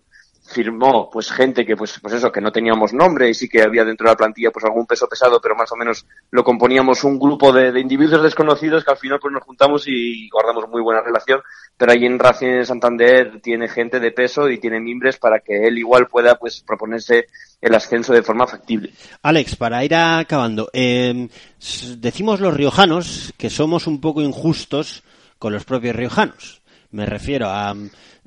firmó 0.53 1.09
pues 1.11 1.31
gente 1.31 1.65
que 1.65 1.75
pues 1.75 1.99
pues 2.01 2.13
eso 2.13 2.31
que 2.31 2.39
no 2.39 2.51
teníamos 2.51 2.93
nombre 2.93 3.29
y 3.29 3.33
sí 3.33 3.49
que 3.49 3.61
había 3.63 3.83
dentro 3.83 4.05
de 4.05 4.11
la 4.13 4.17
plantilla 4.17 4.51
pues 4.51 4.63
algún 4.63 4.85
peso 4.85 5.07
pesado 5.09 5.41
pero 5.41 5.55
más 5.55 5.71
o 5.71 5.75
menos 5.75 6.05
lo 6.31 6.43
componíamos 6.43 7.03
un 7.03 7.19
grupo 7.19 7.51
de, 7.51 7.71
de 7.71 7.79
individuos 7.81 8.23
desconocidos 8.23 8.85
que 8.85 8.91
al 8.91 8.97
final 8.97 9.19
pues 9.19 9.33
nos 9.33 9.43
juntamos 9.43 9.83
y 9.87 10.29
guardamos 10.29 10.69
muy 10.69 10.81
buena 10.81 11.01
relación 11.01 11.41
pero 11.75 11.91
ahí 11.91 12.05
en 12.05 12.19
Racing 12.19 12.47
de 12.59 12.65
Santander 12.65 13.41
tiene 13.41 13.67
gente 13.67 13.99
de 13.99 14.11
peso 14.11 14.49
y 14.49 14.59
tiene 14.59 14.79
mimbres 14.79 15.17
para 15.17 15.39
que 15.39 15.67
él 15.67 15.77
igual 15.77 16.07
pueda 16.07 16.35
pues 16.35 16.61
proponerse 16.61 17.25
el 17.59 17.73
ascenso 17.75 18.13
de 18.13 18.21
forma 18.23 18.45
factible 18.47 18.93
Alex, 19.23 19.55
para 19.55 19.83
ir 19.83 19.95
acabando, 19.95 20.69
s- 20.73 21.95
decimos 21.97 22.39
los 22.39 22.53
riojanos 22.53 23.33
que 23.37 23.49
somos 23.49 23.87
un 23.87 23.99
poco 23.99 24.21
injustos 24.21 25.03
con 25.39 25.51
los 25.53 25.65
propios 25.65 25.95
riojanos. 25.95 26.61
Me 26.91 27.05
refiero 27.05 27.47
a 27.49 27.75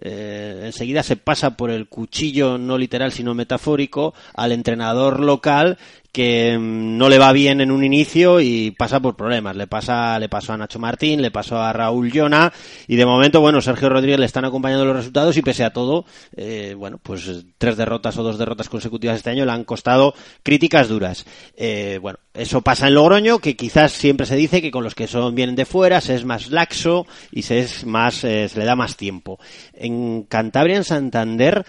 eh, 0.01 0.63
enseguida 0.65 1.03
se 1.03 1.17
pasa 1.17 1.57
por 1.57 1.71
el 1.71 1.89
cuchillo 1.89 2.59
no 2.59 2.77
literal 2.77 3.13
sino 3.13 3.35
metafórico 3.35 4.15
al 4.35 4.53
entrenador 4.53 5.21
local 5.21 5.79
que 6.17 6.57
mm, 6.59 6.97
no 6.97 7.11
le 7.11 7.19
va 7.19 7.31
bien 7.33 7.61
en 7.61 7.71
un 7.71 7.85
inicio 7.85 8.41
y 8.41 8.71
pasa 8.71 9.01
por 9.01 9.17
problemas. 9.17 9.55
Le 9.55 9.67
pasa, 9.67 10.19
le 10.19 10.31
pasó 10.31 10.55
a 10.55 10.57
Nacho 10.57 10.79
Martín, 10.79 11.21
le 11.21 11.31
pasó 11.31 11.59
a 11.59 11.75
Raúl 11.75 12.11
Llona 12.11 12.55
y 12.87 12.97
de 12.97 13.05
momento, 13.05 13.43
bueno, 13.43 13.61
Sergio 13.61 13.91
Rodríguez 13.91 14.19
le 14.19 14.25
están 14.25 14.47
acompañando 14.47 14.87
los 14.87 14.97
resultados 14.97 15.37
y 15.37 15.43
pese 15.43 15.63
a 15.63 15.75
todo, 15.75 16.07
eh, 16.35 16.75
bueno, 16.75 16.99
pues 17.03 17.45
tres 17.59 17.77
derrotas 17.77 18.17
o 18.17 18.23
dos 18.23 18.39
derrotas 18.39 18.71
consecutivas 18.71 19.19
este 19.19 19.29
año 19.29 19.45
le 19.45 19.53
han 19.53 19.65
costado 19.65 20.15
críticas 20.43 20.89
duras. 20.89 21.27
Eh, 21.55 21.99
bueno, 22.01 22.19
eso 22.33 22.63
pasa 22.63 22.89
en 22.89 22.95
Logroño, 22.95 23.39
que 23.39 23.55
quizás 23.55 23.93
siempre 23.93 24.25
se 24.25 24.37
dice 24.37 24.63
que 24.63 24.71
con 24.71 24.85
los 24.85 24.95
que 24.95 25.09
son 25.09 25.35
vienen 25.35 25.55
de 25.55 25.67
fuera 25.67 26.01
se 26.01 26.15
es 26.15 26.25
más 26.25 26.51
laxo 26.51 27.07
y 27.31 27.43
se 27.43 27.59
es 27.59 27.85
más, 27.85 28.25
eh, 28.25 28.49
se 28.49 28.59
le 28.59 28.65
da 28.65 28.75
más 28.75 28.97
tiempo. 28.97 29.39
En 29.75 30.23
Cantabria, 30.23 30.79
en 30.79 30.85
Santander, 30.85 31.67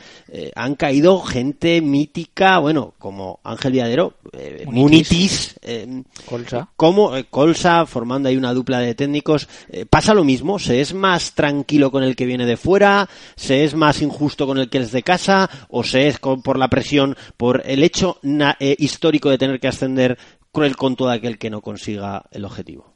han 0.56 0.76
caído 0.76 1.20
gente 1.20 1.82
mítica, 1.82 2.60
bueno, 2.60 2.94
como 2.98 3.42
Ángel 3.44 3.74
Viadero, 3.74 4.14
eh, 4.38 4.66
Munitis. 4.68 5.56
Eh, 5.62 6.04
Colsa. 6.26 6.70
como 6.76 7.12
Colsa, 7.30 7.86
formando 7.86 8.30
ahí 8.30 8.38
una 8.38 8.54
dupla 8.54 8.80
de 8.80 8.96
técnicos, 8.96 9.48
eh, 9.70 9.86
pasa 9.86 10.14
lo 10.14 10.24
mismo, 10.24 10.60
se 10.60 10.80
es 10.82 10.94
más 10.94 11.34
tranquilo 11.34 11.92
con 11.92 12.04
el 12.04 12.16
que 12.16 12.26
viene 12.26 12.46
de 12.46 12.58
fuera, 12.58 13.10
se 13.36 13.64
es 13.64 13.74
más 13.76 14.02
injusto 14.02 14.46
con 14.48 14.58
el 14.58 14.70
que 14.70 14.78
es 14.80 14.92
de 14.92 15.04
casa, 15.04 15.50
o 15.70 15.84
se 15.84 16.08
es 16.08 16.20
con- 16.20 16.42
por 16.42 16.58
la 16.58 16.70
presión, 16.70 17.16
por 17.38 17.64
el 17.66 17.84
hecho 17.84 18.20
na- 18.22 18.58
eh, 18.60 18.76
histórico 18.80 19.30
de 19.30 19.38
tener 19.38 19.60
que 19.60 19.68
ascender 19.68 20.18
cruel 20.52 20.76
con 20.76 20.96
todo 20.96 21.10
aquel 21.10 21.38
que 21.38 21.50
no 21.50 21.62
consiga 21.62 22.24
el 22.32 22.46
objetivo. 22.46 22.87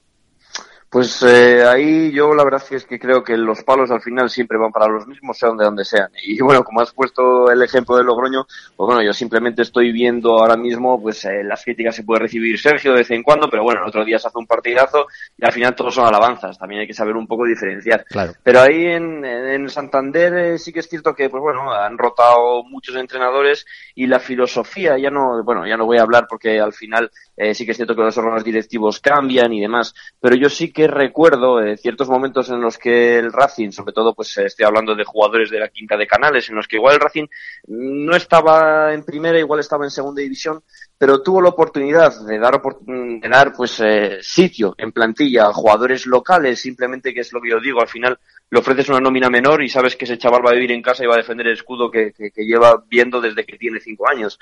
Pues 0.91 1.23
eh, 1.23 1.63
ahí 1.63 2.11
yo 2.11 2.35
la 2.35 2.43
verdad 2.43 2.61
es 2.69 2.83
que 2.83 2.99
creo 2.99 3.23
que 3.23 3.37
los 3.37 3.63
palos 3.63 3.89
al 3.91 4.01
final 4.01 4.29
siempre 4.29 4.57
van 4.57 4.73
para 4.73 4.89
los 4.89 5.07
mismos, 5.07 5.37
sean 5.37 5.55
de 5.55 5.63
donde 5.63 5.85
sean. 5.85 6.09
Y 6.21 6.37
bueno, 6.43 6.65
como 6.65 6.81
has 6.81 6.91
puesto 6.91 7.49
el 7.49 7.61
ejemplo 7.61 7.95
de 7.95 8.03
Logroño, 8.03 8.45
pues 8.75 8.87
bueno, 8.87 9.01
yo 9.01 9.13
simplemente 9.13 9.61
estoy 9.61 9.93
viendo 9.93 10.37
ahora 10.37 10.57
mismo, 10.57 11.01
pues 11.01 11.23
eh, 11.23 11.45
las 11.45 11.63
críticas 11.63 11.95
se 11.95 12.03
puede 12.03 12.23
recibir 12.23 12.59
Sergio 12.59 12.91
de 12.91 12.97
vez 12.97 13.11
en 13.11 13.23
cuando, 13.23 13.49
pero 13.49 13.63
bueno, 13.63 13.83
el 13.83 13.87
otro 13.87 14.03
día 14.03 14.19
se 14.19 14.27
hace 14.27 14.37
un 14.37 14.45
partidazo 14.45 15.07
y 15.37 15.45
al 15.45 15.53
final 15.53 15.73
todos 15.75 15.95
son 15.95 16.05
alabanzas. 16.05 16.59
También 16.59 16.81
hay 16.81 16.87
que 16.87 16.93
saber 16.93 17.15
un 17.15 17.25
poco 17.25 17.45
diferenciar. 17.45 18.03
Claro. 18.09 18.33
Pero 18.43 18.59
ahí 18.59 18.87
en, 18.87 19.23
en 19.23 19.69
Santander 19.69 20.33
eh, 20.33 20.57
sí 20.57 20.73
que 20.73 20.81
es 20.81 20.89
cierto 20.89 21.15
que, 21.15 21.29
pues 21.29 21.41
bueno, 21.41 21.71
han 21.71 21.97
rotado 21.97 22.65
muchos 22.65 22.97
entrenadores 22.97 23.65
y 23.95 24.07
la 24.07 24.19
filosofía, 24.19 24.97
ya 24.97 25.09
no, 25.09 25.41
bueno, 25.45 25.65
ya 25.65 25.77
no 25.77 25.85
voy 25.85 25.99
a 25.99 26.01
hablar 26.01 26.27
porque 26.29 26.59
al 26.59 26.73
final 26.73 27.09
eh, 27.37 27.55
sí 27.55 27.65
que 27.65 27.71
es 27.71 27.77
cierto 27.77 27.95
que 27.95 28.01
los 28.01 28.17
órganos 28.17 28.43
directivos 28.43 28.99
cambian 28.99 29.53
y 29.53 29.61
demás, 29.61 29.95
pero 30.19 30.35
yo 30.35 30.49
sí 30.49 30.71
que 30.73 30.80
recuerdo 30.87 31.59
ciertos 31.77 32.09
momentos 32.09 32.49
en 32.49 32.61
los 32.61 32.77
que 32.77 33.19
el 33.19 33.31
Racing, 33.31 33.71
sobre 33.71 33.93
todo 33.93 34.13
pues 34.13 34.37
estoy 34.37 34.65
hablando 34.65 34.95
de 34.95 35.03
jugadores 35.03 35.49
de 35.49 35.59
la 35.59 35.69
quinta 35.69 35.97
de 35.97 36.07
Canales, 36.07 36.49
en 36.49 36.55
los 36.55 36.67
que 36.67 36.77
igual 36.77 36.95
el 36.95 37.01
Racing 37.01 37.27
no 37.67 38.15
estaba 38.15 38.93
en 38.93 39.03
primera, 39.03 39.39
igual 39.39 39.59
estaba 39.59 39.85
en 39.85 39.91
segunda 39.91 40.21
división, 40.21 40.63
pero 40.97 41.21
tuvo 41.21 41.41
la 41.41 41.49
oportunidad 41.49 42.13
de 42.25 42.39
dar, 42.39 42.61
de 42.61 43.29
dar 43.29 43.53
pues 43.53 43.79
eh, 43.79 44.19
sitio 44.21 44.75
en 44.77 44.91
plantilla 44.91 45.47
a 45.47 45.53
jugadores 45.53 46.05
locales, 46.05 46.61
simplemente 46.61 47.13
que 47.13 47.21
es 47.21 47.33
lo 47.33 47.41
que 47.41 47.49
yo 47.49 47.59
digo, 47.59 47.81
al 47.81 47.87
final 47.87 48.19
le 48.51 48.59
ofreces 48.59 48.89
una 48.89 48.99
nómina 48.99 49.29
menor 49.29 49.63
y 49.63 49.69
sabes 49.69 49.95
que 49.95 50.03
ese 50.05 50.17
chaval 50.17 50.45
va 50.45 50.51
a 50.51 50.53
vivir 50.53 50.73
en 50.73 50.81
casa 50.81 51.03
y 51.03 51.07
va 51.07 51.13
a 51.15 51.17
defender 51.17 51.47
el 51.47 51.53
escudo 51.53 51.89
que, 51.89 52.11
que- 52.13 52.31
que 52.31 52.43
lleva 52.45 52.83
viendo 52.87 53.21
desde 53.21 53.45
que 53.45 53.57
tiene 53.57 53.79
cinco 53.79 54.07
años. 54.09 54.37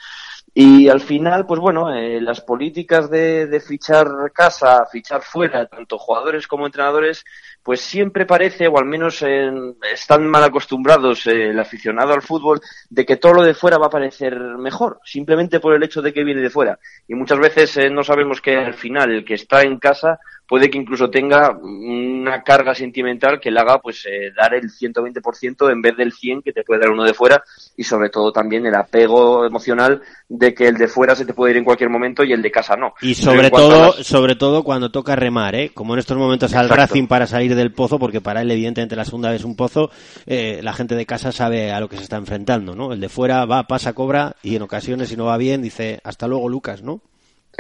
Y 0.54 0.90
al 0.90 1.00
final, 1.00 1.46
pues 1.46 1.60
bueno, 1.60 1.94
eh, 1.96 2.20
las 2.20 2.42
políticas 2.42 3.10
de, 3.10 3.46
de 3.46 3.60
fichar 3.60 4.08
casa, 4.34 4.86
fichar 4.92 5.22
fuera, 5.22 5.68
tanto 5.68 6.00
jugadores 6.00 6.48
como 6.48 6.66
entrenadores, 6.66 7.24
pues 7.62 7.82
siempre 7.82 8.26
parece, 8.26 8.68
o 8.68 8.80
al 8.80 8.86
menos 8.86 9.22
eh, 9.22 9.52
están 9.94 10.26
mal 10.26 10.44
acostumbrados 10.44 11.28
eh, 11.28 11.50
el 11.52 11.60
aficionado 11.60 12.14
al 12.14 12.24
fútbol, 12.24 12.62
de 12.90 13.06
que 13.06 13.18
todo 13.18 13.34
lo 13.34 13.44
de 13.44 13.54
fuera 13.54 13.78
va 13.78 13.88
a 13.88 13.92
parecer 13.92 14.36
mejor, 14.40 15.00
simplemente 15.06 15.60
por 15.60 15.76
el 15.76 15.84
hecho 15.84 16.02
de 16.02 16.12
que 16.14 16.24
viene 16.24 16.42
de 16.42 16.50
fuera. 16.50 16.80
Y 17.08 17.14
muchas 17.14 17.38
veces 17.40 17.78
eh, 17.78 17.90
no 17.92 18.04
sabemos 18.04 18.42
que 18.42 18.58
al 18.58 18.74
final 18.74 19.12
el 19.12 19.24
que 19.26 19.36
está 19.36 19.62
en 19.62 19.78
casa 19.78 20.20
puede 20.50 20.70
que 20.72 20.78
incluso 20.80 21.10
tenga 21.10 21.52
una 21.62 22.44
carga 22.44 22.74
sentimental 22.76 23.40
que 23.40 23.52
le 23.52 23.60
haga 23.60 23.80
pues 23.80 24.06
eh, 24.08 24.32
dar 24.36 24.56
el 24.56 24.70
120% 24.72 25.72
en 25.72 25.82
vez 25.82 25.96
del 25.96 26.12
100 26.12 26.42
que 26.42 26.52
te 26.52 26.64
puede 26.64 26.82
dar 26.82 26.90
uno 26.90 27.04
de 27.04 27.14
fuera 27.14 27.44
y 27.78 27.84
sobre 27.84 28.10
todo 28.10 28.32
también 28.32 28.66
el 28.66 28.74
apego 28.76 29.46
emocional 29.46 30.02
de 30.28 30.54
que 30.54 30.68
el 30.68 30.78
de 30.78 30.88
fuera 30.88 31.16
se 31.16 31.26
te 31.26 31.34
puede 31.34 31.52
ir 31.52 31.58
en 31.58 31.64
cualquier 31.64 31.90
momento 31.90 32.24
y 32.24 32.34
el 32.34 32.42
de 32.42 32.52
casa 32.52 32.76
no. 32.76 32.94
Y 33.02 33.14
sobre 33.16 33.50
todo, 33.52 33.96
las- 33.98 34.08
sobre 34.08 34.36
todo 34.36 34.64
cuando 34.64 34.92
toca 34.92 35.16
remar, 35.16 35.56
¿eh? 35.56 35.72
Como 35.74 35.94
en 35.94 36.00
estos 36.00 36.18
momentos 36.18 36.54
al. 36.56 36.68
Racing 36.70 37.08
para 37.08 37.28
salir 37.28 37.56
del 37.56 37.72
pozo, 37.72 38.00
porque 38.00 38.22
para 38.22 38.42
él 38.42 38.52
evidentemente 38.52 38.96
la 38.96 39.06
segunda 39.06 39.32
vez 39.32 39.44
un 39.44 39.56
pozo, 39.56 39.92
eh, 40.26 40.60
la 40.64 40.74
gente 40.74 40.96
de 40.96 41.06
casa 41.06 41.32
sabe 41.32 41.72
a 41.72 41.80
lo 41.80 41.90
que 41.90 41.98
se 41.98 42.04
está 42.04 42.18
enfrentando, 42.18 42.76
¿no? 42.76 42.92
El 42.94 43.00
de 43.00 43.10
fuera 43.10 43.46
va, 43.46 43.64
pasa, 43.64 43.94
cobra 43.94 44.36
y 44.44 44.56
en 44.56 44.62
ocasiones 44.64 45.10
si 45.10 45.18
no 45.18 45.26
va 45.26 45.38
bien 45.38 45.62
dice 45.62 46.00
hasta 46.04 46.28
luego 46.28 46.50
Lucas, 46.50 46.82
¿no? 46.84 47.02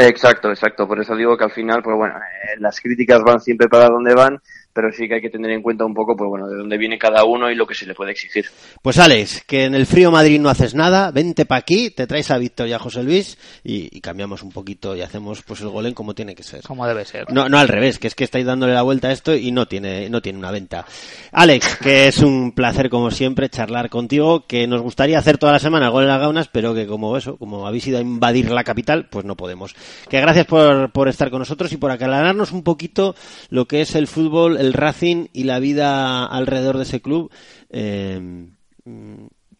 Exacto, 0.01 0.49
exacto. 0.49 0.87
Por 0.87 1.01
eso 1.01 1.13
digo 1.13 1.37
que 1.37 1.43
al 1.43 1.51
final, 1.51 1.83
pues 1.83 1.93
bueno, 1.97 2.15
eh, 2.15 2.55
las 2.59 2.79
críticas 2.79 3.21
van 3.21 3.41
siempre 3.41 3.67
para 3.67 3.89
donde 3.89 4.13
van, 4.13 4.41
pero 4.73 4.91
sí 4.91 5.07
que 5.07 5.15
hay 5.15 5.21
que 5.21 5.29
tener 5.29 5.51
en 5.51 5.61
cuenta 5.61 5.85
un 5.85 5.93
poco, 5.93 6.15
pues 6.15 6.29
bueno, 6.29 6.47
de 6.47 6.57
dónde 6.57 6.77
viene 6.77 6.97
cada 6.97 7.23
uno 7.23 7.49
y 7.49 7.55
lo 7.55 7.65
que 7.65 7.75
se 7.75 7.85
le 7.85 7.95
puede 7.95 8.11
exigir. 8.11 8.45
Pues 8.81 8.97
Alex, 8.97 9.43
que 9.45 9.65
en 9.65 9.75
el 9.75 9.85
frío 9.85 10.11
Madrid 10.11 10.39
no 10.39 10.49
haces 10.49 10.75
nada, 10.75 11.11
vente 11.11 11.45
pa' 11.45 11.57
aquí, 11.57 11.89
te 11.89 12.07
traes 12.07 12.31
a 12.31 12.37
Víctor 12.37 12.67
y 12.67 12.73
a 12.73 12.79
José 12.79 13.03
Luis 13.03 13.37
y, 13.63 13.95
y 13.95 14.01
cambiamos 14.01 14.43
un 14.43 14.51
poquito 14.51 14.95
y 14.95 15.01
hacemos 15.01 15.41
pues 15.43 15.61
el 15.61 15.69
golén 15.69 15.93
como 15.93 16.13
tiene 16.13 16.35
que 16.35 16.43
ser. 16.43 16.61
Como 16.63 16.87
debe 16.87 17.05
ser. 17.05 17.31
No, 17.31 17.49
no 17.49 17.57
al 17.57 17.67
revés, 17.67 17.99
que 17.99 18.07
es 18.07 18.15
que 18.15 18.23
estáis 18.23 18.45
dándole 18.45 18.73
la 18.73 18.81
vuelta 18.81 19.09
a 19.09 19.11
esto 19.11 19.35
y 19.35 19.51
no 19.51 19.67
tiene, 19.67 20.09
no 20.09 20.21
tiene 20.21 20.39
una 20.39 20.51
venta. 20.51 20.85
Alex, 21.31 21.77
que 21.77 22.07
es 22.07 22.19
un 22.19 22.51
placer 22.51 22.89
como 22.89 23.11
siempre 23.11 23.49
charlar 23.49 23.89
contigo, 23.89 24.45
que 24.47 24.67
nos 24.67 24.81
gustaría 24.81 25.19
hacer 25.19 25.37
toda 25.37 25.53
la 25.53 25.59
semana 25.59 25.87
el 25.87 25.91
gol 25.91 26.03
en 26.03 26.09
las 26.09 26.19
gaunas, 26.19 26.47
pero 26.47 26.73
que 26.73 26.87
como 26.87 27.17
eso, 27.17 27.37
como 27.37 27.67
habéis 27.67 27.87
ido 27.87 27.97
a 27.97 28.01
invadir 28.01 28.51
la 28.51 28.63
capital, 28.63 29.07
pues 29.09 29.25
no 29.25 29.35
podemos. 29.35 29.75
Que 30.09 30.19
gracias 30.19 30.45
por, 30.45 30.91
por 30.91 31.07
estar 31.07 31.29
con 31.29 31.39
nosotros 31.39 31.71
y 31.71 31.77
por 31.77 31.91
aclararnos 31.91 32.51
un 32.51 32.63
poquito 32.63 33.15
lo 33.49 33.65
que 33.65 33.81
es 33.81 33.95
el 33.95 34.07
fútbol, 34.07 34.57
el 34.59 34.73
Racing 34.73 35.27
y 35.33 35.43
la 35.45 35.59
vida 35.59 36.25
alrededor 36.25 36.77
de 36.77 36.83
ese 36.83 37.01
club. 37.01 37.31
eh, 37.69 38.47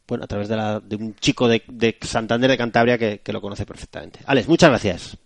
bueno, 0.07 0.23
a 0.23 0.27
través 0.27 0.47
de, 0.47 0.55
la- 0.55 0.79
de 0.79 0.95
un 0.95 1.13
chico 1.15 1.47
de, 1.47 1.61
de 1.67 1.95
Santander 2.01 2.49
de 2.49 2.57
Cantabria 2.57 2.97
que, 2.97 3.19
que 3.19 3.31
lo 3.31 3.41
conoce 3.41 3.65
perfectamente. 3.65 4.19
Alex, 4.25 4.47
muchas 4.47 4.69
gracias. 4.71 5.17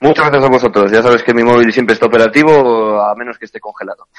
Muchas 0.00 0.26
gracias 0.28 0.44
a 0.44 0.52
vosotros. 0.52 0.92
Ya 0.92 1.02
sabes 1.02 1.22
que 1.24 1.34
mi 1.34 1.42
móvil 1.42 1.72
siempre 1.72 1.94
está 1.94 2.06
operativo, 2.06 3.00
a 3.00 3.14
menos 3.16 3.36
que 3.38 3.46
esté 3.46 3.58
congelado. 3.58 4.06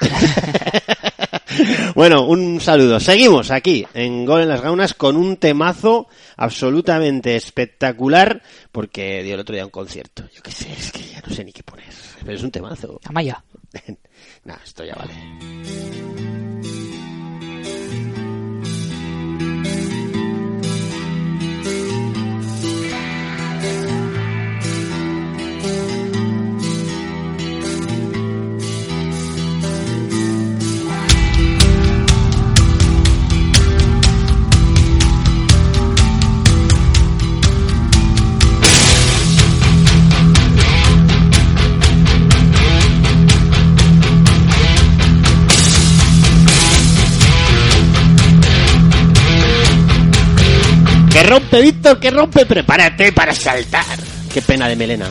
Bueno, 1.94 2.24
un 2.26 2.60
saludo. 2.60 3.00
Seguimos 3.00 3.50
aquí 3.50 3.84
en 3.92 4.24
Gol 4.24 4.42
en 4.42 4.48
las 4.48 4.62
Gaunas 4.62 4.94
con 4.94 5.16
un 5.16 5.36
temazo 5.36 6.06
absolutamente 6.36 7.34
espectacular 7.36 8.40
porque 8.72 9.22
dio 9.24 9.34
el 9.34 9.40
otro 9.40 9.54
día 9.54 9.64
un 9.64 9.70
concierto. 9.70 10.24
Yo 10.34 10.42
qué 10.42 10.52
sé, 10.52 10.72
es 10.72 10.92
que 10.92 11.00
ya 11.02 11.20
no 11.26 11.34
sé 11.34 11.44
ni 11.44 11.52
qué 11.52 11.62
poner. 11.64 11.86
Pero 12.20 12.32
es 12.32 12.42
un 12.42 12.50
temazo. 12.52 13.00
Amaya. 13.04 13.42
nah, 14.44 14.58
esto 14.62 14.84
ya 14.84 14.94
vale. 14.94 16.09
Que 51.20 51.26
rompe, 51.26 51.60
Víctor, 51.60 52.00
que 52.00 52.10
rompe. 52.10 52.46
Prepárate 52.46 53.12
para 53.12 53.34
saltar. 53.34 53.84
Qué 54.32 54.40
pena 54.40 54.66
de 54.66 54.74
melena. 54.74 55.10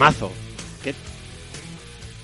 Temazo. 0.00 0.32
Qué... 0.82 0.94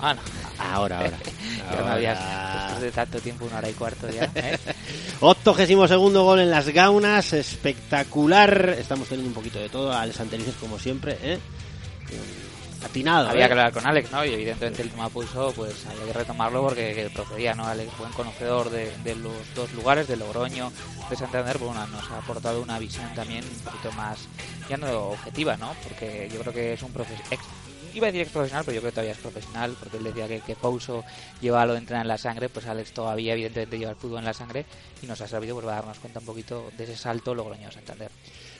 Ah, 0.00 0.14
no. 0.14 0.20
Ahora, 0.58 0.98
ahora. 0.98 1.18
Ya 1.70 1.82
me 1.82 1.90
habías, 1.90 2.18
Ahora. 2.18 2.62
después 2.62 2.80
de 2.82 2.90
tanto 2.92 3.20
tiempo, 3.20 3.44
una 3.44 3.58
hora 3.58 3.68
y 3.68 3.72
cuarto 3.72 4.08
ya. 4.08 4.30
¿eh? 4.34 4.58
Octogésimo 5.20 5.86
segundo 5.88 6.24
gol 6.24 6.40
en 6.40 6.50
las 6.50 6.68
gaunas, 6.68 7.32
espectacular. 7.32 8.76
Estamos 8.78 9.08
teniendo 9.08 9.28
un 9.28 9.34
poquito 9.34 9.58
de 9.58 9.68
todo, 9.68 9.92
Alex 9.92 10.20
Anterices 10.20 10.54
como 10.60 10.78
siempre, 10.78 11.18
¿eh? 11.22 11.38
Atinado. 12.84 13.28
Había 13.28 13.44
¿eh? 13.44 13.48
que 13.48 13.52
hablar 13.52 13.72
con 13.72 13.86
Alex, 13.86 14.12
¿no? 14.12 14.24
Y 14.24 14.34
evidentemente 14.34 14.82
el 14.82 14.90
tema 14.90 15.08
pulso, 15.08 15.52
pues 15.56 15.86
había 15.86 16.12
que 16.12 16.12
retomarlo 16.12 16.62
porque 16.62 16.94
que 16.94 17.10
procedía, 17.10 17.54
¿no? 17.54 17.66
Alex, 17.66 17.90
buen 17.98 18.12
conocedor 18.12 18.70
de, 18.70 18.92
de 19.02 19.16
los 19.16 19.32
dos 19.54 19.72
lugares, 19.72 20.06
de 20.08 20.16
Logroño, 20.16 20.72
de 21.10 21.16
Santander, 21.16 21.58
pues 21.58 21.72
bueno, 21.72 21.86
nos 21.88 22.10
ha 22.10 22.18
aportado 22.18 22.62
una 22.62 22.78
visión 22.78 23.12
también 23.14 23.44
un 23.44 23.60
poquito 23.64 23.90
más, 23.92 24.18
ya 24.68 24.76
no 24.76 25.08
objetiva, 25.08 25.56
¿no? 25.56 25.74
Porque 25.82 26.30
yo 26.32 26.40
creo 26.40 26.52
que 26.52 26.72
es 26.74 26.82
un 26.82 26.92
profesional, 26.92 27.38
iba 27.96 28.08
a 28.08 28.12
decir 28.12 28.30
profesional, 28.30 28.64
pero 28.64 28.74
yo 28.74 28.80
creo 28.82 28.90
que 28.90 28.94
todavía 28.94 29.12
es 29.12 29.18
profesional, 29.18 29.76
porque 29.78 29.96
él 29.96 30.04
decía 30.04 30.28
que, 30.28 30.40
que 30.40 30.54
Pouso 30.54 31.02
lleva 31.40 31.64
lo 31.64 31.72
de 31.72 31.78
entrenar 31.78 32.04
en 32.04 32.08
la 32.08 32.18
sangre, 32.18 32.48
pues 32.48 32.66
Alex 32.66 32.92
todavía 32.92 33.32
evidentemente 33.32 33.78
lleva 33.78 33.92
el 33.92 33.96
fútbol 33.96 34.18
en 34.18 34.26
la 34.26 34.34
sangre 34.34 34.66
y 35.02 35.06
nos 35.06 35.20
ha 35.20 35.28
servido 35.28 35.54
pues, 35.54 35.64
para 35.64 35.78
darnos 35.78 35.98
cuenta 35.98 36.20
un 36.20 36.26
poquito 36.26 36.70
de 36.76 36.84
ese 36.84 36.96
salto 36.96 37.34
Logroño-Santander. 37.34 38.10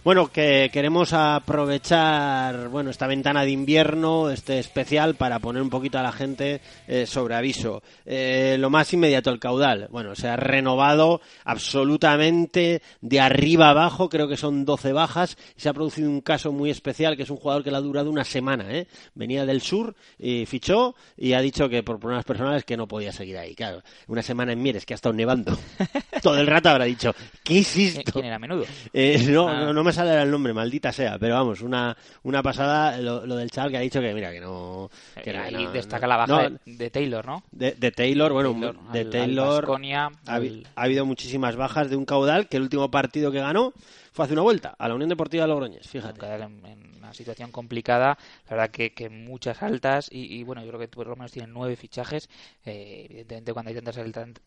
Bueno, 0.06 0.28
que 0.28 0.70
queremos 0.72 1.12
aprovechar 1.12 2.68
bueno 2.68 2.90
esta 2.90 3.08
ventana 3.08 3.44
de 3.44 3.50
invierno, 3.50 4.30
este 4.30 4.60
especial, 4.60 5.16
para 5.16 5.40
poner 5.40 5.60
un 5.60 5.68
poquito 5.68 5.98
a 5.98 6.02
la 6.04 6.12
gente 6.12 6.60
eh, 6.86 7.06
sobre 7.06 7.34
aviso. 7.34 7.82
Eh, 8.04 8.54
lo 8.60 8.70
más 8.70 8.92
inmediato, 8.92 9.30
el 9.30 9.40
caudal. 9.40 9.88
Bueno, 9.90 10.14
se 10.14 10.28
ha 10.28 10.36
renovado 10.36 11.20
absolutamente 11.44 12.82
de 13.00 13.18
arriba 13.18 13.70
abajo, 13.70 14.08
creo 14.08 14.28
que 14.28 14.36
son 14.36 14.64
12 14.64 14.92
bajas, 14.92 15.36
se 15.56 15.68
ha 15.68 15.74
producido 15.74 16.08
un 16.08 16.20
caso 16.20 16.52
muy 16.52 16.70
especial, 16.70 17.16
que 17.16 17.24
es 17.24 17.30
un 17.30 17.38
jugador 17.38 17.64
que 17.64 17.72
le 17.72 17.76
ha 17.76 17.80
durado 17.80 18.08
una 18.08 18.22
semana. 18.22 18.64
¿eh? 18.70 18.86
Venía 19.16 19.44
del 19.44 19.60
sur, 19.60 19.96
y 20.20 20.46
fichó, 20.46 20.94
y 21.16 21.32
ha 21.32 21.40
dicho 21.40 21.68
que 21.68 21.82
por 21.82 21.98
problemas 21.98 22.24
personales 22.24 22.62
que 22.62 22.76
no 22.76 22.86
podía 22.86 23.10
seguir 23.10 23.38
ahí. 23.38 23.56
Claro, 23.56 23.82
una 24.06 24.22
semana 24.22 24.52
en 24.52 24.62
Mieres, 24.62 24.86
que 24.86 24.94
ha 24.94 24.98
estado 25.02 25.14
nevando. 25.14 25.58
Todo 26.22 26.38
el 26.38 26.46
rato 26.46 26.68
habrá 26.68 26.84
dicho, 26.84 27.12
¿qué 27.42 27.54
hiciste? 27.54 28.04
¿Quién 28.04 28.26
era 28.26 28.38
menudo? 28.38 28.66
Eh, 28.92 29.26
no, 29.30 29.48
Ah. 29.48 29.62
no, 29.62 29.72
no 29.72 29.82
me 29.82 29.95
sale 29.96 30.22
el 30.22 30.30
nombre, 30.30 30.52
maldita 30.52 30.92
sea, 30.92 31.18
pero 31.18 31.34
vamos, 31.34 31.60
una, 31.60 31.96
una 32.22 32.42
pasada 32.42 32.98
lo, 32.98 33.26
lo 33.26 33.36
del 33.36 33.50
chaval 33.50 33.70
que 33.72 33.76
ha 33.78 33.80
dicho 33.80 34.00
que 34.00 34.14
mira, 34.14 34.30
que 34.32 34.40
no... 34.40 34.88
Que 35.22 35.30
Eh, 35.30 35.32
no, 35.34 35.42
ahí 35.42 35.64
no, 35.64 35.72
destaca 35.72 36.06
no. 36.06 36.10
la 36.10 36.16
baja 36.16 36.32
No, 36.48 36.58
de, 36.64 36.72
de 36.76 36.90
Taylor, 36.90 37.26
¿no? 37.26 37.42
de, 37.50 37.72
de 37.72 37.90
Taylor, 37.92 38.32
bueno, 38.32 38.52
Taylor, 38.52 38.74
de 38.92 39.00
al- 39.00 39.06
al 39.06 39.10
Taylor 39.10 39.62
Baskonia, 39.66 40.06
ha, 40.26 40.36
habi- 40.38 40.48
al- 40.48 40.66
ha 40.76 40.82
habido 40.82 41.04
muchísimas 41.06 41.56
bajas 41.56 41.90
de 41.90 41.96
un 41.96 42.04
caudal 42.04 42.48
que 42.48 42.56
el 42.58 42.62
último 42.64 42.90
partido 42.90 43.32
que 43.32 43.40
ganó 43.40 43.72
fue 44.16 44.24
hace 44.24 44.32
una 44.32 44.42
vuelta 44.42 44.74
a 44.78 44.88
la 44.88 44.94
Unión 44.94 45.10
Deportiva 45.10 45.44
de 45.44 45.48
Logroñez, 45.48 45.86
fíjate. 45.86 46.24
En, 46.24 46.64
en 46.64 46.96
una 46.96 47.12
situación 47.12 47.52
complicada, 47.52 48.16
la 48.48 48.56
verdad 48.56 48.70
que, 48.70 48.94
que 48.94 49.10
muchas 49.10 49.62
altas 49.62 50.08
y, 50.10 50.34
y, 50.34 50.42
bueno, 50.42 50.62
yo 50.62 50.68
creo 50.68 50.80
que 50.80 50.88
por 50.88 51.06
lo 51.06 51.16
menos 51.16 51.32
tienen 51.32 51.52
nueve 51.52 51.76
fichajes. 51.76 52.30
Eh, 52.64 53.08
evidentemente 53.10 53.52
cuando 53.52 53.68
hay 53.68 53.74
tantas, 53.74 53.98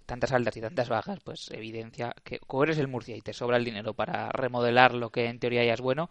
tantas 0.07 0.31
altas 0.31 0.57
y 0.57 0.61
tantas 0.61 0.89
bajas, 0.89 1.19
pues 1.23 1.51
evidencia 1.51 2.15
que 2.23 2.39
o 2.47 2.63
eres 2.63 2.79
el 2.79 2.87
Murcia 2.87 3.15
y 3.15 3.21
te 3.21 3.31
sobra 3.31 3.57
el 3.57 3.63
dinero 3.63 3.93
para 3.93 4.31
remodelar 4.31 4.95
lo 4.95 5.11
que 5.11 5.27
en 5.27 5.37
teoría 5.37 5.63
ya 5.63 5.75
es 5.75 5.81
bueno, 5.81 6.09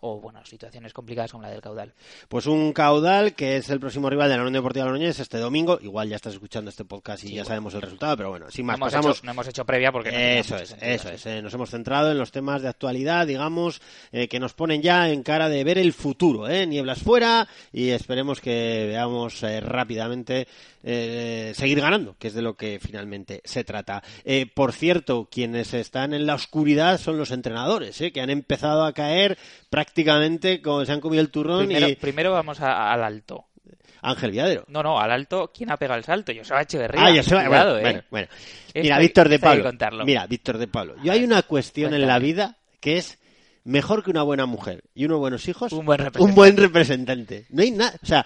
o 0.00 0.20
bueno, 0.20 0.44
situaciones 0.44 0.92
complicadas 0.92 1.32
como 1.32 1.42
la 1.42 1.50
del 1.50 1.60
caudal. 1.60 1.92
Pues 2.28 2.46
un 2.46 2.72
caudal 2.72 3.34
que 3.34 3.56
es 3.56 3.68
el 3.70 3.80
próximo 3.80 4.08
rival 4.08 4.28
de 4.28 4.36
la 4.36 4.42
Unión 4.42 4.52
Deportiva 4.54 4.84
de 4.84 4.90
Logroñez 4.92 5.18
este 5.18 5.38
domingo, 5.38 5.78
igual 5.82 6.08
ya 6.08 6.16
estás 6.16 6.34
escuchando 6.34 6.70
este 6.70 6.84
podcast 6.84 7.24
y 7.24 7.28
Sí, 7.28 7.32
ya 7.34 7.40
bueno. 7.42 7.48
sabemos 7.48 7.74
el 7.74 7.82
resultado, 7.82 8.16
pero 8.16 8.28
bueno, 8.30 8.50
sin 8.50 8.66
más 8.66 8.78
no, 8.78 8.86
pasamos... 8.86 9.16
hecho, 9.18 9.26
no 9.26 9.32
hemos 9.32 9.48
hecho 9.48 9.64
previa 9.64 9.90
porque 9.90 10.12
no 10.12 10.18
Eso 10.18 10.56
es, 10.56 10.68
sentido, 10.70 10.90
eso 10.92 11.08
es. 11.10 11.26
eh, 11.26 11.42
Nos 11.42 11.52
hemos 11.54 11.70
centrado 11.70 12.10
en 12.12 12.18
los 12.18 12.30
temas 12.30 12.62
de 12.62 12.68
actualidad, 12.68 13.26
digamos, 13.26 13.80
eh, 14.12 14.28
que 14.28 14.38
nos 14.38 14.54
ponen 14.54 14.82
ya 14.82 15.10
en 15.10 15.22
cara 15.22 15.48
de 15.48 15.64
ver 15.64 15.78
el 15.78 15.92
futuro, 15.92 16.48
¿eh? 16.48 16.66
Nieblas 16.66 17.02
fuera 17.02 17.48
y 17.72 17.90
esperemos 17.90 18.40
que 18.40 18.84
veamos 18.88 19.42
eh, 19.42 19.60
rápidamente 19.60 20.46
seguir 20.80 21.80
ganando, 21.80 22.16
que 22.18 22.28
es 22.28 22.34
de 22.34 22.40
lo 22.40 22.54
que 22.56 22.78
finalmente 22.80 23.42
se 23.44 23.62
trata. 23.62 24.02
Por 24.54 24.72
cierto, 24.72 25.28
quienes 25.30 25.74
están 25.74 26.14
en 26.14 26.24
la 26.24 26.34
oscuridad 26.34 26.98
son 26.98 27.18
los 27.18 27.30
entrenadores, 27.30 27.98
que 28.14 28.20
han 28.22 28.30
empezado 28.30 28.84
a 28.84 28.94
caer 28.94 29.36
prácticamente 29.68 29.87
como 30.62 30.84
se 30.84 30.92
han 30.92 31.00
comido 31.00 31.20
el 31.22 31.30
turrón 31.30 31.66
Primero, 31.66 31.88
y 31.88 31.96
primero 31.96 32.32
vamos 32.32 32.60
a- 32.60 32.92
al 32.92 33.02
alto. 33.04 33.44
Ángel 34.00 34.30
Viadero. 34.30 34.64
No, 34.68 34.82
no, 34.82 35.00
al 35.00 35.10
alto, 35.10 35.50
¿quién 35.52 35.70
ha 35.72 35.76
pegado 35.76 35.98
el 35.98 36.04
salto? 36.04 36.32
Joseba 36.36 36.62
Echeverría. 36.62 37.00
Ah, 37.04 37.10
Joseba- 37.14 37.44
Cuidado, 37.46 37.80
bueno, 37.80 37.98
eh. 37.98 38.04
bueno, 38.10 38.28
Mira, 38.74 38.98
Víctor 39.00 39.28
de 39.28 39.38
Pablo. 39.40 39.72
Mira, 40.04 40.26
Víctor 40.26 40.58
de 40.58 40.68
Pablo. 40.68 40.94
Yo 41.02 41.10
hay 41.12 41.24
una 41.24 41.42
cuestión 41.42 41.92
en 41.94 42.06
la 42.06 42.18
vida 42.20 42.56
que 42.80 42.98
es 42.98 43.18
mejor 43.64 44.04
que 44.04 44.10
una 44.10 44.22
buena 44.22 44.46
mujer 44.46 44.84
y 44.94 45.04
unos 45.04 45.18
buenos 45.18 45.48
hijos. 45.48 45.72
Un 45.72 45.84
buen 45.84 46.00
Un 46.20 46.34
buen 46.34 46.56
representante. 46.56 47.46
No 47.50 47.62
hay 47.62 47.72
nada. 47.72 47.92
O 48.00 48.06
sea, 48.06 48.24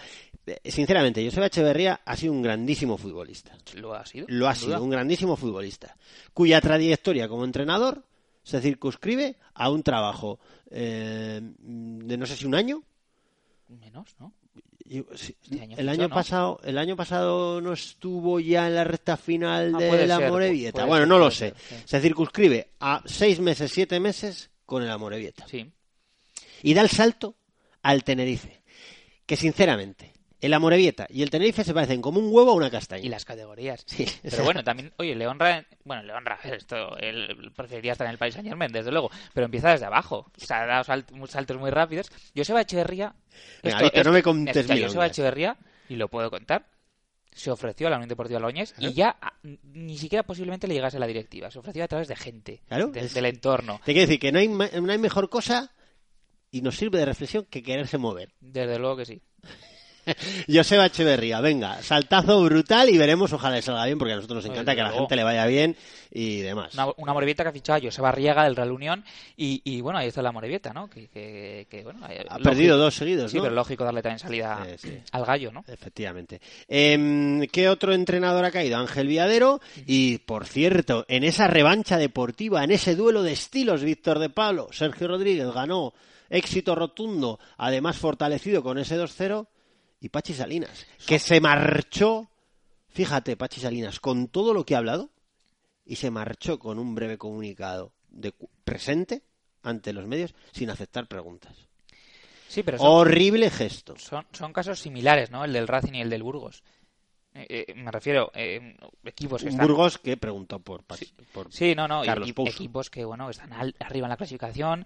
sinceramente, 0.65 1.25
Joseba 1.25 1.47
Echeverría 1.47 2.01
ha 2.05 2.17
sido 2.17 2.33
un 2.35 2.43
grandísimo 2.43 2.99
futbolista. 2.99 3.53
Lo 3.75 3.95
ha 3.95 4.05
sido. 4.05 4.27
Lo 4.29 4.49
ha 4.49 4.55
duda. 4.55 4.61
sido, 4.67 4.83
un 4.83 4.91
grandísimo 4.91 5.37
futbolista. 5.37 5.97
Cuya 6.35 6.61
trayectoria 6.61 7.29
como 7.29 7.45
entrenador 7.45 8.05
se 8.43 8.61
circunscribe 8.61 9.37
a 9.55 9.71
un 9.71 9.83
trabajo 9.83 10.39
eh, 10.71 11.41
de 11.43 12.17
no 12.17 12.27
sé 12.27 12.37
si 12.37 12.47
un 12.47 12.55
año. 12.55 12.83
Menos, 13.69 14.15
¿no? 14.19 14.33
Yo- 14.85 15.05
sí, 15.15 15.37
Este 15.43 15.61
año 15.61 15.77
el 15.79 15.89
año 15.89 16.09
¿no? 16.09 16.15
pasado 16.15 16.61
el 16.65 16.77
año 16.77 16.97
pasado 16.97 17.61
no 17.63 17.73
estuvo 17.73 18.41
ya 18.41 18.67
en 18.67 18.75
la 18.75 18.85
recta 18.85 19.17
final 19.17 19.73
Ah, 19.75 19.79
de 19.79 20.07
la 20.07 20.19
ser, 20.19 20.31
Morevieta 20.31 20.87
puede 20.87 20.89
bueno 20.89 21.03
ser, 21.05 21.09
no 21.09 21.19
lo 21.19 21.31
sé 21.31 21.37
ser, 21.51 21.57
sí. 21.57 21.75
se 21.87 22.01
circunscribe 22.01 22.71
a 22.81 23.03
seis 23.07 23.39
meses 23.41 23.71
siete 23.73 23.99
meses 24.01 24.51
con 24.67 24.83
el 24.83 24.91
Amorebieta 24.91 25.47
Sí. 25.49 25.71
y 26.63 26.75
da 26.75 26.83
el 26.83 26.91
salto 26.91 27.37
al 27.83 28.05
Tenerife 28.05 28.63
que 29.25 29.37
sinceramente 29.37 30.12
el 30.43 30.53
Amorebieta 30.53 31.07
y 31.09 31.23
el 31.23 31.31
Tenerife 31.31 31.65
se 31.65 31.73
parecen 31.73 32.03
como 32.03 32.19
un 32.21 32.27
huevo 32.31 32.51
a 32.51 32.55
una 32.55 32.71
castaña 32.71 33.05
Y 33.07 33.09
las 33.09 33.25
categorías. 33.25 33.85
Sí, 33.87 34.05
Pero 34.23 34.45
bueno, 34.45 34.63
también, 34.63 34.93
oye, 34.99 35.15
le 35.15 35.27
honra, 35.27 35.65
bueno, 35.85 36.03
le 36.03 36.13
honra, 36.13 36.39
esto, 36.45 36.97
él 36.99 37.51
preferiría 37.57 37.93
estar 37.93 38.07
en 38.07 38.11
el 38.13 38.19
País 38.19 38.35
Saint 38.35 38.49
Germain, 38.49 38.71
desde 38.71 38.91
luego, 38.91 39.11
pero 39.33 39.47
empieza 39.47 39.71
desde 39.71 39.87
abajo, 39.87 40.31
o 40.37 40.45
sea, 40.45 40.63
ha 40.63 40.67
dado 40.67 40.85
saltos 40.85 41.57
muy 41.59 41.71
rápidos. 41.71 42.11
Joseba 42.37 42.61
Echeverría, 42.61 43.15
Venga, 43.63 43.83
Víctor, 43.83 44.05
no 44.07 44.13
me 44.13 44.23
contes 44.23 44.69
milongas. 44.69 44.89
Joseba 44.89 45.07
Echeverría, 45.07 45.57
y 45.89 45.97
lo 45.97 46.09
puedo 46.09 46.31
contar, 46.31 46.67
se 47.31 47.51
ofreció 47.51 47.87
a 47.87 47.91
la 47.91 47.97
Unión 47.97 48.09
Deportiva 48.11 48.41
¿Eh? 48.51 48.65
y 48.79 48.93
ya 48.93 49.17
ah, 49.23 49.33
ni 49.43 49.97
siquiera 49.97 50.23
posiblemente 50.23 50.67
le 50.69 50.75
llegase 50.75 50.99
a 50.99 51.01
la 51.01 51.07
directiva, 51.07 51.51
se 51.51 51.59
ofreció 51.61 51.83
a 51.85 51.89
través 51.89 52.09
de 52.09 52.17
gente, 52.17 52.63
Claro, 52.69 52.89
de- 52.89 53.09
del 53.09 53.25
entorno. 53.27 53.81
te 53.85 53.93
quiero 53.93 54.07
decir 54.09 54.21
que 54.21 54.33
no 54.33 54.39
hay, 54.39 54.49
no 54.49 54.93
hay 54.93 54.99
mejor 54.99 55.31
cosa 55.31 55.73
y 56.51 56.61
nos 56.61 56.77
sirve 56.77 56.99
de 56.99 57.07
reflexión 57.07 57.47
que 57.47 57.63
quererse 57.63 57.97
mover 57.97 58.35
Desde 58.41 58.79
luego 58.79 58.97
que 58.99 59.07
sí. 59.07 59.23
Joseba 60.53 60.87
Echeverría, 60.87 61.41
venga, 61.41 61.83
saltazo 61.83 62.43
brutal 62.43 62.89
y 62.91 62.99
veremos, 62.99 63.33
ojalá 63.33 63.57
le 63.57 63.63
salga 63.63 63.85
bien, 63.87 63.99
porque 63.99 64.13
a 64.13 64.17
nosotros 64.17 64.45
nos 64.45 64.53
encanta 64.53 64.75
que 64.75 64.81
a 64.81 64.85
la 64.85 64.93
gente 64.93 65.17
le 65.17 65.25
vaya 65.25 65.47
bien 65.47 65.77
y 66.11 66.39
demás. 66.41 66.75
Una, 66.75 66.89
una 66.97 67.13
Morevieta 67.13 67.43
que 67.43 67.49
ha 67.51 67.53
fichado 67.53 67.79
a 67.79 67.83
Joseba 67.83 68.13
Riega 68.13 68.45
del 68.45 68.57
Real 68.57 68.73
Unión 68.73 69.05
y, 69.37 69.61
y, 69.65 69.81
bueno, 69.81 69.99
ahí 69.99 70.09
está 70.09 70.21
la 70.23 70.33
Morevieta, 70.33 70.73
¿no? 70.73 70.89
Que, 70.91 71.07
que, 71.09 71.67
que, 71.71 71.83
bueno, 71.85 72.01
eh, 72.09 72.21
Ha 72.29 72.35
lógico- 72.35 72.43
perdido 72.51 72.77
dos 72.79 72.95
seguidos, 72.95 73.31
Sí, 73.31 73.37
¿no? 73.39 73.45
pero 73.45 73.55
lógico 73.55 73.85
darle 73.85 74.03
también 74.03 74.19
salida 74.19 74.67
al 75.13 75.25
gallo, 75.25 75.53
¿no? 75.53 75.65
Efectivamente. 75.69 76.41
Em, 76.69 77.47
¿Qué 77.47 77.69
otro 77.69 77.93
entrenador 77.95 78.45
ha 78.45 78.51
caído? 78.51 78.79
Ángel 78.79 79.07
Viadero. 79.07 79.61
Y, 79.87 80.19
por 80.19 80.47
cierto, 80.47 81.05
en 81.09 81.25
esa 81.25 81.47
revancha 81.47 81.97
deportiva, 81.97 82.65
en 82.65 82.73
ese 82.73 82.95
duelo 82.97 83.23
de 83.23 83.33
estilos, 83.33 83.83
Víctor 83.83 84.19
de 84.19 84.29
Pablo, 84.31 84.69
Sergio 84.73 85.09
Rodríguez 85.09 85.53
ganó 85.53 85.93
éxito 86.29 86.75
rotundo, 86.75 87.39
además 87.59 87.97
fortalecido 87.99 88.63
con 88.63 88.79
ese 88.79 88.99
2-0. 88.99 89.47
Y 90.03 90.09
Pachi 90.11 90.35
Salinas, 90.35 90.85
que 91.07 91.19
se 91.19 91.41
marchó, 91.41 92.29
fíjate, 92.89 93.37
Pachi 93.37 93.61
Salinas, 93.61 94.01
con 94.01 94.27
todo 94.29 94.53
lo 94.53 94.67
que 94.67 94.75
ha 94.75 94.79
hablado, 94.79 95.11
y 95.87 95.97
se 95.97 96.11
marchó 96.11 96.59
con 96.59 96.79
un 96.79 96.95
breve 96.95 97.17
comunicado 97.19 97.93
de 98.11 98.35
presente 98.65 99.23
ante 99.63 99.93
los 99.93 100.07
medios 100.07 100.35
sin 100.53 100.71
aceptar 100.71 101.07
preguntas. 101.07 101.57
Sí, 102.49 102.63
pero 102.65 102.79
son- 102.79 102.87
Horrible 102.89 103.49
gesto. 103.49 103.95
Son, 103.97 104.27
son 104.33 104.53
casos 104.53 104.79
similares, 104.81 105.31
¿no? 105.31 105.45
El 105.45 105.53
del 105.53 105.69
Racing 105.69 105.95
y 105.95 106.01
el 106.01 106.11
del 106.11 106.23
Burgos. 106.25 106.63
Eh, 107.35 107.65
eh, 107.69 107.75
me 107.75 107.91
refiero, 107.91 108.31
eh, 108.35 108.77
equipos 109.05 109.43
que 109.43 109.49
están... 109.49 109.67
Burgos 109.67 109.97
que 109.99 110.17
preguntó 110.19 110.59
por, 110.59 110.83
Pachi- 110.85 111.13
por 111.33 111.51
Sí, 111.51 111.75
no, 111.75 111.89
no, 111.89 112.03
equipos 112.05 112.91
que, 112.91 113.05
bueno, 113.07 113.31
están 113.31 113.53
al- 113.55 113.75
arriba 113.79 114.07
en 114.07 114.11
la 114.11 114.17
clasificación, 114.19 114.85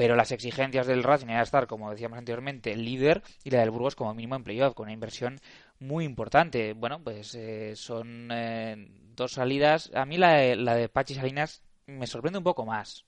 pero 0.00 0.16
las 0.16 0.32
exigencias 0.32 0.86
del 0.86 1.02
Racing 1.02 1.26
era 1.28 1.42
estar, 1.42 1.66
como 1.66 1.90
decíamos 1.90 2.16
anteriormente, 2.16 2.74
líder 2.74 3.22
y 3.44 3.50
la 3.50 3.60
del 3.60 3.70
Burgos 3.70 3.94
como 3.96 4.14
mínimo 4.14 4.34
en 4.34 4.44
playoff, 4.44 4.72
con 4.72 4.84
una 4.84 4.94
inversión 4.94 5.42
muy 5.78 6.06
importante. 6.06 6.72
Bueno, 6.72 7.04
pues 7.04 7.34
eh, 7.34 7.76
son 7.76 8.30
eh, 8.32 8.88
dos 9.14 9.32
salidas. 9.32 9.90
A 9.94 10.06
mí 10.06 10.16
la 10.16 10.32
de, 10.36 10.56
la 10.56 10.74
de 10.74 10.88
Pachi 10.88 11.14
Salinas 11.14 11.62
me 11.84 12.06
sorprende 12.06 12.38
un 12.38 12.44
poco 12.44 12.64
más. 12.64 13.04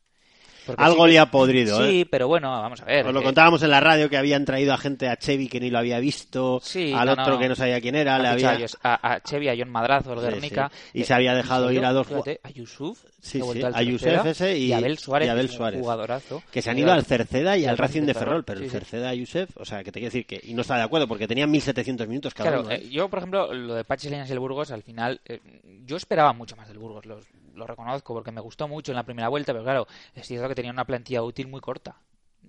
Porque 0.66 0.82
Algo 0.82 1.06
sí 1.06 1.12
le 1.12 1.18
ha 1.18 1.30
podrido, 1.30 1.78
Sí, 1.86 2.01
¿eh? 2.02 2.06
pero 2.10 2.28
bueno, 2.28 2.51
vamos 2.51 2.80
a 2.80 2.84
ver. 2.84 3.06
Os 3.06 3.12
lo 3.12 3.20
eh, 3.20 3.24
contábamos 3.24 3.62
en 3.62 3.70
la 3.70 3.80
radio 3.80 4.09
que 4.09 4.16
habían 4.16 4.44
traído 4.44 4.72
a 4.72 4.78
gente 4.78 5.09
a 5.09 5.16
Chevy 5.16 5.48
que 5.48 5.59
ni 5.60 5.70
lo 5.70 5.78
había 5.78 5.98
visto, 5.98 6.60
Sí, 6.62 6.93
al 6.93 7.06
no, 7.06 7.12
otro 7.12 7.34
no. 7.34 7.39
que 7.39 7.48
no 7.48 7.55
sabía 7.56 7.80
quién 7.80 7.94
era, 7.97 8.18
le 8.18 8.28
había... 8.28 8.56
a, 8.82 9.14
a 9.14 9.20
Chevy, 9.22 9.48
a 9.48 9.55
John 9.59 9.70
Madrazo, 9.70 10.12
el 10.12 10.20
Sí, 10.20 10.24
Guernica. 10.26 10.70
Y 10.94 11.05
se 11.05 11.14
había 11.14 11.34
dejado 11.34 11.70
ir 11.72 11.84
a 11.84 11.93
dos 11.93 12.06
fíjate, 12.06 12.40
a 12.43 12.51
Yusuf, 12.51 13.02
Sí, 13.20 13.40
sí, 13.40 13.62
a 13.62 13.82
Yusef 13.82 14.26
ese 14.26 14.59
y, 14.59 14.64
y 14.66 14.72
Abel 14.72 14.98
Suárez, 14.98 15.28
y 15.28 15.30
Abel 15.30 15.48
Suárez. 15.48 15.80
jugadorazo. 15.80 16.43
Que 16.51 16.60
se 16.60 16.70
han 16.70 16.78
ido 16.78 16.93
al- 16.93 17.05
Cerceda 17.05 17.56
y 17.56 17.66
al 17.66 17.78
Racing 17.78 18.02
de 18.02 18.14
Ferrol, 18.14 18.44
pero 18.44 18.60
el. 18.60 18.68
Cerceda 18.70 19.10
a 19.10 19.14
Yusef, 19.14 19.51
o 19.59 19.64
sea, 19.64 19.78
que 19.84 19.93
te 19.93 20.01
quiero 20.01 20.12
decir 20.12 20.26
que... 20.26 20.40
Y 20.43 20.55
no 20.55 20.62
está 20.62 20.76
de 20.76 20.82
acuerdo 20.82 21.06
porque 21.06 21.28
tenían 21.28 21.52
1.700 21.52 22.06
minutos 22.09 22.34
cada 22.34 22.48
Claro, 22.51 22.62
uno. 22.64 22.72
¿eh? 22.72 22.80
eh, 22.84 22.89
yo, 22.90 23.09
por 23.09 23.18
ejemplo, 23.20 23.52
lo 23.55 23.74
de 23.74 23.84
Pachi 23.84 24.09
Salinas 24.09 24.28
y 24.28 24.32
el 24.32 24.39
Burgos, 24.40 24.70
al 24.72 24.82
final, 24.82 25.20
eh, 25.26 25.40
yo 25.86 25.97
esperaba 25.97 26.32
mucho 26.32 26.56
más 26.56 26.66
del 26.68 26.78
Burgos, 26.78 27.06
lo, 27.06 27.20
lo 27.54 27.66
reconozco, 27.66 28.14
porque 28.14 28.32
me 28.32 28.40
gustó 28.40 28.68
mucho 28.68 28.92
en 28.92 28.96
la 28.96 29.04
primera 29.04 29.28
vuelta, 29.28 29.52
pero 29.52 29.64
claro, 29.64 29.86
es 30.14 30.26
cierto 30.26 30.48
que 30.48 30.54
tenía 30.54 30.70
una 30.72 30.86
plantilla 30.86 31.22
útil 31.22 31.48
muy 31.48 31.60
corta, 31.60 31.96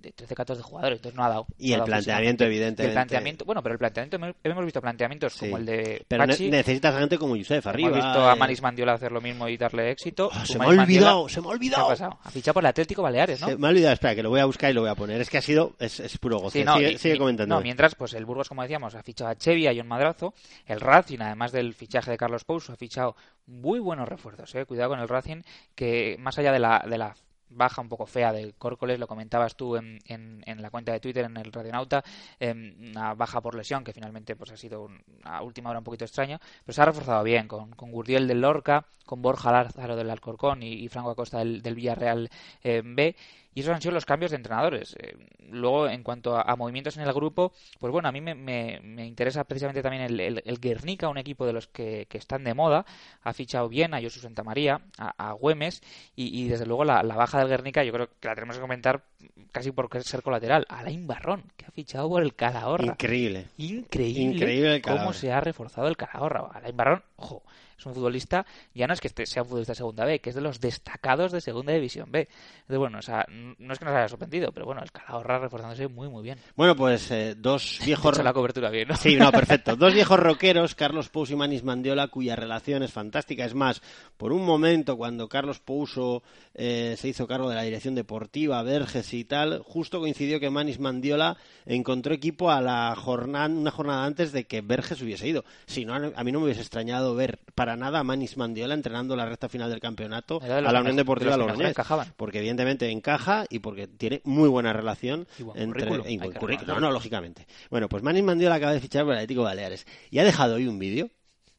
de 0.03 0.13
13-14 0.13 0.61
jugadores, 0.61 0.97
entonces 0.99 1.17
no 1.17 1.23
ha 1.23 1.29
dado. 1.29 1.47
Y 1.57 1.69
no 1.69 1.73
el 1.73 1.79
dado 1.79 1.85
planteamiento, 1.87 2.43
evidentemente. 2.43 2.85
El 2.85 2.91
planteamiento, 2.93 3.45
bueno, 3.45 3.63
pero 3.63 3.73
el 3.73 3.79
planteamiento, 3.79 4.17
hemos- 4.43 4.65
visto 4.65 4.81
planteamientos 4.81 5.35
como 5.37 5.57
el 5.57 5.65
de 5.65 6.05
Pero 6.07 6.27
Pachi, 6.27 6.49
necesitas 6.51 6.95
gente 6.99 7.17
como 7.17 7.35
Yusef 7.35 7.65
arriba. 7.65 7.89
Hemos 7.89 8.03
visto 8.03 8.29
a 8.29 8.33
eh. 8.33 8.35
Manis 8.35 8.61
Mandiola 8.61 8.93
hacer 8.93 9.11
lo 9.11 9.21
mismo 9.21 9.47
y 9.49 9.57
darle 9.57 9.89
éxito. 9.91 10.29
Ah, 10.31 10.43
Tú, 10.45 10.53
se 10.53 10.59
me 10.59 10.65
ha 10.65 10.67
olvidado, 10.67 11.27
se 11.29 11.39
me 11.41 11.47
ha 11.47 11.49
¿qué 11.49 11.55
olvidado. 11.55 11.85
ha 11.85 11.89
pasado? 11.89 12.19
Ha 12.23 12.29
fichado 12.29 12.53
por 12.53 12.63
el 12.63 12.67
Atlético 12.67 13.01
Baleares, 13.01 13.41
¿no? 13.41 13.47
Se 13.47 13.57
me 13.57 13.65
ha 13.67 13.69
olvidado, 13.71 13.93
espera, 13.93 14.13
que 14.15 14.23
lo 14.23 14.29
voy 14.29 14.41
a 14.41 14.45
buscar 14.45 14.69
y 14.69 14.73
lo 14.73 14.81
voy 14.81 14.89
a 14.89 14.95
poner. 14.95 15.21
Es 15.21 15.29
que 15.29 15.37
ha 15.37 15.41
sido... 15.41 15.73
Es, 15.79 15.99
es 15.99 16.17
puro 16.17 16.39
goce. 16.39 16.59
Sí, 16.59 16.65
no, 16.65 16.75
sigue 16.75 16.91
y- 16.91 16.97
sigue 16.97 17.15
y- 17.15 17.17
comentando. 17.17 17.55
no, 17.55 17.61
mientras, 17.61 17.95
pues 17.95 18.13
el 18.13 18.25
Burgos, 18.25 18.49
como 18.49 18.61
decíamos, 18.61 18.93
ha 18.95 19.03
fichado 19.03 19.29
a 19.31 19.35
Chevy, 19.35 19.67
a 19.67 19.73
John 19.75 19.87
Madrazo. 19.87 20.33
El 20.65 20.79
Racing, 20.81 21.19
además 21.21 21.51
del 21.53 21.73
fichaje 21.73 22.11
de 22.11 22.17
Carlos 22.17 22.43
Pouso, 22.43 22.73
ha 22.73 22.75
fichado 22.75 23.15
muy 23.47 23.79
buenos 23.79 24.07
refuerzos. 24.09 24.53
Eh. 24.55 24.65
Cuidado 24.65 24.89
con 24.89 24.99
el 24.99 25.07
Racing, 25.07 25.41
que 25.75 26.15
más 26.19 26.37
allá 26.37 26.51
de 26.51 26.59
la, 26.59 26.83
de 26.89 26.97
la 26.97 27.15
baja 27.55 27.81
un 27.81 27.89
poco 27.89 28.05
fea 28.05 28.31
de 28.33 28.53
Córcoles, 28.57 28.99
lo 28.99 29.07
comentabas 29.07 29.55
tú 29.55 29.75
en, 29.75 29.99
en, 30.05 30.61
la 30.61 30.69
cuenta 30.69 30.91
de 30.91 30.99
Twitter, 30.99 31.25
en 31.25 31.37
el 31.37 31.51
Radionauta, 31.51 32.03
eh, 32.39 32.51
una 32.79 33.13
baja 33.13 33.41
por 33.41 33.55
lesión 33.55 33.83
que 33.83 33.93
finalmente 33.93 34.35
pues 34.35 34.51
ha 34.51 34.57
sido 34.57 34.83
un- 34.83 35.01
a 35.23 35.41
última 35.43 35.69
hora 35.69 35.79
un 35.79 35.85
poquito 35.85 36.05
extraño, 36.05 36.39
pero 36.65 36.73
se 36.73 36.81
ha 36.81 36.85
reforzado 36.85 37.23
bien 37.23 37.47
con, 37.47 37.71
con 37.71 37.91
Gurdiel 37.91 38.27
del 38.27 38.41
Lorca, 38.41 38.85
con 39.05 39.21
Borja 39.21 39.51
Lázaro 39.51 39.95
del 39.95 40.09
Alcorcón 40.09 40.63
y, 40.63 40.73
y 40.73 40.87
Franco 40.89 41.09
Acosta 41.11 41.39
del, 41.39 41.61
del 41.61 41.75
Villarreal 41.75 42.29
eh, 42.63 42.81
B. 42.83 43.15
Y 43.55 43.61
esos 43.61 43.73
han 43.73 43.81
sido 43.81 43.93
los 43.93 44.05
cambios 44.05 44.31
de 44.31 44.37
entrenadores. 44.37 44.95
Eh, 44.99 45.15
luego, 45.49 45.87
en 45.87 46.03
cuanto 46.03 46.35
a, 46.35 46.41
a 46.41 46.55
movimientos 46.55 46.97
en 46.97 47.03
el 47.03 47.13
grupo, 47.13 47.53
pues 47.79 47.91
bueno, 47.91 48.07
a 48.09 48.11
mí 48.11 48.21
me, 48.21 48.33
me- 48.35 48.79
me 48.83 49.05
interesa 49.05 49.43
precisamente 49.43 49.81
también 49.81 50.03
el, 50.03 50.19
el, 50.19 50.41
el 50.45 50.59
Guernica, 50.59 51.09
un 51.09 51.17
equipo 51.17 51.45
de 51.45 51.53
los 51.53 51.67
que, 51.67 52.05
que 52.09 52.17
están 52.17 52.43
de 52.43 52.53
moda. 52.53 52.85
Ha 53.23 53.33
fichado 53.33 53.69
bien 53.69 53.93
a 53.93 54.01
Josu 54.01 54.19
Santamaría, 54.19 54.81
a, 54.97 55.29
a 55.29 55.33
Güemes, 55.33 55.81
y, 56.15 56.41
y 56.41 56.47
desde 56.47 56.65
luego 56.65 56.83
la, 56.85 57.03
la 57.03 57.15
baja 57.15 57.39
del 57.39 57.47
Guernica 57.49 57.83
yo 57.83 57.93
creo 57.93 58.09
que 58.19 58.27
la 58.27 58.35
tenemos 58.35 58.55
que 58.55 58.61
comentar 58.61 59.03
casi 59.51 59.71
por 59.71 59.89
ser 60.03 60.23
colateral. 60.23 60.65
Alain 60.69 61.05
Barrón, 61.07 61.43
que 61.57 61.65
ha 61.65 61.71
fichado 61.71 62.09
por 62.09 62.23
el 62.23 62.33
Calahorra. 62.35 62.85
Increíble. 62.85 63.45
Increíble, 63.57 64.33
Increíble 64.35 64.75
el 64.77 64.81
cómo 64.81 65.13
se 65.13 65.31
ha 65.31 65.39
reforzado 65.41 65.87
el 65.87 65.97
Calahorra. 65.97 66.49
Alain 66.53 66.75
Barrón, 66.75 67.03
ojo, 67.17 67.43
es 67.77 67.85
un 67.85 67.93
futbolista, 67.93 68.45
ya 68.73 68.87
no 68.87 68.93
es 68.93 69.01
que 69.01 69.09
sea 69.25 69.43
un 69.43 69.49
futbolista 69.49 69.71
de 69.71 69.77
segunda 69.77 70.05
B, 70.05 70.19
que 70.19 70.29
es 70.29 70.35
de 70.35 70.41
los 70.41 70.59
destacados 70.59 71.31
de 71.31 71.41
segunda 71.41 71.73
división 71.73 72.11
B. 72.11 72.27
Entonces, 72.61 72.77
bueno, 72.77 72.99
o 72.99 73.01
sea, 73.01 73.25
no 73.29 73.73
es 73.73 73.79
que 73.79 73.85
nos 73.85 73.93
haya 73.93 74.07
sorprendido, 74.07 74.51
pero 74.51 74.65
bueno, 74.65 74.81
el 74.81 74.91
Calahorra 74.91 75.39
reforzándose 75.39 75.87
muy, 75.87 76.09
muy 76.09 76.23
bien. 76.23 76.39
Bueno, 76.55 76.75
pues 76.75 77.09
eh, 77.11 77.35
dos 77.37 77.79
viejos... 77.85 78.13
He 78.13 78.19
hecho 78.19 78.23
la 78.23 78.33
cobertura 78.33 78.69
bien, 78.69 78.87
¿no? 78.87 78.95
Sí, 78.95 79.15
no, 79.15 79.31
perfecto. 79.31 79.75
Dos 79.83 79.93
viejos 79.93 80.19
rockeros, 80.19 80.75
Carlos 80.75 81.09
Pouso 81.09 81.33
y 81.33 81.35
Manis 81.35 81.63
Mandiola, 81.63 82.07
cuya 82.07 82.35
relación 82.35 82.83
es 82.83 82.91
fantástica. 82.91 83.45
Es 83.45 83.53
más, 83.53 83.81
por 84.17 84.31
un 84.31 84.45
momento, 84.45 84.97
cuando 84.97 85.27
Carlos 85.27 85.59
Pouso 85.59 86.23
eh, 86.53 86.95
se 86.97 87.07
hizo 87.07 87.27
cargo 87.27 87.49
de 87.49 87.55
la 87.55 87.63
dirección 87.63 87.95
deportiva, 87.95 88.61
Verges 88.63 89.13
y 89.13 89.25
tal, 89.25 89.59
justo 89.63 89.99
coincidió 89.99 90.39
que 90.39 90.49
Manis 90.49 90.79
Mandiola 90.79 91.37
encontró 91.65 92.13
equipo 92.13 92.51
a 92.51 92.61
la 92.61 92.95
jornada, 92.95 93.47
una 93.47 93.71
jornada 93.71 94.05
antes 94.05 94.31
de 94.31 94.45
que 94.45 94.61
Verges 94.61 95.01
hubiese 95.01 95.27
ido. 95.27 95.43
Si 95.65 95.85
no, 95.85 95.93
a 95.93 96.23
mí 96.23 96.31
no 96.31 96.39
me 96.39 96.45
hubiese 96.45 96.61
extrañado 96.61 97.15
ver 97.15 97.39
para 97.63 97.77
nada 97.77 97.99
a 97.99 98.03
Manis 98.03 98.35
Mandiola 98.35 98.73
entrenando 98.73 99.15
la 99.15 99.25
recta 99.25 99.47
final 99.47 99.69
del 99.69 99.79
campeonato 99.79 100.39
de 100.41 100.51
a 100.51 100.59
la 100.61 100.81
Unión 100.81 100.97
Deportiva 100.97 101.37
Logroñés. 101.37 101.73
Porque 102.17 102.39
evidentemente 102.39 102.89
encaja 102.91 103.45
y 103.49 103.59
porque 103.59 103.87
tiene 103.87 104.19
muy 104.25 104.49
buena 104.49 104.73
relación 104.73 105.25
Y 105.39 105.43
buen 105.43 105.61
entre 105.61 105.83
currículum, 105.87 106.05
y 106.05 106.11
hay 106.11 106.17
buen 106.17 106.31
que 106.33 106.39
currículum. 106.39 106.75
No, 106.75 106.81
no, 106.81 106.91
lógicamente. 106.91 107.47
Bueno, 107.69 107.87
pues 107.87 108.03
Manis 108.03 108.21
Mandiola 108.23 108.55
acaba 108.55 108.73
de 108.73 108.81
fichar 108.81 109.03
por 109.05 109.13
el 109.13 109.19
Atlético 109.19 109.43
Baleares 109.43 109.87
y 110.11 110.19
ha 110.19 110.25
dejado 110.25 110.55
hoy 110.55 110.67
un 110.67 110.77
vídeo 110.77 111.09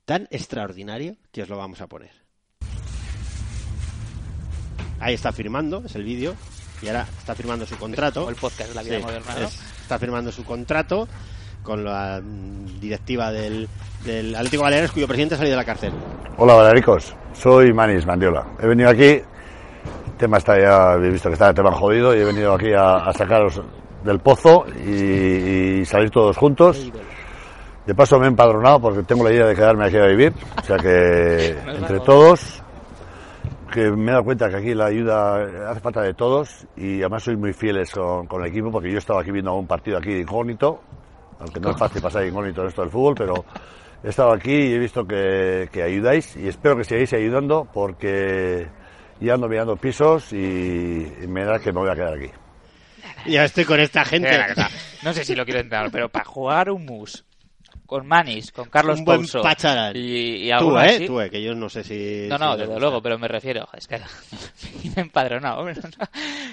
tan 0.04 0.28
extraordinario 0.30 1.16
que 1.32 1.42
os 1.42 1.48
lo 1.48 1.56
vamos 1.56 1.80
a 1.80 1.86
poner. 1.86 2.10
Ahí 5.00 5.14
está 5.14 5.32
firmando, 5.32 5.82
es 5.86 5.94
el 5.96 6.04
vídeo, 6.04 6.34
y 6.82 6.88
ahora 6.88 7.06
está 7.18 7.34
firmando 7.34 7.64
su 7.66 7.76
contrato. 7.78 8.20
Como 8.20 8.30
el 8.30 8.36
podcast 8.36 8.68
de 8.68 8.74
la 8.74 8.82
vida 8.82 8.98
Sí, 8.98 9.02
moderna, 9.04 9.34
¿no? 9.38 9.46
es- 9.46 9.60
está 9.80 9.98
firmando 9.98 10.30
su 10.32 10.44
contrato 10.44 11.08
con 11.64 11.82
la 11.82 12.20
mm, 12.22 12.78
directiva 12.78 13.32
del, 13.32 13.68
del 14.04 14.36
Atlético 14.36 14.62
Baleares, 14.62 14.92
cuyo 14.92 15.08
presidente 15.08 15.34
ha 15.34 15.38
salido 15.38 15.56
de 15.56 15.62
la 15.62 15.66
cárcel. 15.66 15.92
Hola, 16.36 16.54
Valericos. 16.54 17.16
Soy 17.32 17.72
Manis 17.72 18.06
Mandiola. 18.06 18.46
He 18.62 18.66
venido 18.66 18.90
aquí, 18.90 19.04
el 19.04 19.24
tema 20.16 20.38
está 20.38 20.60
ya, 20.60 20.92
habéis 20.92 21.14
visto 21.14 21.28
que 21.28 21.32
está 21.32 21.48
el 21.48 21.54
tema 21.54 21.72
jodido, 21.72 22.14
y 22.14 22.20
he 22.20 22.24
venido 22.24 22.54
aquí 22.54 22.72
a, 22.72 22.98
a 22.98 23.12
sacaros 23.12 23.60
del 24.04 24.20
pozo 24.20 24.66
y, 24.86 25.80
y 25.80 25.84
salir 25.84 26.10
todos 26.10 26.36
juntos. 26.36 26.92
De 27.86 27.94
paso 27.94 28.18
me 28.18 28.26
he 28.26 28.28
empadronado 28.28 28.80
porque 28.80 29.02
tengo 29.02 29.24
la 29.24 29.32
idea 29.32 29.46
de 29.46 29.54
quedarme 29.54 29.86
aquí 29.86 29.96
a 29.96 30.06
vivir. 30.06 30.32
O 30.62 30.64
sea 30.64 30.76
que 30.76 31.50
entre 31.66 32.00
todos, 32.00 32.62
que 33.72 33.90
me 33.90 34.10
he 34.10 34.12
dado 34.12 34.24
cuenta 34.24 34.48
que 34.48 34.56
aquí 34.56 34.74
la 34.74 34.86
ayuda 34.86 35.70
hace 35.70 35.80
falta 35.80 36.02
de 36.02 36.14
todos 36.14 36.66
y 36.76 37.00
además 37.00 37.24
sois 37.24 37.38
muy 37.38 37.52
fieles 37.52 37.90
con, 37.90 38.26
con 38.26 38.42
el 38.42 38.48
equipo 38.48 38.70
porque 38.70 38.88
yo 38.88 38.96
he 38.96 38.98
estado 38.98 39.18
aquí 39.18 39.32
viendo 39.32 39.54
un 39.54 39.66
partido 39.66 39.98
aquí 39.98 40.14
de 40.14 40.20
incógnito, 40.20 40.80
aunque 41.44 41.60
no 41.60 41.70
es 41.70 41.76
fácil 41.76 42.00
pasar 42.00 42.26
incógnito 42.26 42.62
en 42.62 42.68
esto 42.68 42.82
del 42.82 42.90
fútbol, 42.90 43.14
pero 43.16 43.44
he 44.02 44.08
estado 44.08 44.32
aquí 44.32 44.52
y 44.52 44.74
he 44.74 44.78
visto 44.78 45.06
que, 45.06 45.68
que 45.70 45.82
ayudáis 45.82 46.36
y 46.36 46.48
espero 46.48 46.76
que 46.76 46.84
sigáis 46.84 47.12
ayudando 47.12 47.68
porque 47.72 48.66
ya 49.20 49.34
ando 49.34 49.48
mirando 49.48 49.76
pisos 49.76 50.32
y, 50.32 50.36
y 50.36 51.26
me 51.28 51.44
da 51.44 51.58
que 51.58 51.72
me 51.72 51.80
voy 51.80 51.90
a 51.90 51.94
quedar 51.94 52.14
aquí. 52.14 52.30
Ya 53.26 53.44
estoy 53.44 53.64
con 53.64 53.80
esta 53.80 54.04
gente. 54.04 54.30
No 55.02 55.12
sé 55.12 55.24
si 55.24 55.34
lo 55.34 55.44
quiero 55.44 55.60
entender, 55.60 55.90
pero 55.92 56.08
para 56.08 56.24
jugar 56.24 56.70
un 56.70 56.84
mus 56.84 57.24
con 57.86 58.06
Manis, 58.06 58.50
con 58.52 58.68
Carlos 58.70 58.98
un 58.98 59.04
buen 59.04 59.20
Pouso 59.20 59.42
pacharán. 59.42 59.94
y, 59.96 60.50
y 60.50 60.58
tú, 60.58 60.78
¿eh? 60.78 60.82
así- 60.82 61.06
Tú, 61.06 61.20
¿eh? 61.20 61.30
Que 61.30 61.42
yo 61.42 61.54
no 61.54 61.68
sé 61.68 61.84
si... 61.84 62.26
No, 62.28 62.36
si 62.36 62.42
no, 62.44 62.50
me 62.52 62.56
desde 62.66 62.80
luego, 62.80 63.02
pero 63.02 63.18
me 63.18 63.28
refiero, 63.28 63.68
es 63.76 63.86
que 63.86 63.98
me 64.96 65.02
empadronado, 65.02 65.60
hombre, 65.60 65.74
no, 65.76 66.06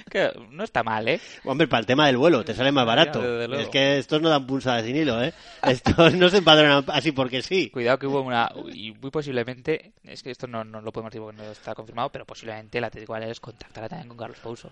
que 0.10 0.30
no 0.50 0.64
está 0.64 0.84
mal, 0.84 1.08
¿eh? 1.08 1.20
Hombre, 1.46 1.68
para 1.68 1.80
el 1.82 1.86
tema 1.86 2.08
del 2.08 2.18
vuelo, 2.18 2.44
te 2.44 2.54
sale 2.54 2.72
más 2.72 2.86
barato. 2.86 3.22
Es 3.54 3.70
que 3.70 3.98
estos 3.98 4.22
no 4.22 4.30
dan 4.30 4.46
pulsadas 4.46 4.86
sin 4.86 4.96
hilo, 4.96 5.24
¿eh? 5.24 5.34
Estos 5.64 6.14
no 6.16 6.30
se 6.30 6.38
empadronan 6.38 6.84
así 6.88 7.12
porque 7.12 7.42
sí. 7.42 7.70
Cuidado 7.70 7.98
que 8.00 8.08
hubo 8.08 8.22
una, 8.22 8.52
y 8.74 8.92
muy 8.94 9.12
posiblemente, 9.12 9.94
es 10.04 10.22
que 10.24 10.32
esto 10.32 10.48
no, 10.48 10.64
no 10.64 10.82
lo 10.82 10.92
podemos 10.92 11.12
decir 11.12 11.22
porque 11.24 11.42
no 11.42 11.52
está 11.52 11.74
confirmado, 11.74 12.10
pero 12.10 12.26
posiblemente 12.26 12.78
el 12.78 12.84
Atlético 12.84 13.14
Baleares 13.14 13.40
contactará 13.40 13.88
también 13.88 14.10
con 14.10 14.18
Carlos 14.18 14.40
Pouso. 14.40 14.70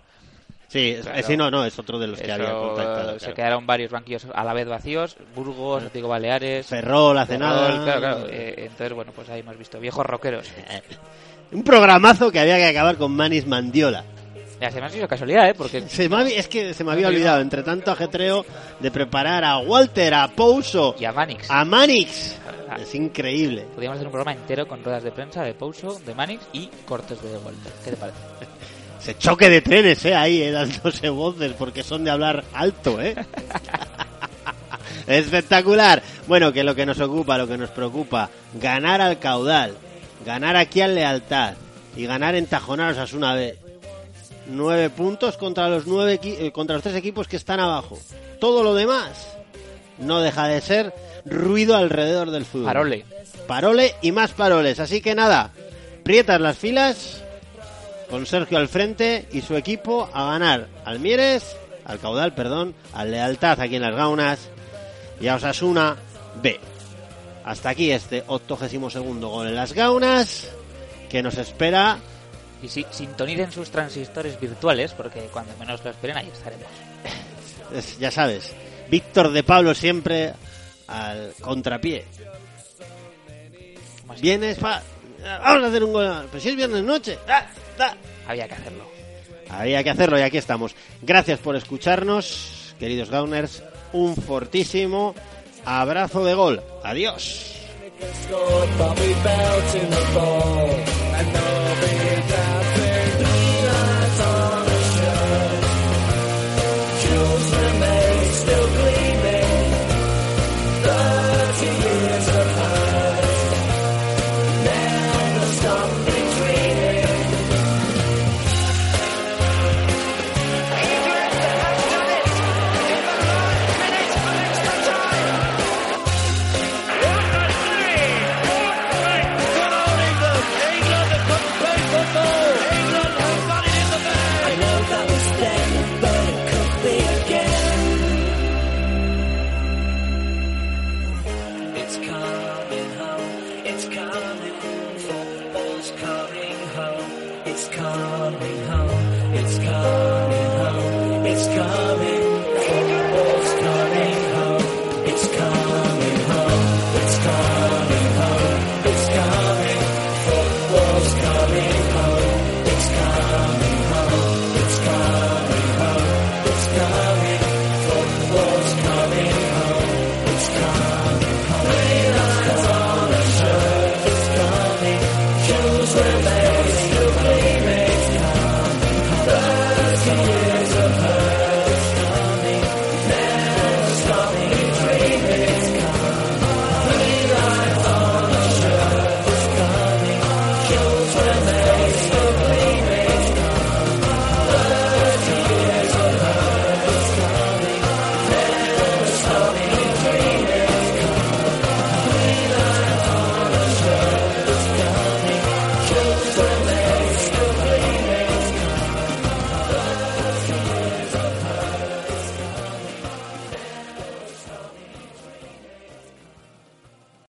Sí, 0.70 0.96
Claro. 1.02 1.26
sí, 1.26 1.36
no, 1.36 1.50
no, 1.50 1.64
es 1.64 1.76
otro 1.80 1.98
de 1.98 2.06
los 2.06 2.20
que 2.20 2.30
había 2.30 2.52
contactado. 2.52 3.12
Se 3.14 3.18
claro. 3.18 3.34
quedaron 3.34 3.66
varios 3.66 3.90
banquillos 3.90 4.26
a 4.32 4.44
la 4.44 4.52
vez 4.54 4.68
vacíos, 4.68 5.16
Burgos, 5.34 5.78
Atlético 5.78 6.06
Baleares, 6.08 6.66
Ferrol, 6.66 7.18
hace 7.18 7.36
nada. 7.38 7.82
Claro, 7.82 8.00
claro. 8.00 8.26
eh, 8.30 8.54
entonces, 8.58 8.92
bueno, 8.92 9.10
pues 9.14 9.28
ahí 9.30 9.40
hemos 9.40 9.58
visto 9.58 9.80
viejos 9.80 10.06
rockeros. 10.06 10.46
Un 11.50 11.64
programazo 11.64 12.30
que 12.30 12.38
había 12.38 12.56
que 12.56 12.66
acabar 12.66 12.96
con 12.96 13.10
Manis 13.16 13.46
Mandiola. 13.48 14.04
Ya, 14.60 14.70
se 14.70 14.78
me 14.78 14.86
ha 14.86 14.90
sido 14.90 15.08
casualidad, 15.08 15.48
¿eh? 15.48 15.54
Porque 15.54 15.80
Se 15.88 16.06
me 16.08 16.16
había- 16.20 16.38
es 16.38 16.46
que 16.46 16.72
se 16.74 16.84
me 16.84 16.92
había 16.92 17.08
olvidado, 17.08 17.40
entre 17.40 17.62
tanto 17.62 17.90
ajetreo, 17.90 18.44
de 18.78 18.90
preparar 18.90 19.42
a 19.42 19.58
Walter, 19.58 20.12
a 20.14 20.28
Pouso, 20.28 20.94
y 21.00 21.04
a 21.06 21.12
Manix. 21.12 21.50
a 21.50 21.64
Manix. 21.64 22.36
Es 22.78 22.94
increíble. 22.94 23.62
Podríamos 23.72 23.96
hacer 23.96 24.06
un 24.06 24.12
programa 24.12 24.38
entero 24.38 24.68
con 24.68 24.84
ruedas 24.84 25.02
de 25.02 25.10
prensa 25.12 25.42
de 25.42 25.54
Pouso, 25.54 25.98
de 26.06 26.14
Manix 26.14 26.44
y 26.52 26.68
cortes 26.86 27.20
de 27.22 27.30
Walter. 27.38 27.72
¿Qué 27.84 27.90
te 27.90 27.96
parece? 27.96 28.18
Se 29.02 29.16
choque 29.16 29.48
de 29.48 29.62
trenes, 29.62 30.04
¿eh? 30.04 30.14
Ahí, 30.14 30.42
eh, 30.42 30.50
dándose 30.50 31.08
voces, 31.08 31.52
porque 31.58 31.82
son 31.82 32.04
de 32.04 32.10
hablar 32.10 32.44
alto, 32.52 33.00
¿eh? 33.00 33.16
Espectacular. 35.06 36.02
Bueno, 36.28 36.52
que 36.52 36.62
lo 36.62 36.74
que 36.74 36.86
nos 36.86 37.00
ocupa, 37.00 37.38
lo 37.38 37.48
que 37.48 37.56
nos 37.56 37.70
preocupa, 37.70 38.30
ganar 38.54 39.00
al 39.00 39.18
caudal, 39.18 39.74
ganar 40.24 40.56
aquí 40.56 40.82
al 40.82 40.94
lealtad 40.94 41.54
y 41.96 42.06
ganar 42.06 42.34
en 42.34 42.46
tajonaros 42.46 42.98
a 42.98 43.16
una 43.16 43.34
vez. 43.34 43.58
Nueve 44.46 44.90
puntos 44.90 45.36
contra 45.36 45.68
los 45.68 45.86
nueve 45.86 46.18
eh, 46.22 46.50
contra 46.50 46.74
los 46.74 46.82
tres 46.82 46.96
equipos 46.96 47.28
que 47.28 47.36
están 47.36 47.60
abajo. 47.60 47.98
Todo 48.40 48.62
lo 48.62 48.74
demás 48.74 49.28
no 49.98 50.20
deja 50.20 50.48
de 50.48 50.60
ser 50.60 50.94
ruido 51.24 51.76
alrededor 51.76 52.30
del 52.30 52.44
fútbol. 52.44 52.66
Parole. 52.66 53.04
Parole 53.46 53.94
y 54.02 54.12
más 54.12 54.32
paroles. 54.32 54.80
Así 54.80 55.00
que 55.00 55.14
nada, 55.14 55.50
prietas 56.02 56.40
las 56.40 56.58
filas 56.58 57.22
con 58.10 58.26
Sergio 58.26 58.58
al 58.58 58.68
frente 58.68 59.26
y 59.32 59.40
su 59.40 59.56
equipo 59.56 60.08
a 60.12 60.32
ganar 60.32 60.68
al 60.84 60.98
Mieres, 61.00 61.56
al 61.84 61.98
caudal, 62.00 62.34
perdón, 62.34 62.74
al 62.92 63.10
Lealtad 63.10 63.60
aquí 63.60 63.76
en 63.76 63.82
las 63.82 63.94
Gaunas 63.94 64.48
y 65.20 65.28
a 65.28 65.36
Osasuna 65.36 65.96
B. 66.42 66.58
Hasta 67.44 67.70
aquí 67.70 67.90
este 67.90 68.24
82 68.26 68.92
segundo 68.92 69.28
gol 69.28 69.48
en 69.48 69.54
las 69.54 69.72
Gaunas 69.72 70.48
que 71.08 71.22
nos 71.22 71.36
espera. 71.38 71.98
Y 72.62 72.68
si 72.68 72.84
sintonicen 72.90 73.50
sus 73.52 73.70
transistores 73.70 74.38
virtuales, 74.38 74.92
porque 74.92 75.20
cuando 75.32 75.56
menos 75.56 75.82
lo 75.82 75.90
esperen, 75.90 76.18
ahí 76.18 76.30
estaremos. 76.32 76.66
es- 77.74 77.98
ya 77.98 78.10
sabes, 78.10 78.52
Víctor 78.90 79.30
de 79.32 79.42
Pablo 79.42 79.74
siempre 79.74 80.34
al 80.88 81.32
contrapié. 81.40 82.04
Vienes, 84.20 84.58
pa, 84.58 84.82
vamos 85.22 85.64
a 85.64 85.66
hacer 85.66 85.84
un 85.84 85.92
gol. 85.92 86.26
Pero 86.30 86.42
si 86.42 86.48
es 86.48 86.56
viernes 86.56 86.82
noche. 86.82 87.18
Ah, 87.28 87.46
ah. 87.78 87.94
Había 88.26 88.48
que 88.48 88.54
hacerlo. 88.54 88.84
Había 89.48 89.82
que 89.82 89.90
hacerlo 89.90 90.18
y 90.18 90.22
aquí 90.22 90.38
estamos. 90.38 90.74
Gracias 91.02 91.40
por 91.40 91.56
escucharnos, 91.56 92.74
queridos 92.78 93.10
Gauners. 93.10 93.62
Un 93.92 94.14
fortísimo 94.14 95.14
abrazo 95.64 96.24
de 96.24 96.34
gol. 96.34 96.62
Adiós. 96.84 97.56